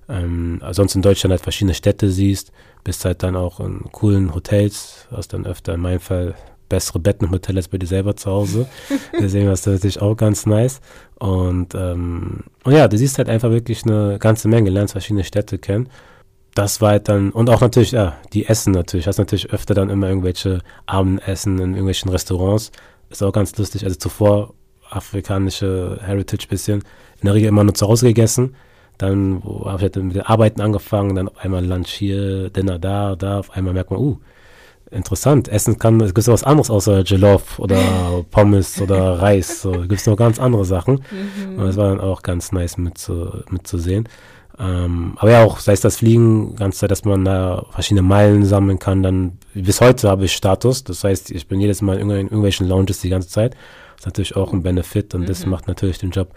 Ähm, 0.07 0.61
sonst 0.71 0.95
in 0.95 1.01
Deutschland 1.01 1.31
halt 1.31 1.41
verschiedene 1.41 1.73
Städte 1.73 2.09
siehst, 2.09 2.51
bist 2.83 3.05
halt 3.05 3.23
dann 3.23 3.35
auch 3.35 3.59
in 3.59 3.83
coolen 3.91 4.33
Hotels, 4.33 5.07
hast 5.11 5.33
dann 5.33 5.45
öfter 5.45 5.73
in 5.73 5.81
meinem 5.81 5.99
Fall 5.99 6.35
bessere 6.69 6.99
Betten 6.99 7.27
im 7.27 7.33
Hotel 7.33 7.57
als 7.57 7.67
bei 7.67 7.77
dir 7.77 7.87
selber 7.87 8.15
zu 8.15 8.31
Hause. 8.31 8.67
Deswegen 9.19 9.45
war 9.45 9.53
es 9.53 9.65
natürlich 9.65 10.01
auch 10.01 10.15
ganz 10.15 10.45
nice. 10.45 10.81
Und, 11.19 11.75
ähm, 11.75 12.43
und 12.63 12.73
ja, 12.73 12.87
du 12.87 12.97
siehst 12.97 13.17
halt 13.17 13.29
einfach 13.29 13.51
wirklich 13.51 13.83
eine 13.85 14.17
ganze 14.19 14.47
Menge, 14.47 14.69
lernst 14.69 14.93
verschiedene 14.93 15.23
Städte 15.23 15.59
kennen. 15.59 15.89
Das 16.55 16.81
war 16.81 16.91
halt 16.91 17.09
dann, 17.09 17.31
und 17.31 17.49
auch 17.49 17.61
natürlich, 17.61 17.91
ja, 17.91 18.17
die 18.33 18.45
Essen 18.45 18.73
natürlich. 18.73 19.07
Hast 19.07 19.17
natürlich 19.17 19.51
öfter 19.51 19.73
dann 19.73 19.89
immer 19.89 20.07
irgendwelche 20.07 20.61
Abendessen 20.85 21.59
in 21.59 21.71
irgendwelchen 21.71 22.09
Restaurants 22.09 22.71
ist 23.13 23.23
auch 23.23 23.31
ganz 23.31 23.55
lustig. 23.57 23.85
Also 23.85 23.95
zuvor 23.97 24.53
afrikanische 24.89 25.99
Heritage 26.03 26.47
bisschen. 26.47 26.83
In 27.21 27.25
der 27.25 27.35
Regel 27.35 27.49
immer 27.49 27.63
nur 27.63 27.73
zu 27.73 27.87
Hause 27.87 28.07
gegessen. 28.07 28.55
Dann 29.03 29.43
habe 29.43 29.85
ich 29.85 29.95
mit 29.95 30.15
den 30.15 30.21
Arbeiten 30.21 30.61
angefangen, 30.61 31.15
dann 31.15 31.29
auf 31.29 31.37
einmal 31.37 31.65
Lunch 31.65 31.89
hier, 31.89 32.49
Dinner 32.49 32.79
da, 32.79 33.15
da. 33.15 33.39
Auf 33.39 33.51
einmal 33.51 33.73
merkt 33.73 33.91
man, 33.91 33.99
uh, 33.99 34.17
interessant. 34.91 35.47
Essen 35.47 35.77
kann, 35.77 35.99
es 36.01 36.13
gibt 36.13 36.27
was 36.27 36.43
anderes 36.43 36.69
außer 36.69 37.01
Jollof 37.01 37.59
oder 37.59 37.79
Pommes 38.31 38.81
oder 38.81 39.19
Reis. 39.21 39.61
So, 39.61 39.71
gibt 39.71 39.93
es 39.93 40.07
noch 40.07 40.17
ganz 40.17 40.39
andere 40.39 40.65
Sachen. 40.65 41.03
Mhm. 41.11 41.59
Und 41.59 41.65
das 41.65 41.77
war 41.77 41.89
dann 41.89 41.99
auch 41.99 42.21
ganz 42.21 42.51
nice 42.51 42.77
mitzusehen. 42.77 43.43
Mit 43.49 43.67
zu 43.67 43.77
ähm, 44.59 45.13
aber 45.17 45.31
ja, 45.31 45.43
auch 45.43 45.59
sei 45.59 45.73
es 45.73 45.81
das 45.81 45.97
Fliegen, 45.97 46.55
ganz 46.55 46.77
Zeit, 46.77 46.91
dass 46.91 47.05
man 47.05 47.25
da 47.25 47.65
verschiedene 47.71 48.03
Meilen 48.03 48.45
sammeln 48.45 48.77
kann. 48.79 49.01
Dann 49.01 49.39
bis 49.53 49.81
heute 49.81 50.09
habe 50.09 50.25
ich 50.25 50.33
Status. 50.33 50.83
Das 50.83 51.03
heißt, 51.03 51.31
ich 51.31 51.47
bin 51.47 51.59
jedes 51.59 51.81
Mal 51.81 51.97
in 51.97 52.09
irgendwelchen 52.09 52.67
Lounges 52.67 53.01
die 53.01 53.09
ganze 53.09 53.29
Zeit. 53.29 53.55
Das 53.95 54.01
ist 54.01 54.05
natürlich 54.05 54.35
auch 54.35 54.53
ein 54.53 54.63
Benefit 54.63 55.15
und 55.15 55.21
mhm. 55.21 55.25
das 55.25 55.45
macht 55.45 55.67
natürlich 55.67 55.97
den 55.97 56.11
Job 56.11 56.29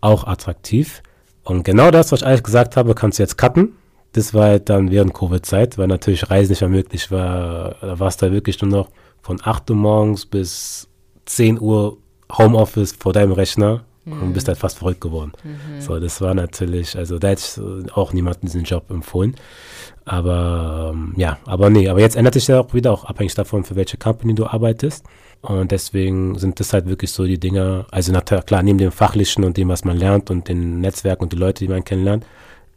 auch 0.00 0.26
attraktiv. 0.26 1.02
Und 1.46 1.62
genau 1.62 1.92
das, 1.92 2.10
was 2.10 2.22
ich 2.22 2.26
eigentlich 2.26 2.42
gesagt 2.42 2.76
habe, 2.76 2.94
kannst 2.94 3.18
du 3.18 3.22
jetzt 3.22 3.38
cutten. 3.38 3.76
Das 4.12 4.34
war 4.34 4.46
halt 4.46 4.68
dann 4.68 4.90
während 4.90 5.14
Covid-Zeit, 5.14 5.78
weil 5.78 5.86
natürlich 5.86 6.28
Reisen 6.28 6.50
nicht 6.50 6.60
mehr 6.60 6.70
möglich 6.70 7.12
war. 7.12 7.76
Da 7.80 8.00
war 8.00 8.08
es 8.08 8.16
da 8.16 8.32
wirklich 8.32 8.60
nur 8.62 8.70
noch 8.70 8.88
von 9.22 9.40
8 9.42 9.70
Uhr 9.70 9.76
morgens 9.76 10.26
bis 10.26 10.88
10 11.26 11.60
Uhr 11.60 11.98
Homeoffice 12.36 12.96
vor 12.98 13.12
deinem 13.12 13.30
Rechner 13.30 13.84
mhm. 14.04 14.22
und 14.22 14.32
bist 14.32 14.48
halt 14.48 14.58
fast 14.58 14.78
verrückt 14.78 15.00
geworden. 15.00 15.32
Mhm. 15.44 15.80
So, 15.80 16.00
das 16.00 16.20
war 16.20 16.34
natürlich, 16.34 16.96
also 16.98 17.20
da 17.20 17.28
hätte 17.28 17.82
ich 17.84 17.92
auch 17.92 18.12
niemanden 18.12 18.46
diesen 18.46 18.64
Job 18.64 18.90
empfohlen. 18.90 19.36
Aber 20.04 20.92
ähm, 20.94 21.14
ja, 21.16 21.38
aber 21.46 21.70
nee, 21.70 21.88
aber 21.88 22.00
jetzt 22.00 22.16
ändert 22.16 22.34
sich 22.34 22.48
ja 22.48 22.58
auch 22.60 22.74
wieder, 22.74 22.92
auch 22.92 23.04
abhängig 23.04 23.34
davon, 23.34 23.62
für 23.62 23.76
welche 23.76 23.98
Company 23.98 24.34
du 24.34 24.46
arbeitest. 24.46 25.04
Und 25.42 25.70
deswegen 25.70 26.36
sind 26.38 26.58
das 26.58 26.72
halt 26.72 26.86
wirklich 26.86 27.12
so 27.12 27.24
die 27.24 27.38
Dinge, 27.38 27.86
also 27.90 28.12
na, 28.12 28.20
klar, 28.20 28.62
neben 28.62 28.78
dem 28.78 28.90
Fachlichen 28.90 29.44
und 29.44 29.56
dem, 29.56 29.68
was 29.68 29.84
man 29.84 29.96
lernt 29.96 30.30
und 30.30 30.48
den 30.48 30.80
Netzwerken 30.80 31.22
und 31.22 31.32
die 31.32 31.36
Leute, 31.36 31.64
die 31.64 31.70
man 31.70 31.84
kennenlernt, 31.84 32.26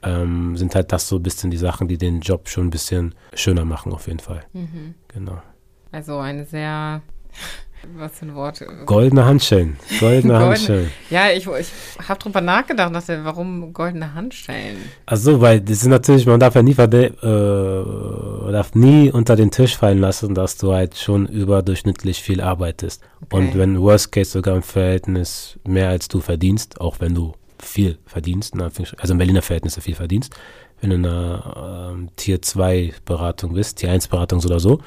ähm, 0.03 0.55
sind 0.55 0.75
halt 0.75 0.91
das 0.91 1.07
so 1.07 1.17
ein 1.17 1.23
bisschen 1.23 1.51
die 1.51 1.57
Sachen, 1.57 1.87
die 1.87 1.97
den 1.97 2.21
Job 2.21 2.47
schon 2.47 2.67
ein 2.67 2.69
bisschen 2.69 3.15
schöner 3.33 3.65
machen, 3.65 3.91
auf 3.91 4.07
jeden 4.07 4.19
Fall. 4.19 4.45
Mhm. 4.53 4.95
Genau. 5.07 5.41
Also 5.91 6.17
eine 6.19 6.45
sehr 6.45 7.01
was 7.95 8.17
für 8.17 8.25
ein 8.25 8.35
Wort. 8.35 8.63
Goldene 8.85 9.25
Handschellen. 9.25 9.77
Goldene, 9.99 10.21
goldene 10.33 10.39
Handschellen. 10.39 10.91
Ja, 11.09 11.29
ich, 11.29 11.47
ich 11.47 12.07
habe 12.07 12.19
drüber 12.19 12.41
nachgedacht, 12.41 12.93
dachte, 12.93 13.23
warum 13.23 13.73
goldene 13.73 14.13
Handschellen? 14.13 14.77
Also, 15.05 15.41
weil 15.41 15.61
das 15.61 15.77
ist 15.77 15.87
natürlich, 15.87 16.25
man 16.25 16.39
darf 16.39 16.55
ja 16.55 16.63
nie, 16.63 16.71
äh, 16.71 18.51
darf 18.51 18.75
nie 18.75 19.11
unter 19.11 19.35
den 19.35 19.51
Tisch 19.51 19.77
fallen 19.77 19.99
lassen, 19.99 20.35
dass 20.35 20.57
du 20.57 20.73
halt 20.73 20.97
schon 20.97 21.27
überdurchschnittlich 21.27 22.21
viel 22.21 22.41
arbeitest. 22.41 23.01
Okay. 23.25 23.35
Und 23.35 23.57
wenn 23.57 23.81
Worst 23.81 24.11
Case 24.11 24.31
sogar 24.31 24.55
im 24.55 24.63
Verhältnis 24.63 25.59
mehr 25.65 25.89
als 25.89 26.07
du 26.07 26.19
verdienst, 26.19 26.79
auch 26.81 26.99
wenn 26.99 27.15
du 27.15 27.33
viel 27.61 27.97
verdienst, 28.05 28.55
also 28.59 29.13
in 29.13 29.17
Berliner 29.17 29.41
Verhältnisse 29.41 29.81
viel 29.81 29.95
verdienst, 29.95 30.33
wenn 30.81 30.91
du 30.91 30.95
in 30.95 31.05
einer 31.05 31.91
ähm, 31.91 32.09
Tier 32.15 32.41
2 32.41 32.93
Beratung 33.05 33.53
bist, 33.53 33.77
Tier 33.77 33.91
1 33.91 34.07
Beratung 34.07 34.39
oder 34.43 34.59
so, 34.59 34.79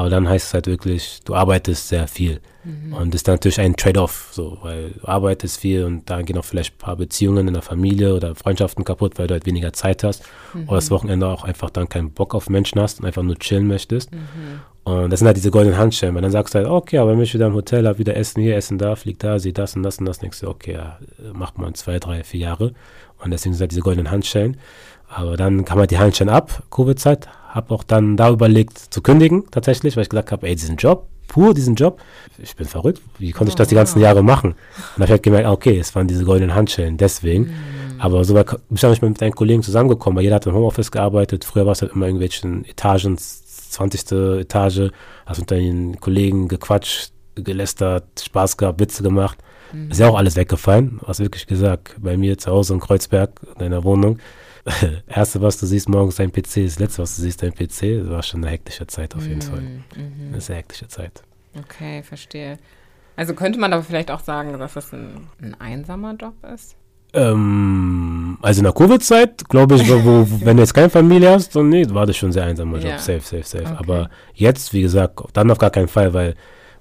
aber 0.00 0.08
dann 0.08 0.26
heißt 0.26 0.46
es 0.46 0.54
halt 0.54 0.66
wirklich, 0.66 1.20
du 1.26 1.34
arbeitest 1.34 1.88
sehr 1.88 2.08
viel. 2.08 2.40
Mhm. 2.64 2.94
Und 2.94 3.12
das 3.12 3.20
ist 3.20 3.26
natürlich 3.26 3.60
ein 3.60 3.76
Trade-off, 3.76 4.30
so, 4.32 4.56
weil 4.62 4.92
du 4.92 5.06
arbeitest 5.06 5.60
viel 5.60 5.84
und 5.84 6.08
da 6.08 6.22
gehen 6.22 6.38
auch 6.38 6.44
vielleicht 6.44 6.76
ein 6.76 6.78
paar 6.78 6.96
Beziehungen 6.96 7.48
in 7.48 7.52
der 7.52 7.62
Familie 7.62 8.14
oder 8.14 8.34
Freundschaften 8.34 8.82
kaputt, 8.82 9.18
weil 9.18 9.26
du 9.26 9.34
halt 9.34 9.44
weniger 9.44 9.74
Zeit 9.74 10.02
hast. 10.02 10.24
Mhm. 10.54 10.68
Oder 10.68 10.76
das 10.76 10.90
Wochenende 10.90 11.26
auch 11.26 11.44
einfach 11.44 11.68
dann 11.68 11.86
keinen 11.86 12.12
Bock 12.12 12.34
auf 12.34 12.48
Menschen 12.48 12.80
hast 12.80 13.00
und 13.00 13.04
einfach 13.04 13.22
nur 13.22 13.38
chillen 13.38 13.66
möchtest. 13.66 14.10
Mhm. 14.10 14.60
Und 14.84 15.10
das 15.10 15.20
sind 15.20 15.26
halt 15.26 15.36
diese 15.36 15.50
goldenen 15.50 15.78
Handschellen, 15.78 16.14
weil 16.14 16.22
dann 16.22 16.30
sagst 16.30 16.54
du 16.54 16.60
halt, 16.60 16.68
okay, 16.68 16.96
aber 16.96 17.12
wenn 17.12 17.20
ich 17.20 17.34
wieder 17.34 17.48
im 17.48 17.54
Hotel 17.54 17.86
habe, 17.86 17.98
wieder 17.98 18.16
Essen 18.16 18.42
hier, 18.42 18.56
Essen 18.56 18.78
da, 18.78 18.96
fliegt 18.96 19.22
da, 19.22 19.38
sieht 19.38 19.58
das 19.58 19.76
und 19.76 19.82
das 19.82 19.98
und 19.98 20.06
das, 20.06 20.20
denkst 20.20 20.40
du, 20.40 20.48
okay, 20.48 20.72
ja, 20.72 20.98
macht 21.34 21.58
man 21.58 21.74
zwei, 21.74 21.98
drei, 21.98 22.24
vier 22.24 22.40
Jahre. 22.40 22.72
Und 23.22 23.32
deswegen 23.32 23.54
sind 23.54 23.60
halt 23.60 23.72
diese 23.72 23.82
goldenen 23.82 24.10
Handschellen. 24.10 24.56
Aber 25.10 25.36
dann 25.36 25.66
kam 25.66 25.78
halt 25.78 25.90
die 25.90 25.98
Handschellen 25.98 26.32
ab, 26.32 26.62
Covid-Zeit, 26.70 27.28
habe 27.50 27.74
auch 27.74 27.84
dann 27.84 28.16
da 28.16 28.30
überlegt 28.30 28.78
zu 28.78 29.02
kündigen 29.02 29.44
tatsächlich, 29.50 29.96
weil 29.96 30.04
ich 30.04 30.08
gesagt 30.08 30.32
habe, 30.32 30.46
ey, 30.46 30.54
diesen 30.54 30.76
Job, 30.76 31.06
pur 31.28 31.54
diesen 31.54 31.74
Job, 31.74 32.00
ich 32.38 32.56
bin 32.56 32.66
verrückt, 32.66 33.00
wie 33.18 33.32
konnte 33.32 33.50
ich 33.50 33.54
das 33.54 33.68
die 33.68 33.74
ganzen 33.74 34.00
Jahre 34.00 34.22
machen? 34.22 34.52
Und 34.52 34.56
dann 34.76 34.94
habe 34.94 35.04
ich 35.04 35.10
halt 35.10 35.22
gemerkt, 35.22 35.48
okay, 35.48 35.78
es 35.78 35.94
waren 35.94 36.08
diese 36.08 36.24
goldenen 36.24 36.54
Handschellen, 36.54 36.96
deswegen. 36.96 37.44
Mhm. 37.44 38.00
Aber 38.00 38.24
so 38.24 38.34
bin 38.34 38.44
ich 38.70 38.80
dann 38.80 38.96
mit 39.00 39.20
deinen 39.20 39.34
Kollegen 39.34 39.62
zusammengekommen, 39.62 40.16
weil 40.16 40.24
jeder 40.24 40.36
hat 40.36 40.46
im 40.46 40.54
Homeoffice 40.54 40.90
gearbeitet, 40.90 41.44
früher 41.44 41.66
war 41.66 41.72
es 41.72 41.82
halt 41.82 41.92
immer 41.92 42.06
irgendwelchen 42.06 42.64
Etagen, 42.64 43.18
20. 43.18 44.40
Etage, 44.40 44.90
hast 45.26 45.38
mit 45.38 45.50
deinen 45.50 46.00
Kollegen 46.00 46.48
gequatscht, 46.48 47.12
gelästert, 47.36 48.04
Spaß 48.20 48.56
gehabt, 48.56 48.80
Witze 48.80 49.02
gemacht. 49.02 49.38
Mhm. 49.72 49.90
Ist 49.90 50.00
ja 50.00 50.08
auch 50.08 50.16
alles 50.16 50.36
weggefallen, 50.36 51.00
hast 51.06 51.20
wirklich 51.20 51.46
gesagt, 51.46 51.96
bei 52.00 52.16
mir 52.16 52.38
zu 52.38 52.50
Hause 52.50 52.74
in 52.74 52.80
Kreuzberg, 52.80 53.40
in 53.54 53.58
deiner 53.60 53.84
Wohnung, 53.84 54.18
Erste, 55.06 55.40
was 55.40 55.58
du 55.58 55.66
siehst 55.66 55.88
morgens 55.88 56.16
dein 56.16 56.32
PC, 56.32 56.64
das 56.64 56.78
Letzte, 56.78 57.02
was 57.02 57.16
du 57.16 57.22
siehst 57.22 57.42
dein 57.42 57.52
PC. 57.52 58.00
Das 58.00 58.10
war 58.10 58.22
schon 58.22 58.42
eine 58.42 58.50
hektische 58.50 58.86
Zeit 58.86 59.14
auf 59.14 59.26
jeden 59.26 59.38
mm, 59.38 59.42
Fall. 59.42 59.60
Mhm. 59.60 60.28
Eine 60.28 60.40
sehr 60.40 60.56
hektische 60.56 60.88
Zeit. 60.88 61.22
Okay, 61.58 62.02
verstehe. 62.02 62.58
Also 63.16 63.34
könnte 63.34 63.58
man 63.58 63.72
aber 63.72 63.82
vielleicht 63.82 64.10
auch 64.10 64.20
sagen, 64.20 64.58
dass 64.58 64.76
es 64.76 64.92
ein, 64.92 65.28
ein 65.40 65.54
einsamer 65.60 66.14
Job 66.14 66.34
ist? 66.54 66.76
Ähm, 67.12 68.38
also 68.40 68.60
in 68.60 68.64
der 68.64 68.72
Covid-Zeit, 68.72 69.48
glaube 69.48 69.76
ich, 69.76 69.88
wo, 69.90 70.26
wenn 70.44 70.56
du 70.56 70.62
jetzt 70.62 70.74
keine 70.74 70.90
Familie 70.90 71.30
hast, 71.30 71.54
dann 71.56 71.68
nee, 71.68 71.84
war 71.90 72.06
das 72.06 72.16
schon 72.16 72.32
sehr 72.32 72.44
einsamer 72.44 72.78
Job. 72.78 72.92
Ja. 72.92 72.98
Safe, 72.98 73.20
safe, 73.20 73.42
safe. 73.42 73.64
Okay. 73.64 73.76
Aber 73.76 74.10
jetzt, 74.34 74.72
wie 74.72 74.82
gesagt, 74.82 75.20
dann 75.32 75.50
auf 75.50 75.58
gar 75.58 75.70
keinen 75.70 75.88
Fall, 75.88 76.14
weil 76.14 76.34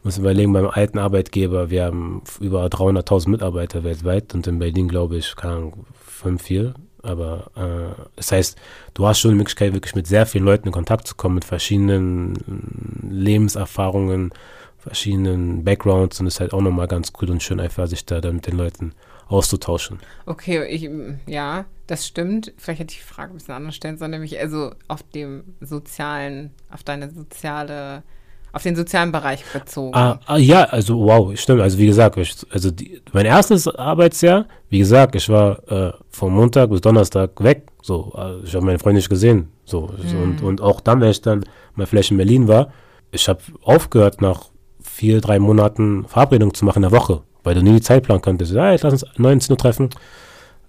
muss 0.03 0.17
überlegen, 0.17 0.53
beim 0.53 0.67
alten 0.67 0.97
Arbeitgeber, 0.97 1.69
wir 1.69 1.85
haben 1.85 2.21
über 2.39 2.65
300.000 2.65 3.29
Mitarbeiter 3.29 3.83
weltweit 3.83 4.33
und 4.33 4.47
in 4.47 4.59
Berlin, 4.59 4.87
glaube 4.87 5.17
ich, 5.17 5.35
keine 5.35 5.55
Ahnung, 5.55 5.85
fünf, 5.93 6.43
vier. 6.43 6.73
Aber 7.03 7.51
äh, 7.55 8.01
das 8.15 8.31
heißt, 8.31 8.57
du 8.93 9.07
hast 9.07 9.19
schon 9.19 9.31
die 9.31 9.37
Möglichkeit, 9.37 9.73
wirklich 9.73 9.95
mit 9.95 10.07
sehr 10.07 10.25
vielen 10.25 10.45
Leuten 10.45 10.67
in 10.67 10.73
Kontakt 10.73 11.07
zu 11.07 11.15
kommen, 11.15 11.35
mit 11.35 11.45
verschiedenen 11.45 12.35
äh, 12.35 13.13
Lebenserfahrungen, 13.13 14.31
verschiedenen 14.77 15.63
Backgrounds 15.63 16.19
und 16.19 16.27
es 16.27 16.35
ist 16.35 16.39
halt 16.39 16.53
auch 16.53 16.61
nochmal 16.61 16.87
ganz 16.87 17.11
cool 17.21 17.29
und 17.29 17.43
schön, 17.43 17.59
einfach 17.59 17.87
sich 17.87 18.05
da 18.05 18.21
dann 18.21 18.35
mit 18.35 18.47
den 18.47 18.57
Leuten 18.57 18.93
auszutauschen. 19.27 19.99
Okay, 20.25 20.65
ich, 20.65 20.89
ja, 21.27 21.65
das 21.87 22.07
stimmt. 22.07 22.53
Vielleicht 22.57 22.79
hätte 22.79 22.93
ich 22.93 22.99
die 22.99 23.05
Frage 23.05 23.31
ein 23.31 23.37
bisschen 23.37 23.53
anders 23.53 23.75
stellen 23.75 23.97
sollen, 23.97 24.11
nämlich 24.11 24.39
also 24.39 24.71
auf 24.87 25.03
dem 25.03 25.55
sozialen, 25.61 26.51
auf 26.69 26.83
deine 26.83 27.11
soziale, 27.11 28.03
auf 28.51 28.63
den 28.63 28.75
sozialen 28.75 29.11
Bereich 29.11 29.43
bezogen. 29.53 29.95
Ah, 29.95 30.19
ah, 30.25 30.37
ja, 30.37 30.63
also 30.63 30.99
wow, 30.99 31.37
stimmt. 31.37 31.61
Also 31.61 31.77
wie 31.77 31.85
gesagt, 31.85 32.17
ich, 32.17 32.35
also 32.51 32.71
die, 32.71 33.01
mein 33.13 33.25
erstes 33.25 33.67
Arbeitsjahr, 33.67 34.45
wie 34.69 34.79
gesagt, 34.79 35.15
ich 35.15 35.29
war 35.29 35.59
äh, 35.71 35.91
von 36.09 36.33
Montag 36.33 36.69
bis 36.69 36.81
Donnerstag 36.81 37.31
weg. 37.43 37.67
So, 37.81 38.11
also 38.13 38.43
ich 38.43 38.55
habe 38.55 38.65
meine 38.65 38.79
Freunde 38.79 38.97
nicht 38.97 39.09
gesehen. 39.09 39.49
So, 39.65 39.91
so 40.05 40.17
und, 40.17 40.41
und 40.41 40.61
auch 40.61 40.81
dann, 40.81 41.01
wenn 41.01 41.11
ich 41.11 41.21
dann 41.21 41.45
mal 41.75 41.85
vielleicht 41.85 42.11
in 42.11 42.17
Berlin 42.17 42.47
war, 42.47 42.71
ich 43.11 43.27
habe 43.27 43.39
aufgehört 43.63 44.21
nach 44.21 44.49
vier, 44.81 45.21
drei 45.21 45.39
Monaten 45.39 46.05
Verabredung 46.05 46.53
zu 46.53 46.65
machen 46.65 46.83
in 46.83 46.89
der 46.89 46.99
Woche, 46.99 47.21
weil 47.43 47.55
du 47.55 47.61
nie 47.61 47.73
die 47.73 47.81
Zeit 47.81 48.03
planen 48.03 48.21
konntest. 48.21 48.51
Ja, 48.51 48.71
jetzt 48.71 48.83
lass 48.83 48.93
uns 48.93 49.05
19 49.17 49.53
Uhr 49.53 49.57
treffen. 49.57 49.89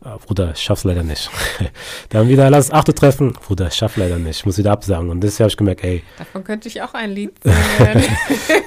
Ah, 0.03 0.16
Bruder, 0.16 0.53
ich 0.55 0.62
schaff's 0.62 0.84
leider 0.84 1.03
nicht. 1.03 1.30
dann 2.09 2.26
wieder, 2.28 2.48
lass 2.48 2.70
uns 2.70 2.74
8 2.74 2.88
Uhr 2.88 2.94
treffen. 2.94 3.32
Bruder, 3.34 3.66
ich 3.66 3.74
schaff 3.74 3.98
leider 3.98 4.18
nicht. 4.18 4.38
Ich 4.38 4.46
muss 4.46 4.57
wieder 4.57 4.72
absagen. 4.72 5.11
Und 5.11 5.22
das 5.22 5.38
habe 5.40 5.51
ich 5.51 5.57
gemerkt, 5.59 5.84
ey, 5.84 6.03
Davon 6.16 6.42
könnte 6.42 6.68
ich 6.68 6.80
auch 6.80 6.94
ein 6.94 7.11
Lied 7.11 7.32
singen. 7.44 8.05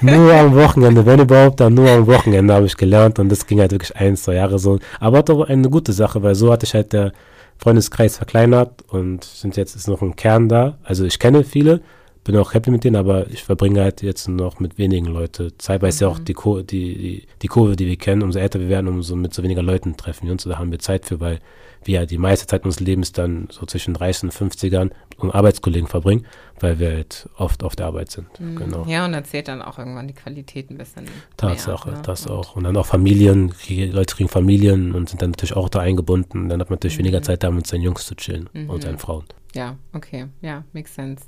nur 0.00 0.32
am 0.32 0.54
Wochenende, 0.54 1.04
wenn 1.06 1.18
überhaupt, 1.18 1.58
dann 1.58 1.74
nur 1.74 1.90
am 1.90 2.06
Wochenende 2.06 2.54
habe 2.54 2.66
ich 2.66 2.76
gelernt 2.76 3.18
und 3.18 3.30
das 3.30 3.46
ging 3.46 3.58
halt 3.58 3.72
wirklich 3.72 3.96
ein, 3.96 4.16
zwei 4.16 4.34
Jahre 4.34 4.60
so. 4.60 4.78
Aber 5.00 5.18
hat 5.18 5.30
auch 5.30 5.48
eine 5.48 5.68
gute 5.68 5.92
Sache, 5.92 6.22
weil 6.22 6.36
so 6.36 6.52
hatte 6.52 6.66
ich 6.66 6.74
halt 6.74 6.92
der 6.92 7.12
Freundeskreis 7.58 8.16
verkleinert 8.16 8.82
und 8.88 9.24
sind 9.24 9.56
jetzt 9.56 9.74
ist 9.74 9.88
noch 9.88 10.02
ein 10.02 10.14
Kern 10.14 10.48
da. 10.48 10.78
Also 10.84 11.04
ich 11.04 11.18
kenne 11.18 11.42
viele, 11.42 11.80
bin 12.24 12.36
auch 12.36 12.54
happy 12.54 12.70
mit 12.70 12.84
denen, 12.84 12.96
aber 12.96 13.28
ich 13.30 13.44
verbringe 13.44 13.82
halt 13.82 14.02
jetzt 14.02 14.28
noch 14.28 14.58
mit 14.58 14.78
wenigen 14.78 15.06
Leuten 15.06 15.52
Zeit, 15.58 15.82
weil 15.82 15.90
es 15.90 16.00
ja 16.00 16.08
auch 16.08 16.18
die, 16.18 16.32
Kur 16.32 16.62
die, 16.62 16.96
die, 16.96 17.26
die 17.42 17.46
Kurve, 17.48 17.76
die 17.76 17.86
wir 17.86 17.96
kennen, 17.96 18.22
umso 18.22 18.38
älter 18.38 18.58
wir 18.60 18.68
werden, 18.68 18.88
umso 18.88 19.14
mit 19.14 19.34
so 19.34 19.42
weniger 19.42 19.62
Leuten 19.62 19.96
treffen 19.96 20.24
wir 20.26 20.32
uns. 20.32 20.44
Da 20.44 20.58
haben 20.58 20.70
wir 20.70 20.78
Zeit 20.78 21.04
für, 21.04 21.20
weil 21.20 21.40
wir 21.84 22.00
ja 22.00 22.06
die 22.06 22.16
meiste 22.16 22.46
Zeit 22.46 22.64
unseres 22.64 22.80
Lebens 22.84 23.12
dann 23.12 23.48
so 23.50 23.66
zwischen 23.66 23.92
30 23.92 24.24
und 24.24 24.32
50ern 24.32 24.90
um 25.18 25.30
Arbeitskollegen 25.30 25.86
verbringen, 25.86 26.24
weil 26.60 26.78
wir 26.78 26.92
halt 26.92 27.28
oft 27.36 27.62
auf 27.62 27.76
der 27.76 27.86
Arbeit 27.86 28.10
sind. 28.10 28.26
Genau. 28.38 28.86
Ja, 28.86 29.04
und 29.04 29.12
erzählt 29.12 29.48
dann 29.48 29.60
auch 29.60 29.78
irgendwann 29.78 30.08
die 30.08 30.14
Qualität 30.14 30.70
ein 30.70 30.78
bisschen. 30.78 31.04
Tatsache, 31.36 31.88
mehr, 31.90 31.98
ne? 31.98 32.02
das 32.06 32.24
Und- 32.26 32.32
auch. 32.32 32.56
Und 32.56 32.64
dann 32.64 32.76
auch 32.78 32.86
Familien, 32.86 33.52
Leute 33.68 34.14
kriegen 34.14 34.30
Familien 34.30 34.94
und 34.94 35.10
sind 35.10 35.20
dann 35.20 35.30
natürlich 35.32 35.54
auch 35.56 35.68
da 35.68 35.80
eingebunden. 35.80 36.48
Dann 36.48 36.58
hat 36.60 36.70
man 36.70 36.76
natürlich 36.76 36.98
weniger 36.98 37.20
Zeit, 37.22 37.42
da 37.42 37.50
mit 37.50 37.66
seinen 37.66 37.82
Jungs 37.82 38.06
zu 38.06 38.14
chillen 38.16 38.48
und 38.66 38.82
seinen 38.82 38.98
Frauen. 38.98 39.24
Ja, 39.54 39.76
okay, 39.92 40.26
ja, 40.40 40.64
makes 40.72 40.94
sense. 40.94 41.22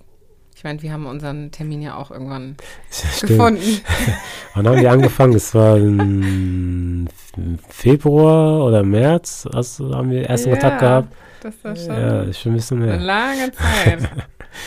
Ich 0.57 0.65
meine, 0.65 0.81
wir 0.81 0.91
haben 0.91 1.05
unseren 1.05 1.51
Termin 1.51 1.83
ja 1.83 1.97
auch 1.97 2.11
irgendwann 2.11 2.57
Stimmt. 2.91 3.31
gefunden. 3.31 3.81
Wann 4.55 4.67
haben 4.67 4.81
wir 4.81 4.91
angefangen? 4.91 5.35
Es 5.35 5.55
war 5.55 5.77
im 5.77 7.09
Februar 7.69 8.65
oder 8.65 8.83
März, 8.83 9.47
also 9.53 9.95
haben 9.95 10.11
wir 10.11 10.29
ersten 10.29 10.51
Kontakt 10.51 10.81
gehabt. 10.81 11.15
Das 11.41 11.55
war 11.63 11.77
schon 11.77 11.87
Ja, 11.95 12.33
schon 12.33 12.53
ein 12.53 12.57
bisschen 12.57 12.83
eine 12.83 12.93
mehr. 12.93 13.01
lange 13.01 13.53
Zeit. 13.53 14.09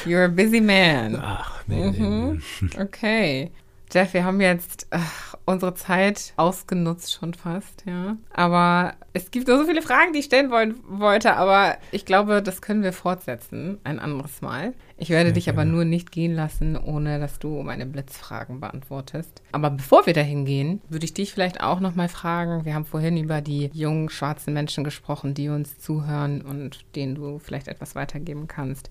You're 0.05 0.25
a 0.25 0.27
busy 0.27 0.61
man. 0.61 1.19
Ach, 1.21 1.63
nee, 1.67 1.89
nee, 1.89 1.99
Mhm. 1.99 2.41
Okay. 2.79 3.51
Jeff, 3.91 4.13
wir 4.13 4.23
haben 4.23 4.39
jetzt 4.39 4.85
ach, 4.91 5.33
unsere 5.45 5.73
Zeit 5.73 6.33
ausgenutzt 6.37 7.11
schon 7.11 7.33
fast, 7.33 7.83
ja. 7.87 8.15
Aber 8.31 8.93
es 9.13 9.31
gibt 9.31 9.47
noch 9.47 9.57
so 9.57 9.65
viele 9.65 9.81
Fragen, 9.81 10.13
die 10.13 10.19
ich 10.19 10.25
stellen 10.25 10.51
wollen, 10.51 10.75
wollte, 10.87 11.33
aber 11.35 11.75
ich 11.91 12.05
glaube, 12.05 12.43
das 12.43 12.61
können 12.61 12.83
wir 12.83 12.93
fortsetzen, 12.93 13.79
ein 13.83 13.97
anderes 13.99 14.41
Mal. 14.43 14.73
Ich 15.01 15.09
werde 15.09 15.29
Sehr 15.29 15.33
dich 15.33 15.49
aber 15.49 15.63
gerne. 15.63 15.71
nur 15.71 15.85
nicht 15.85 16.11
gehen 16.11 16.35
lassen, 16.35 16.75
ohne 16.75 17.19
dass 17.19 17.39
du 17.39 17.63
meine 17.63 17.85
Blitzfragen 17.85 18.59
beantwortest. 18.59 19.41
Aber 19.53 19.69
bevor 19.69 20.05
wir 20.05 20.13
dahin 20.13 20.43
gehen, 20.43 20.81
würde 20.89 21.05
ich 21.05 21.13
dich 21.13 21.31
vielleicht 21.31 21.61
auch 21.61 21.79
noch 21.79 21.95
mal 21.95 22.09
fragen. 22.09 22.65
Wir 22.65 22.75
haben 22.75 22.85
vorhin 22.85 23.15
über 23.15 23.39
die 23.39 23.69
jungen 23.73 24.09
schwarzen 24.09 24.53
Menschen 24.53 24.83
gesprochen, 24.83 25.33
die 25.33 25.47
uns 25.47 25.79
zuhören 25.79 26.41
und 26.41 26.85
denen 26.95 27.15
du 27.15 27.39
vielleicht 27.39 27.69
etwas 27.69 27.95
weitergeben 27.95 28.47
kannst. 28.49 28.89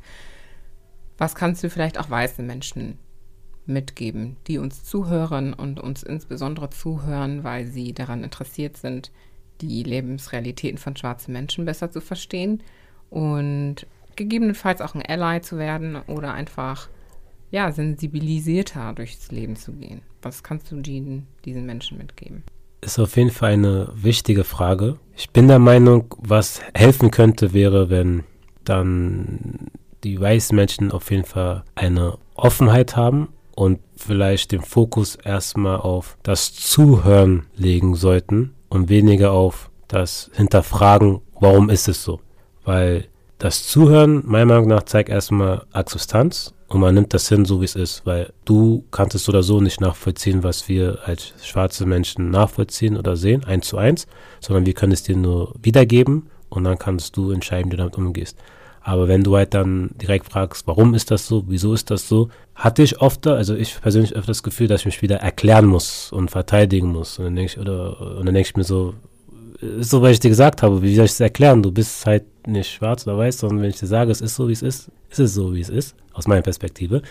Was 1.18 1.34
kannst 1.34 1.62
du 1.62 1.68
vielleicht 1.68 1.98
auch 1.98 2.08
weißen 2.08 2.46
Menschen 2.46 2.98
mitgeben, 3.66 4.38
die 4.46 4.56
uns 4.56 4.84
zuhören 4.84 5.52
und 5.52 5.78
uns 5.78 6.02
insbesondere 6.02 6.70
zuhören, 6.70 7.44
weil 7.44 7.66
sie 7.66 7.92
daran 7.92 8.24
interessiert 8.24 8.78
sind, 8.78 9.12
die 9.60 9.82
Lebensrealitäten 9.82 10.78
von 10.78 10.96
schwarzen 10.96 11.32
Menschen 11.32 11.66
besser 11.66 11.90
zu 11.90 12.00
verstehen 12.00 12.62
und 13.10 13.86
gegebenenfalls 14.18 14.82
auch 14.82 14.94
ein 14.94 15.02
Ally 15.02 15.40
zu 15.40 15.56
werden 15.56 15.96
oder 16.06 16.34
einfach 16.34 16.88
ja, 17.50 17.72
sensibilisierter 17.72 18.92
durchs 18.92 19.30
Leben 19.30 19.56
zu 19.56 19.72
gehen. 19.72 20.02
Was 20.20 20.42
kannst 20.42 20.70
du 20.70 20.80
diesen, 20.82 21.26
diesen 21.46 21.64
Menschen 21.64 21.96
mitgeben? 21.96 22.44
ist 22.80 22.98
auf 22.98 23.16
jeden 23.16 23.30
Fall 23.30 23.52
eine 23.52 23.90
wichtige 23.94 24.44
Frage. 24.44 24.98
Ich 25.16 25.30
bin 25.30 25.48
der 25.48 25.58
Meinung, 25.58 26.14
was 26.18 26.60
helfen 26.74 27.10
könnte, 27.10 27.52
wäre, 27.52 27.90
wenn 27.90 28.24
dann 28.64 29.68
die 30.04 30.20
weißen 30.20 30.54
Menschen 30.54 30.92
auf 30.92 31.10
jeden 31.10 31.24
Fall 31.24 31.64
eine 31.74 32.18
Offenheit 32.34 32.96
haben 32.96 33.28
und 33.54 33.80
vielleicht 33.96 34.52
den 34.52 34.62
Fokus 34.62 35.16
erstmal 35.16 35.78
auf 35.78 36.16
das 36.22 36.54
Zuhören 36.54 37.46
legen 37.56 37.94
sollten 37.94 38.54
und 38.68 38.88
weniger 38.88 39.32
auf 39.32 39.70
das 39.88 40.30
Hinterfragen, 40.34 41.20
warum 41.40 41.70
ist 41.70 41.88
es 41.88 42.04
so. 42.04 42.20
Weil 42.64 43.08
das 43.38 43.66
Zuhören, 43.66 44.22
meiner 44.26 44.46
Meinung 44.46 44.68
nach, 44.68 44.82
zeigt 44.82 45.08
erstmal 45.08 45.64
Akzeptanz 45.72 46.54
und 46.66 46.80
man 46.80 46.94
nimmt 46.94 47.14
das 47.14 47.28
hin, 47.28 47.44
so 47.44 47.60
wie 47.60 47.66
es 47.66 47.76
ist, 47.76 48.04
weil 48.04 48.32
du 48.44 48.84
kannst 48.90 49.14
es 49.14 49.28
oder 49.28 49.42
so 49.42 49.60
nicht 49.60 49.80
nachvollziehen, 49.80 50.42
was 50.42 50.68
wir 50.68 50.98
als 51.04 51.32
schwarze 51.42 51.86
Menschen 51.86 52.30
nachvollziehen 52.30 52.96
oder 52.96 53.16
sehen, 53.16 53.44
eins 53.44 53.68
zu 53.68 53.78
eins, 53.78 54.06
sondern 54.40 54.66
wir 54.66 54.74
können 54.74 54.92
es 54.92 55.04
dir 55.04 55.16
nur 55.16 55.54
wiedergeben 55.62 56.30
und 56.48 56.64
dann 56.64 56.78
kannst 56.78 57.16
du 57.16 57.30
entscheiden, 57.30 57.70
wie 57.70 57.76
du 57.76 57.82
damit 57.82 57.96
umgehst. 57.96 58.36
Aber 58.80 59.06
wenn 59.06 59.22
du 59.22 59.36
halt 59.36 59.54
dann 59.54 59.90
direkt 60.00 60.30
fragst, 60.32 60.66
warum 60.66 60.94
ist 60.94 61.10
das 61.10 61.26
so, 61.26 61.44
wieso 61.46 61.74
ist 61.74 61.90
das 61.90 62.08
so, 62.08 62.30
hatte 62.54 62.82
ich 62.82 63.00
oft, 63.00 63.26
also 63.26 63.54
ich 63.54 63.80
persönlich 63.80 64.14
öfter 64.16 64.28
das 64.28 64.42
Gefühl, 64.42 64.66
dass 64.66 64.80
ich 64.80 64.86
mich 64.86 65.02
wieder 65.02 65.16
erklären 65.16 65.66
muss 65.66 66.10
und 66.10 66.30
verteidigen 66.30 66.88
muss. 66.88 67.18
Und 67.18 67.26
dann 67.26 67.36
denke 67.36 67.52
ich, 67.52 67.58
oder, 67.58 68.00
und 68.00 68.26
dann 68.26 68.34
denke 68.34 68.48
ich 68.48 68.56
mir 68.56 68.64
so, 68.64 68.94
so, 69.60 70.02
weil 70.02 70.12
ich 70.12 70.20
dir 70.20 70.28
gesagt 70.28 70.62
habe, 70.62 70.82
wie 70.82 70.94
soll 70.94 71.06
ich 71.06 71.12
es 71.12 71.20
erklären? 71.20 71.62
Du 71.62 71.72
bist 71.72 72.06
halt 72.06 72.24
nicht 72.46 72.70
schwarz 72.70 73.06
oder 73.06 73.18
weiß, 73.18 73.38
sondern 73.38 73.62
wenn 73.62 73.70
ich 73.70 73.78
dir 73.78 73.86
sage, 73.86 74.10
es 74.10 74.20
ist 74.20 74.36
so, 74.36 74.48
wie 74.48 74.52
es 74.52 74.62
ist, 74.62 74.90
ist 75.10 75.18
es 75.18 75.34
so, 75.34 75.54
wie 75.54 75.60
es 75.60 75.68
ist, 75.68 75.96
aus 76.12 76.26
meiner 76.28 76.42
Perspektive. 76.42 77.02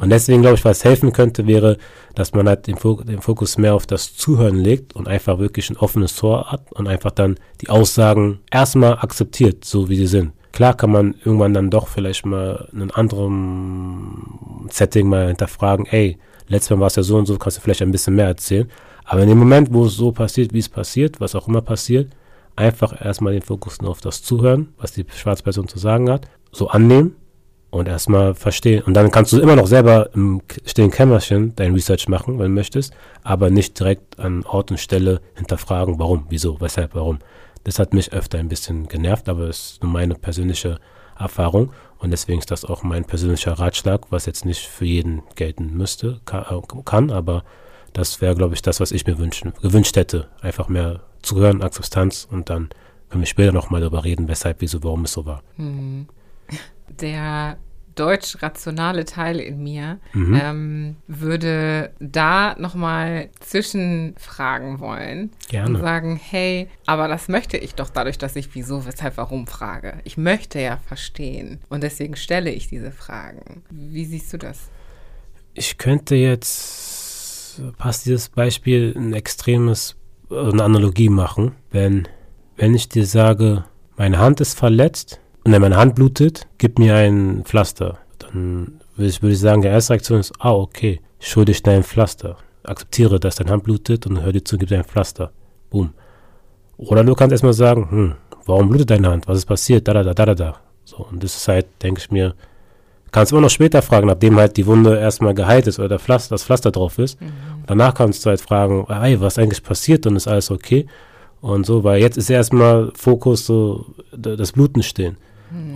Und 0.00 0.10
deswegen 0.10 0.42
glaube 0.42 0.56
ich, 0.56 0.64
was 0.64 0.84
helfen 0.84 1.12
könnte, 1.12 1.46
wäre, 1.46 1.78
dass 2.14 2.32
man 2.32 2.48
halt 2.48 2.66
den, 2.66 2.76
Fok 2.76 3.04
den 3.04 3.20
Fokus 3.20 3.58
mehr 3.58 3.74
auf 3.74 3.86
das 3.86 4.16
Zuhören 4.16 4.56
legt 4.56 4.94
und 4.94 5.08
einfach 5.08 5.38
wirklich 5.38 5.68
ein 5.70 5.76
offenes 5.76 6.16
Tor 6.16 6.52
hat 6.52 6.72
und 6.72 6.86
einfach 6.86 7.10
dann 7.10 7.36
die 7.60 7.68
Aussagen 7.68 8.38
erstmal 8.50 8.94
akzeptiert, 8.94 9.64
so 9.64 9.88
wie 9.88 9.96
sie 9.96 10.06
sind. 10.06 10.32
Klar 10.52 10.74
kann 10.74 10.90
man 10.90 11.14
irgendwann 11.24 11.54
dann 11.54 11.70
doch 11.70 11.88
vielleicht 11.88 12.24
mal 12.24 12.68
in 12.72 12.82
einem 12.82 12.90
anderen 12.94 14.68
Setting 14.70 15.08
mal 15.08 15.26
hinterfragen, 15.26 15.86
ey, 15.86 16.18
letztes 16.48 16.70
Mal 16.70 16.80
war 16.80 16.86
es 16.86 16.96
ja 16.96 17.02
so 17.02 17.16
und 17.16 17.26
so, 17.26 17.36
kannst 17.36 17.58
du 17.58 17.62
vielleicht 17.62 17.82
ein 17.82 17.90
bisschen 17.90 18.14
mehr 18.14 18.28
erzählen. 18.28 18.70
Aber 19.06 19.22
in 19.22 19.28
dem 19.28 19.38
Moment, 19.38 19.72
wo 19.72 19.86
es 19.86 19.94
so 19.94 20.12
passiert, 20.12 20.52
wie 20.52 20.58
es 20.58 20.68
passiert, 20.68 21.20
was 21.20 21.34
auch 21.34 21.46
immer 21.48 21.62
passiert, 21.62 22.12
einfach 22.56 23.00
erstmal 23.04 23.32
den 23.32 23.42
Fokus 23.42 23.80
nur 23.80 23.92
auf 23.92 24.00
das 24.00 24.22
Zuhören, 24.22 24.74
was 24.78 24.92
die 24.92 25.06
Schwarzperson 25.08 25.68
zu 25.68 25.78
sagen 25.78 26.10
hat, 26.10 26.28
so 26.50 26.68
annehmen 26.68 27.14
und 27.70 27.86
erstmal 27.86 28.34
verstehen. 28.34 28.82
Und 28.82 28.94
dann 28.94 29.10
kannst 29.10 29.32
du 29.32 29.40
immer 29.40 29.54
noch 29.54 29.68
selber 29.68 30.10
im 30.14 30.42
stillen 30.64 30.90
Kämmerchen 30.90 31.54
dein 31.54 31.72
Research 31.72 32.08
machen, 32.08 32.38
wenn 32.38 32.46
du 32.46 32.54
möchtest, 32.54 32.94
aber 33.22 33.50
nicht 33.50 33.78
direkt 33.78 34.18
an 34.18 34.44
Ort 34.44 34.70
und 34.70 34.78
Stelle 34.78 35.20
hinterfragen, 35.36 35.98
warum, 35.98 36.26
wieso, 36.28 36.60
weshalb, 36.60 36.94
warum. 36.94 37.18
Das 37.64 37.78
hat 37.78 37.94
mich 37.94 38.12
öfter 38.12 38.38
ein 38.38 38.48
bisschen 38.48 38.88
genervt, 38.88 39.28
aber 39.28 39.48
es 39.48 39.72
ist 39.72 39.82
nur 39.82 39.92
meine 39.92 40.14
persönliche 40.14 40.78
Erfahrung 41.18 41.70
und 41.98 42.10
deswegen 42.10 42.38
ist 42.38 42.50
das 42.50 42.64
auch 42.64 42.82
mein 42.82 43.04
persönlicher 43.04 43.52
Ratschlag, 43.52 44.06
was 44.10 44.26
jetzt 44.26 44.44
nicht 44.44 44.66
für 44.66 44.84
jeden 44.84 45.22
gelten 45.34 45.76
müsste, 45.76 46.20
äh, 46.30 46.82
kann, 46.84 47.10
aber 47.10 47.44
das 47.96 48.20
wäre, 48.20 48.34
glaube 48.34 48.54
ich, 48.54 48.62
das, 48.62 48.80
was 48.80 48.92
ich 48.92 49.06
mir 49.06 49.18
wünschen, 49.18 49.54
gewünscht 49.62 49.96
hätte. 49.96 50.28
Einfach 50.40 50.68
mehr 50.68 51.00
zuhören, 51.22 51.62
Akzeptanz 51.62 52.28
und 52.30 52.50
dann 52.50 52.68
können 53.08 53.22
wir 53.22 53.26
später 53.26 53.52
nochmal 53.52 53.80
darüber 53.80 54.04
reden, 54.04 54.28
weshalb, 54.28 54.60
wieso, 54.60 54.82
warum 54.84 55.04
es 55.04 55.12
so 55.12 55.24
war. 55.24 55.42
Hm. 55.56 56.06
Der 57.00 57.58
deutsch-rationale 57.94 59.06
Teil 59.06 59.40
in 59.40 59.62
mir 59.62 59.98
mhm. 60.12 60.40
ähm, 60.40 60.96
würde 61.06 61.92
da 61.98 62.54
nochmal 62.58 63.30
zwischenfragen 63.40 64.80
wollen. 64.80 65.30
Gerne. 65.48 65.76
Und 65.76 65.80
sagen, 65.80 66.20
hey, 66.22 66.68
aber 66.84 67.08
das 67.08 67.28
möchte 67.28 67.56
ich 67.56 67.74
doch 67.74 67.88
dadurch, 67.88 68.18
dass 68.18 68.36
ich 68.36 68.54
wieso, 68.54 68.86
weshalb, 68.86 69.16
warum 69.16 69.46
frage. 69.46 70.00
Ich 70.04 70.18
möchte 70.18 70.60
ja 70.60 70.76
verstehen. 70.76 71.60
Und 71.70 71.82
deswegen 71.82 72.16
stelle 72.16 72.50
ich 72.50 72.68
diese 72.68 72.92
Fragen. 72.92 73.62
Wie 73.70 74.04
siehst 74.04 74.32
du 74.32 74.36
das? 74.36 74.68
Ich 75.54 75.78
könnte 75.78 76.16
jetzt, 76.16 77.05
passt 77.78 78.06
dieses 78.06 78.28
Beispiel, 78.28 78.94
ein 78.96 79.12
extremes, 79.12 79.96
eine 80.30 80.62
Analogie 80.62 81.08
machen. 81.08 81.52
Wenn, 81.70 82.08
wenn 82.56 82.74
ich 82.74 82.88
dir 82.88 83.06
sage, 83.06 83.64
meine 83.96 84.18
Hand 84.18 84.40
ist 84.40 84.58
verletzt, 84.58 85.20
und 85.46 85.52
wenn 85.52 85.62
meine 85.62 85.76
Hand 85.76 85.94
blutet, 85.94 86.48
gib 86.58 86.80
mir 86.80 86.96
ein 86.96 87.44
Pflaster. 87.44 87.98
Dann 88.18 88.80
würde 88.96 89.08
ich, 89.08 89.22
würde 89.22 89.32
ich 89.32 89.38
sagen, 89.38 89.62
die 89.62 89.68
erste 89.68 89.92
Reaktion 89.92 90.18
ist, 90.18 90.32
ah, 90.40 90.52
okay, 90.52 91.00
schulde 91.20 91.52
ich 91.52 91.62
dein 91.62 91.84
Pflaster. 91.84 92.36
Akzeptiere, 92.64 93.20
dass 93.20 93.36
deine 93.36 93.52
Hand 93.52 93.62
blutet 93.62 94.08
und 94.08 94.20
hör 94.22 94.32
dir 94.32 94.42
zu, 94.42 94.58
gib 94.58 94.70
dir 94.70 94.78
ein 94.78 94.84
Pflaster. 94.84 95.30
Boom. 95.70 95.94
Oder 96.78 97.04
du 97.04 97.14
kannst 97.14 97.30
erstmal 97.30 97.52
sagen, 97.52 97.88
hm, 97.88 98.14
warum 98.44 98.68
blutet 98.68 98.90
deine 98.90 99.08
Hand? 99.08 99.28
Was 99.28 99.38
ist 99.38 99.46
passiert? 99.46 99.86
Da, 99.86 99.94
da, 99.94 100.02
da, 100.02 100.14
da, 100.14 100.26
da, 100.26 100.34
da. 100.34 100.56
So, 100.84 100.96
und 100.96 101.22
das 101.22 101.36
ist 101.36 101.46
halt, 101.46 101.66
denke 101.80 102.00
ich 102.00 102.10
mir, 102.10 102.34
kannst 103.16 103.32
immer 103.32 103.40
noch 103.40 103.48
später 103.48 103.80
fragen, 103.80 104.08
nachdem 104.08 104.36
halt 104.36 104.58
die 104.58 104.66
Wunde 104.66 104.98
erstmal 104.98 105.32
geheilt 105.32 105.66
ist 105.66 105.78
oder 105.78 105.88
der 105.88 105.98
Pflaster, 105.98 106.34
das 106.34 106.44
Pflaster 106.44 106.70
drauf 106.70 106.98
ist. 106.98 107.18
Mhm. 107.18 107.32
Danach 107.66 107.94
kannst 107.94 108.26
du 108.26 108.28
halt 108.28 108.42
fragen, 108.42 108.84
hey, 108.90 109.18
was 109.18 109.38
ist 109.38 109.38
eigentlich 109.38 109.62
passiert 109.62 110.06
und 110.06 110.16
ist 110.16 110.28
alles 110.28 110.50
okay? 110.50 110.86
Und 111.40 111.64
so, 111.64 111.82
weil 111.82 112.02
jetzt 112.02 112.18
ist 112.18 112.28
erstmal 112.28 112.92
Fokus 112.94 113.46
so, 113.46 113.86
das 114.12 114.52
Bluten 114.52 114.82
stehen. 114.82 115.16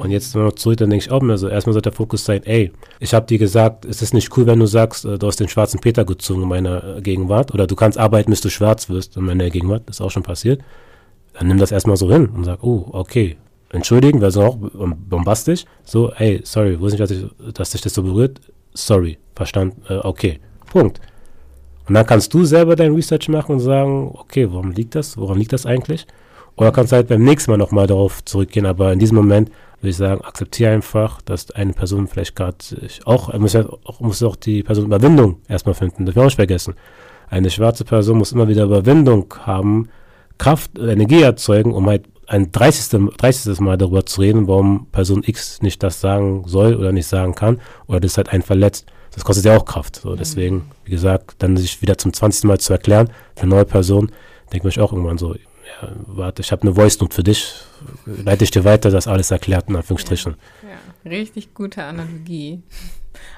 Und 0.00 0.10
jetzt 0.10 0.34
noch 0.34 0.52
zurück, 0.52 0.76
dann 0.76 0.90
denke 0.90 1.06
ich 1.06 1.10
auch 1.10 1.22
mehr 1.22 1.38
so, 1.38 1.48
erstmal 1.48 1.72
sollte 1.72 1.88
der 1.88 1.96
Fokus 1.96 2.26
sein, 2.26 2.42
ey, 2.44 2.72
ich 2.98 3.14
habe 3.14 3.24
dir 3.24 3.38
gesagt, 3.38 3.86
es 3.86 4.02
ist 4.02 4.12
nicht 4.12 4.36
cool, 4.36 4.44
wenn 4.44 4.58
du 4.58 4.66
sagst, 4.66 5.06
äh, 5.06 5.16
du 5.16 5.26
hast 5.26 5.40
den 5.40 5.48
schwarzen 5.48 5.80
Peter 5.80 6.04
gezogen 6.04 6.42
in 6.42 6.48
meiner 6.48 6.98
äh, 6.98 7.00
Gegenwart 7.00 7.54
oder 7.54 7.66
du 7.66 7.74
kannst 7.74 7.96
arbeiten, 7.96 8.30
bis 8.30 8.42
du 8.42 8.50
schwarz 8.50 8.90
wirst 8.90 9.16
in 9.16 9.24
meiner 9.24 9.48
Gegenwart, 9.48 9.84
das 9.86 9.96
ist 9.96 10.00
auch 10.02 10.10
schon 10.10 10.24
passiert. 10.24 10.60
Dann 11.32 11.46
nimm 11.46 11.56
das 11.56 11.72
erstmal 11.72 11.96
so 11.96 12.12
hin 12.12 12.26
und 12.26 12.44
sag, 12.44 12.62
oh, 12.62 12.86
okay, 12.92 13.38
entschuldigen, 13.72 14.20
wäre 14.20 14.30
so 14.30 14.42
auch 14.42 14.56
bombastisch. 14.56 15.64
So, 15.84 16.12
ey, 16.12 16.40
sorry, 16.44 16.78
wusste 16.78 17.00
nicht, 17.00 17.10
dass, 17.10 17.10
ich, 17.10 17.52
dass 17.54 17.70
dich 17.70 17.80
das 17.80 17.94
so 17.94 18.02
berührt. 18.02 18.40
Sorry, 18.74 19.18
verstanden, 19.34 19.82
äh, 19.88 19.98
okay, 19.98 20.40
Punkt. 20.66 21.00
Und 21.88 21.94
dann 21.94 22.06
kannst 22.06 22.32
du 22.34 22.44
selber 22.44 22.76
dein 22.76 22.94
Research 22.94 23.28
machen 23.28 23.52
und 23.56 23.60
sagen, 23.60 24.10
okay, 24.14 24.46
warum 24.50 24.70
liegt 24.70 24.94
das? 24.94 25.16
Woran 25.16 25.38
liegt 25.38 25.52
das 25.52 25.66
eigentlich? 25.66 26.06
Oder 26.56 26.72
kannst 26.72 26.92
du 26.92 26.96
halt 26.96 27.08
beim 27.08 27.24
nächsten 27.24 27.50
Mal 27.50 27.56
nochmal 27.56 27.86
darauf 27.86 28.24
zurückgehen. 28.24 28.66
Aber 28.66 28.92
in 28.92 28.98
diesem 28.98 29.16
Moment 29.16 29.50
würde 29.80 29.90
ich 29.90 29.96
sagen, 29.96 30.20
akzeptiere 30.20 30.72
einfach, 30.72 31.22
dass 31.22 31.50
eine 31.50 31.72
Person 31.72 32.06
vielleicht 32.06 32.36
gerade 32.36 32.58
auch, 33.06 33.32
muss 33.38 33.54
ja 33.54 33.64
auch, 33.84 34.00
muss 34.00 34.22
auch 34.22 34.36
die 34.36 34.62
Person 34.62 34.84
Überwindung 34.84 35.40
erstmal 35.48 35.74
finden. 35.74 36.06
Das 36.06 36.14
wir 36.14 36.22
auch 36.22 36.26
nicht 36.26 36.36
vergessen. 36.36 36.74
Eine 37.28 37.50
schwarze 37.50 37.84
Person 37.84 38.18
muss 38.18 38.32
immer 38.32 38.48
wieder 38.48 38.64
Überwindung 38.64 39.32
haben, 39.40 39.88
Kraft, 40.36 40.78
Energie 40.78 41.22
erzeugen, 41.22 41.72
um 41.72 41.86
halt 41.86 42.04
ein 42.30 42.52
30. 42.52 43.10
30. 43.16 43.58
Mal 43.60 43.76
darüber 43.76 44.06
zu 44.06 44.20
reden, 44.20 44.46
warum 44.46 44.86
Person 44.92 45.24
X 45.26 45.62
nicht 45.62 45.82
das 45.82 46.00
sagen 46.00 46.44
soll 46.46 46.76
oder 46.76 46.92
nicht 46.92 47.06
sagen 47.06 47.34
kann 47.34 47.60
oder 47.88 47.98
das 47.98 48.16
halt 48.16 48.28
einen 48.28 48.42
verletzt. 48.42 48.86
Das 49.12 49.24
kostet 49.24 49.44
ja 49.44 49.56
auch 49.56 49.64
Kraft. 49.64 49.96
So, 49.96 50.14
deswegen, 50.14 50.70
wie 50.84 50.92
gesagt, 50.92 51.34
dann 51.40 51.56
sich 51.56 51.82
wieder 51.82 51.98
zum 51.98 52.12
20. 52.12 52.44
Mal 52.44 52.60
zu 52.60 52.72
erklären 52.72 53.10
für 53.34 53.42
eine 53.42 53.50
neue 53.50 53.64
Person, 53.64 54.12
denke 54.52 54.68
ich 54.68 54.78
auch 54.78 54.92
irgendwann 54.92 55.18
so, 55.18 55.34
ja, 55.34 55.88
warte, 56.06 56.42
ich 56.42 56.52
habe 56.52 56.62
eine 56.62 56.74
Voice 56.74 57.00
Note 57.00 57.14
für 57.14 57.24
dich, 57.24 57.52
leite 58.06 58.44
ich 58.44 58.52
dir 58.52 58.64
weiter, 58.64 58.90
das 58.90 59.08
alles 59.08 59.32
erklärt, 59.32 59.68
in 59.68 59.74
Anführungsstrichen. 59.74 60.36
Ja, 60.59 60.59
ja. 60.59 60.59
Richtig 61.04 61.54
gute 61.54 61.84
Analogie. 61.84 62.62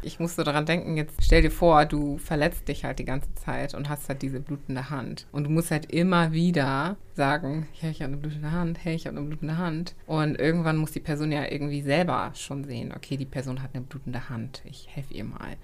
Ich 0.03 0.21
musste 0.21 0.45
daran 0.45 0.67
denken, 0.67 0.97
jetzt 0.97 1.15
stell 1.23 1.43
dir 1.43 1.51
vor, 1.51 1.87
du 1.87 2.19
verletzt 2.19 2.69
dich 2.69 2.85
halt 2.85 2.99
die 2.99 3.05
ganze 3.05 3.35
Zeit 3.35 3.75
und 3.75 3.89
hast 3.89 4.09
halt 4.09 4.23
diese 4.23 4.41
blutende 4.41 4.91
Hand. 4.91 5.27
Und 5.33 5.45
du 5.45 5.51
musst 5.51 5.71
halt 5.71 5.91
immer 5.91 6.33
wieder 6.33 6.97
sagen, 7.15 7.67
hey, 7.73 7.91
ich 7.91 8.03
habe 8.03 8.13
eine 8.13 8.21
blutende 8.21 8.53
Hand, 8.53 8.79
hey, 8.85 8.95
ich 8.95 9.07
habe 9.07 9.17
eine 9.17 9.27
blutende 9.27 9.57
Hand. 9.57 9.95
Und 10.07 10.39
irgendwann 10.39 10.77
muss 10.77 10.93
die 10.93 11.01
Person 11.01 11.33
ja 11.33 11.51
irgendwie 11.51 11.83
selber 11.83 12.33
schon 12.35 12.65
sehen, 12.65 12.93
okay, 12.95 13.17
die 13.17 13.27
Person 13.27 13.63
hat 13.63 13.71
eine 13.75 13.83
blutende 13.85 14.29
Hand, 14.29 14.63
ich 14.65 14.89
helfe 14.91 15.15
ihr 15.15 15.25
mal. 15.25 15.57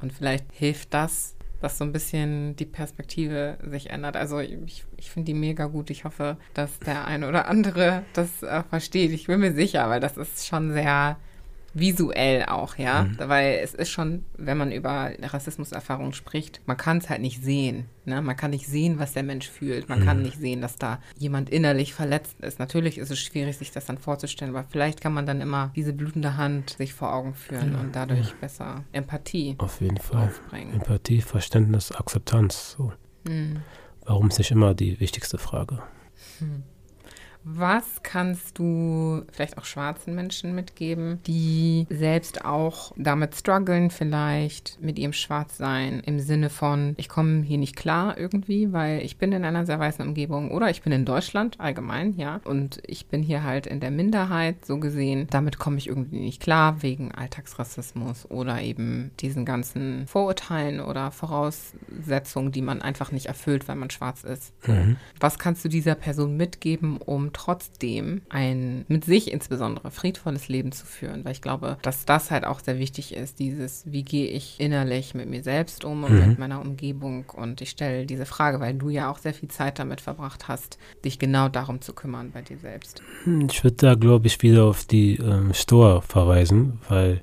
Und 0.00 0.12
vielleicht 0.12 0.46
hilft 0.52 0.92
das, 0.92 1.36
dass 1.60 1.78
so 1.78 1.84
ein 1.84 1.92
bisschen 1.92 2.56
die 2.56 2.66
Perspektive 2.66 3.56
sich 3.70 3.90
ändert. 3.90 4.16
Also 4.16 4.40
ich, 4.40 4.84
ich 4.96 5.10
finde 5.10 5.26
die 5.26 5.38
mega 5.38 5.66
gut. 5.66 5.90
Ich 5.90 6.04
hoffe, 6.04 6.36
dass 6.54 6.80
der 6.80 7.06
eine 7.06 7.28
oder 7.28 7.46
andere 7.46 8.02
das 8.12 8.42
äh, 8.42 8.64
versteht. 8.64 9.12
Ich 9.12 9.28
bin 9.28 9.40
mir 9.40 9.52
sicher, 9.52 9.88
weil 9.88 10.00
das 10.00 10.16
ist 10.16 10.46
schon 10.46 10.72
sehr 10.72 11.18
visuell 11.74 12.44
auch, 12.46 12.76
ja, 12.76 13.04
mhm. 13.04 13.16
weil 13.18 13.60
es 13.62 13.74
ist 13.74 13.90
schon, 13.90 14.24
wenn 14.36 14.58
man 14.58 14.72
über 14.72 15.10
Rassismuserfahrungen 15.20 16.12
spricht, 16.12 16.60
man 16.66 16.76
kann 16.76 16.98
es 16.98 17.08
halt 17.08 17.20
nicht 17.20 17.42
sehen, 17.42 17.86
ne? 18.04 18.20
man 18.20 18.36
kann 18.36 18.50
nicht 18.50 18.66
sehen, 18.66 18.98
was 18.98 19.12
der 19.12 19.22
Mensch 19.22 19.48
fühlt, 19.48 19.88
man 19.88 20.00
mhm. 20.00 20.04
kann 20.04 20.22
nicht 20.22 20.38
sehen, 20.38 20.60
dass 20.60 20.76
da 20.76 21.00
jemand 21.18 21.50
innerlich 21.50 21.94
verletzt 21.94 22.40
ist. 22.40 22.58
Natürlich 22.58 22.98
ist 22.98 23.10
es 23.10 23.18
schwierig, 23.18 23.56
sich 23.56 23.72
das 23.72 23.86
dann 23.86 23.98
vorzustellen, 23.98 24.54
aber 24.54 24.66
vielleicht 24.68 25.00
kann 25.00 25.14
man 25.14 25.26
dann 25.26 25.40
immer 25.40 25.72
diese 25.74 25.92
blutende 25.92 26.36
Hand 26.36 26.76
sich 26.78 26.94
vor 26.94 27.12
Augen 27.14 27.34
führen 27.34 27.72
ja, 27.72 27.80
und 27.80 27.96
dadurch 27.96 28.28
ja. 28.28 28.34
besser 28.40 28.84
Empathie 28.92 29.56
auf 29.58 29.80
jeden 29.80 29.98
Fall 29.98 30.28
aufbringen. 30.28 30.74
Empathie, 30.74 31.20
Verständnis, 31.20 31.92
Akzeptanz, 31.92 32.76
so. 32.76 32.92
Mhm. 33.26 33.62
Warum 34.04 34.28
ist 34.28 34.38
nicht 34.38 34.50
immer 34.50 34.74
die 34.74 34.98
wichtigste 35.00 35.38
Frage? 35.38 35.82
Mhm. 36.40 36.64
Was 37.44 38.02
kannst 38.02 38.58
du 38.58 39.22
vielleicht 39.32 39.58
auch 39.58 39.64
schwarzen 39.64 40.14
Menschen 40.14 40.54
mitgeben, 40.54 41.20
die 41.26 41.86
selbst 41.90 42.44
auch 42.44 42.92
damit 42.96 43.34
strugglen, 43.34 43.90
vielleicht 43.90 44.78
mit 44.80 44.98
ihrem 44.98 45.12
Schwarzsein 45.12 46.00
im 46.00 46.20
Sinne 46.20 46.50
von, 46.50 46.94
ich 46.96 47.08
komme 47.08 47.42
hier 47.42 47.58
nicht 47.58 47.76
klar 47.76 48.16
irgendwie, 48.16 48.72
weil 48.72 49.02
ich 49.02 49.18
bin 49.18 49.32
in 49.32 49.44
einer 49.44 49.66
sehr 49.66 49.80
weißen 49.80 50.06
Umgebung 50.06 50.52
oder 50.52 50.70
ich 50.70 50.82
bin 50.82 50.92
in 50.92 51.04
Deutschland 51.04 51.58
allgemein, 51.58 52.16
ja, 52.16 52.40
und 52.44 52.80
ich 52.86 53.06
bin 53.06 53.22
hier 53.22 53.42
halt 53.42 53.66
in 53.66 53.80
der 53.80 53.90
Minderheit 53.90 54.64
so 54.64 54.78
gesehen. 54.78 55.26
Damit 55.30 55.58
komme 55.58 55.78
ich 55.78 55.88
irgendwie 55.88 56.20
nicht 56.20 56.40
klar 56.40 56.82
wegen 56.82 57.12
Alltagsrassismus 57.12 58.30
oder 58.30 58.60
eben 58.62 59.10
diesen 59.20 59.44
ganzen 59.44 60.06
Vorurteilen 60.06 60.80
oder 60.80 61.10
Voraussetzungen, 61.10 62.52
die 62.52 62.62
man 62.62 62.82
einfach 62.82 63.10
nicht 63.10 63.26
erfüllt, 63.26 63.66
weil 63.68 63.76
man 63.76 63.90
schwarz 63.90 64.22
ist. 64.22 64.52
Mhm. 64.68 64.96
Was 65.18 65.38
kannst 65.38 65.64
du 65.64 65.68
dieser 65.68 65.94
Person 65.94 66.36
mitgeben, 66.36 66.98
um 66.98 67.31
trotzdem 67.32 68.22
ein 68.28 68.84
mit 68.88 69.04
sich 69.04 69.32
insbesondere 69.32 69.90
friedvolles 69.90 70.48
Leben 70.48 70.72
zu 70.72 70.86
führen, 70.86 71.24
weil 71.24 71.32
ich 71.32 71.42
glaube, 71.42 71.78
dass 71.82 72.04
das 72.04 72.30
halt 72.30 72.44
auch 72.44 72.60
sehr 72.60 72.78
wichtig 72.78 73.14
ist, 73.14 73.38
dieses, 73.38 73.84
wie 73.86 74.02
gehe 74.02 74.28
ich 74.28 74.60
innerlich 74.60 75.14
mit 75.14 75.28
mir 75.28 75.42
selbst 75.42 75.84
um 75.84 76.04
und 76.04 76.12
mhm. 76.12 76.28
mit 76.28 76.38
meiner 76.38 76.60
Umgebung 76.60 77.24
und 77.30 77.60
ich 77.60 77.70
stelle 77.70 78.06
diese 78.06 78.26
Frage, 78.26 78.60
weil 78.60 78.74
du 78.74 78.88
ja 78.88 79.10
auch 79.10 79.18
sehr 79.18 79.34
viel 79.34 79.48
Zeit 79.48 79.78
damit 79.78 80.00
verbracht 80.00 80.48
hast, 80.48 80.78
dich 81.04 81.18
genau 81.18 81.48
darum 81.48 81.80
zu 81.80 81.92
kümmern 81.92 82.30
bei 82.32 82.42
dir 82.42 82.58
selbst. 82.58 83.02
Hm, 83.24 83.48
ich 83.50 83.64
würde 83.64 83.76
da, 83.76 83.94
glaube 83.94 84.26
ich, 84.26 84.42
wieder 84.42 84.64
auf 84.64 84.84
die 84.84 85.16
ähm, 85.16 85.52
Store 85.54 86.02
verweisen, 86.02 86.80
weil 86.88 87.22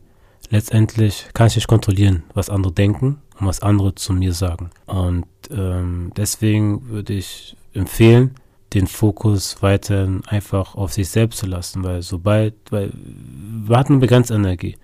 letztendlich 0.50 1.28
kann 1.34 1.48
ich 1.48 1.56
nicht 1.56 1.68
kontrollieren, 1.68 2.24
was 2.34 2.50
andere 2.50 2.74
denken 2.74 3.22
und 3.40 3.48
was 3.48 3.62
andere 3.62 3.96
zu 3.96 4.14
mir 4.14 4.34
sagen. 4.34 4.70
Und 4.86 5.28
ähm, 5.52 6.12
deswegen 6.16 6.90
würde 6.90 7.14
ich 7.14 7.56
empfehlen, 7.74 8.36
den 8.74 8.88
Fokus 8.88 9.62
weiterhin 9.62 10.22
einfach 10.28 10.76
auf 10.76 10.94
sich 10.94 11.10
selbst 11.10 11.40
zu 11.40 11.48
lassen, 11.48 11.84
weil 11.84 12.02
sobald, 12.02 12.54
weil 12.70 12.92
wir 12.94 13.78
hatten 13.78 13.94
eine 13.94 14.02
begrenzte 14.02 14.36
Energie 14.36 14.78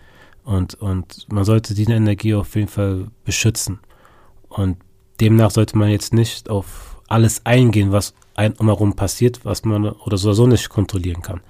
und, 0.43 0.75
und 0.75 1.31
man 1.31 1.43
sollte 1.43 1.73
diese 1.73 1.93
Energie 1.93 2.33
auf 2.33 2.55
jeden 2.55 2.67
Fall 2.67 3.07
beschützen. 3.23 3.79
Und 4.47 4.77
demnach 5.19 5.51
sollte 5.51 5.77
man 5.77 5.89
jetzt 5.89 6.13
nicht 6.13 6.49
auf 6.49 7.01
alles 7.07 7.45
eingehen, 7.45 7.91
was 7.91 8.13
ein 8.35 8.53
umherum 8.53 8.95
passiert, 8.95 9.45
was 9.45 9.63
man 9.65 9.89
oder 9.89 10.17
so, 10.17 10.47
nicht 10.47 10.69
kontrollieren 10.69 11.21
kann. 11.21 11.41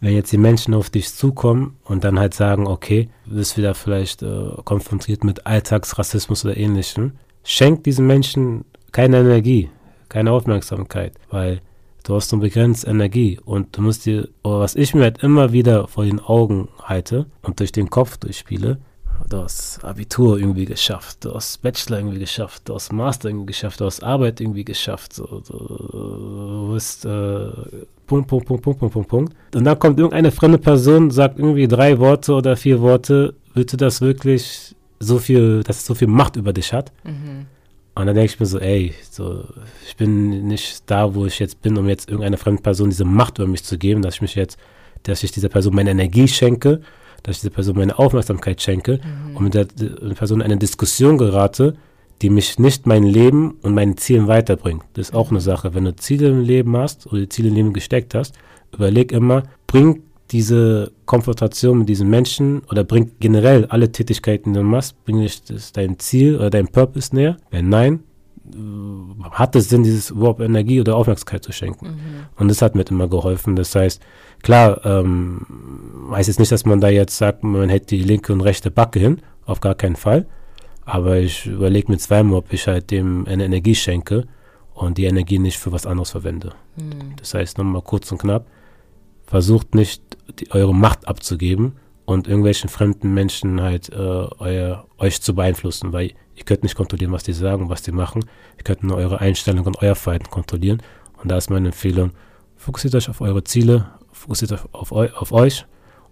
Wenn 0.00 0.14
jetzt 0.14 0.32
die 0.32 0.38
Menschen 0.38 0.74
auf 0.74 0.90
dich 0.90 1.14
zukommen 1.14 1.76
und 1.84 2.02
dann 2.02 2.18
halt 2.18 2.34
sagen, 2.34 2.66
okay, 2.66 3.08
du 3.24 3.36
bist 3.36 3.56
wieder 3.56 3.74
vielleicht 3.74 4.22
äh, 4.22 4.50
konfrontiert 4.64 5.22
mit 5.22 5.46
Alltagsrassismus 5.46 6.44
oder 6.44 6.56
ähnlichem, 6.56 7.12
schenk 7.44 7.84
diesen 7.84 8.06
Menschen 8.06 8.64
keine 8.90 9.20
Energie, 9.20 9.70
keine 10.08 10.32
Aufmerksamkeit, 10.32 11.12
weil 11.30 11.60
Du 12.04 12.14
hast 12.14 12.32
nur 12.32 12.40
begrenzt 12.40 12.86
Energie 12.86 13.38
und 13.44 13.76
du 13.76 13.82
musst 13.82 14.06
dir, 14.06 14.28
was 14.42 14.74
ich 14.74 14.94
mir 14.94 15.02
halt 15.02 15.22
immer 15.22 15.52
wieder 15.52 15.86
vor 15.86 16.04
den 16.04 16.20
Augen 16.20 16.68
halte 16.82 17.26
und 17.42 17.60
durch 17.60 17.70
den 17.70 17.90
Kopf 17.90 18.16
durchspiele, 18.16 18.78
du 19.28 19.36
hast 19.38 19.84
Abitur 19.84 20.38
irgendwie 20.38 20.64
geschafft, 20.64 21.24
du 21.24 21.34
hast 21.34 21.62
Bachelor 21.62 21.98
irgendwie 21.98 22.18
geschafft, 22.18 22.68
du 22.68 22.74
hast 22.74 22.92
Master 22.92 23.28
irgendwie 23.28 23.46
geschafft, 23.46 23.80
du 23.80 23.84
hast 23.84 24.02
Arbeit 24.02 24.40
irgendwie 24.40 24.64
geschafft, 24.64 25.12
so, 25.12 25.42
du, 25.46 25.52
du 25.52 26.72
bist 26.72 27.04
äh, 27.04 27.50
Punkt, 28.06 28.28
Punkt, 28.28 28.46
Punkt, 28.46 28.62
Punkt, 28.62 28.78
Punkt, 28.80 28.92
Punkt, 28.92 29.08
Punkt. 29.08 29.34
Und 29.54 29.64
dann 29.64 29.78
kommt 29.78 29.98
irgendeine 29.98 30.32
fremde 30.32 30.58
Person, 30.58 31.10
sagt 31.10 31.38
irgendwie 31.38 31.68
drei 31.68 31.98
Worte 31.98 32.34
oder 32.34 32.56
vier 32.56 32.80
Worte, 32.80 33.34
willst 33.54 33.72
du 33.72 33.76
das 33.76 34.00
wirklich 34.00 34.74
so 34.98 35.18
viel, 35.18 35.62
dass 35.62 35.78
es 35.78 35.86
so 35.86 35.94
viel 35.94 36.08
Macht 36.08 36.36
über 36.36 36.52
dich 36.52 36.72
hat? 36.72 36.92
Mhm. 37.04 37.46
Und 37.94 38.06
dann 38.06 38.14
denke 38.14 38.32
ich 38.32 38.40
mir 38.40 38.46
so, 38.46 38.58
ey, 38.58 38.94
so, 39.10 39.44
ich 39.86 39.96
bin 39.96 40.46
nicht 40.46 40.90
da, 40.90 41.14
wo 41.14 41.26
ich 41.26 41.38
jetzt 41.38 41.60
bin, 41.60 41.76
um 41.76 41.88
jetzt 41.88 42.08
irgendeiner 42.08 42.38
fremden 42.38 42.62
Person 42.62 42.88
diese 42.88 43.04
Macht 43.04 43.38
über 43.38 43.48
mich 43.48 43.64
zu 43.64 43.76
geben, 43.76 44.00
dass 44.00 44.14
ich 44.14 44.22
mich 44.22 44.34
jetzt, 44.34 44.58
dass 45.02 45.22
ich 45.22 45.32
dieser 45.32 45.50
Person 45.50 45.74
meine 45.74 45.90
Energie 45.90 46.26
schenke, 46.26 46.80
dass 47.22 47.36
ich 47.36 47.42
dieser 47.42 47.54
Person 47.54 47.76
meine 47.76 47.98
Aufmerksamkeit 47.98 48.62
schenke 48.62 49.00
mhm. 49.02 49.36
und 49.36 49.44
mit 49.44 49.54
der, 49.54 49.66
der 49.66 50.14
Person 50.14 50.40
in 50.40 50.46
eine 50.46 50.56
Diskussion 50.56 51.18
gerate, 51.18 51.76
die 52.22 52.30
mich 52.30 52.58
nicht 52.58 52.86
mein 52.86 53.02
Leben 53.02 53.58
und 53.62 53.74
meinen 53.74 53.96
Zielen 53.98 54.26
weiterbringt. 54.26 54.84
Das 54.94 55.10
ist 55.10 55.14
auch 55.14 55.30
eine 55.30 55.40
Sache. 55.40 55.74
Wenn 55.74 55.84
du 55.84 55.94
Ziele 55.94 56.28
im 56.28 56.40
Leben 56.40 56.76
hast 56.76 57.06
oder 57.12 57.28
Ziele 57.28 57.48
im 57.48 57.54
Leben 57.54 57.72
gesteckt 57.72 58.14
hast, 58.14 58.34
überleg 58.72 59.12
immer, 59.12 59.42
bringt 59.66 60.02
diese 60.32 60.92
Konfrontation 61.04 61.80
mit 61.80 61.88
diesen 61.88 62.08
Menschen 62.08 62.62
oder 62.70 62.84
bringt 62.84 63.20
generell 63.20 63.66
alle 63.66 63.92
Tätigkeiten, 63.92 64.52
die 64.52 64.58
du 64.58 64.64
machst, 64.64 65.02
bringt 65.04 65.20
dich 65.48 65.72
dein 65.72 65.98
Ziel 65.98 66.36
oder 66.36 66.50
dein 66.50 66.68
Purpose 66.68 67.14
näher? 67.14 67.36
Wenn 67.50 67.68
nein, 67.68 68.00
äh, 68.50 69.30
hat 69.30 69.54
es 69.56 69.68
Sinn, 69.68 69.82
dieses 69.82 70.10
überhaupt 70.10 70.40
Energie 70.40 70.80
oder 70.80 70.96
Aufmerksamkeit 70.96 71.44
zu 71.44 71.52
schenken. 71.52 71.86
Mhm. 71.86 71.94
Und 72.36 72.48
das 72.48 72.62
hat 72.62 72.74
mir 72.74 72.84
immer 72.88 73.08
geholfen. 73.08 73.56
Das 73.56 73.74
heißt, 73.74 74.02
klar, 74.42 74.84
ähm, 74.84 75.46
heißt 76.10 76.28
jetzt 76.28 76.40
nicht, 76.40 76.52
dass 76.52 76.64
man 76.64 76.80
da 76.80 76.88
jetzt 76.88 77.16
sagt, 77.16 77.44
man 77.44 77.68
hält 77.68 77.90
die 77.90 78.02
linke 78.02 78.32
und 78.32 78.40
rechte 78.40 78.70
Backe 78.70 78.98
hin, 78.98 79.20
auf 79.44 79.60
gar 79.60 79.74
keinen 79.74 79.96
Fall. 79.96 80.26
Aber 80.84 81.18
ich 81.18 81.46
überlege 81.46 81.92
mir 81.92 81.98
zweimal, 81.98 82.38
ob 82.38 82.52
ich 82.52 82.66
halt 82.66 82.90
dem 82.90 83.26
eine 83.26 83.44
Energie 83.44 83.74
schenke 83.74 84.26
und 84.74 84.98
die 84.98 85.04
Energie 85.04 85.38
nicht 85.38 85.58
für 85.58 85.72
was 85.72 85.86
anderes 85.86 86.10
verwende. 86.10 86.54
Mhm. 86.76 87.16
Das 87.16 87.34
heißt, 87.34 87.58
nochmal 87.58 87.82
kurz 87.82 88.10
und 88.10 88.18
knapp, 88.18 88.46
versucht 89.32 89.74
nicht, 89.74 90.02
die, 90.38 90.50
eure 90.50 90.74
Macht 90.74 91.08
abzugeben 91.08 91.72
und 92.04 92.28
irgendwelchen 92.28 92.68
fremden 92.68 93.14
Menschen 93.14 93.62
halt 93.62 93.88
äh, 93.88 93.96
euer, 93.96 94.86
euch 94.98 95.22
zu 95.22 95.34
beeinflussen, 95.34 95.94
weil 95.94 96.12
ihr 96.36 96.44
könnt 96.44 96.62
nicht 96.62 96.74
kontrollieren, 96.74 97.12
was 97.12 97.22
die 97.22 97.32
sagen, 97.32 97.70
was 97.70 97.80
die 97.80 97.92
machen. 97.92 98.26
Ihr 98.58 98.64
könnt 98.64 98.82
nur 98.82 98.98
eure 98.98 99.20
Einstellung 99.20 99.64
und 99.64 99.80
euer 99.80 99.94
Verhalten 99.94 100.28
kontrollieren. 100.28 100.82
Und 101.16 101.30
da 101.30 101.38
ist 101.38 101.48
meine 101.48 101.68
Empfehlung, 101.68 102.10
fokussiert 102.56 102.94
euch 102.94 103.08
auf 103.08 103.22
eure 103.22 103.42
Ziele, 103.42 103.88
fokussiert 104.12 104.52
euch 104.52 104.60
auf, 104.72 104.92
eu 104.92 105.08
auf 105.14 105.32
euch 105.32 105.64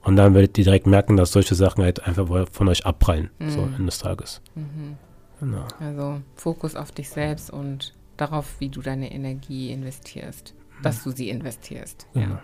und 0.02 0.16
dann 0.16 0.32
werdet 0.32 0.56
ihr 0.56 0.64
direkt 0.64 0.86
merken, 0.86 1.18
dass 1.18 1.32
solche 1.32 1.54
Sachen 1.54 1.84
halt 1.84 2.02
einfach 2.06 2.26
von 2.50 2.68
euch 2.68 2.86
abprallen, 2.86 3.28
mhm. 3.38 3.50
so 3.50 3.60
Ende 3.60 3.84
des 3.84 3.98
Tages. 3.98 4.40
Mhm. 4.54 4.96
Genau. 5.40 5.66
Also 5.78 6.22
Fokus 6.36 6.74
auf 6.74 6.90
dich 6.90 7.10
selbst 7.10 7.50
und 7.50 7.92
darauf, 8.16 8.46
wie 8.60 8.70
du 8.70 8.80
deine 8.80 9.12
Energie 9.12 9.72
investierst, 9.72 10.54
mhm. 10.54 10.82
dass 10.84 11.04
du 11.04 11.10
sie 11.10 11.28
investierst. 11.28 12.06
Genau. 12.14 12.36
Ja. 12.36 12.42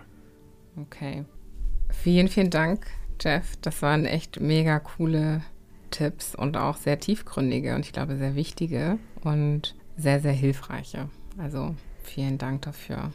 Okay. 0.79 1.25
Vielen, 1.89 2.27
vielen 2.27 2.49
Dank, 2.49 2.87
Jeff. 3.21 3.55
Das 3.61 3.81
waren 3.81 4.05
echt 4.05 4.39
mega 4.39 4.79
coole 4.79 5.41
Tipps 5.89 6.35
und 6.35 6.57
auch 6.57 6.77
sehr 6.77 6.99
tiefgründige 6.99 7.75
und 7.75 7.85
ich 7.85 7.93
glaube 7.93 8.17
sehr 8.17 8.35
wichtige 8.35 8.99
und 9.21 9.75
sehr, 9.95 10.19
sehr 10.19 10.33
hilfreiche. 10.33 11.09
Also 11.37 11.75
vielen 12.03 12.37
Dank 12.37 12.63
dafür. 12.63 13.11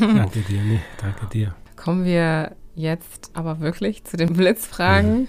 Danke 0.00 0.40
dir, 0.40 0.62
nee, 0.62 0.80
danke 1.00 1.26
dir. 1.26 1.54
Kommen 1.76 2.04
wir 2.04 2.56
jetzt 2.74 3.30
aber 3.34 3.60
wirklich 3.60 4.04
zu 4.04 4.16
den 4.16 4.32
Blitzfragen, 4.32 5.22
mhm. 5.22 5.28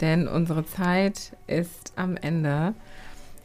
denn 0.00 0.28
unsere 0.28 0.66
Zeit 0.66 1.36
ist 1.46 1.92
am 1.96 2.16
Ende. 2.16 2.74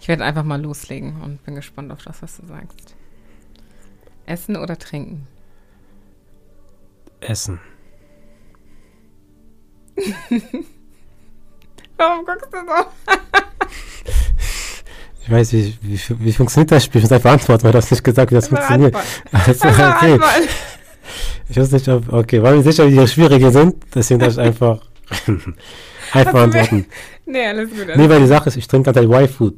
Ich 0.02 0.08
werde 0.08 0.24
einfach 0.24 0.44
mal 0.44 0.62
loslegen 0.62 1.22
und 1.22 1.44
bin 1.44 1.56
gespannt 1.56 1.92
auf 1.92 2.04
das, 2.04 2.22
was 2.22 2.38
du 2.38 2.46
sagst. 2.48 2.96
Essen 4.26 4.56
oder 4.56 4.78
trinken? 4.78 5.28
Essen. 7.22 7.60
Warum 11.98 12.26
guckst 12.26 12.48
du 12.52 12.58
so? 12.58 12.74
ich 15.24 15.30
weiß, 15.30 15.54
wie, 15.54 15.78
wie, 15.82 16.00
wie 16.20 16.34
funktioniert 16.34 16.72
das 16.72 16.86
Spiel? 16.86 17.00
Ich 17.00 17.04
muss 17.04 17.12
einfach 17.12 17.34
antworten, 17.34 17.64
weil 17.64 17.74
du 17.74 17.78
hast 17.78 17.91
nicht 17.91 18.04
gesagt, 18.04 18.32
wie 18.32 18.36
das 18.36 18.48
funktioniert. 18.48 18.96
Also, 19.32 19.68
okay. 19.68 20.20
Ich 21.50 21.58
weiß 21.58 21.72
nicht, 21.72 21.88
ob, 21.90 22.12
okay, 22.14 22.41
weil 22.41 22.56
wir 22.56 22.64
sicher, 22.64 22.88
wie 22.88 22.96
die 22.96 23.08
schwierige 23.08 23.52
sind, 23.52 23.76
deswegen 23.94 24.20
darf 24.20 24.34
ich 24.34 24.40
einfach, 24.40 24.82
einfach 26.14 26.44
antworten. 26.44 26.86
Nee, 27.26 27.48
alles 27.48 27.70
gut. 27.70 27.82
Alles 27.82 27.98
nee, 27.98 28.10
weil 28.10 28.20
die 28.20 28.28
Sache 28.28 28.50
ist, 28.50 28.58
ich 28.58 28.68
trinke 28.68 28.94
gerade 28.94 29.08
Y-Food. 29.08 29.56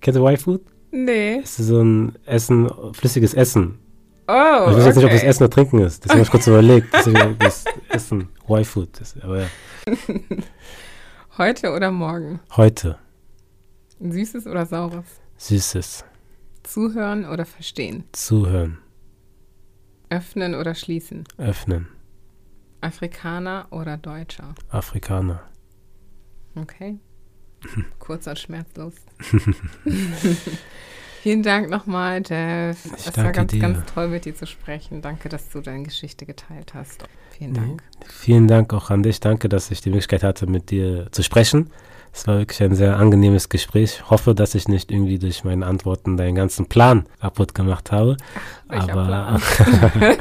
Kennst 0.00 0.18
du 0.18 0.26
Y-Food? 0.26 0.62
Nee. 0.92 1.40
Es 1.42 1.58
ist 1.58 1.66
so 1.66 1.82
ein 1.82 2.14
Essen, 2.26 2.70
flüssiges 2.92 3.34
Essen. 3.34 3.78
Oh, 4.28 4.70
ich 4.70 4.76
weiß 4.76 4.76
okay. 4.76 4.86
jetzt 4.86 4.96
nicht, 4.96 5.04
ob 5.04 5.10
das 5.10 5.22
Essen 5.22 5.42
oder 5.44 5.50
Trinken 5.50 5.78
ist. 5.80 6.04
Deswegen 6.04 6.18
habe 6.18 6.22
ich 6.22 6.30
kurz 6.30 6.46
überlegt. 6.46 6.94
Deswegen 6.94 7.38
das 7.38 7.64
Essen, 7.88 8.28
Y-Food. 8.48 9.00
Aber 9.22 9.40
ja. 9.40 9.46
Heute 11.38 11.72
oder 11.72 11.90
morgen? 11.90 12.40
Heute. 12.56 12.98
Süßes 14.00 14.46
oder 14.46 14.66
saures? 14.66 15.06
Süßes. 15.38 16.04
Zuhören 16.62 17.24
oder 17.24 17.44
verstehen? 17.44 18.04
Zuhören. 18.12 18.78
Öffnen 20.10 20.54
oder 20.54 20.74
schließen? 20.74 21.24
Öffnen. 21.38 21.88
Afrikaner 22.80 23.66
oder 23.70 23.96
Deutscher? 23.96 24.54
Afrikaner. 24.70 25.42
Okay. 26.54 26.98
Kurz 27.98 28.26
und 28.26 28.38
schmerzlos. 28.38 28.94
Vielen 31.22 31.44
Dank 31.44 31.70
nochmal, 31.70 32.20
Jeff. 32.28 32.84
Ich 32.84 33.06
es 33.06 33.16
war 33.16 33.30
ganz, 33.30 33.52
dir. 33.52 33.60
ganz 33.60 33.78
toll, 33.94 34.08
mit 34.08 34.24
dir 34.24 34.34
zu 34.34 34.44
sprechen. 34.44 35.02
Danke, 35.02 35.28
dass 35.28 35.50
du 35.50 35.60
deine 35.60 35.84
Geschichte 35.84 36.26
geteilt 36.26 36.74
hast. 36.74 37.04
Vielen 37.38 37.54
Dank. 37.54 37.82
Vielen 38.08 38.48
Dank 38.48 38.74
auch 38.74 38.90
an 38.90 39.04
dich. 39.04 39.20
Danke, 39.20 39.48
dass 39.48 39.70
ich 39.70 39.80
die 39.80 39.90
Möglichkeit 39.90 40.24
hatte, 40.24 40.48
mit 40.48 40.72
dir 40.72 41.06
zu 41.12 41.22
sprechen. 41.22 41.70
Es 42.12 42.26
war 42.26 42.38
wirklich 42.38 42.60
ein 42.60 42.74
sehr 42.74 42.96
angenehmes 42.96 43.48
Gespräch. 43.48 44.00
Ich 44.00 44.10
hoffe, 44.10 44.34
dass 44.34 44.56
ich 44.56 44.66
nicht 44.66 44.90
irgendwie 44.90 45.20
durch 45.20 45.44
meine 45.44 45.64
Antworten 45.64 46.16
deinen 46.16 46.34
ganzen 46.34 46.66
Plan 46.66 47.06
kaputt 47.20 47.54
gemacht 47.54 47.92
habe. 47.92 48.16
Ach, 48.66 48.88
aber, 48.88 49.40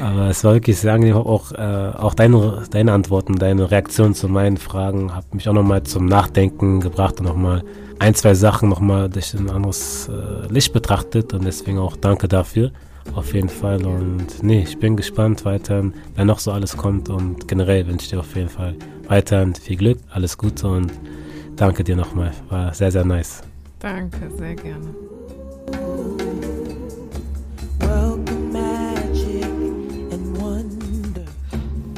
aber 0.00 0.28
es 0.28 0.44
war 0.44 0.54
wirklich 0.54 0.78
sehr 0.78 0.94
angenehm. 0.94 1.16
Auch, 1.16 1.52
äh, 1.52 1.92
auch 1.96 2.14
deine, 2.14 2.62
deine 2.70 2.92
Antworten, 2.92 3.36
deine 3.36 3.70
Reaktion 3.70 4.14
zu 4.14 4.28
meinen 4.28 4.56
Fragen 4.56 5.14
hat 5.14 5.34
mich 5.34 5.48
auch 5.48 5.52
nochmal 5.52 5.82
zum 5.82 6.06
Nachdenken 6.06 6.80
gebracht 6.80 7.20
und 7.20 7.26
nochmal 7.26 7.62
ein, 7.98 8.14
zwei 8.14 8.34
Sachen 8.34 8.68
nochmal 8.68 9.08
durch 9.08 9.34
ein 9.34 9.50
anderes 9.50 10.08
äh, 10.08 10.52
Licht 10.52 10.72
betrachtet. 10.72 11.32
Und 11.34 11.44
deswegen 11.44 11.78
auch 11.78 11.96
danke 11.96 12.28
dafür. 12.28 12.72
Auf 13.14 13.34
jeden 13.34 13.48
Fall. 13.48 13.84
Und 13.84 14.42
nee, 14.42 14.62
ich 14.62 14.78
bin 14.78 14.96
gespannt 14.96 15.44
weiterhin, 15.44 15.94
wer 16.14 16.24
noch 16.24 16.38
so 16.38 16.52
alles 16.52 16.76
kommt. 16.76 17.08
Und 17.08 17.48
generell 17.48 17.86
wünsche 17.86 18.04
ich 18.04 18.10
dir 18.10 18.20
auf 18.20 18.34
jeden 18.36 18.48
Fall 18.48 18.74
weiterhin 19.08 19.54
viel 19.54 19.76
Glück, 19.76 19.98
alles 20.10 20.38
Gute 20.38 20.68
und 20.68 20.92
danke 21.56 21.84
dir 21.84 21.96
nochmal. 21.96 22.32
War 22.48 22.72
sehr, 22.72 22.92
sehr 22.92 23.04
nice. 23.04 23.42
Danke, 23.80 24.30
sehr 24.36 24.54
gerne. 24.54 26.39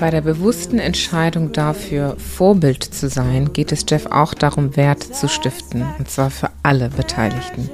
Bei 0.02 0.10
der 0.10 0.22
bewussten 0.22 0.80
Entscheidung 0.80 1.52
dafür, 1.52 2.16
Vorbild 2.18 2.82
zu 2.82 3.08
sein, 3.08 3.52
geht 3.52 3.70
es 3.70 3.86
Jeff 3.88 4.06
auch 4.06 4.34
darum, 4.34 4.76
Wert 4.76 5.04
zu 5.04 5.28
stiften, 5.28 5.84
und 5.96 6.10
zwar 6.10 6.30
für 6.30 6.50
alle 6.64 6.88
Beteiligten. 6.88 7.70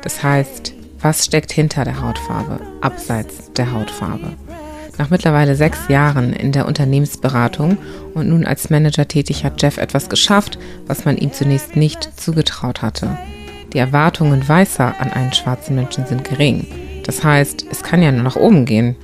Das 0.00 0.22
heißt, 0.22 0.72
was 1.02 1.26
steckt 1.26 1.52
hinter 1.52 1.84
der 1.84 2.00
Hautfarbe, 2.00 2.60
abseits 2.80 3.52
der 3.52 3.70
Hautfarbe? 3.70 4.32
Nach 4.96 5.10
mittlerweile 5.10 5.56
sechs 5.56 5.88
Jahren 5.88 6.32
in 6.32 6.52
der 6.52 6.66
Unternehmensberatung 6.66 7.76
und 8.14 8.30
nun 8.30 8.46
als 8.46 8.70
Manager 8.70 9.06
tätig 9.06 9.44
hat 9.44 9.60
Jeff 9.60 9.76
etwas 9.76 10.08
geschafft, 10.08 10.58
was 10.86 11.04
man 11.04 11.18
ihm 11.18 11.34
zunächst 11.34 11.76
nicht 11.76 12.18
zugetraut 12.18 12.80
hatte. 12.80 13.18
Die 13.74 13.78
Erwartungen 13.78 14.48
Weißer 14.48 14.94
an 14.98 15.12
einen 15.12 15.34
schwarzen 15.34 15.76
Menschen 15.76 16.06
sind 16.06 16.24
gering. 16.24 16.66
Das 17.04 17.22
heißt, 17.22 17.66
es 17.70 17.82
kann 17.82 18.00
ja 18.00 18.10
nur 18.10 18.22
nach 18.22 18.36
oben 18.36 18.64
gehen. 18.64 18.96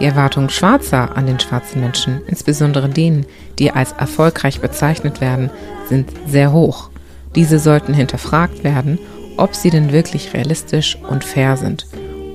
Die 0.00 0.06
Erwartungen 0.06 0.50
Schwarzer 0.50 1.16
an 1.16 1.26
den 1.26 1.38
schwarzen 1.38 1.80
Menschen, 1.80 2.22
insbesondere 2.26 2.88
denen, 2.88 3.26
die 3.58 3.70
als 3.70 3.92
erfolgreich 3.92 4.60
bezeichnet 4.60 5.20
werden, 5.20 5.50
sind 5.88 6.10
sehr 6.26 6.52
hoch. 6.52 6.90
Diese 7.34 7.58
sollten 7.58 7.94
hinterfragt 7.94 8.64
werden 8.64 8.98
ob 9.40 9.54
sie 9.54 9.70
denn 9.70 9.90
wirklich 9.90 10.34
realistisch 10.34 10.98
und 11.08 11.24
fair 11.24 11.56
sind 11.56 11.86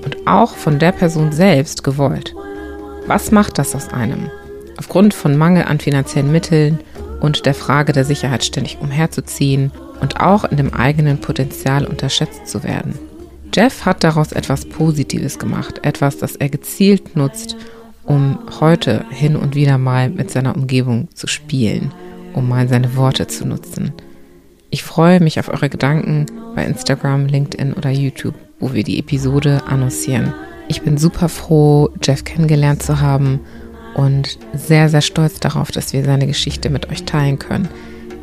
und 0.04 0.26
auch 0.26 0.56
von 0.56 0.80
der 0.80 0.92
Person 0.92 1.32
selbst 1.32 1.84
gewollt. 1.84 2.34
Was 3.06 3.32
macht 3.32 3.60
das 3.60 3.76
aus 3.76 3.90
einem? 3.90 4.32
Aufgrund 4.78 5.14
von 5.14 5.38
Mangel 5.38 5.66
an 5.66 5.80
finanziellen 5.80 6.32
Mitteln 6.32 6.80
und 7.22 7.46
der 7.46 7.54
Frage 7.54 7.94
der 7.94 8.06
Sicherheit 8.06 8.44
ständig 8.44 8.80
umherzuziehen 8.82 9.72
und 10.02 10.20
auch 10.20 10.46
in 10.46 10.58
dem 10.58 10.74
eigenen 10.74 11.22
Potenzial 11.22 11.86
unterschätzt 11.86 12.48
zu 12.48 12.64
werden. 12.64 12.98
Jeff 13.54 13.86
hat 13.86 14.04
daraus 14.04 14.32
etwas 14.32 14.66
Positives 14.66 15.40
gemacht, 15.40 15.80
etwas, 15.84 16.18
das 16.18 16.36
er 16.36 16.50
gezielt 16.50 17.16
nutzt, 17.16 17.56
um 18.04 18.38
heute 18.60 19.06
hin 19.10 19.36
und 19.36 19.56
wieder 19.56 19.78
mal 19.78 20.10
mit 20.10 20.30
seiner 20.32 20.56
Umgebung 20.56 21.08
zu 21.14 21.28
spielen, 21.28 21.92
um 22.34 22.48
mal 22.48 22.68
seine 22.68 22.96
Worte 22.96 23.28
zu 23.28 23.46
nutzen. 23.46 23.94
Ich 24.70 24.84
freue 24.84 25.22
mich 25.22 25.40
auf 25.40 25.50
eure 25.50 25.70
Gedanken 25.70 26.26
bei 26.56 26.66
Instagram, 26.66 27.28
LinkedIn 27.28 27.74
oder 27.74 27.90
YouTube, 27.90 28.36
wo 28.60 28.74
wir 28.74 28.84
die 28.84 29.00
Episode 29.00 29.64
annoncieren. 29.68 30.34
Ich 30.68 30.82
bin 30.82 30.98
super 30.98 31.30
froh, 31.30 31.90
Jeff 32.04 32.24
kennengelernt 32.24 32.84
zu 32.84 33.00
haben 33.00 33.40
und 33.96 34.38
sehr, 34.54 34.90
sehr 34.90 35.02
stolz 35.02 35.40
darauf, 35.40 35.72
dass 35.72 35.94
wir 35.94 36.04
seine 36.04 36.28
Geschichte 36.28 36.70
mit 36.70 36.90
euch 36.90 37.04
teilen 37.04 37.40
können. 37.40 37.70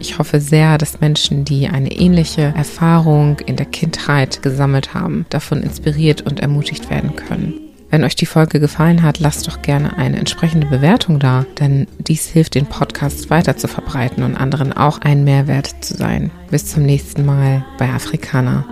Ich 0.03 0.19
hoffe 0.19 0.41
sehr, 0.41 0.79
dass 0.79 1.01
Menschen, 1.01 1.45
die 1.45 1.69
eine 1.69 1.93
ähnliche 1.93 2.53
Erfahrung 2.57 3.39
in 3.47 3.55
der 3.55 3.66
Kindheit 3.66 4.43
gesammelt 4.43 4.95
haben, 4.95 5.27
davon 5.31 5.62
inspiriert 5.62 6.23
und 6.23 6.41
ermutigt 6.41 6.91
werden 6.91 7.15
können. 7.15 7.55
Wenn 7.89 8.03
euch 8.03 8.16
die 8.16 8.27
Folge 8.27 8.59
gefallen 8.59 9.05
hat, 9.05 9.20
lasst 9.20 9.47
doch 9.47 9.62
gerne 9.62 9.97
eine 9.97 10.19
entsprechende 10.19 10.66
Bewertung 10.66 11.20
da, 11.20 11.47
denn 11.61 11.87
dies 11.99 12.27
hilft 12.27 12.57
den 12.57 12.66
Podcast 12.66 13.31
weiter 13.31 13.57
zu 13.57 13.69
verbreiten 13.69 14.24
und 14.24 14.35
anderen 14.35 14.73
auch 14.73 14.99
ein 14.99 15.23
Mehrwert 15.23 15.73
zu 15.85 15.95
sein. 15.95 16.33
Bis 16.51 16.66
zum 16.66 16.83
nächsten 16.83 17.24
Mal 17.24 17.65
bei 17.79 17.89
Afrikaner. 17.89 18.65